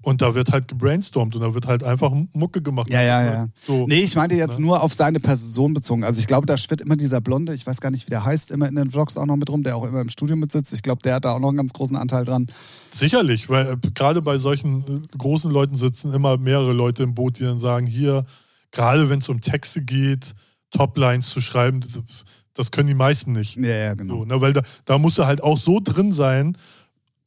Und 0.03 0.21
da 0.21 0.35
wird 0.35 0.51
halt 0.51 0.67
gebrainstormt 0.67 1.33
und 1.33 1.41
da 1.41 1.53
wird 1.53 1.65
halt 1.65 1.81
einfach 1.81 2.11
Mucke 2.33 2.61
gemacht. 2.61 2.89
Ja, 2.91 3.01
ja, 3.01 3.23
ja. 3.23 3.47
So. 3.65 3.87
Nee, 3.87 4.01
ich 4.01 4.15
meinte 4.15 4.35
jetzt 4.35 4.59
Ne? 4.59 4.65
nur 4.65 4.83
auf 4.83 4.93
seine 4.93 5.21
Person 5.21 5.73
bezogen. 5.73 6.03
Also 6.03 6.19
ich 6.19 6.27
glaube, 6.27 6.45
da 6.45 6.57
schwirrt 6.57 6.81
immer 6.81 6.97
dieser 6.97 7.21
Blonde, 7.21 7.53
ich 7.53 7.65
weiß 7.65 7.79
gar 7.79 7.89
nicht, 7.89 8.05
wie 8.05 8.09
der 8.09 8.25
heißt, 8.25 8.51
immer 8.51 8.67
in 8.67 8.75
den 8.75 8.91
Vlogs 8.91 9.15
auch 9.15 9.25
noch 9.25 9.37
mit 9.37 9.49
rum, 9.49 9.63
der 9.63 9.77
auch 9.77 9.85
immer 9.85 10.01
im 10.01 10.09
Studio 10.09 10.35
mitsitzt. 10.35 10.73
Ich 10.73 10.83
glaube, 10.83 11.01
der 11.01 11.15
hat 11.15 11.25
da 11.25 11.31
auch 11.31 11.39
noch 11.39 11.47
einen 11.47 11.57
ganz 11.57 11.71
großen 11.71 11.95
Anteil 11.95 12.25
dran. 12.25 12.47
Sicherlich, 12.91 13.49
weil 13.49 13.65
äh, 13.73 13.77
gerade 13.93 14.21
bei 14.21 14.37
solchen 14.37 14.81
äh, 15.13 15.17
großen 15.17 15.49
Leuten 15.49 15.77
sitzen 15.77 16.13
immer 16.13 16.37
mehrere 16.37 16.73
Leute 16.73 17.03
im 17.03 17.15
Boot, 17.15 17.39
die 17.39 17.43
dann 17.43 17.59
sagen, 17.59 17.87
hier, 17.87 18.25
gerade 18.71 19.09
wenn 19.09 19.19
es 19.19 19.29
um 19.29 19.39
Texte 19.39 19.81
geht, 19.81 20.35
Toplines 20.71 21.29
zu 21.29 21.39
schreiben, 21.39 21.79
das, 21.79 22.25
das 22.53 22.71
können 22.71 22.89
die 22.89 22.93
meisten 22.93 23.31
nicht. 23.31 23.55
Ja, 23.55 23.69
ja, 23.69 23.93
genau. 23.93 24.17
So, 24.17 24.25
ne, 24.25 24.41
weil 24.41 24.51
da, 24.51 24.63
da 24.83 24.97
musst 24.97 25.17
du 25.17 25.25
halt 25.25 25.41
auch 25.41 25.57
so 25.57 25.79
drin 25.81 26.11
sein 26.11 26.57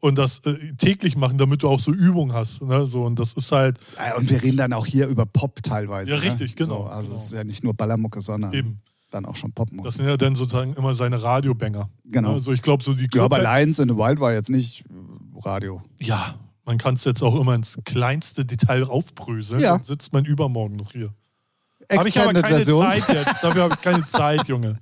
und 0.00 0.16
das 0.18 0.40
äh, 0.40 0.54
täglich 0.78 1.16
machen, 1.16 1.38
damit 1.38 1.62
du 1.62 1.68
auch 1.68 1.80
so 1.80 1.92
Übung 1.92 2.32
hast. 2.32 2.60
Ne? 2.62 2.86
So, 2.86 3.04
und 3.04 3.18
das 3.18 3.32
ist 3.32 3.50
halt 3.52 3.78
Und 4.18 4.28
wir 4.30 4.42
reden 4.42 4.56
dann 4.58 4.72
auch 4.72 4.86
hier 4.86 5.06
über 5.08 5.26
Pop 5.26 5.62
teilweise. 5.62 6.10
Ja, 6.12 6.18
ne? 6.18 6.22
richtig, 6.24 6.54
genau, 6.56 6.82
So, 6.82 6.84
also 6.84 7.02
genau. 7.04 7.16
es 7.16 7.24
ist 7.24 7.32
ja 7.32 7.44
nicht 7.44 7.64
nur 7.64 7.74
Ballermucke, 7.74 8.20
sondern 8.20 8.52
eben. 8.52 8.80
dann 9.10 9.24
auch 9.24 9.36
schon 9.36 9.52
Popmucke. 9.52 9.86
Das 9.88 9.94
sind 9.96 10.06
ja 10.06 10.16
dann 10.16 10.34
sozusagen 10.36 10.74
immer 10.74 10.94
seine 10.94 11.22
Radiobanger. 11.22 11.88
Genau. 12.04 12.28
Ne? 12.30 12.34
Also 12.34 12.52
ich 12.52 12.62
glaube, 12.62 12.84
so 12.84 12.92
die 12.94 13.08
ja, 13.14 13.24
aber 13.24 13.38
Club- 13.38 13.48
Lions 13.58 13.78
in 13.78 13.88
the 13.88 13.96
Wild 13.96 14.20
war 14.20 14.32
jetzt 14.32 14.50
nicht 14.50 14.84
äh, 14.90 15.38
Radio. 15.44 15.82
Ja, 16.00 16.34
man 16.64 16.78
kann 16.78 16.94
es 16.94 17.04
jetzt 17.04 17.22
auch 17.22 17.38
immer 17.40 17.54
ins 17.54 17.78
kleinste 17.84 18.44
Detail 18.44 18.84
aufbröseln. 18.84 19.60
Ja. 19.60 19.76
Dann 19.76 19.84
sitzt 19.84 20.12
man 20.12 20.24
übermorgen 20.24 20.76
noch 20.76 20.92
hier. 20.92 21.14
Habe 21.90 22.08
ich 22.08 22.18
aber 22.20 22.32
keine 22.32 22.56
Version. 22.56 22.84
Zeit 22.84 23.08
jetzt. 23.08 23.42
Dafür 23.42 23.62
habe 23.64 23.74
ich 23.74 23.80
keine 23.80 24.06
Zeit, 24.12 24.48
Junge. 24.48 24.78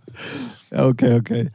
Okay, 0.71 1.19
okay. 1.19 1.51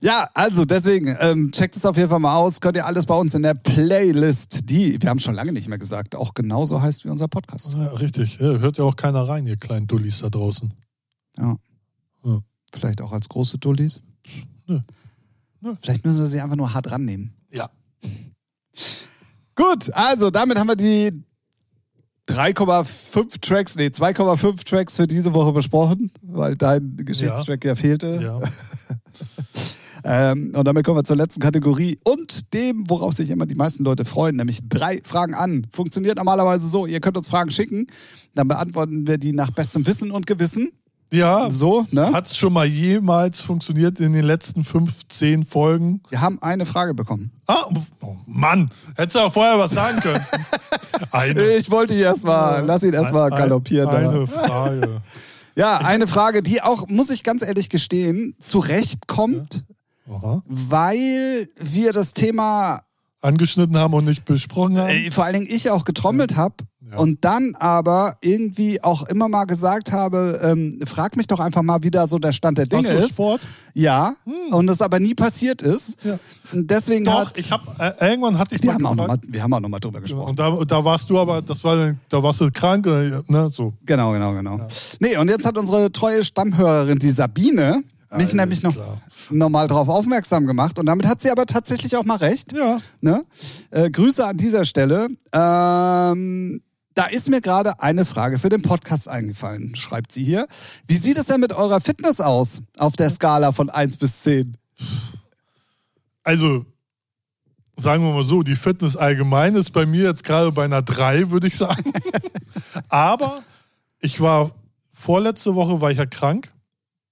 Ja, 0.00 0.28
also 0.34 0.64
deswegen, 0.64 1.16
ähm, 1.20 1.50
checkt 1.52 1.76
es 1.76 1.84
auf 1.84 1.96
jeden 1.96 2.08
Fall 2.08 2.20
mal 2.20 2.36
aus. 2.36 2.60
Könnt 2.60 2.76
ihr 2.76 2.86
alles 2.86 3.06
bei 3.06 3.14
uns 3.14 3.34
in 3.34 3.42
der 3.42 3.54
Playlist, 3.54 4.70
die, 4.70 5.00
wir 5.00 5.10
haben 5.10 5.18
es 5.18 5.24
schon 5.24 5.34
lange 5.34 5.52
nicht 5.52 5.68
mehr 5.68 5.78
gesagt, 5.78 6.16
auch 6.16 6.34
genauso 6.34 6.80
heißt 6.80 7.04
wie 7.04 7.08
unser 7.08 7.28
Podcast. 7.28 7.74
Ja, 7.74 7.88
richtig. 7.88 8.38
Ja, 8.38 8.58
hört 8.58 8.78
ja 8.78 8.84
auch 8.84 8.96
keiner 8.96 9.28
rein, 9.28 9.46
ihr 9.46 9.56
kleinen 9.56 9.86
Dullis 9.86 10.20
da 10.20 10.30
draußen. 10.30 10.72
Ja. 11.36 11.56
Ja. 12.24 12.38
Vielleicht 12.72 13.00
auch 13.02 13.12
als 13.12 13.28
große 13.28 13.58
Dullis. 13.58 14.00
Nö. 14.66 14.80
Nö. 15.60 15.74
Vielleicht 15.80 16.04
müssen 16.04 16.20
wir 16.20 16.26
sie 16.26 16.40
einfach 16.40 16.56
nur 16.56 16.72
hart 16.72 16.90
rannehmen. 16.90 17.34
Ja. 17.50 17.70
Gut, 19.54 19.92
also 19.92 20.30
damit 20.30 20.58
haben 20.58 20.68
wir 20.68 20.76
die 20.76 21.22
3,5 22.32 23.40
Tracks, 23.40 23.76
nee, 23.76 23.86
2,5 23.86 24.64
Tracks 24.64 24.96
für 24.96 25.06
diese 25.06 25.34
Woche 25.34 25.52
besprochen, 25.52 26.10
weil 26.22 26.56
dein 26.56 26.96
Geschichtstrack 26.96 27.64
ja, 27.64 27.72
ja 27.72 27.74
fehlte. 27.74 28.20
Ja. 28.22 28.40
ähm, 30.32 30.52
und 30.56 30.64
damit 30.66 30.84
kommen 30.84 30.98
wir 30.98 31.04
zur 31.04 31.16
letzten 31.16 31.40
Kategorie 31.40 31.98
und 32.04 32.52
dem, 32.54 32.84
worauf 32.88 33.12
sich 33.14 33.30
immer 33.30 33.46
die 33.46 33.54
meisten 33.54 33.84
Leute 33.84 34.04
freuen, 34.04 34.36
nämlich 34.36 34.60
drei 34.68 35.00
Fragen 35.04 35.34
an. 35.34 35.66
Funktioniert 35.70 36.16
normalerweise 36.16 36.66
so, 36.66 36.86
ihr 36.86 37.00
könnt 37.00 37.16
uns 37.16 37.28
Fragen 37.28 37.50
schicken, 37.50 37.86
dann 38.34 38.48
beantworten 38.48 39.06
wir 39.06 39.18
die 39.18 39.32
nach 39.32 39.50
bestem 39.50 39.86
Wissen 39.86 40.10
und 40.10 40.26
Gewissen. 40.26 40.72
Ja, 41.12 41.50
so, 41.50 41.86
ne? 41.90 42.10
Hat 42.10 42.26
es 42.26 42.36
schon 42.38 42.54
mal 42.54 42.64
jemals 42.64 43.42
funktioniert 43.42 44.00
in 44.00 44.14
den 44.14 44.24
letzten 44.24 44.64
15 44.64 45.44
Folgen? 45.44 46.00
Wir 46.08 46.22
haben 46.22 46.40
eine 46.40 46.64
Frage 46.64 46.94
bekommen. 46.94 47.30
Ah, 47.46 47.66
oh 48.00 48.16
Mann, 48.26 48.70
hättest 48.96 49.16
du 49.16 49.18
auch 49.20 49.32
vorher 49.32 49.58
was 49.58 49.72
sagen 49.72 50.00
können. 50.00 50.24
Eine. 51.12 51.56
Ich 51.56 51.70
wollte 51.70 51.92
ihn 51.92 52.00
erstmal, 52.00 52.64
lass 52.64 52.82
ihn 52.82 52.94
erstmal 52.94 53.28
galoppieren. 53.28 53.88
Eine 53.88 54.26
Frage. 54.26 55.02
Ja, 55.54 55.76
eine 55.76 56.06
Frage, 56.06 56.42
die 56.42 56.62
auch, 56.62 56.88
muss 56.88 57.10
ich 57.10 57.24
ganz 57.24 57.42
ehrlich 57.42 57.68
gestehen, 57.68 58.34
zurechtkommt, 58.38 59.64
ja. 60.06 60.40
weil 60.46 61.46
wir 61.60 61.92
das 61.92 62.14
Thema 62.14 62.80
angeschnitten 63.22 63.78
haben 63.78 63.94
und 63.94 64.04
nicht 64.04 64.24
besprochen 64.24 64.78
haben. 64.78 64.90
Äh, 64.90 65.10
vor 65.10 65.24
allen 65.24 65.34
Dingen 65.34 65.46
ich 65.48 65.70
auch 65.70 65.84
getrommelt 65.84 66.36
habe 66.36 66.56
ja. 66.90 66.98
und 66.98 67.24
dann 67.24 67.54
aber 67.58 68.16
irgendwie 68.20 68.82
auch 68.82 69.04
immer 69.04 69.28
mal 69.28 69.44
gesagt 69.44 69.92
habe, 69.92 70.40
ähm, 70.42 70.80
frag 70.86 71.16
mich 71.16 71.28
doch 71.28 71.40
einfach 71.40 71.62
mal, 71.62 71.82
wie 71.82 71.90
da 71.90 72.06
so 72.06 72.18
der 72.18 72.32
Stand 72.32 72.58
der 72.58 72.66
Dinge 72.66 72.88
Hast 72.88 72.94
du 72.94 73.04
ist. 73.04 73.10
Sport? 73.10 73.40
Ja, 73.74 74.14
hm. 74.24 74.52
und 74.52 74.66
das 74.66 74.82
aber 74.82 75.00
nie 75.00 75.14
passiert 75.14 75.62
ist. 75.62 75.96
Ja. 76.04 76.18
Deswegen 76.52 77.04
doch, 77.04 77.26
hat, 77.26 77.38
ich 77.38 77.50
habe 77.50 77.64
äh, 77.78 78.10
irgendwann 78.10 78.38
hatte 78.38 78.56
ich 78.56 78.62
wir 78.62 78.74
haben, 78.74 78.84
auch 78.84 78.94
noch 78.94 79.06
mal, 79.06 79.16
wir 79.26 79.42
haben 79.42 79.54
auch 79.54 79.60
noch 79.60 79.68
mal 79.68 79.80
drüber 79.80 80.00
gesprochen. 80.00 80.30
Und 80.30 80.38
da, 80.38 80.50
da 80.66 80.84
warst 80.84 81.08
du 81.08 81.18
aber, 81.18 81.40
das 81.40 81.62
war, 81.64 81.94
da 82.08 82.22
warst 82.22 82.40
du 82.40 82.50
krank, 82.50 82.84
ne, 82.84 83.48
so. 83.50 83.72
Genau, 83.86 84.12
genau, 84.12 84.32
genau. 84.32 84.58
Ja. 84.58 84.68
Nee, 85.00 85.16
und 85.16 85.28
jetzt 85.28 85.46
hat 85.46 85.56
unsere 85.56 85.90
treue 85.92 86.24
Stammhörerin, 86.24 86.98
die 86.98 87.10
Sabine, 87.10 87.82
mich 88.16 88.34
nämlich 88.34 88.62
noch 88.62 88.74
klar. 88.74 89.00
nochmal 89.30 89.68
darauf 89.68 89.88
aufmerksam 89.88 90.46
gemacht. 90.46 90.78
Und 90.78 90.86
damit 90.86 91.06
hat 91.06 91.22
sie 91.22 91.30
aber 91.30 91.46
tatsächlich 91.46 91.96
auch 91.96 92.04
mal 92.04 92.16
recht. 92.16 92.52
Ja. 92.52 92.80
Ne? 93.00 93.24
Äh, 93.70 93.90
Grüße 93.90 94.24
an 94.24 94.36
dieser 94.36 94.64
Stelle. 94.64 95.08
Ähm, 95.32 96.60
da 96.94 97.06
ist 97.06 97.30
mir 97.30 97.40
gerade 97.40 97.80
eine 97.80 98.04
Frage 98.04 98.38
für 98.38 98.48
den 98.48 98.62
Podcast 98.62 99.08
eingefallen, 99.08 99.74
schreibt 99.74 100.12
sie 100.12 100.24
hier. 100.24 100.46
Wie 100.86 100.96
sieht 100.96 101.16
es 101.16 101.26
denn 101.26 101.40
mit 101.40 101.52
eurer 101.52 101.80
Fitness 101.80 102.20
aus 102.20 102.62
auf 102.76 102.96
der 102.96 103.10
Skala 103.10 103.52
von 103.52 103.70
1 103.70 103.96
bis 103.96 104.22
10? 104.22 104.58
Also, 106.22 106.66
sagen 107.76 108.04
wir 108.04 108.12
mal 108.12 108.24
so, 108.24 108.42
die 108.42 108.56
Fitness 108.56 108.96
allgemein 108.96 109.54
ist 109.54 109.72
bei 109.72 109.86
mir 109.86 110.04
jetzt 110.04 110.24
gerade 110.24 110.52
bei 110.52 110.64
einer 110.64 110.82
3, 110.82 111.30
würde 111.30 111.46
ich 111.46 111.56
sagen. 111.56 111.92
Aber 112.88 113.42
ich 114.00 114.20
war 114.20 114.50
vorletzte 114.92 115.54
Woche 115.54 115.80
war 115.80 115.90
ich 115.90 115.98
ja 115.98 116.06
krank. 116.06 116.52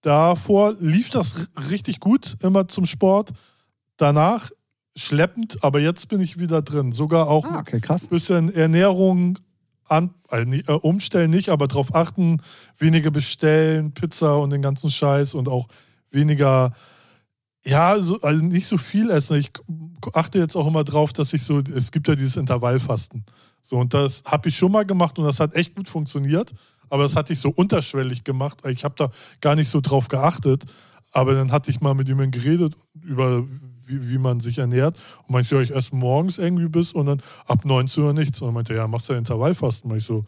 Davor 0.02 0.74
lief 0.80 1.10
das 1.10 1.34
richtig 1.70 2.00
gut 2.00 2.36
immer 2.42 2.68
zum 2.68 2.86
Sport. 2.86 3.32
Danach 3.96 4.50
schleppend, 4.96 5.62
aber 5.62 5.80
jetzt 5.80 6.08
bin 6.08 6.20
ich 6.20 6.38
wieder 6.38 6.62
drin. 6.62 6.92
Sogar 6.92 7.28
auch 7.28 7.44
ah, 7.44 7.60
okay, 7.60 7.80
ein 7.86 8.08
bisschen 8.08 8.52
Ernährung 8.52 9.38
an, 9.84 10.14
nicht, 10.46 10.68
äh, 10.68 10.72
umstellen 10.72 11.30
nicht, 11.30 11.48
aber 11.48 11.66
darauf 11.68 11.94
achten, 11.94 12.40
weniger 12.78 13.10
bestellen, 13.10 13.92
Pizza 13.92 14.38
und 14.38 14.50
den 14.50 14.62
ganzen 14.62 14.90
Scheiß 14.90 15.34
und 15.34 15.48
auch 15.48 15.66
weniger, 16.10 16.72
ja, 17.64 18.00
so, 18.00 18.20
also 18.20 18.42
nicht 18.42 18.66
so 18.66 18.78
viel 18.78 19.10
essen. 19.10 19.36
Ich 19.36 19.50
achte 20.14 20.38
jetzt 20.38 20.56
auch 20.56 20.66
immer 20.66 20.84
drauf, 20.84 21.12
dass 21.12 21.32
ich 21.32 21.42
so, 21.42 21.58
es 21.58 21.90
gibt 21.90 22.08
ja 22.08 22.14
dieses 22.14 22.36
Intervallfasten. 22.36 23.24
So, 23.60 23.76
und 23.76 23.92
das 23.92 24.22
habe 24.24 24.48
ich 24.48 24.56
schon 24.56 24.72
mal 24.72 24.86
gemacht 24.86 25.18
und 25.18 25.24
das 25.24 25.40
hat 25.40 25.54
echt 25.54 25.74
gut 25.74 25.88
funktioniert 25.88 26.52
aber 26.90 27.04
das 27.04 27.16
hatte 27.16 27.32
ich 27.32 27.38
so 27.38 27.50
unterschwellig 27.50 28.24
gemacht. 28.24 28.58
Ich 28.66 28.84
habe 28.84 28.94
da 28.96 29.10
gar 29.40 29.54
nicht 29.54 29.70
so 29.70 29.80
drauf 29.80 30.08
geachtet. 30.08 30.64
Aber 31.12 31.34
dann 31.34 31.50
hatte 31.50 31.70
ich 31.70 31.80
mal 31.80 31.94
mit 31.94 32.08
ihm 32.08 32.30
geredet 32.30 32.74
über 33.02 33.44
wie, 33.86 34.08
wie 34.08 34.18
man 34.18 34.40
sich 34.40 34.58
ernährt. 34.58 34.96
Und 35.26 35.30
meinte, 35.30 35.54
ja, 35.54 35.60
ich 35.60 35.74
esse 35.74 35.94
morgens 35.94 36.38
irgendwie 36.38 36.68
bis 36.68 36.92
und 36.92 37.06
dann 37.06 37.22
ab 37.46 37.64
19 37.64 38.04
Uhr 38.04 38.12
nichts. 38.12 38.40
Und 38.40 38.48
dann 38.48 38.54
meinte, 38.54 38.74
ja, 38.74 38.86
machst 38.86 39.08
du 39.08 39.12
ja 39.12 39.18
Intervallfasten? 39.18 39.90
Und 39.90 39.98
ich 39.98 40.04
so, 40.04 40.24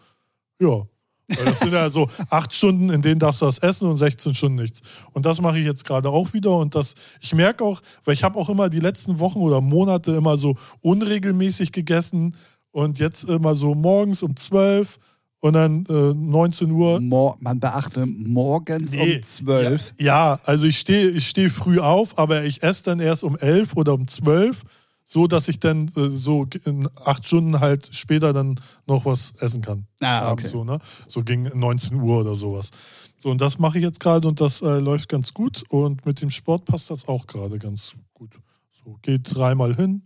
ja. 0.61 0.83
Weil 1.29 1.45
das 1.45 1.61
sind 1.61 1.73
ja 1.73 1.89
so 1.89 2.09
acht 2.31 2.53
Stunden, 2.55 2.91
in 2.91 3.01
denen 3.01 3.21
darfst 3.21 3.43
du 3.43 3.47
was 3.47 3.59
essen 3.59 3.89
und 3.89 3.97
16 3.97 4.35
Stunden 4.35 4.61
nichts. 4.61 4.83
Und 5.13 5.25
das 5.25 5.41
mache 5.41 5.59
ich 5.59 5.65
jetzt 5.65 5.85
gerade 5.85 6.09
auch 6.09 6.33
wieder. 6.33 6.57
Und 6.57 6.75
das, 6.75 6.95
ich 7.21 7.35
merke 7.35 7.65
auch, 7.65 7.81
weil 8.05 8.15
ich 8.15 8.25
habe 8.25 8.39
auch 8.39 8.49
immer 8.49 8.69
die 8.69 8.81
letzten 8.81 9.19
Wochen 9.19 9.39
oder 9.39 9.61
Monate 9.61 10.13
immer 10.13 10.37
so 10.37 10.57
unregelmäßig 10.81 11.73
gegessen 11.73 12.37
und 12.73 12.99
jetzt 12.99 13.25
immer 13.25 13.55
so 13.55 13.75
morgens 13.75 14.23
um 14.23 14.37
12 14.37 14.97
Uhr 14.97 15.12
und 15.43 15.55
dann 15.55 15.85
äh, 15.87 16.15
19 16.15 16.71
Uhr. 16.71 17.01
Mor 17.01 17.37
man 17.41 17.59
beachte, 17.59 18.07
morgens 18.07 18.93
nee, 18.93 19.17
um 19.17 19.23
12. 19.23 19.95
Ja, 19.99 20.07
ja 20.07 20.41
also 20.45 20.67
ich 20.67 20.79
stehe 20.79 21.09
ich 21.09 21.29
steh 21.29 21.51
früh 21.51 21.81
auf, 21.81 22.17
aber 22.17 22.45
ich 22.45 22.63
esse 22.63 22.85
dann 22.85 23.01
erst 23.01 23.25
um 23.25 23.37
11 23.37 23.75
oder 23.75 23.95
um 23.95 24.07
12, 24.07 24.63
so 25.05 25.27
dass 25.27 25.49
ich 25.49 25.59
dann 25.59 25.89
äh, 25.97 26.11
so 26.11 26.47
in 26.65 26.89
acht 26.95 27.27
Stunden 27.27 27.59
halt 27.59 27.91
später 27.93 28.33
dann 28.33 28.61
noch 28.87 29.05
was 29.05 29.35
essen 29.41 29.63
kann. 29.63 29.87
Ah, 30.01 30.31
okay. 30.31 30.47
So, 30.47 30.63
ne? 30.63 30.79
so 31.09 31.25
gegen 31.25 31.51
19 31.59 32.01
Uhr 32.01 32.21
oder 32.21 32.37
sowas. 32.37 32.71
So, 33.19 33.29
und 33.31 33.41
das 33.41 33.59
mache 33.59 33.79
ich 33.79 33.85
jetzt 33.85 33.99
gerade 33.99 34.29
und 34.29 34.41
das 34.41 34.63
äh, 34.63 34.79
läuft 34.79 35.09
ganz 35.09 35.35
gut. 35.35 35.65
Und 35.69 36.07
mit 36.07 36.23
dem 36.23 36.31
Sport 36.31 36.67
passt 36.67 36.89
das 36.89 37.09
auch 37.09 37.27
gerade 37.27 37.59
ganz 37.59 37.97
gut. 38.15 38.39
So, 38.73 38.97
geht 39.03 39.23
dreimal 39.35 39.75
hin. 39.75 40.03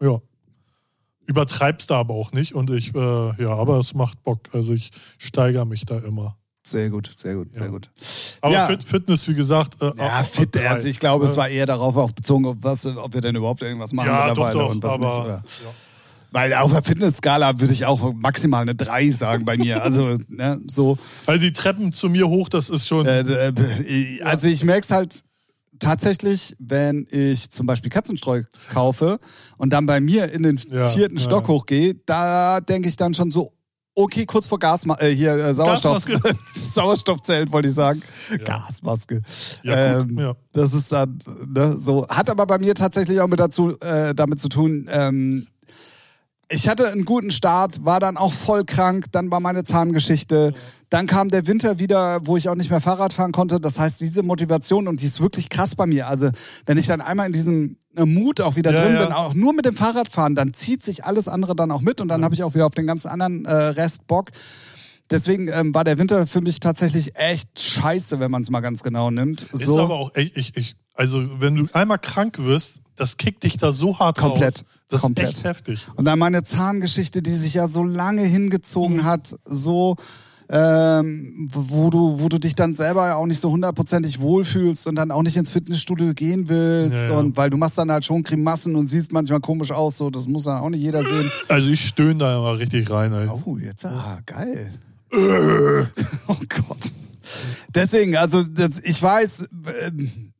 Ja, 0.00 0.20
übertreib's 1.26 1.86
da 1.86 2.00
aber 2.00 2.14
auch 2.14 2.32
nicht. 2.32 2.54
Und 2.54 2.70
ich, 2.70 2.94
äh, 2.94 3.42
ja, 3.42 3.50
aber 3.50 3.78
es 3.78 3.94
macht 3.94 4.22
Bock. 4.24 4.48
Also 4.52 4.72
ich 4.72 4.90
steigere 5.18 5.66
mich 5.66 5.84
da 5.86 5.98
immer. 5.98 6.36
Sehr 6.64 6.90
gut, 6.90 7.10
sehr 7.16 7.34
gut, 7.34 7.54
sehr 7.54 7.66
ja. 7.66 7.70
gut. 7.70 7.90
Aber 8.40 8.54
ja. 8.54 8.66
Fit, 8.68 8.84
Fitness, 8.84 9.26
wie 9.26 9.34
gesagt. 9.34 9.82
Äh, 9.82 9.92
ja, 9.98 10.22
fit, 10.22 10.56
also 10.56 10.86
ich 10.86 11.00
glaube, 11.00 11.26
es 11.26 11.36
war 11.36 11.48
eher 11.48 11.66
darauf 11.66 11.96
auch 11.96 12.12
bezogen, 12.12 12.46
ob, 12.46 12.58
was, 12.62 12.86
ob 12.86 13.12
wir 13.14 13.20
denn 13.20 13.34
überhaupt 13.34 13.62
irgendwas 13.62 13.92
machen 13.92 14.08
ja, 14.08 14.26
mittlerweile 14.28 14.58
doch, 14.58 14.66
doch, 14.66 14.70
und 14.70 14.82
was 14.82 14.92
aber, 14.92 15.42
nicht. 15.42 15.62
Oder? 15.62 15.74
Weil 16.30 16.54
auf 16.54 16.72
der 16.72 16.82
Fitnessskala 16.82 17.60
würde 17.60 17.74
ich 17.74 17.84
auch 17.84 18.14
maximal 18.14 18.62
eine 18.62 18.74
3 18.74 19.10
sagen 19.10 19.44
bei 19.44 19.56
mir. 19.58 19.82
Also, 19.82 20.18
ne, 20.28 20.60
so. 20.66 20.96
Also 21.26 21.40
die 21.40 21.52
Treppen 21.52 21.92
zu 21.92 22.08
mir 22.08 22.28
hoch, 22.28 22.48
das 22.48 22.70
ist 22.70 22.88
schon. 22.88 23.06
Äh, 23.06 23.20
äh, 23.20 24.22
also 24.22 24.46
ich 24.46 24.64
merke 24.64 24.84
es 24.84 24.90
halt 24.90 25.20
tatsächlich, 25.82 26.56
wenn 26.58 27.06
ich 27.10 27.50
zum 27.50 27.66
Beispiel 27.66 27.90
Katzenstreu 27.90 28.42
kaufe 28.70 29.18
und 29.56 29.72
dann 29.72 29.86
bei 29.86 30.00
mir 30.00 30.32
in 30.32 30.42
den 30.42 30.58
ja, 30.70 30.88
vierten 30.88 31.16
ja. 31.16 31.22
Stock 31.22 31.48
hochgehe, 31.48 31.94
da 32.06 32.60
denke 32.60 32.88
ich 32.88 32.96
dann 32.96 33.14
schon 33.14 33.30
so, 33.30 33.52
okay, 33.94 34.24
kurz 34.24 34.46
vor 34.46 34.58
Gas, 34.58 34.86
äh, 34.98 35.10
hier 35.10 35.34
äh, 35.34 35.54
Sauerstoff, 35.54 36.04
Sauerstoffzelt 36.54 37.52
wollte 37.52 37.68
ich 37.68 37.74
sagen, 37.74 38.02
ja. 38.30 38.36
Gasmaske. 38.38 39.22
Ja, 39.62 40.00
ähm, 40.00 40.18
ja, 40.18 40.34
Das 40.52 40.72
ist 40.72 40.92
dann 40.92 41.18
ne, 41.46 41.76
so, 41.78 42.06
hat 42.08 42.30
aber 42.30 42.46
bei 42.46 42.58
mir 42.58 42.74
tatsächlich 42.74 43.20
auch 43.20 43.28
mit 43.28 43.40
dazu, 43.40 43.78
äh, 43.80 44.14
damit 44.14 44.40
zu 44.40 44.48
tun. 44.48 44.88
Ähm, 44.90 45.46
ich 46.52 46.68
hatte 46.68 46.90
einen 46.90 47.04
guten 47.04 47.30
Start, 47.30 47.84
war 47.84 48.00
dann 48.00 48.16
auch 48.16 48.32
voll 48.32 48.64
krank, 48.64 49.06
dann 49.12 49.30
war 49.30 49.40
meine 49.40 49.64
Zahngeschichte. 49.64 50.54
Dann 50.90 51.06
kam 51.06 51.30
der 51.30 51.46
Winter 51.46 51.78
wieder, 51.78 52.26
wo 52.26 52.36
ich 52.36 52.48
auch 52.48 52.54
nicht 52.54 52.70
mehr 52.70 52.82
Fahrrad 52.82 53.14
fahren 53.14 53.32
konnte. 53.32 53.60
Das 53.60 53.78
heißt, 53.78 54.00
diese 54.00 54.22
Motivation, 54.22 54.86
und 54.88 55.00
die 55.00 55.06
ist 55.06 55.20
wirklich 55.20 55.48
krass 55.48 55.74
bei 55.74 55.86
mir. 55.86 56.06
Also, 56.06 56.30
wenn 56.66 56.76
ich 56.76 56.86
dann 56.86 57.00
einmal 57.00 57.26
in 57.26 57.32
diesem 57.32 57.78
äh, 57.96 58.04
Mut 58.04 58.42
auch 58.42 58.56
wieder 58.56 58.72
ja, 58.72 58.82
drin 58.82 58.94
ja. 58.94 59.04
bin, 59.04 59.12
auch 59.12 59.32
nur 59.32 59.54
mit 59.54 59.64
dem 59.64 59.74
Fahrrad 59.74 60.08
fahren, 60.08 60.34
dann 60.34 60.52
zieht 60.52 60.82
sich 60.82 61.04
alles 61.04 61.28
andere 61.28 61.56
dann 61.56 61.70
auch 61.70 61.80
mit 61.80 62.00
und 62.02 62.08
dann 62.08 62.20
ja. 62.20 62.24
habe 62.26 62.34
ich 62.34 62.42
auch 62.42 62.54
wieder 62.54 62.66
auf 62.66 62.74
den 62.74 62.86
ganzen 62.86 63.08
anderen 63.08 63.46
äh, 63.46 63.52
Rest 63.52 64.06
Bock. 64.06 64.28
Deswegen 65.10 65.48
ähm, 65.48 65.74
war 65.74 65.84
der 65.84 65.98
Winter 65.98 66.26
für 66.26 66.40
mich 66.40 66.60
tatsächlich 66.60 67.16
echt 67.16 67.58
scheiße, 67.58 68.20
wenn 68.20 68.30
man 68.30 68.42
es 68.42 68.50
mal 68.50 68.60
ganz 68.60 68.82
genau 68.82 69.10
nimmt. 69.10 69.42
Ist 69.52 69.68
aber 69.68 69.94
auch, 69.94 70.14
ich, 70.14 70.36
ich, 70.36 70.56
ich, 70.56 70.74
also 70.94 71.40
wenn 71.40 71.56
du 71.56 71.68
einmal 71.72 71.98
krank 71.98 72.38
wirst, 72.38 72.81
das 72.96 73.16
kickt 73.16 73.42
dich 73.42 73.56
da 73.56 73.72
so 73.72 73.98
hart 73.98 74.18
Komplett. 74.18 74.58
Raus. 74.58 74.64
Das 74.88 75.00
Komplett. 75.00 75.30
ist 75.30 75.36
echt 75.38 75.44
heftig. 75.44 75.86
Und 75.96 76.04
dann 76.04 76.18
meine 76.18 76.42
Zahngeschichte, 76.42 77.22
die 77.22 77.32
sich 77.32 77.54
ja 77.54 77.66
so 77.66 77.82
lange 77.82 78.22
hingezogen 78.22 78.98
mhm. 78.98 79.04
hat, 79.04 79.34
so 79.44 79.96
ähm, 80.48 81.48
wo, 81.50 81.88
du, 81.88 82.20
wo 82.20 82.28
du 82.28 82.38
dich 82.38 82.54
dann 82.54 82.74
selber 82.74 83.16
auch 83.16 83.24
nicht 83.24 83.40
so 83.40 83.50
hundertprozentig 83.50 84.20
wohlfühlst 84.20 84.86
und 84.86 84.96
dann 84.96 85.10
auch 85.10 85.22
nicht 85.22 85.36
ins 85.36 85.50
Fitnessstudio 85.50 86.12
gehen 86.12 86.48
willst. 86.48 87.04
Ja, 87.04 87.10
ja. 87.12 87.18
Und 87.18 87.38
weil 87.38 87.48
du 87.48 87.56
machst 87.56 87.78
dann 87.78 87.90
halt 87.90 88.04
schon 88.04 88.22
Grimassen 88.22 88.76
und 88.76 88.86
siehst 88.86 89.12
manchmal 89.12 89.40
komisch 89.40 89.70
aus, 89.70 89.96
so 89.96 90.10
das 90.10 90.26
muss 90.26 90.44
dann 90.44 90.58
auch 90.58 90.68
nicht 90.68 90.82
jeder 90.82 91.04
sehen. 91.04 91.32
Also 91.48 91.68
ich 91.68 91.80
stöhne 91.86 92.16
da 92.16 92.36
immer 92.36 92.58
richtig 92.58 92.90
rein. 92.90 93.14
Ey. 93.14 93.28
Oh, 93.28 93.56
jetzt, 93.56 93.86
ah, 93.86 94.20
geil. 94.26 94.70
oh 96.28 96.36
Gott. 96.48 96.92
Deswegen, 97.74 98.16
also 98.16 98.42
das, 98.42 98.78
ich 98.82 99.02
weiß, 99.02 99.42
äh, 99.66 99.90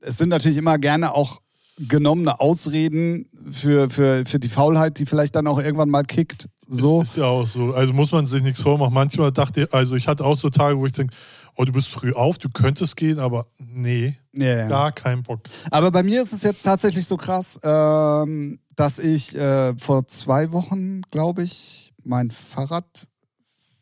es 0.01 0.19
sind 0.19 0.29
natürlich 0.29 0.59
immer 0.59 0.79
gerne 0.79 1.15
auch 1.15 1.41
genommene 1.89 2.41
Ausreden 2.41 3.29
für, 3.51 3.91
für, 3.91 4.25
für 4.25 4.39
die 4.39 4.49
Faulheit, 4.49 4.99
die 4.99 5.07
vielleicht 5.07 5.35
dann 5.35 5.47
auch 5.47 5.59
irgendwann 5.59 5.91
mal 5.91 6.05
kickt. 6.05 6.49
So. 6.69 7.01
Das 7.01 7.11
ist 7.11 7.17
ja 7.17 7.25
auch 7.25 7.47
so. 7.47 7.75
Also 7.75 7.93
muss 7.93 8.13
man 8.13 8.27
sich 8.27 8.43
nichts 8.43 8.61
vormachen. 8.61 8.95
Manchmal 8.95 9.33
dachte 9.33 9.63
ich, 9.63 9.75
also 9.75 9.97
ich 9.97 10.09
hatte 10.09 10.25
auch 10.25 10.37
so 10.37 10.49
Tage, 10.49 10.79
wo 10.79 10.87
ich 10.87 10.93
denke, 10.93 11.15
oh, 11.57 11.65
du 11.65 11.73
bist 11.73 11.89
früh 11.89 12.13
auf, 12.13 12.39
du 12.39 12.49
könntest 12.49 12.97
gehen, 12.97 13.19
aber 13.19 13.47
nee, 13.59 14.17
ja. 14.33 14.69
gar 14.69 14.93
kein 14.93 15.23
Bock. 15.23 15.41
Aber 15.71 15.91
bei 15.91 16.03
mir 16.03 16.23
ist 16.23 16.33
es 16.33 16.43
jetzt 16.43 16.63
tatsächlich 16.63 17.07
so 17.07 17.17
krass, 17.17 17.59
ähm, 17.63 18.59
dass 18.77 18.99
ich 18.99 19.37
äh, 19.37 19.77
vor 19.77 20.07
zwei 20.07 20.53
Wochen, 20.53 21.03
glaube 21.11 21.43
ich, 21.43 21.93
mein 22.05 22.31
Fahrrad 22.31 23.09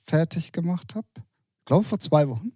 fertig 0.02 0.52
gemacht 0.52 0.94
habe. 0.94 1.06
Ich 1.16 1.64
glaube, 1.66 1.84
vor 1.84 2.00
zwei 2.00 2.28
Wochen. 2.28 2.52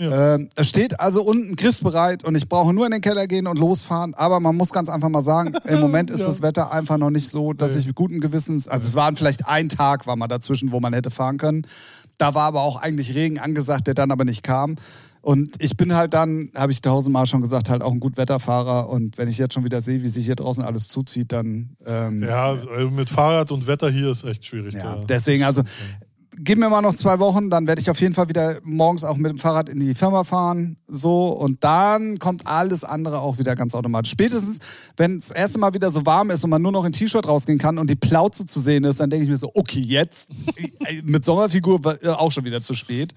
Ja. 0.00 0.34
Ähm, 0.36 0.48
es 0.56 0.66
steht 0.68 0.98
also 0.98 1.22
unten 1.22 1.56
griffbereit 1.56 2.24
und 2.24 2.34
ich 2.34 2.48
brauche 2.48 2.72
nur 2.72 2.86
in 2.86 2.92
den 2.92 3.02
Keller 3.02 3.26
gehen 3.26 3.46
und 3.46 3.58
losfahren. 3.58 4.14
Aber 4.14 4.40
man 4.40 4.56
muss 4.56 4.70
ganz 4.70 4.88
einfach 4.88 5.10
mal 5.10 5.22
sagen, 5.22 5.52
im 5.66 5.78
Moment 5.80 6.10
ist 6.10 6.20
Ja. 6.20 6.26
das 6.26 6.40
Wetter 6.40 6.72
einfach 6.72 6.96
noch 6.96 7.10
nicht 7.10 7.28
so, 7.28 7.52
dass 7.52 7.74
Nee. 7.74 7.80
ich 7.80 7.86
mit 7.86 7.96
guten 7.96 8.20
Gewissens, 8.20 8.66
also 8.66 8.86
es 8.86 8.94
waren 8.94 9.14
vielleicht 9.16 9.46
ein 9.46 9.68
Tag, 9.68 10.06
war 10.06 10.16
mal 10.16 10.26
dazwischen, 10.26 10.72
wo 10.72 10.80
man 10.80 10.94
hätte 10.94 11.10
fahren 11.10 11.36
können. 11.36 11.66
Da 12.16 12.34
war 12.34 12.44
aber 12.44 12.62
auch 12.62 12.80
eigentlich 12.80 13.14
Regen 13.14 13.38
angesagt, 13.38 13.86
der 13.86 13.94
dann 13.94 14.10
aber 14.10 14.24
nicht 14.24 14.42
kam. 14.42 14.76
Und 15.22 15.62
ich 15.62 15.76
bin 15.76 15.94
halt 15.94 16.14
dann, 16.14 16.48
habe 16.54 16.72
ich 16.72 16.80
tausendmal 16.80 17.26
schon 17.26 17.42
gesagt, 17.42 17.68
halt 17.68 17.82
auch 17.82 17.92
ein 17.92 18.00
Gutwetterfahrer. 18.00 18.88
Und 18.88 19.18
wenn 19.18 19.28
ich 19.28 19.36
jetzt 19.36 19.52
schon 19.52 19.64
wieder 19.64 19.82
sehe, 19.82 20.02
wie 20.02 20.08
sich 20.08 20.24
hier 20.24 20.34
draußen 20.36 20.64
alles 20.64 20.88
zuzieht, 20.88 21.30
dann 21.32 21.76
ähm, 21.84 22.22
Ja, 22.22 22.52
also 22.52 22.88
mit 22.90 23.10
Fahrrad 23.10 23.50
und 23.52 23.66
Wetter 23.66 23.90
hier 23.90 24.10
ist 24.10 24.24
echt 24.24 24.46
schwierig. 24.46 24.72
ja, 24.74 24.96
da. 24.96 25.04
deswegen, 25.06 25.44
also 25.44 25.62
gib 26.42 26.58
mir 26.58 26.68
mal 26.68 26.82
noch 26.82 26.94
zwei 26.94 27.18
Wochen, 27.18 27.50
dann 27.50 27.66
werde 27.66 27.80
ich 27.80 27.90
auf 27.90 28.00
jeden 28.00 28.14
Fall 28.14 28.28
wieder 28.28 28.58
morgens 28.62 29.04
auch 29.04 29.16
mit 29.16 29.30
dem 29.30 29.38
Fahrrad 29.38 29.68
in 29.68 29.78
die 29.80 29.94
Firma 29.94 30.24
fahren. 30.24 30.76
So, 30.88 31.28
und 31.28 31.62
dann 31.62 32.18
kommt 32.18 32.46
alles 32.46 32.84
andere 32.84 33.20
auch 33.20 33.38
wieder 33.38 33.54
ganz 33.54 33.74
automatisch. 33.74 34.10
Spätestens, 34.10 34.58
wenn 34.96 35.18
das 35.18 35.30
erste 35.30 35.58
Mal 35.58 35.74
wieder 35.74 35.90
so 35.90 36.06
warm 36.06 36.30
ist 36.30 36.42
und 36.44 36.50
man 36.50 36.62
nur 36.62 36.72
noch 36.72 36.84
in 36.84 36.92
T-Shirt 36.92 37.26
rausgehen 37.26 37.58
kann 37.58 37.78
und 37.78 37.90
die 37.90 37.96
Plauze 37.96 38.46
zu 38.46 38.60
sehen 38.60 38.84
ist, 38.84 39.00
dann 39.00 39.10
denke 39.10 39.24
ich 39.24 39.30
mir 39.30 39.38
so, 39.38 39.50
okay, 39.54 39.80
jetzt 39.80 40.30
mit 41.04 41.24
Sommerfigur 41.24 41.80
äh, 42.02 42.08
auch 42.08 42.32
schon 42.32 42.44
wieder 42.44 42.62
zu 42.62 42.74
spät. 42.74 43.14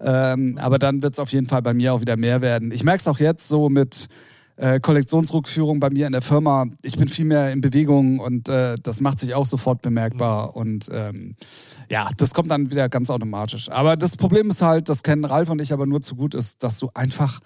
Ähm, 0.00 0.58
aber 0.60 0.78
dann 0.78 1.02
wird 1.02 1.14
es 1.14 1.18
auf 1.18 1.30
jeden 1.32 1.46
Fall 1.46 1.62
bei 1.62 1.74
mir 1.74 1.94
auch 1.94 2.00
wieder 2.00 2.16
mehr 2.16 2.40
werden. 2.42 2.72
Ich 2.72 2.84
merke 2.84 3.00
es 3.00 3.08
auch 3.08 3.18
jetzt 3.18 3.48
so 3.48 3.68
mit 3.68 4.08
äh, 4.56 4.80
Kollektionsrückführung 4.80 5.80
bei 5.80 5.90
mir 5.90 6.06
in 6.06 6.12
der 6.12 6.22
Firma. 6.22 6.66
Ich 6.82 6.96
bin 6.96 7.08
viel 7.08 7.24
mehr 7.24 7.52
in 7.52 7.60
Bewegung 7.60 8.18
und 8.20 8.48
äh, 8.48 8.76
das 8.82 9.00
macht 9.00 9.18
sich 9.18 9.34
auch 9.34 9.46
sofort 9.46 9.82
bemerkbar. 9.82 10.54
Und 10.56 10.88
ähm, 10.92 11.36
ja, 11.90 12.08
das 12.16 12.34
kommt 12.34 12.50
dann 12.50 12.70
wieder 12.70 12.88
ganz 12.88 13.10
automatisch. 13.10 13.70
Aber 13.70 13.96
das 13.96 14.16
Problem 14.16 14.50
ist 14.50 14.62
halt, 14.62 14.88
das 14.88 15.02
kennen 15.02 15.24
Ralf 15.24 15.48
und 15.50 15.60
ich 15.60 15.72
aber 15.72 15.86
nur 15.86 16.02
zu 16.02 16.14
gut, 16.16 16.34
ist, 16.34 16.62
dass 16.62 16.78
du 16.78 16.90
einfach 16.94 17.40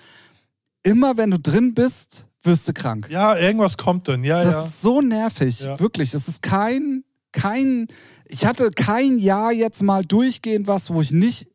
immer, 0.83 1.17
wenn 1.17 1.31
du 1.31 1.39
drin 1.39 1.75
bist, 1.75 2.29
wirst 2.43 2.69
du 2.69 2.73
krank. 2.73 3.09
Ja, 3.11 3.37
irgendwas 3.37 3.77
kommt 3.77 4.07
dann. 4.09 4.23
Ja, 4.23 4.43
Das 4.45 4.55
ja. 4.55 4.65
ist 4.65 4.83
so 4.83 5.01
nervig, 5.01 5.61
Ja. 5.61 5.79
wirklich. 5.81 6.11
Das 6.13 6.29
ist 6.29 6.43
kein, 6.43 7.03
kein, 7.33 7.87
ich 8.25 8.47
hatte 8.47 8.71
kein 8.71 9.19
Jahr 9.19 9.53
jetzt 9.53 9.83
mal 9.83 10.05
durchgehend 10.05 10.67
was, 10.69 10.91
wo 10.91 11.01
ich 11.01 11.11
nicht 11.11 11.49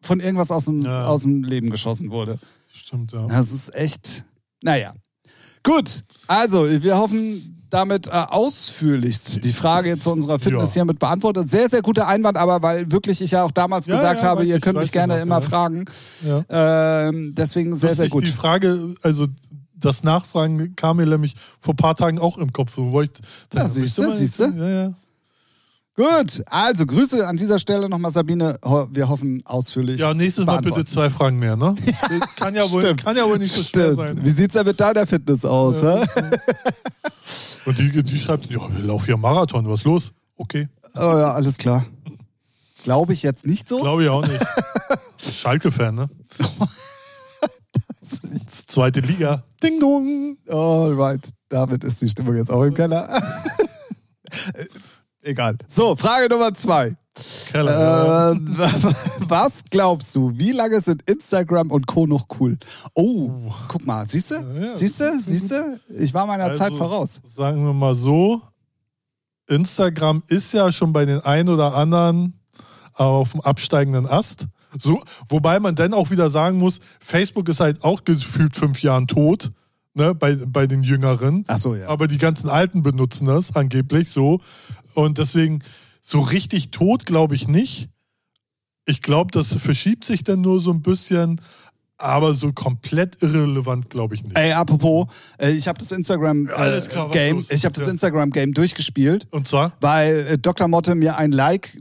von 0.00 0.20
irgendwas 0.20 0.50
aus 0.50 0.66
dem, 0.66 0.82
Ja. 0.82 1.06
aus 1.06 1.22
dem 1.22 1.42
Leben 1.44 1.70
geschossen 1.70 2.10
wurde. 2.10 2.38
Stimmt, 2.72 3.12
ja. 3.12 3.26
Das 3.26 3.52
ist 3.52 3.74
echt, 3.74 4.24
naja. 4.62 4.92
Gut, 5.62 6.00
also 6.26 6.66
wir 6.70 6.96
hoffen 6.96 7.54
damit 7.70 8.06
äh, 8.08 8.10
ausführlichst 8.12 9.44
die 9.44 9.52
Frage 9.52 9.98
zu 9.98 10.10
unserer 10.10 10.38
Fitness 10.38 10.70
Ja. 10.70 10.74
hiermit 10.74 10.98
beantwortet. 10.98 11.50
Sehr, 11.50 11.68
sehr 11.68 11.82
guter 11.82 12.06
Einwand, 12.08 12.38
aber 12.38 12.62
weil 12.62 12.90
wirklich 12.90 13.20
ich 13.20 13.32
ja 13.32 13.42
auch 13.44 13.50
damals 13.50 13.86
Ja, 13.86 13.96
gesagt 13.96 14.22
ja, 14.22 14.28
habe, 14.28 14.44
ihr 14.44 14.56
ich, 14.56 14.62
könnt 14.62 14.78
mich 14.78 14.90
gerne 14.92 15.16
noch, 15.16 15.22
immer 15.22 15.42
fragen. 15.42 15.84
Ähm, 16.48 17.34
deswegen 17.36 17.76
sehr, 17.76 17.94
sehr 17.94 18.08
gut. 18.08 18.26
Die 18.26 18.32
Frage, 18.32 18.94
also 19.02 19.26
das 19.74 20.02
Nachfragen 20.02 20.74
kam 20.76 20.96
mir 20.96 21.06
nämlich 21.06 21.34
vor 21.60 21.74
ein 21.74 21.76
paar 21.76 21.94
Tagen 21.94 22.18
auch 22.18 22.38
im 22.38 22.52
Kopf. 22.52 22.72
Wo 22.76 23.02
ich, 23.02 23.10
Ja, 23.54 23.68
siehste, 23.68 24.02
mal- 24.02 24.16
siehste. 24.16 24.52
Ja, 24.56 24.68
ja. 24.68 24.94
Gut, 25.98 26.44
also 26.46 26.86
Grüße 26.86 27.26
an 27.26 27.36
dieser 27.36 27.58
Stelle 27.58 27.88
nochmal, 27.88 28.12
Sabine. 28.12 28.54
Wir 28.92 29.08
hoffen 29.08 29.42
ausführlich. 29.44 30.00
ja, 30.00 30.14
nächstes 30.14 30.46
Mal 30.46 30.60
bitte 30.60 30.84
zwei 30.84 31.10
Fragen 31.10 31.40
mehr, 31.40 31.56
ne? 31.56 31.74
kann, 32.36 32.54
ja 32.54 32.70
wohl, 32.70 32.94
kann 32.94 33.16
ja 33.16 33.24
wohl 33.24 33.38
nicht 33.38 33.52
so 33.52 33.64
schwer 33.64 33.96
sein. 33.96 34.24
Wie 34.24 34.30
sieht's 34.30 34.54
denn 34.54 34.64
mit 34.64 34.78
deiner 34.78 35.08
Fitness 35.08 35.44
aus? 35.44 35.82
Ja. 35.82 35.96
Und 37.64 37.80
die, 37.80 38.00
die 38.04 38.16
schreibt, 38.16 38.48
ja, 38.48 38.60
wir 38.60 38.84
laufen 38.84 39.06
hier 39.06 39.16
Marathon, 39.16 39.68
was 39.68 39.82
los? 39.82 40.12
Okay, 40.36 40.68
Oh 40.94 41.00
ja, 41.00 41.32
alles 41.32 41.58
klar. 41.58 41.84
Glaube 42.84 43.12
ich 43.12 43.24
jetzt 43.24 43.44
nicht 43.44 43.68
so. 43.68 43.80
glaube 43.80 44.04
ich 44.04 44.08
auch 44.08 44.24
nicht. 44.24 44.46
Schalke-Fan, 45.18 45.96
ne? 45.96 46.08
Zweite 48.68 49.00
Liga. 49.00 49.42
Ding 49.60 49.80
dong. 49.80 50.36
Alright, 50.48 51.28
damit 51.48 51.82
ist 51.82 52.00
die 52.02 52.08
Stimmung 52.08 52.36
jetzt 52.36 52.52
auch 52.52 52.62
im 52.62 52.74
Keller. 52.74 53.08
Egal. 55.28 55.58
So, 55.68 55.94
Frage 55.94 56.26
Nummer 56.30 56.54
zwei. 56.54 56.96
Ähm, 57.52 58.56
was 59.28 59.62
glaubst 59.68 60.14
du, 60.14 60.32
wie 60.38 60.52
lange 60.52 60.80
sind 60.80 61.02
Instagram 61.02 61.70
und 61.70 61.86
Co. 61.86 62.06
noch 62.06 62.28
cool? 62.40 62.56
Oh, 62.94 63.30
guck 63.68 63.84
mal, 63.86 64.08
siehst 64.08 64.30
du? 64.30 64.36
ja. 64.36 64.74
Siehst 64.74 65.00
du? 65.00 65.20
Siehst 65.20 65.50
du? 65.50 65.78
Ich 65.98 66.14
war 66.14 66.26
meiner 66.26 66.54
Zeit 66.54 66.72
Also, 66.72 66.76
voraus. 66.78 67.20
Sagen 67.36 67.62
wir 67.62 67.74
mal 67.74 67.94
so, 67.94 68.40
Instagram 69.48 70.22
ist 70.28 70.54
ja 70.54 70.72
schon 70.72 70.94
bei 70.94 71.04
den 71.04 71.20
ein 71.20 71.50
oder 71.50 71.74
anderen 71.74 72.40
auf 72.94 73.32
dem 73.32 73.42
absteigenden 73.42 74.06
Ast. 74.06 74.46
So, 74.78 75.02
wobei 75.28 75.60
man 75.60 75.74
dann 75.74 75.92
auch 75.92 76.10
wieder 76.10 76.30
sagen 76.30 76.56
muss, 76.56 76.80
Facebook 77.00 77.50
ist 77.50 77.60
halt 77.60 77.84
auch 77.84 78.04
gefühlt 78.04 78.56
fünf 78.56 78.80
Jahren 78.80 79.06
tot, 79.06 79.52
ne, 79.92 80.14
bei, 80.14 80.36
bei 80.36 80.66
den 80.66 80.82
Jüngeren. 80.82 81.44
Ach 81.48 81.58
so, 81.58 81.74
ja. 81.74 81.88
Aber 81.88 82.06
die 82.06 82.18
ganzen 82.18 82.48
Alten 82.48 82.82
benutzen 82.82 83.26
das 83.26 83.54
angeblich 83.56 84.08
so. 84.08 84.40
Und 84.98 85.18
deswegen, 85.18 85.60
so 86.02 86.20
richtig 86.20 86.72
tot 86.72 87.06
glaube 87.06 87.36
ich 87.36 87.46
nicht. 87.46 87.88
Ich 88.84 89.00
glaube, 89.00 89.30
das 89.30 89.54
verschiebt 89.54 90.04
sich 90.04 90.24
dann 90.24 90.40
nur 90.40 90.60
so 90.60 90.72
ein 90.72 90.82
bisschen, 90.82 91.40
aber 91.98 92.34
so 92.34 92.52
komplett 92.52 93.22
irrelevant 93.22 93.90
glaube 93.90 94.16
ich 94.16 94.24
nicht. 94.24 94.36
Ey, 94.36 94.52
apropos, 94.52 95.06
äh, 95.38 95.50
ich 95.52 95.68
habe 95.68 95.78
das 95.78 95.92
Instagram 95.92 96.48
äh, 96.48 96.80
klar, 96.80 97.10
Game, 97.10 97.44
ich 97.48 97.64
habe 97.64 97.74
das 97.74 97.84
Ja. 97.86 97.92
Instagram 97.92 98.30
Game 98.30 98.52
durchgespielt, 98.54 99.28
Und 99.30 99.46
zwar? 99.46 99.72
weil 99.80 100.26
äh, 100.30 100.38
Dr. 100.38 100.66
Motte 100.66 100.96
mir 100.96 101.16
ein 101.16 101.30
Like 101.30 101.80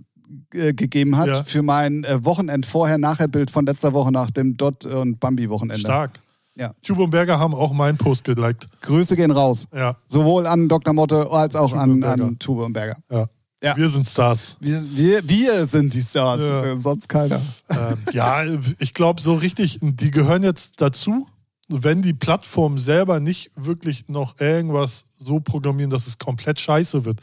äh, 0.53 0.73
gegeben 0.73 1.17
hat 1.17 1.27
Ja. 1.27 1.43
für 1.43 1.63
mein 1.63 2.03
äh, 2.03 2.23
Wochenend 2.23 2.67
vorher 2.67 2.99
nachher 2.99 3.27
Bild 3.27 3.49
von 3.49 3.65
letzter 3.65 3.93
Woche 3.93 4.11
nach 4.11 4.29
dem 4.29 4.57
Dot 4.57 4.85
und 4.85 5.19
Bambi 5.19 5.49
Wochenende. 5.49 5.79
Stark. 5.79 6.19
Ja. 6.57 6.73
Tube 6.81 6.99
und 7.03 7.11
Berger 7.11 7.39
haben 7.39 7.53
auch 7.53 7.71
meinen 7.73 7.97
Post 7.97 8.23
geliked. 8.23 8.67
Grüße 8.81 9.15
gehen 9.15 9.31
raus. 9.31 9.67
Ja, 9.73 9.95
Sowohl 10.07 10.47
an 10.47 10.67
Dr. 10.67 10.93
Motte 10.93 11.29
als 11.31 11.55
auch 11.55 11.69
Tube 11.71 11.79
an, 11.79 12.03
an 12.03 12.39
Tube 12.39 12.59
und 12.65 12.73
Berger. 12.73 12.97
ja. 13.11 13.27
Ja. 13.63 13.75
Wir 13.75 13.89
sind 13.89 14.05
Stars. 14.05 14.55
Wir, 14.59 14.83
wir, 14.95 15.27
wir 15.27 15.65
sind 15.65 15.91
die 15.91 16.01
Stars, 16.03 16.41
Ja. 16.41 16.63
äh, 16.63 16.77
sonst 16.79 17.09
keiner. 17.09 17.41
ähm, 17.71 17.97
ja, 18.13 18.43
ich 18.77 18.93
glaube 18.93 19.19
so 19.19 19.33
richtig, 19.33 19.79
die 19.81 20.11
gehören 20.11 20.43
jetzt 20.43 20.79
dazu, 20.79 21.27
wenn 21.67 22.03
die 22.03 22.13
Plattform 22.13 22.77
selber 22.77 23.19
nicht 23.19 23.49
wirklich 23.55 24.09
noch 24.09 24.39
irgendwas 24.39 25.05
so 25.17 25.39
programmieren, 25.39 25.89
dass 25.89 26.05
es 26.05 26.19
komplett 26.19 26.59
scheiße 26.59 27.03
wird. 27.03 27.19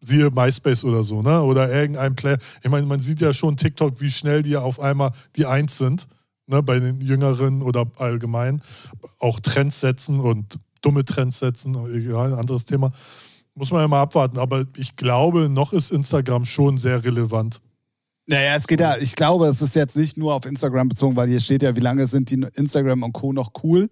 Siehe 0.00 0.30
MySpace 0.32 0.84
oder 0.84 1.04
so, 1.04 1.22
ne? 1.22 1.40
Oder 1.40 1.70
irgendein 1.72 2.16
Player. 2.16 2.38
Ich 2.64 2.68
meine, 2.70 2.86
man 2.86 3.00
sieht 3.00 3.20
ja 3.20 3.32
schon 3.32 3.56
TikTok, 3.56 4.00
wie 4.00 4.10
schnell 4.10 4.42
die 4.42 4.56
auf 4.56 4.80
einmal 4.80 5.12
die 5.36 5.46
Eins 5.46 5.78
sind, 5.78 6.08
ne? 6.50 6.62
Bei 6.62 6.78
den 6.78 7.00
Jüngeren 7.00 7.62
oder 7.62 7.86
allgemein. 7.96 8.62
Auch 9.18 9.40
Trends 9.40 9.80
setzen 9.80 10.20
und 10.20 10.58
dumme 10.82 11.04
Trends 11.04 11.38
setzen, 11.38 11.76
egal, 11.94 12.32
ein 12.32 12.38
anderes 12.38 12.64
Thema. 12.64 12.90
Muss 13.54 13.70
man 13.70 13.82
ja 13.82 13.88
mal 13.88 14.02
abwarten. 14.02 14.38
Aber 14.38 14.64
ich 14.76 14.96
glaube, 14.96 15.48
noch 15.48 15.72
ist 15.72 15.90
Instagram 15.90 16.44
schon 16.44 16.78
sehr 16.78 17.04
relevant. 17.04 17.60
Naja, 18.26 18.54
es 18.54 18.66
geht 18.66 18.80
ja, 18.80 18.96
ich 18.96 19.16
glaube, 19.16 19.48
es 19.48 19.60
ist 19.60 19.74
jetzt 19.74 19.96
nicht 19.96 20.16
nur 20.16 20.34
auf 20.34 20.46
Instagram 20.46 20.88
bezogen, 20.88 21.16
weil 21.16 21.28
hier 21.28 21.40
steht 21.40 21.62
ja, 21.62 21.74
wie 21.74 21.80
lange 21.80 22.06
sind 22.06 22.30
die 22.30 22.46
Instagram 22.54 23.02
und 23.02 23.12
Co. 23.12 23.32
noch 23.32 23.50
cool. 23.64 23.90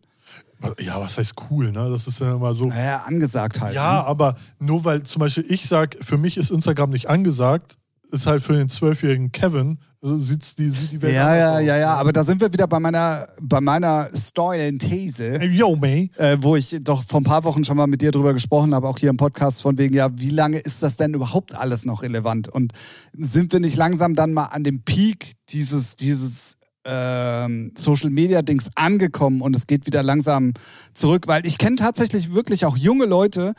Ja, 0.81 1.01
was 1.01 1.19
heißt 1.19 1.35
cool, 1.51 1.71
ne? 1.71 1.89
Das 1.91 2.07
ist 2.07 2.21
ja 2.21 2.35
immer 2.35 2.55
so. 2.55 2.67
Naja, 2.67 3.05
angesagt 3.07 3.61
halt. 3.61 3.75
Ja, 3.75 3.95
ne? 3.95 4.07
aber 4.07 4.37
nur 4.59 4.85
weil 4.85 5.03
zum 5.05 5.21
Beispiel 5.21 5.45
ich 5.49 5.67
sag, 5.67 5.97
für 6.01 6.19
mich 6.19 6.37
ist 6.37 6.51
Instagram 6.51 6.91
nicht 6.91 7.09
angesagt, 7.09 7.78
ist 8.11 8.27
halt 8.27 8.43
für 8.43 8.55
den 8.55 8.69
zwölfjährigen 8.69 9.33
Kevin, 9.33 9.79
äh, 10.03 10.15
sieht's 10.15 10.55
die, 10.55 10.71
sieht 10.71 10.93
die 10.93 11.03
Welt 11.03 11.15
Ja, 11.15 11.37
ja, 11.37 11.55
aus. 11.57 11.63
ja, 11.63 11.77
ja, 11.77 11.95
aber 11.97 12.13
da 12.13 12.25
sind 12.25 12.41
wir 12.41 12.53
wieder 12.53 12.67
bei 12.67 12.79
meiner, 12.79 13.27
bei 13.41 13.61
meiner 13.61 14.11
These. 14.13 15.39
Hey, 15.41 15.49
Yo, 15.49 15.77
May. 15.77 16.11
äh, 16.17 16.37
wo 16.41 16.57
ich 16.57 16.77
doch 16.83 17.05
vor 17.05 17.21
ein 17.21 17.25
paar 17.25 17.45
Wochen 17.45 17.65
schon 17.65 17.77
mal 17.77 17.87
mit 17.87 18.01
dir 18.01 18.11
drüber 18.13 18.33
gesprochen 18.33 18.75
habe, 18.75 18.87
auch 18.89 18.99
hier 18.99 19.11
im 19.11 19.17
Podcast, 19.17 19.63
von 19.63 19.77
wegen, 19.79 19.95
ja, 19.95 20.09
wie 20.19 20.31
lange 20.31 20.59
ist 20.59 20.83
das 20.83 20.97
denn 20.97 21.15
überhaupt 21.15 21.55
alles 21.55 21.85
noch 21.85 22.03
relevant? 22.03 22.49
Und 22.49 22.73
sind 23.17 23.53
wir 23.53 23.61
nicht 23.61 23.77
langsam 23.77 24.15
dann 24.15 24.33
mal 24.33 24.45
an 24.45 24.65
dem 24.65 24.83
Peak 24.83 25.33
dieses, 25.51 25.97
dieses 25.97 26.55
ähm, 26.85 27.73
Social 27.77 28.11
Media 28.11 28.41
Dings 28.43 28.71
angekommen 28.75 29.41
und 29.43 29.55
es 29.57 29.67
geht 29.67 29.85
wieder 29.87 30.03
langsam 30.03 30.53
zurück? 30.95 31.27
Weil 31.27 31.45
ich 31.47 31.59
kenne 31.59 31.77
tatsächlich 31.77 32.33
wirklich 32.33 32.65
auch 32.65 32.77
junge 32.77 33.05
Leute, 33.05 33.55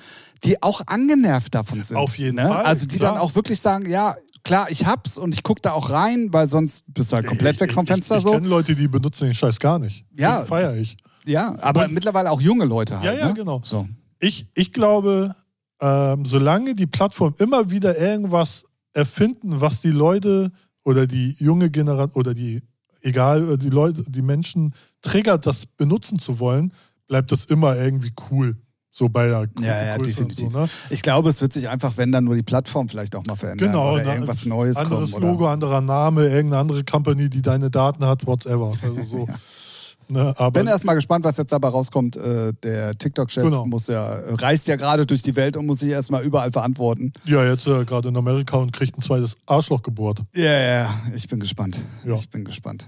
die 0.45 0.63
auch 0.63 0.81
angenervt 0.87 1.53
davon 1.53 1.83
sind. 1.83 1.97
Auf 1.97 2.17
jeden 2.17 2.37
ne? 2.37 2.47
Fall, 2.47 2.65
Also 2.65 2.85
die 2.87 2.97
klar. 2.97 3.13
dann 3.13 3.21
auch 3.21 3.35
wirklich 3.35 3.59
sagen, 3.59 3.89
ja, 3.89 4.15
klar, 4.49 4.71
ich 4.71 4.87
hab's 4.87 5.19
und 5.19 5.33
ich 5.35 5.43
guck 5.43 5.61
da 5.61 5.73
auch 5.73 5.91
rein, 5.91 6.33
weil 6.33 6.47
sonst 6.47 6.83
bist 6.87 7.11
du 7.11 7.17
halt 7.17 7.27
komplett 7.27 7.55
ich, 7.55 7.61
weg 7.61 7.73
vom 7.73 7.83
ich, 7.83 7.89
Fenster 7.91 8.15
ich, 8.15 8.19
ich 8.19 8.23
so. 8.23 8.31
kenne 8.31 8.47
Leute, 8.47 8.75
die 8.75 8.87
benutzen 8.87 9.25
den 9.25 9.35
Scheiß 9.35 9.59
gar 9.59 9.77
nicht. 9.77 10.05
Ja. 10.17 10.43
Feiere 10.43 10.75
ich. 10.75 10.97
Ja, 11.25 11.55
aber 11.61 11.85
Und- 11.85 11.93
mittlerweile 11.93 12.31
auch 12.31 12.41
junge 12.41 12.65
Leute 12.65 12.95
halt. 12.95 13.05
Ja, 13.05 13.13
ja, 13.13 13.27
ne? 13.27 13.35
genau. 13.35 13.61
So. 13.63 13.87
Ich, 14.19 14.47
ich 14.55 14.73
glaube, 14.73 15.35
ähm, 15.79 16.25
solange 16.25 16.73
die 16.73 16.87
Plattform 16.87 17.35
immer 17.37 17.69
wieder 17.69 17.99
irgendwas 17.99 18.65
erfinden, 18.93 19.61
was 19.61 19.81
die 19.81 19.91
Leute 19.91 20.51
oder 20.83 21.05
die 21.05 21.35
junge 21.37 21.69
Generation 21.69 22.11
oder 22.19 22.33
die 22.33 22.63
egal, 23.01 23.55
die 23.59 23.69
Leute, 23.69 24.03
die 24.07 24.23
Menschen 24.23 24.73
triggert, 25.03 25.45
das 25.45 25.67
benutzen 25.67 26.17
zu 26.17 26.39
wollen, 26.39 26.73
bleibt 27.07 27.31
das 27.31 27.45
immer 27.45 27.77
irgendwie 27.77 28.13
cool. 28.31 28.57
So 28.91 29.07
bei 29.07 29.27
der 29.27 29.47
Ja, 29.59 29.85
ja, 29.85 29.97
Größe 29.97 30.21
und 30.21 30.31
definitiv. 30.31 30.51
So, 30.51 30.59
ne? 30.59 30.69
Ich 30.89 31.01
glaube, 31.01 31.29
es 31.29 31.41
wird 31.41 31.53
sich 31.53 31.69
einfach, 31.69 31.93
wenn 31.97 32.11
dann 32.11 32.23
nur 32.23 32.35
die 32.35 32.43
Plattform 32.43 32.89
vielleicht 32.89 33.15
auch 33.15 33.23
mal 33.25 33.35
verändern. 33.35 33.67
Genau, 33.71 33.93
oder 33.93 34.03
na, 34.03 34.13
irgendwas 34.15 34.45
Neues 34.45 34.77
Anderes 34.77 35.11
kommen. 35.11 35.23
Oder? 35.23 35.31
Logo, 35.31 35.47
anderer 35.47 35.81
Name, 35.81 36.23
irgendeine 36.27 36.57
andere 36.61 36.83
Company, 36.83 37.29
die 37.29 37.41
deine 37.41 37.69
Daten 37.69 38.03
hat, 38.05 38.25
whatever. 38.25 38.73
Also 38.81 39.03
so. 39.03 39.27
ne, 40.07 40.33
aber 40.37 40.59
Bin 40.59 40.67
erst 40.67 40.85
mal 40.85 40.95
gespannt, 40.95 41.23
was 41.23 41.37
jetzt 41.37 41.51
dabei 41.51 41.67
rauskommt. 41.67 42.17
Äh, 42.17 42.51
der 42.63 42.97
TikTok-Chef 42.97 43.43
Genau. 43.43 43.67
muss 43.67 43.87
ja, 43.87 44.21
reist 44.27 44.67
ja 44.67 44.75
gerade 44.75 45.05
durch 45.05 45.21
die 45.21 45.35
Welt 45.35 45.55
und 45.55 45.67
muss 45.67 45.79
sich 45.81 45.89
erstmal 45.91 46.23
überall 46.23 46.51
verantworten. 46.51 47.13
ja, 47.25 47.45
jetzt 47.45 47.67
äh, 47.67 47.85
gerade 47.85 48.07
in 48.09 48.17
Amerika 48.17 48.57
und 48.57 48.73
kriegt 48.73 48.97
ein 48.97 49.01
zweites 49.01 49.37
Arschloch 49.45 49.83
gebohrt. 49.83 50.21
Ja, 50.35 50.43
ja, 50.45 50.59
ja, 50.81 50.99
ich 51.15 51.27
bin 51.27 51.39
gespannt. 51.39 51.79
Ja. 52.03 52.15
Ich 52.15 52.27
bin 52.29 52.43
gespannt. 52.43 52.87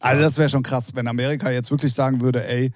Also 0.00 0.22
das 0.22 0.38
wäre 0.38 0.48
schon 0.48 0.62
krass, 0.62 0.92
wenn 0.94 1.06
Amerika 1.08 1.50
jetzt 1.50 1.70
wirklich 1.70 1.92
sagen 1.92 2.20
würde, 2.22 2.46
ey, 2.46 2.70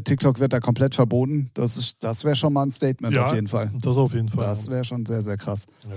TikTok 0.00 0.38
wird 0.40 0.52
da 0.52 0.60
komplett 0.60 0.94
verboten. 0.94 1.50
Das, 1.54 1.76
ist- 1.76 1.96
das 2.04 2.24
wäre 2.24 2.36
schon 2.36 2.52
mal 2.52 2.62
ein 2.64 2.70
Statement 2.72 3.14
Ja, 3.14 3.26
auf 3.26 3.34
jeden 3.34 3.48
Fall. 3.48 3.70
Das 3.80 3.96
auf 3.96 4.12
jeden 4.14 4.28
Fall. 4.28 4.44
Das 4.44 4.68
wäre 4.68 4.84
schon 4.84 5.04
sehr, 5.06 5.22
sehr 5.22 5.36
krass. 5.36 5.66
ja. 5.84 5.96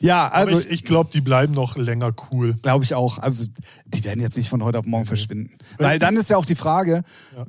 Ja, 0.00 0.28
Also 0.28 0.56
also 0.56 0.66
ich, 0.66 0.72
ich 0.72 0.84
glaube, 0.84 1.10
die 1.14 1.20
bleiben 1.20 1.54
noch 1.54 1.76
länger 1.76 2.12
cool. 2.30 2.54
glaube 2.62 2.84
ich 2.84 2.94
auch. 2.94 3.18
Also 3.18 3.46
die 3.86 4.04
werden 4.04 4.20
jetzt 4.20 4.36
nicht 4.36 4.48
von 4.48 4.62
heute 4.62 4.80
auf 4.80 4.84
morgen 4.86 5.06
verschwinden. 5.06 5.56
Weil 5.78 5.98
dann 6.00 6.16
ist 6.16 6.28
ja 6.28 6.36
auch 6.36 6.44
die 6.44 6.56
Frage, 6.56 7.02
Ja. 7.34 7.46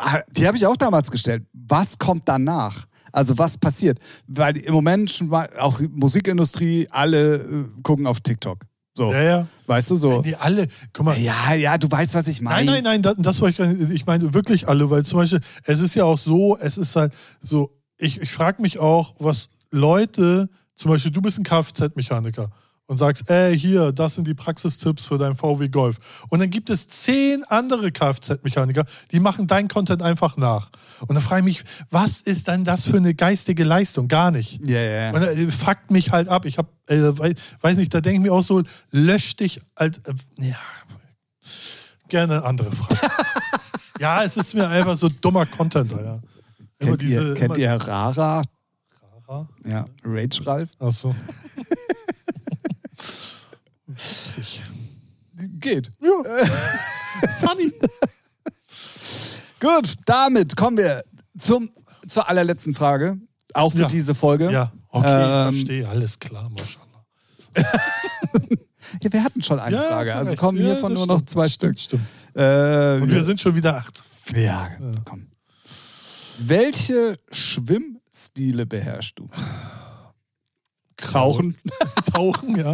ah, 0.00 0.20
die 0.30 0.46
habe 0.46 0.56
ich 0.56 0.64
auch 0.64 0.76
damals 0.76 1.10
gestellt, 1.10 1.44
was 1.52 1.98
kommt 1.98 2.22
danach? 2.28 2.86
Also 3.12 3.36
was 3.36 3.58
passiert? 3.58 3.98
Weil 4.26 4.56
im 4.58 4.72
Moment 4.72 5.10
schon 5.10 5.26
mal 5.28 5.50
auch 5.58 5.80
Musikindustrie, 5.90 6.86
alle 6.90 7.36
äh, 7.36 7.64
gucken 7.82 8.06
auf 8.06 8.20
TikTok. 8.20 8.60
So, 8.96 9.12
Ja, 9.12 9.22
ja. 9.22 9.46
weißt 9.66 9.90
du 9.90 9.96
so. 9.96 10.22
Die 10.22 10.36
alle, 10.36 10.66
guck 10.92 11.04
mal, 11.04 11.18
Ja, 11.18 11.52
ja, 11.54 11.76
du 11.76 11.90
weißt, 11.90 12.14
was 12.14 12.26
ich 12.28 12.40
meine. 12.40 12.64
Nein, 12.70 12.82
nein, 12.82 13.00
nein, 13.00 13.02
das, 13.02 13.14
das 13.18 13.40
war 13.42 13.50
ich 13.50 13.58
gar 13.58 13.66
nicht. 13.66 13.90
Ich 13.90 14.06
meine 14.06 14.32
wirklich 14.32 14.68
alle, 14.68 14.88
weil 14.88 15.04
zum 15.04 15.18
Beispiel, 15.18 15.40
es 15.64 15.80
ist 15.80 15.94
ja 15.94 16.04
auch 16.04 16.16
so, 16.18 16.56
es 16.58 16.78
ist 16.78 16.96
halt 16.96 17.12
so, 17.42 17.70
ich, 17.98 18.20
ich 18.22 18.30
frage 18.32 18.62
mich 18.62 18.78
auch, 18.78 19.14
was 19.18 19.48
Leute, 19.70 20.48
zum 20.74 20.90
Beispiel, 20.90 21.12
du 21.12 21.20
bist 21.20 21.38
ein 21.38 21.44
Kfz-Mechaniker 21.44 22.50
und 22.86 22.98
sagst, 22.98 23.28
ey, 23.28 23.58
hier, 23.58 23.92
das 23.92 24.14
sind 24.14 24.26
die 24.26 24.34
Praxistipps 24.34 25.06
für 25.06 25.18
dein 25.18 25.36
VW 25.36 25.68
Golf. 25.68 25.98
Und 26.28 26.38
dann 26.38 26.50
gibt 26.50 26.70
es 26.70 26.86
zehn 26.86 27.42
andere 27.44 27.90
Kfz-Mechaniker, 27.90 28.84
die 29.10 29.20
machen 29.20 29.46
dein 29.46 29.68
Content 29.68 30.02
einfach 30.02 30.36
nach. 30.36 30.70
Und 31.00 31.14
dann 31.14 31.22
frage 31.22 31.40
ich 31.40 31.44
mich, 31.44 31.64
was 31.90 32.20
ist 32.20 32.46
denn 32.46 32.64
das 32.64 32.86
für 32.86 32.96
eine 32.96 33.14
geistige 33.14 33.64
Leistung? 33.64 34.08
Gar 34.08 34.30
nicht. 34.30 34.60
Ja, 34.66 34.80
ja, 34.80 35.10
Und 35.10 35.22
ja. 35.22 35.30
äh, 35.30 35.50
fuckt 35.50 35.90
mich 35.90 36.12
halt 36.12 36.28
ab. 36.28 36.44
Ich 36.44 36.58
hab, 36.58 36.68
äh, 36.86 37.12
weiß, 37.60 37.76
nicht, 37.76 37.92
da 37.92 38.00
denke 38.00 38.18
ich 38.18 38.22
mir 38.22 38.32
auch 38.32 38.42
so, 38.42 38.62
lösch 38.92 39.36
dich 39.36 39.60
als. 39.74 39.98
Äh, 39.98 40.14
ja, 40.38 40.56
gerne 42.08 42.34
eine 42.34 42.44
andere 42.44 42.70
Frage. 42.70 43.00
ja, 43.98 44.22
es 44.22 44.36
ist 44.36 44.54
mir 44.54 44.68
einfach 44.68 44.96
so 44.96 45.08
dummer 45.08 45.44
Content, 45.44 45.92
Alter. 45.92 46.22
Kennt, 46.78 47.02
ihr, 47.02 47.34
kennt 47.34 47.56
ihr 47.58 47.72
Rara? 47.72 48.42
Rara? 49.26 49.48
Ja, 49.64 49.86
Rage 50.04 50.46
Ralf? 50.46 50.70
Achso. 50.78 51.14
Witzig. 53.96 54.62
Geht. 55.60 55.90
Ja. 56.00 56.46
Funny. 57.46 57.72
Gut, 59.60 59.94
damit 60.06 60.56
kommen 60.56 60.76
wir 60.78 61.02
zum, 61.38 61.70
zur 62.06 62.28
allerletzten 62.28 62.74
Frage. 62.74 63.18
Auch 63.54 63.72
für 63.72 63.80
Ja. 63.82 63.88
diese 63.88 64.14
Folge. 64.14 64.50
Ja, 64.50 64.72
okay, 64.90 65.06
Ähm, 65.08 65.54
ich 65.54 65.60
verstehe. 65.60 65.88
Alles 65.88 66.18
klar, 66.18 66.50
Maschallah. 66.50 66.86
Ja, 69.02 69.12
wir 69.12 69.24
hatten 69.24 69.42
schon 69.42 69.58
eine 69.58 69.76
Ja, 69.76 69.82
Frage. 69.82 70.14
Also 70.14 70.30
recht. 70.30 70.40
kommen 70.40 70.58
hiervon 70.58 70.94
nur 70.94 71.06
noch 71.08 71.16
stimmt, 71.16 71.30
zwei 71.30 71.48
stimmt, 71.48 71.80
Stück. 71.80 72.00
Stimmt. 72.00 72.40
Äh, 72.40 73.02
Und 73.02 73.10
wir 73.10 73.24
sind 73.24 73.40
schon 73.40 73.54
wieder 73.56 73.76
acht. 73.76 74.00
ja, 74.34 74.68
komm. 75.04 75.26
Welche 76.38 77.18
Schwimmstile 77.32 78.64
beherrschst 78.64 79.18
du? 79.18 79.28
Rauchen. 81.12 81.56
Tauchen, 82.14 82.56
ja. 82.60 82.72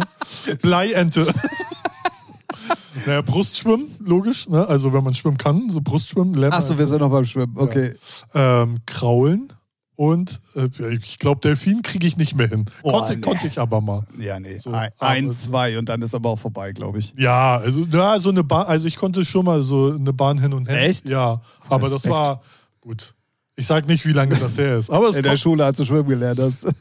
Bleiente. 0.61 1.25
naja, 3.05 3.21
Brustschwimmen, 3.21 3.95
logisch. 3.99 4.47
Ne? 4.47 4.67
Also 4.67 4.93
wenn 4.93 5.03
man 5.03 5.13
schwimmen 5.13 5.37
kann, 5.37 5.69
so 5.69 5.81
Brustschwimmen. 5.81 6.31
man 6.31 6.53
Achso, 6.53 6.77
wir 6.77 6.87
sind 6.87 6.99
noch 6.99 7.11
beim 7.11 7.25
Schwimmen. 7.25 7.55
Okay. 7.57 7.95
ähm, 8.33 8.79
Kraulen 8.85 9.53
und 9.95 10.39
äh, 10.55 10.69
ich 10.95 11.19
glaube, 11.19 11.41
Delfin 11.41 11.81
kriege 11.81 12.07
ich 12.07 12.17
nicht 12.17 12.35
mehr 12.35 12.47
hin. 12.47 12.65
Oh, 12.81 12.91
konnte, 12.91 13.15
nee. 13.15 13.21
konnte 13.21 13.47
ich 13.47 13.59
aber 13.59 13.79
mal. 13.79 14.03
Ja, 14.17 14.39
nee. 14.39 14.57
So, 14.57 14.71
ein, 14.71 14.89
ein, 14.99 15.31
zwei 15.31 15.77
und 15.77 15.87
dann 15.87 16.01
ist 16.01 16.15
aber 16.15 16.31
auch 16.31 16.39
vorbei, 16.39 16.71
glaube 16.71 16.99
ich. 16.99 17.13
Ja, 17.17 17.57
also 17.57 17.85
ja, 17.91 18.19
so 18.19 18.29
eine 18.29 18.43
Bahn, 18.43 18.65
also 18.65 18.87
ich 18.87 18.95
konnte 18.95 19.23
schon 19.23 19.45
mal 19.45 19.61
so 19.61 19.91
eine 19.91 20.11
Bahn 20.11 20.39
hin 20.39 20.53
und 20.53 20.67
her. 20.67 20.81
Echt? 20.81 21.09
Ja, 21.09 21.41
aber 21.69 21.83
das 21.83 21.95
Respekt. 21.95 22.13
war 22.13 22.41
gut. 22.81 23.13
Ich 23.55 23.67
sag 23.67 23.87
nicht, 23.87 24.03
wie 24.07 24.13
lange 24.13 24.35
das 24.35 24.57
her 24.57 24.77
ist, 24.77 24.89
aber 24.89 25.09
In 25.09 25.13
der 25.13 25.23
kommt 25.23 25.39
Schule, 25.39 25.63
als 25.63 25.77
du 25.77 25.85
schwimmen 25.85 26.09
gelernt 26.09 26.39
hast. 26.39 26.65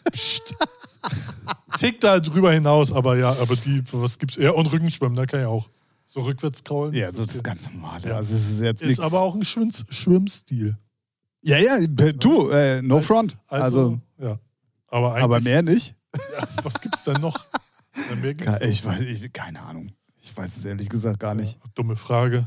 tick 1.79 2.01
da 2.01 2.21
drüber 2.21 2.53
hinaus, 2.53 2.93
aber 2.93 3.17
ja, 3.17 3.31
aber 3.41 3.57
die, 3.57 3.83
was 3.93 4.19
gibt's? 4.19 4.37
Ja, 4.37 4.51
und 4.53 4.67
Rückenschwimmen, 4.67 5.17
da 5.17 5.27
kann 5.27 5.41
ich 5.41 5.47
auch. 5.47 5.69
So 6.07 6.21
rückwärts 6.21 6.63
kraulen. 6.63 6.93
ja, 6.95 7.13
so 7.13 7.25
das 7.25 7.43
ganz 7.43 7.71
normale. 7.71 8.15
Also, 8.15 8.35
es 8.35 8.51
ist 8.51 8.61
jetzt 8.61 8.83
Ist 8.83 9.01
aber 9.01 9.21
auch 9.23 9.35
ein 9.35 9.45
Schwimm 9.45 9.73
Schwimmstil. 9.89 10.77
Ja, 11.41 11.59
ja, 11.59 11.79
du, 11.87 12.51
äh, 12.51 12.83
no 12.83 13.01
front. 13.01 13.37
Also, 13.49 13.99
ja. 14.19 14.39
Aber 14.89 15.17
aber 15.17 15.41
mehr 15.41 15.63
nicht. 15.63 15.97
ja, 16.15 16.47
was 16.63 16.81
gibt's 16.81 17.05
denn 17.05 17.21
noch? 17.21 17.35
Ja, 18.11 18.17
mehr 18.17 18.35
gibt's 18.35 18.61
Ich 18.67 18.85
weiß, 18.85 19.01
ich, 19.01 19.33
keine 19.33 19.63
Ahnung. 19.63 19.91
Ich 20.21 20.37
weiß 20.37 20.57
es 20.57 20.65
ehrlich 20.65 20.89
gesagt 20.89 21.19
gar 21.19 21.35
nicht. 21.35 21.59
Dumme 21.75 21.97
Frage. 21.97 22.47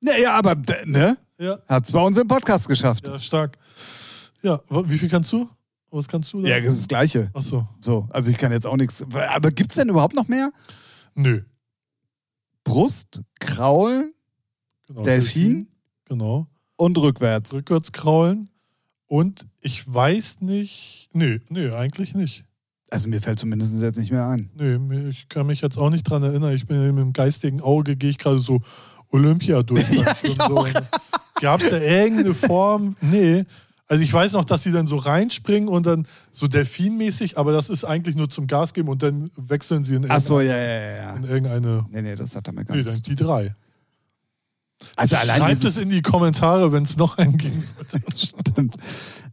Naja, 0.00 0.34
aber, 0.34 0.56
ne? 0.84 1.16
Ja, 1.38 1.58
Hat's 1.68 1.92
bei 1.92 2.00
uns 2.00 2.16
im 2.16 2.28
Podcast 2.28 2.68
geschafft. 2.68 3.08
ja, 3.08 3.18
stark. 3.18 3.56
Ja, 4.42 4.60
wie 4.68 4.98
viel 4.98 5.08
kannst 5.08 5.32
du? 5.32 5.48
Was 5.94 6.08
kannst 6.08 6.32
du 6.32 6.42
da? 6.42 6.48
Ja, 6.48 6.60
das 6.60 6.70
ist 6.70 6.80
das 6.82 6.88
Gleiche. 6.88 7.30
Achso. 7.34 7.68
So, 7.80 8.08
also 8.10 8.30
ich 8.30 8.36
kann 8.38 8.50
jetzt 8.52 8.66
auch 8.66 8.76
nichts. 8.76 9.04
Aber 9.30 9.50
gibt's 9.50 9.76
denn 9.76 9.88
überhaupt 9.88 10.14
noch 10.16 10.26
mehr? 10.28 10.50
Nö. 11.14 11.42
Brust, 12.64 13.20
Kraul 13.38 14.12
Genau. 14.86 15.02
Delfin? 15.02 15.68
Genau. 16.06 16.46
und 16.76 16.98
rückwärts. 16.98 17.52
Rückwärts 17.54 17.92
kraulen. 17.92 18.50
Und 19.06 19.46
ich 19.60 19.92
weiß 19.92 20.40
nicht. 20.40 21.08
Nö, 21.14 21.38
nö, 21.48 21.74
eigentlich 21.74 22.14
nicht. 22.14 22.44
Also 22.90 23.08
mir 23.08 23.20
fällt 23.20 23.38
zumindest 23.38 23.80
jetzt 23.80 23.98
nicht 23.98 24.10
mehr 24.12 24.26
ein. 24.26 24.50
Nö, 24.54 25.08
ich 25.08 25.28
kann 25.28 25.46
mich 25.46 25.60
jetzt 25.62 25.78
auch 25.78 25.90
nicht 25.90 26.02
dran 26.04 26.22
erinnern. 26.22 26.54
Ich 26.54 26.66
bin 26.66 26.78
mit 26.94 27.04
dem 27.04 27.12
geistigen 27.12 27.60
Auge, 27.60 27.96
gehe 27.96 28.10
ich 28.10 28.18
gerade 28.18 28.38
so 28.40 28.60
Olympia 29.10 29.62
durch. 29.62 29.86
Ja. 29.94 30.14
Gab 31.40 31.60
es 31.60 31.70
da 31.70 31.78
irgendeine 31.78 32.32
Form? 32.32 32.96
Nee. 33.00 33.44
Also 33.94 34.02
ich 34.02 34.12
weiß 34.12 34.32
noch, 34.32 34.44
dass 34.44 34.64
sie 34.64 34.72
dann 34.72 34.88
so 34.88 34.96
reinspringen 34.96 35.68
und 35.68 35.86
dann 35.86 36.04
so 36.32 36.48
delfinmäßig, 36.48 37.38
aber 37.38 37.52
das 37.52 37.70
ist 37.70 37.84
eigentlich 37.84 38.16
nur 38.16 38.28
zum 38.28 38.48
Gas 38.48 38.74
geben 38.74 38.88
und 38.88 39.04
dann 39.04 39.30
wechseln 39.36 39.84
sie 39.84 39.94
in, 39.94 40.06
Ach 40.10 40.18
so, 40.20 40.40
irgendeine- 40.40 40.64
ja, 40.64 40.96
ja, 40.96 40.96
ja. 41.12 41.16
in 41.16 41.24
irgendeine. 41.24 41.86
Nee, 41.92 42.02
nee, 42.02 42.16
das 42.16 42.34
hat 42.34 42.48
damit 42.48 42.66
gar 42.66 42.74
Nee, 42.76 42.82
nichts. 42.82 43.02
dann 43.02 43.02
die 43.04 43.14
drei. 43.14 43.54
Also 44.96 45.14
allein 45.14 45.38
Schreibt 45.40 45.64
es 45.64 45.76
in 45.76 45.90
die 45.90 46.02
Kommentare, 46.02 46.72
wenn 46.72 46.82
es 46.82 46.96
noch 46.96 47.18
einen 47.18 47.36
geben 47.38 47.62
sollte. 47.62 48.00
Stimmt. 48.16 48.74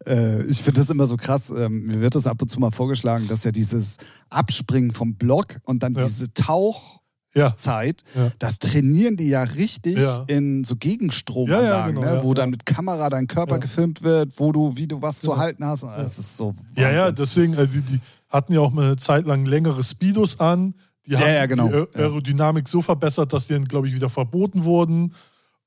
Äh, 0.06 0.44
ich 0.44 0.62
finde 0.62 0.82
das 0.82 0.92
immer 0.92 1.08
so 1.08 1.18
krass. 1.18 1.50
Ähm, 1.50 1.86
mir 1.88 2.00
wird 2.00 2.14
das 2.14 2.28
ab 2.28 2.40
und 2.40 2.48
zu 2.50 2.60
mal 2.60 2.70
vorgeschlagen, 2.70 3.28
dass 3.28 3.44
ja 3.44 3.52
dieses 3.52 3.98
Abspringen 4.30 4.92
vom 4.92 5.16
Block 5.16 5.58
und 5.64 5.82
dann 5.82 5.96
Ja. 5.96 6.04
diese 6.06 6.32
Tauchzeit, 6.36 7.01
Ja, 7.34 7.56
ja. 7.66 8.32
das 8.40 8.60
trainieren 8.60 9.16
die 9.16 9.30
ja 9.30 9.44
richtig 9.44 9.98
Ja. 9.98 10.24
in 10.28 10.64
so 10.66 10.76
Gegenstromanlagen, 10.76 11.66
Ja, 11.70 11.78
ja, 11.80 11.88
genau, 11.88 12.02
ne? 12.02 12.08
ja, 12.18 12.24
wo 12.24 12.30
ja. 12.30 12.34
dann 12.34 12.50
mit 12.50 12.66
Kamera 12.66 13.10
dein 13.10 13.28
Körper 13.28 13.54
Ja. 13.56 13.58
gefilmt 13.60 14.02
wird, 14.04 14.34
wo 14.38 14.52
du, 14.52 14.76
wie 14.76 14.88
du 14.88 15.02
was 15.02 15.20
zu 15.22 15.32
Ja. 15.32 15.38
halten 15.38 15.66
hast. 15.66 15.84
Das 15.84 16.20
ist 16.20 16.36
so. 16.36 16.54
Ja, 16.76 16.92
ja, 16.92 17.00
Wahnsinn. 17.04 17.16
deswegen, 17.16 17.56
also 17.58 17.72
die, 17.72 17.82
die 17.82 18.00
hatten 18.30 18.54
ja 18.54 18.60
auch 18.60 18.72
mal 18.72 18.86
eine 18.86 18.96
Zeit 18.98 19.26
lang 19.26 19.46
längere 19.46 19.84
Speedos 19.84 20.40
an. 20.40 20.74
Die 21.06 21.12
Ja, 21.12 21.20
haben 21.22 21.34
ja, 21.34 21.46
genau. 21.46 21.68
die 21.68 21.74
Aer- 21.74 21.88
Ja. 21.96 22.00
Aerodynamik 22.02 22.68
so 22.68 22.82
verbessert, 22.82 23.32
dass 23.34 23.48
die 23.48 23.54
dann, 23.54 23.66
glaube 23.66 23.88
ich, 23.88 23.94
wieder 23.96 24.10
verboten 24.10 24.64
wurden. 24.66 25.14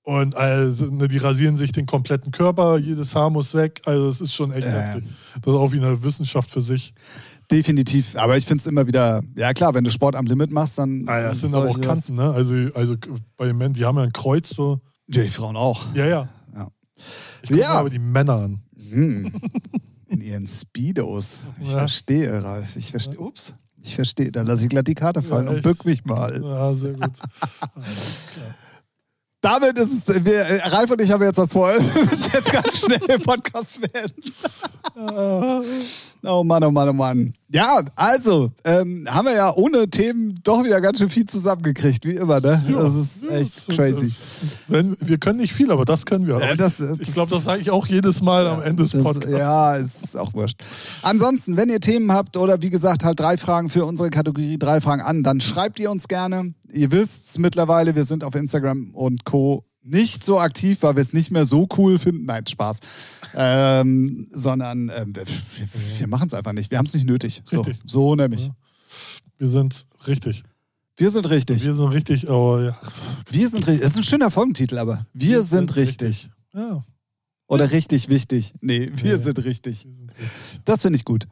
Und 0.02 0.36
also, 0.36 0.84
ne, 0.86 1.08
die 1.08 1.16
rasieren 1.16 1.56
sich 1.56 1.72
den 1.72 1.86
kompletten 1.86 2.30
Körper, 2.30 2.76
jedes 2.76 3.14
Haar 3.14 3.30
muss 3.30 3.54
weg. 3.54 3.80
Also 3.86 4.06
es 4.08 4.20
ist 4.20 4.34
schon 4.34 4.52
echt 4.52 4.66
Ja, 4.66 4.72
ja. 4.74 4.80
heftig. 4.80 5.04
Das 5.42 5.46
ist 5.54 5.58
auch 5.58 5.72
wie 5.72 5.78
eine 5.78 6.04
Wissenschaft 6.04 6.50
für 6.50 6.60
sich. 6.60 6.92
Definitiv. 7.50 8.16
Aber 8.16 8.36
ich 8.36 8.46
finde 8.46 8.62
es 8.62 8.66
immer 8.66 8.86
wieder, 8.86 9.22
ja 9.36 9.52
klar, 9.52 9.74
wenn 9.74 9.84
du 9.84 9.90
Sport 9.90 10.16
am 10.16 10.24
Limit 10.26 10.50
machst, 10.50 10.78
dann. 10.78 11.04
Ah, 11.08 11.22
das 11.22 11.36
ist 11.36 11.42
sind 11.42 11.54
aber 11.54 11.68
auch 11.68 11.80
Kanten, 11.80 12.14
ne? 12.14 12.30
Also, 12.32 12.54
also 12.74 12.96
bei 13.36 13.46
den 13.46 13.56
Männern, 13.56 13.74
die 13.74 13.84
haben 13.84 13.96
ja 13.98 14.04
ein 14.04 14.12
Kreuz 14.12 14.50
so. 14.50 14.80
Ja, 15.08 15.22
die 15.22 15.28
Frauen 15.28 15.56
auch. 15.56 15.86
Ja, 15.94 16.06
ja. 16.06 16.28
Ja. 16.54 16.68
Ich 17.42 17.48
gucke 17.50 17.60
Ja. 17.60 17.70
aber 17.70 17.90
die 17.90 17.98
Männer 17.98 18.34
an. 18.34 18.62
Hm. 18.90 19.32
In 20.08 20.20
ihren 20.20 20.46
Speedos. 20.46 21.40
Ich 21.60 21.68
Ja. 21.70 21.78
verstehe, 21.78 22.42
Ralf. 22.42 22.76
Ich 22.76 22.90
verstehe. 22.90 23.18
Ups. 23.18 23.52
Ich 23.82 23.94
verstehe. 23.96 24.32
Dann 24.32 24.46
lasse 24.46 24.62
ich 24.62 24.68
glatt 24.70 24.86
die 24.86 24.94
Karte 24.94 25.20
fallen 25.20 25.46
Ja, 25.46 25.52
und 25.52 25.62
bück 25.62 25.84
mich 25.84 26.04
mal. 26.06 26.40
Ja, 26.42 26.72
sehr 26.74 26.94
gut. 26.94 27.10
Damit 29.42 29.76
ist 29.78 30.08
es, 30.08 30.24
wir, 30.24 30.42
Ralf 30.72 30.90
und 30.90 31.02
ich 31.02 31.10
haben 31.10 31.22
jetzt 31.22 31.36
was 31.36 31.52
vor. 31.52 31.68
Wir 31.94 32.02
müssen 32.04 32.30
jetzt 32.32 32.50
ganz 32.50 32.78
schnell 32.78 33.02
im 33.10 33.20
Podcast 33.22 33.78
werden. 33.92 34.12
Oh 36.26 36.42
Mann, 36.44 36.64
oh 36.64 36.70
Mann, 36.70 36.88
oh 36.88 36.92
Mann. 36.92 37.34
Ja, 37.50 37.82
also, 37.94 38.50
ähm, 38.64 39.06
haben 39.08 39.26
wir 39.26 39.34
ja 39.34 39.54
ohne 39.54 39.88
Themen 39.88 40.40
doch 40.42 40.64
wieder 40.64 40.80
ganz 40.80 40.98
schön 40.98 41.08
viel 41.08 41.26
zusammengekriegt, 41.26 42.04
wie 42.04 42.16
immer, 42.16 42.40
ne? 42.40 42.62
Ja, 42.68 42.82
das 42.82 42.94
ist 42.96 43.22
ja, 43.22 43.28
echt 43.30 43.68
das- 43.68 43.76
crazy. 43.76 44.12
Wenn, 44.66 44.96
wir 45.00 45.18
können 45.18 45.38
nicht 45.38 45.52
viel, 45.52 45.70
aber 45.70 45.84
das 45.84 46.04
können 46.06 46.26
wir. 46.26 46.38
Ja, 46.40 46.54
das- 46.56 46.80
ich 46.80 46.98
das- 46.98 47.12
glaube, 47.14 47.30
das 47.30 47.44
sage 47.44 47.60
ich 47.60 47.70
auch 47.70 47.86
jedes 47.86 48.22
Mal 48.22 48.48
am 48.48 48.62
Ende 48.62 48.82
des 48.82 48.92
Das, 48.92 49.02
Podcasts. 49.02 49.38
ja, 49.38 49.76
es 49.76 50.02
ist 50.02 50.16
auch 50.16 50.34
wurscht. 50.34 50.60
Ansonsten, 51.02 51.56
wenn 51.56 51.68
ihr 51.68 51.80
Themen 51.80 52.10
habt 52.12 52.36
oder 52.36 52.60
wie 52.62 52.70
gesagt 52.70 53.04
halt 53.04 53.20
drei 53.20 53.36
Fragen 53.36 53.68
für 53.68 53.84
unsere 53.84 54.10
Kategorie 54.10 54.58
drei 54.58 54.80
Fragen 54.80 55.02
an, 55.02 55.22
dann 55.22 55.40
schreibt 55.40 55.78
ihr 55.78 55.90
uns 55.90 56.08
gerne. 56.08 56.54
Ihr 56.72 56.90
wisst 56.90 57.30
es 57.30 57.38
mittlerweile, 57.38 57.94
wir 57.94 58.04
sind 58.04 58.24
auf 58.24 58.34
Instagram 58.34 58.90
und 58.94 59.24
Co. 59.24 59.64
nicht 59.84 60.24
so 60.24 60.40
aktiv, 60.40 60.78
weil 60.82 60.96
wir 60.96 61.02
es 61.02 61.12
nicht 61.12 61.30
mehr 61.30 61.44
so 61.46 61.68
cool 61.76 61.98
finden. 61.98 62.24
Nein, 62.24 62.46
Spaß. 62.46 62.78
Ähm, 63.34 64.28
sondern 64.32 64.90
ähm, 64.94 65.14
wir, 65.14 65.24
wir 65.98 66.06
machen 66.08 66.26
es 66.28 66.34
einfach 66.34 66.52
nicht. 66.52 66.70
Wir 66.70 66.78
haben 66.78 66.86
es 66.86 66.94
nicht 66.94 67.06
nötig. 67.06 67.42
So, 67.44 67.60
Richtig. 67.60 67.82
so 67.84 68.14
nämlich. 68.14 68.46
Ja. 68.46 68.54
Wir 69.38 69.48
sind 69.48 69.86
richtig. 70.06 70.42
Wir 70.96 71.10
sind 71.10 71.28
richtig. 71.28 71.64
Wir 71.64 71.74
sind 71.74 71.88
richtig, 71.88 72.30
aber 72.30 72.62
ja. 72.64 72.78
Wir 73.30 73.50
sind 73.50 73.66
richtig. 73.66 73.82
Das 73.82 73.90
ist 73.92 73.96
ein 73.98 74.04
schöner 74.04 74.30
Folgentitel, 74.30 74.78
aber 74.78 75.06
wir, 75.12 75.42
sind, 75.42 75.74
richtig. 75.76 76.30
Ja, 76.54 76.82
Oder 77.48 77.72
richtig 77.72 78.08
wichtig. 78.08 78.54
Nee, 78.60 78.90
wir 78.94 79.16
Nee. 79.16 79.22
sind 79.22 79.44
richtig. 79.44 79.84
wir 79.84 79.92
sind 79.92 80.12
richtig. 80.18 80.62
Das 80.64 80.82
finde 80.82 80.96
ich 80.96 81.04
gut. 81.04 81.26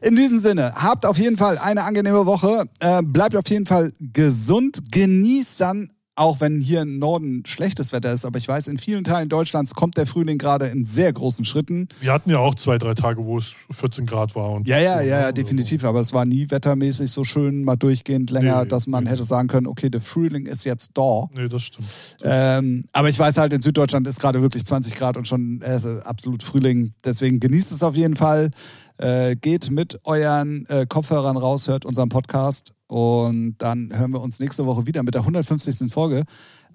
In 0.00 0.16
diesem 0.16 0.40
Sinne, 0.40 0.74
habt 0.74 1.04
auf 1.04 1.18
jeden 1.18 1.36
Fall 1.36 1.58
eine 1.58 1.82
angenehme 1.84 2.24
Woche. 2.24 2.64
Äh, 2.80 3.02
bleibt 3.02 3.36
auf 3.36 3.48
jeden 3.50 3.66
Fall 3.66 3.92
gesund. 4.00 4.80
Genießt 4.90 5.60
dann, 5.60 5.92
auch 6.14 6.40
wenn 6.40 6.60
hier 6.60 6.82
im 6.82 6.98
Norden 6.98 7.42
schlechtes 7.46 7.92
Wetter 7.92 8.12
ist, 8.12 8.26
aber 8.26 8.36
ich 8.36 8.46
weiß, 8.46 8.68
in 8.68 8.76
vielen 8.76 9.02
Teilen 9.02 9.30
Deutschlands 9.30 9.74
kommt 9.74 9.96
der 9.96 10.06
Frühling 10.06 10.36
gerade 10.36 10.66
in 10.66 10.84
sehr 10.84 11.10
großen 11.10 11.44
Schritten. 11.44 11.88
Wir 12.00 12.12
hatten 12.12 12.30
ja 12.30 12.38
auch 12.38 12.54
zwei, 12.54 12.76
drei 12.76 12.92
Tage, 12.92 13.24
wo 13.24 13.38
es 13.38 13.54
14 13.70 14.04
Grad 14.04 14.34
war. 14.34 14.50
Und 14.50 14.68
Ja, 14.68 14.78
ja, 14.78 14.98
so, 15.00 15.08
ja, 15.08 15.20
ja, 15.20 15.32
definitiv. 15.32 15.84
Aber 15.84 16.00
es 16.00 16.12
war 16.12 16.26
nie 16.26 16.50
wettermäßig 16.50 17.10
so 17.10 17.24
schön, 17.24 17.64
mal 17.64 17.76
durchgehend 17.76 18.30
länger, 18.30 18.64
Nee, 18.64 18.68
dass 18.68 18.86
man 18.86 19.04
nee. 19.04 19.10
hätte 19.10 19.24
sagen 19.24 19.48
können, 19.48 19.66
okay, 19.66 19.88
der 19.88 20.02
Frühling 20.02 20.44
ist 20.44 20.64
jetzt 20.64 20.90
da. 20.94 21.02
So. 21.02 21.30
Nee, 21.34 21.48
das 21.48 21.62
stimmt. 21.62 21.88
Ähm, 22.22 22.84
aber 22.92 23.08
ich 23.08 23.18
weiß 23.18 23.38
halt, 23.38 23.54
in 23.54 23.62
Süddeutschland 23.62 24.06
ist 24.06 24.20
gerade 24.20 24.42
wirklich 24.42 24.66
20 24.66 24.94
Grad 24.96 25.16
und 25.16 25.26
schon 25.26 25.62
äh, 25.62 25.80
absolut 26.04 26.42
Frühling. 26.42 26.92
Deswegen 27.04 27.40
genießt 27.40 27.72
es 27.72 27.82
auf 27.82 27.96
jeden 27.96 28.16
Fall. 28.16 28.50
Äh, 28.98 29.36
geht 29.36 29.70
mit 29.70 29.98
euren 30.04 30.66
äh, 30.66 30.86
Kopfhörern 30.86 31.38
raus, 31.38 31.68
hört 31.68 31.86
unseren 31.86 32.10
Podcast 32.10 32.72
und 32.92 33.54
dann 33.56 33.88
hören 33.96 34.10
wir 34.12 34.20
uns 34.20 34.38
nächste 34.38 34.66
Woche 34.66 34.86
wieder 34.86 35.02
mit 35.02 35.14
der 35.14 35.22
150. 35.22 35.90
Folge. 35.90 36.24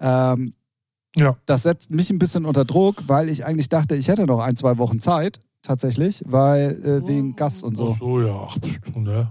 Ähm, 0.00 0.52
Ja. 1.16 1.34
das 1.46 1.62
setzt 1.62 1.90
mich 1.92 2.10
ein 2.10 2.18
bisschen 2.18 2.44
unter 2.44 2.64
Druck, 2.64 3.04
weil 3.06 3.28
ich 3.28 3.46
eigentlich 3.46 3.68
dachte, 3.68 3.94
ich 3.94 4.08
hätte 4.08 4.26
noch 4.26 4.40
ein, 4.40 4.56
zwei 4.56 4.78
Wochen 4.78 4.98
Zeit. 4.98 5.38
Tatsächlich, 5.62 6.22
weil 6.26 6.70
äh, 6.84 7.06
wegen 7.08 7.34
Gast 7.36 7.62
und 7.64 7.76
so. 7.76 7.90
Ach 7.92 7.98
so, 7.98 8.20
ja. 8.20 8.48
Ne? 8.94 9.30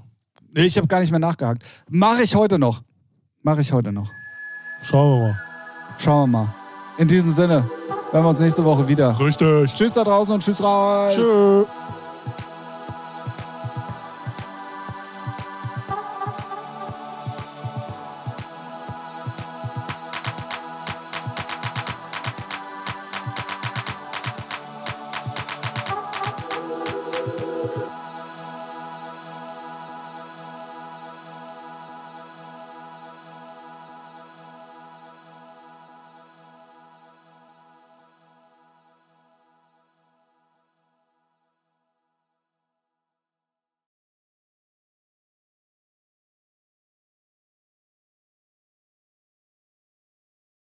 Nee, 0.53 0.63
ich 0.65 0.77
habe 0.77 0.87
gar 0.87 0.99
nicht 1.01 1.11
mehr 1.11 1.19
nachgehakt. 1.19 1.63
Mache 1.89 2.23
ich 2.23 2.35
heute 2.35 2.57
noch. 2.57 2.83
Mache 3.43 3.61
ich 3.61 3.71
heute 3.73 3.91
noch. 3.91 4.11
Schauen 4.81 5.11
wir 5.19 5.27
mal. 5.27 5.39
Schauen 5.97 6.31
wir 6.31 6.37
mal. 6.39 6.53
In 6.97 7.07
diesem 7.07 7.31
Sinne, 7.31 7.69
hören 8.11 8.23
wir 8.25 8.29
uns 8.29 8.39
nächste 8.39 8.63
Woche 8.63 8.87
wieder. 8.87 9.17
Richtig. 9.19 9.73
Tschüss 9.73 9.93
da 9.93 10.03
draußen 10.03 10.33
und 10.33 10.41
tschüss 10.43 10.61
raus. 10.61 11.13
Tschö. 11.15 11.65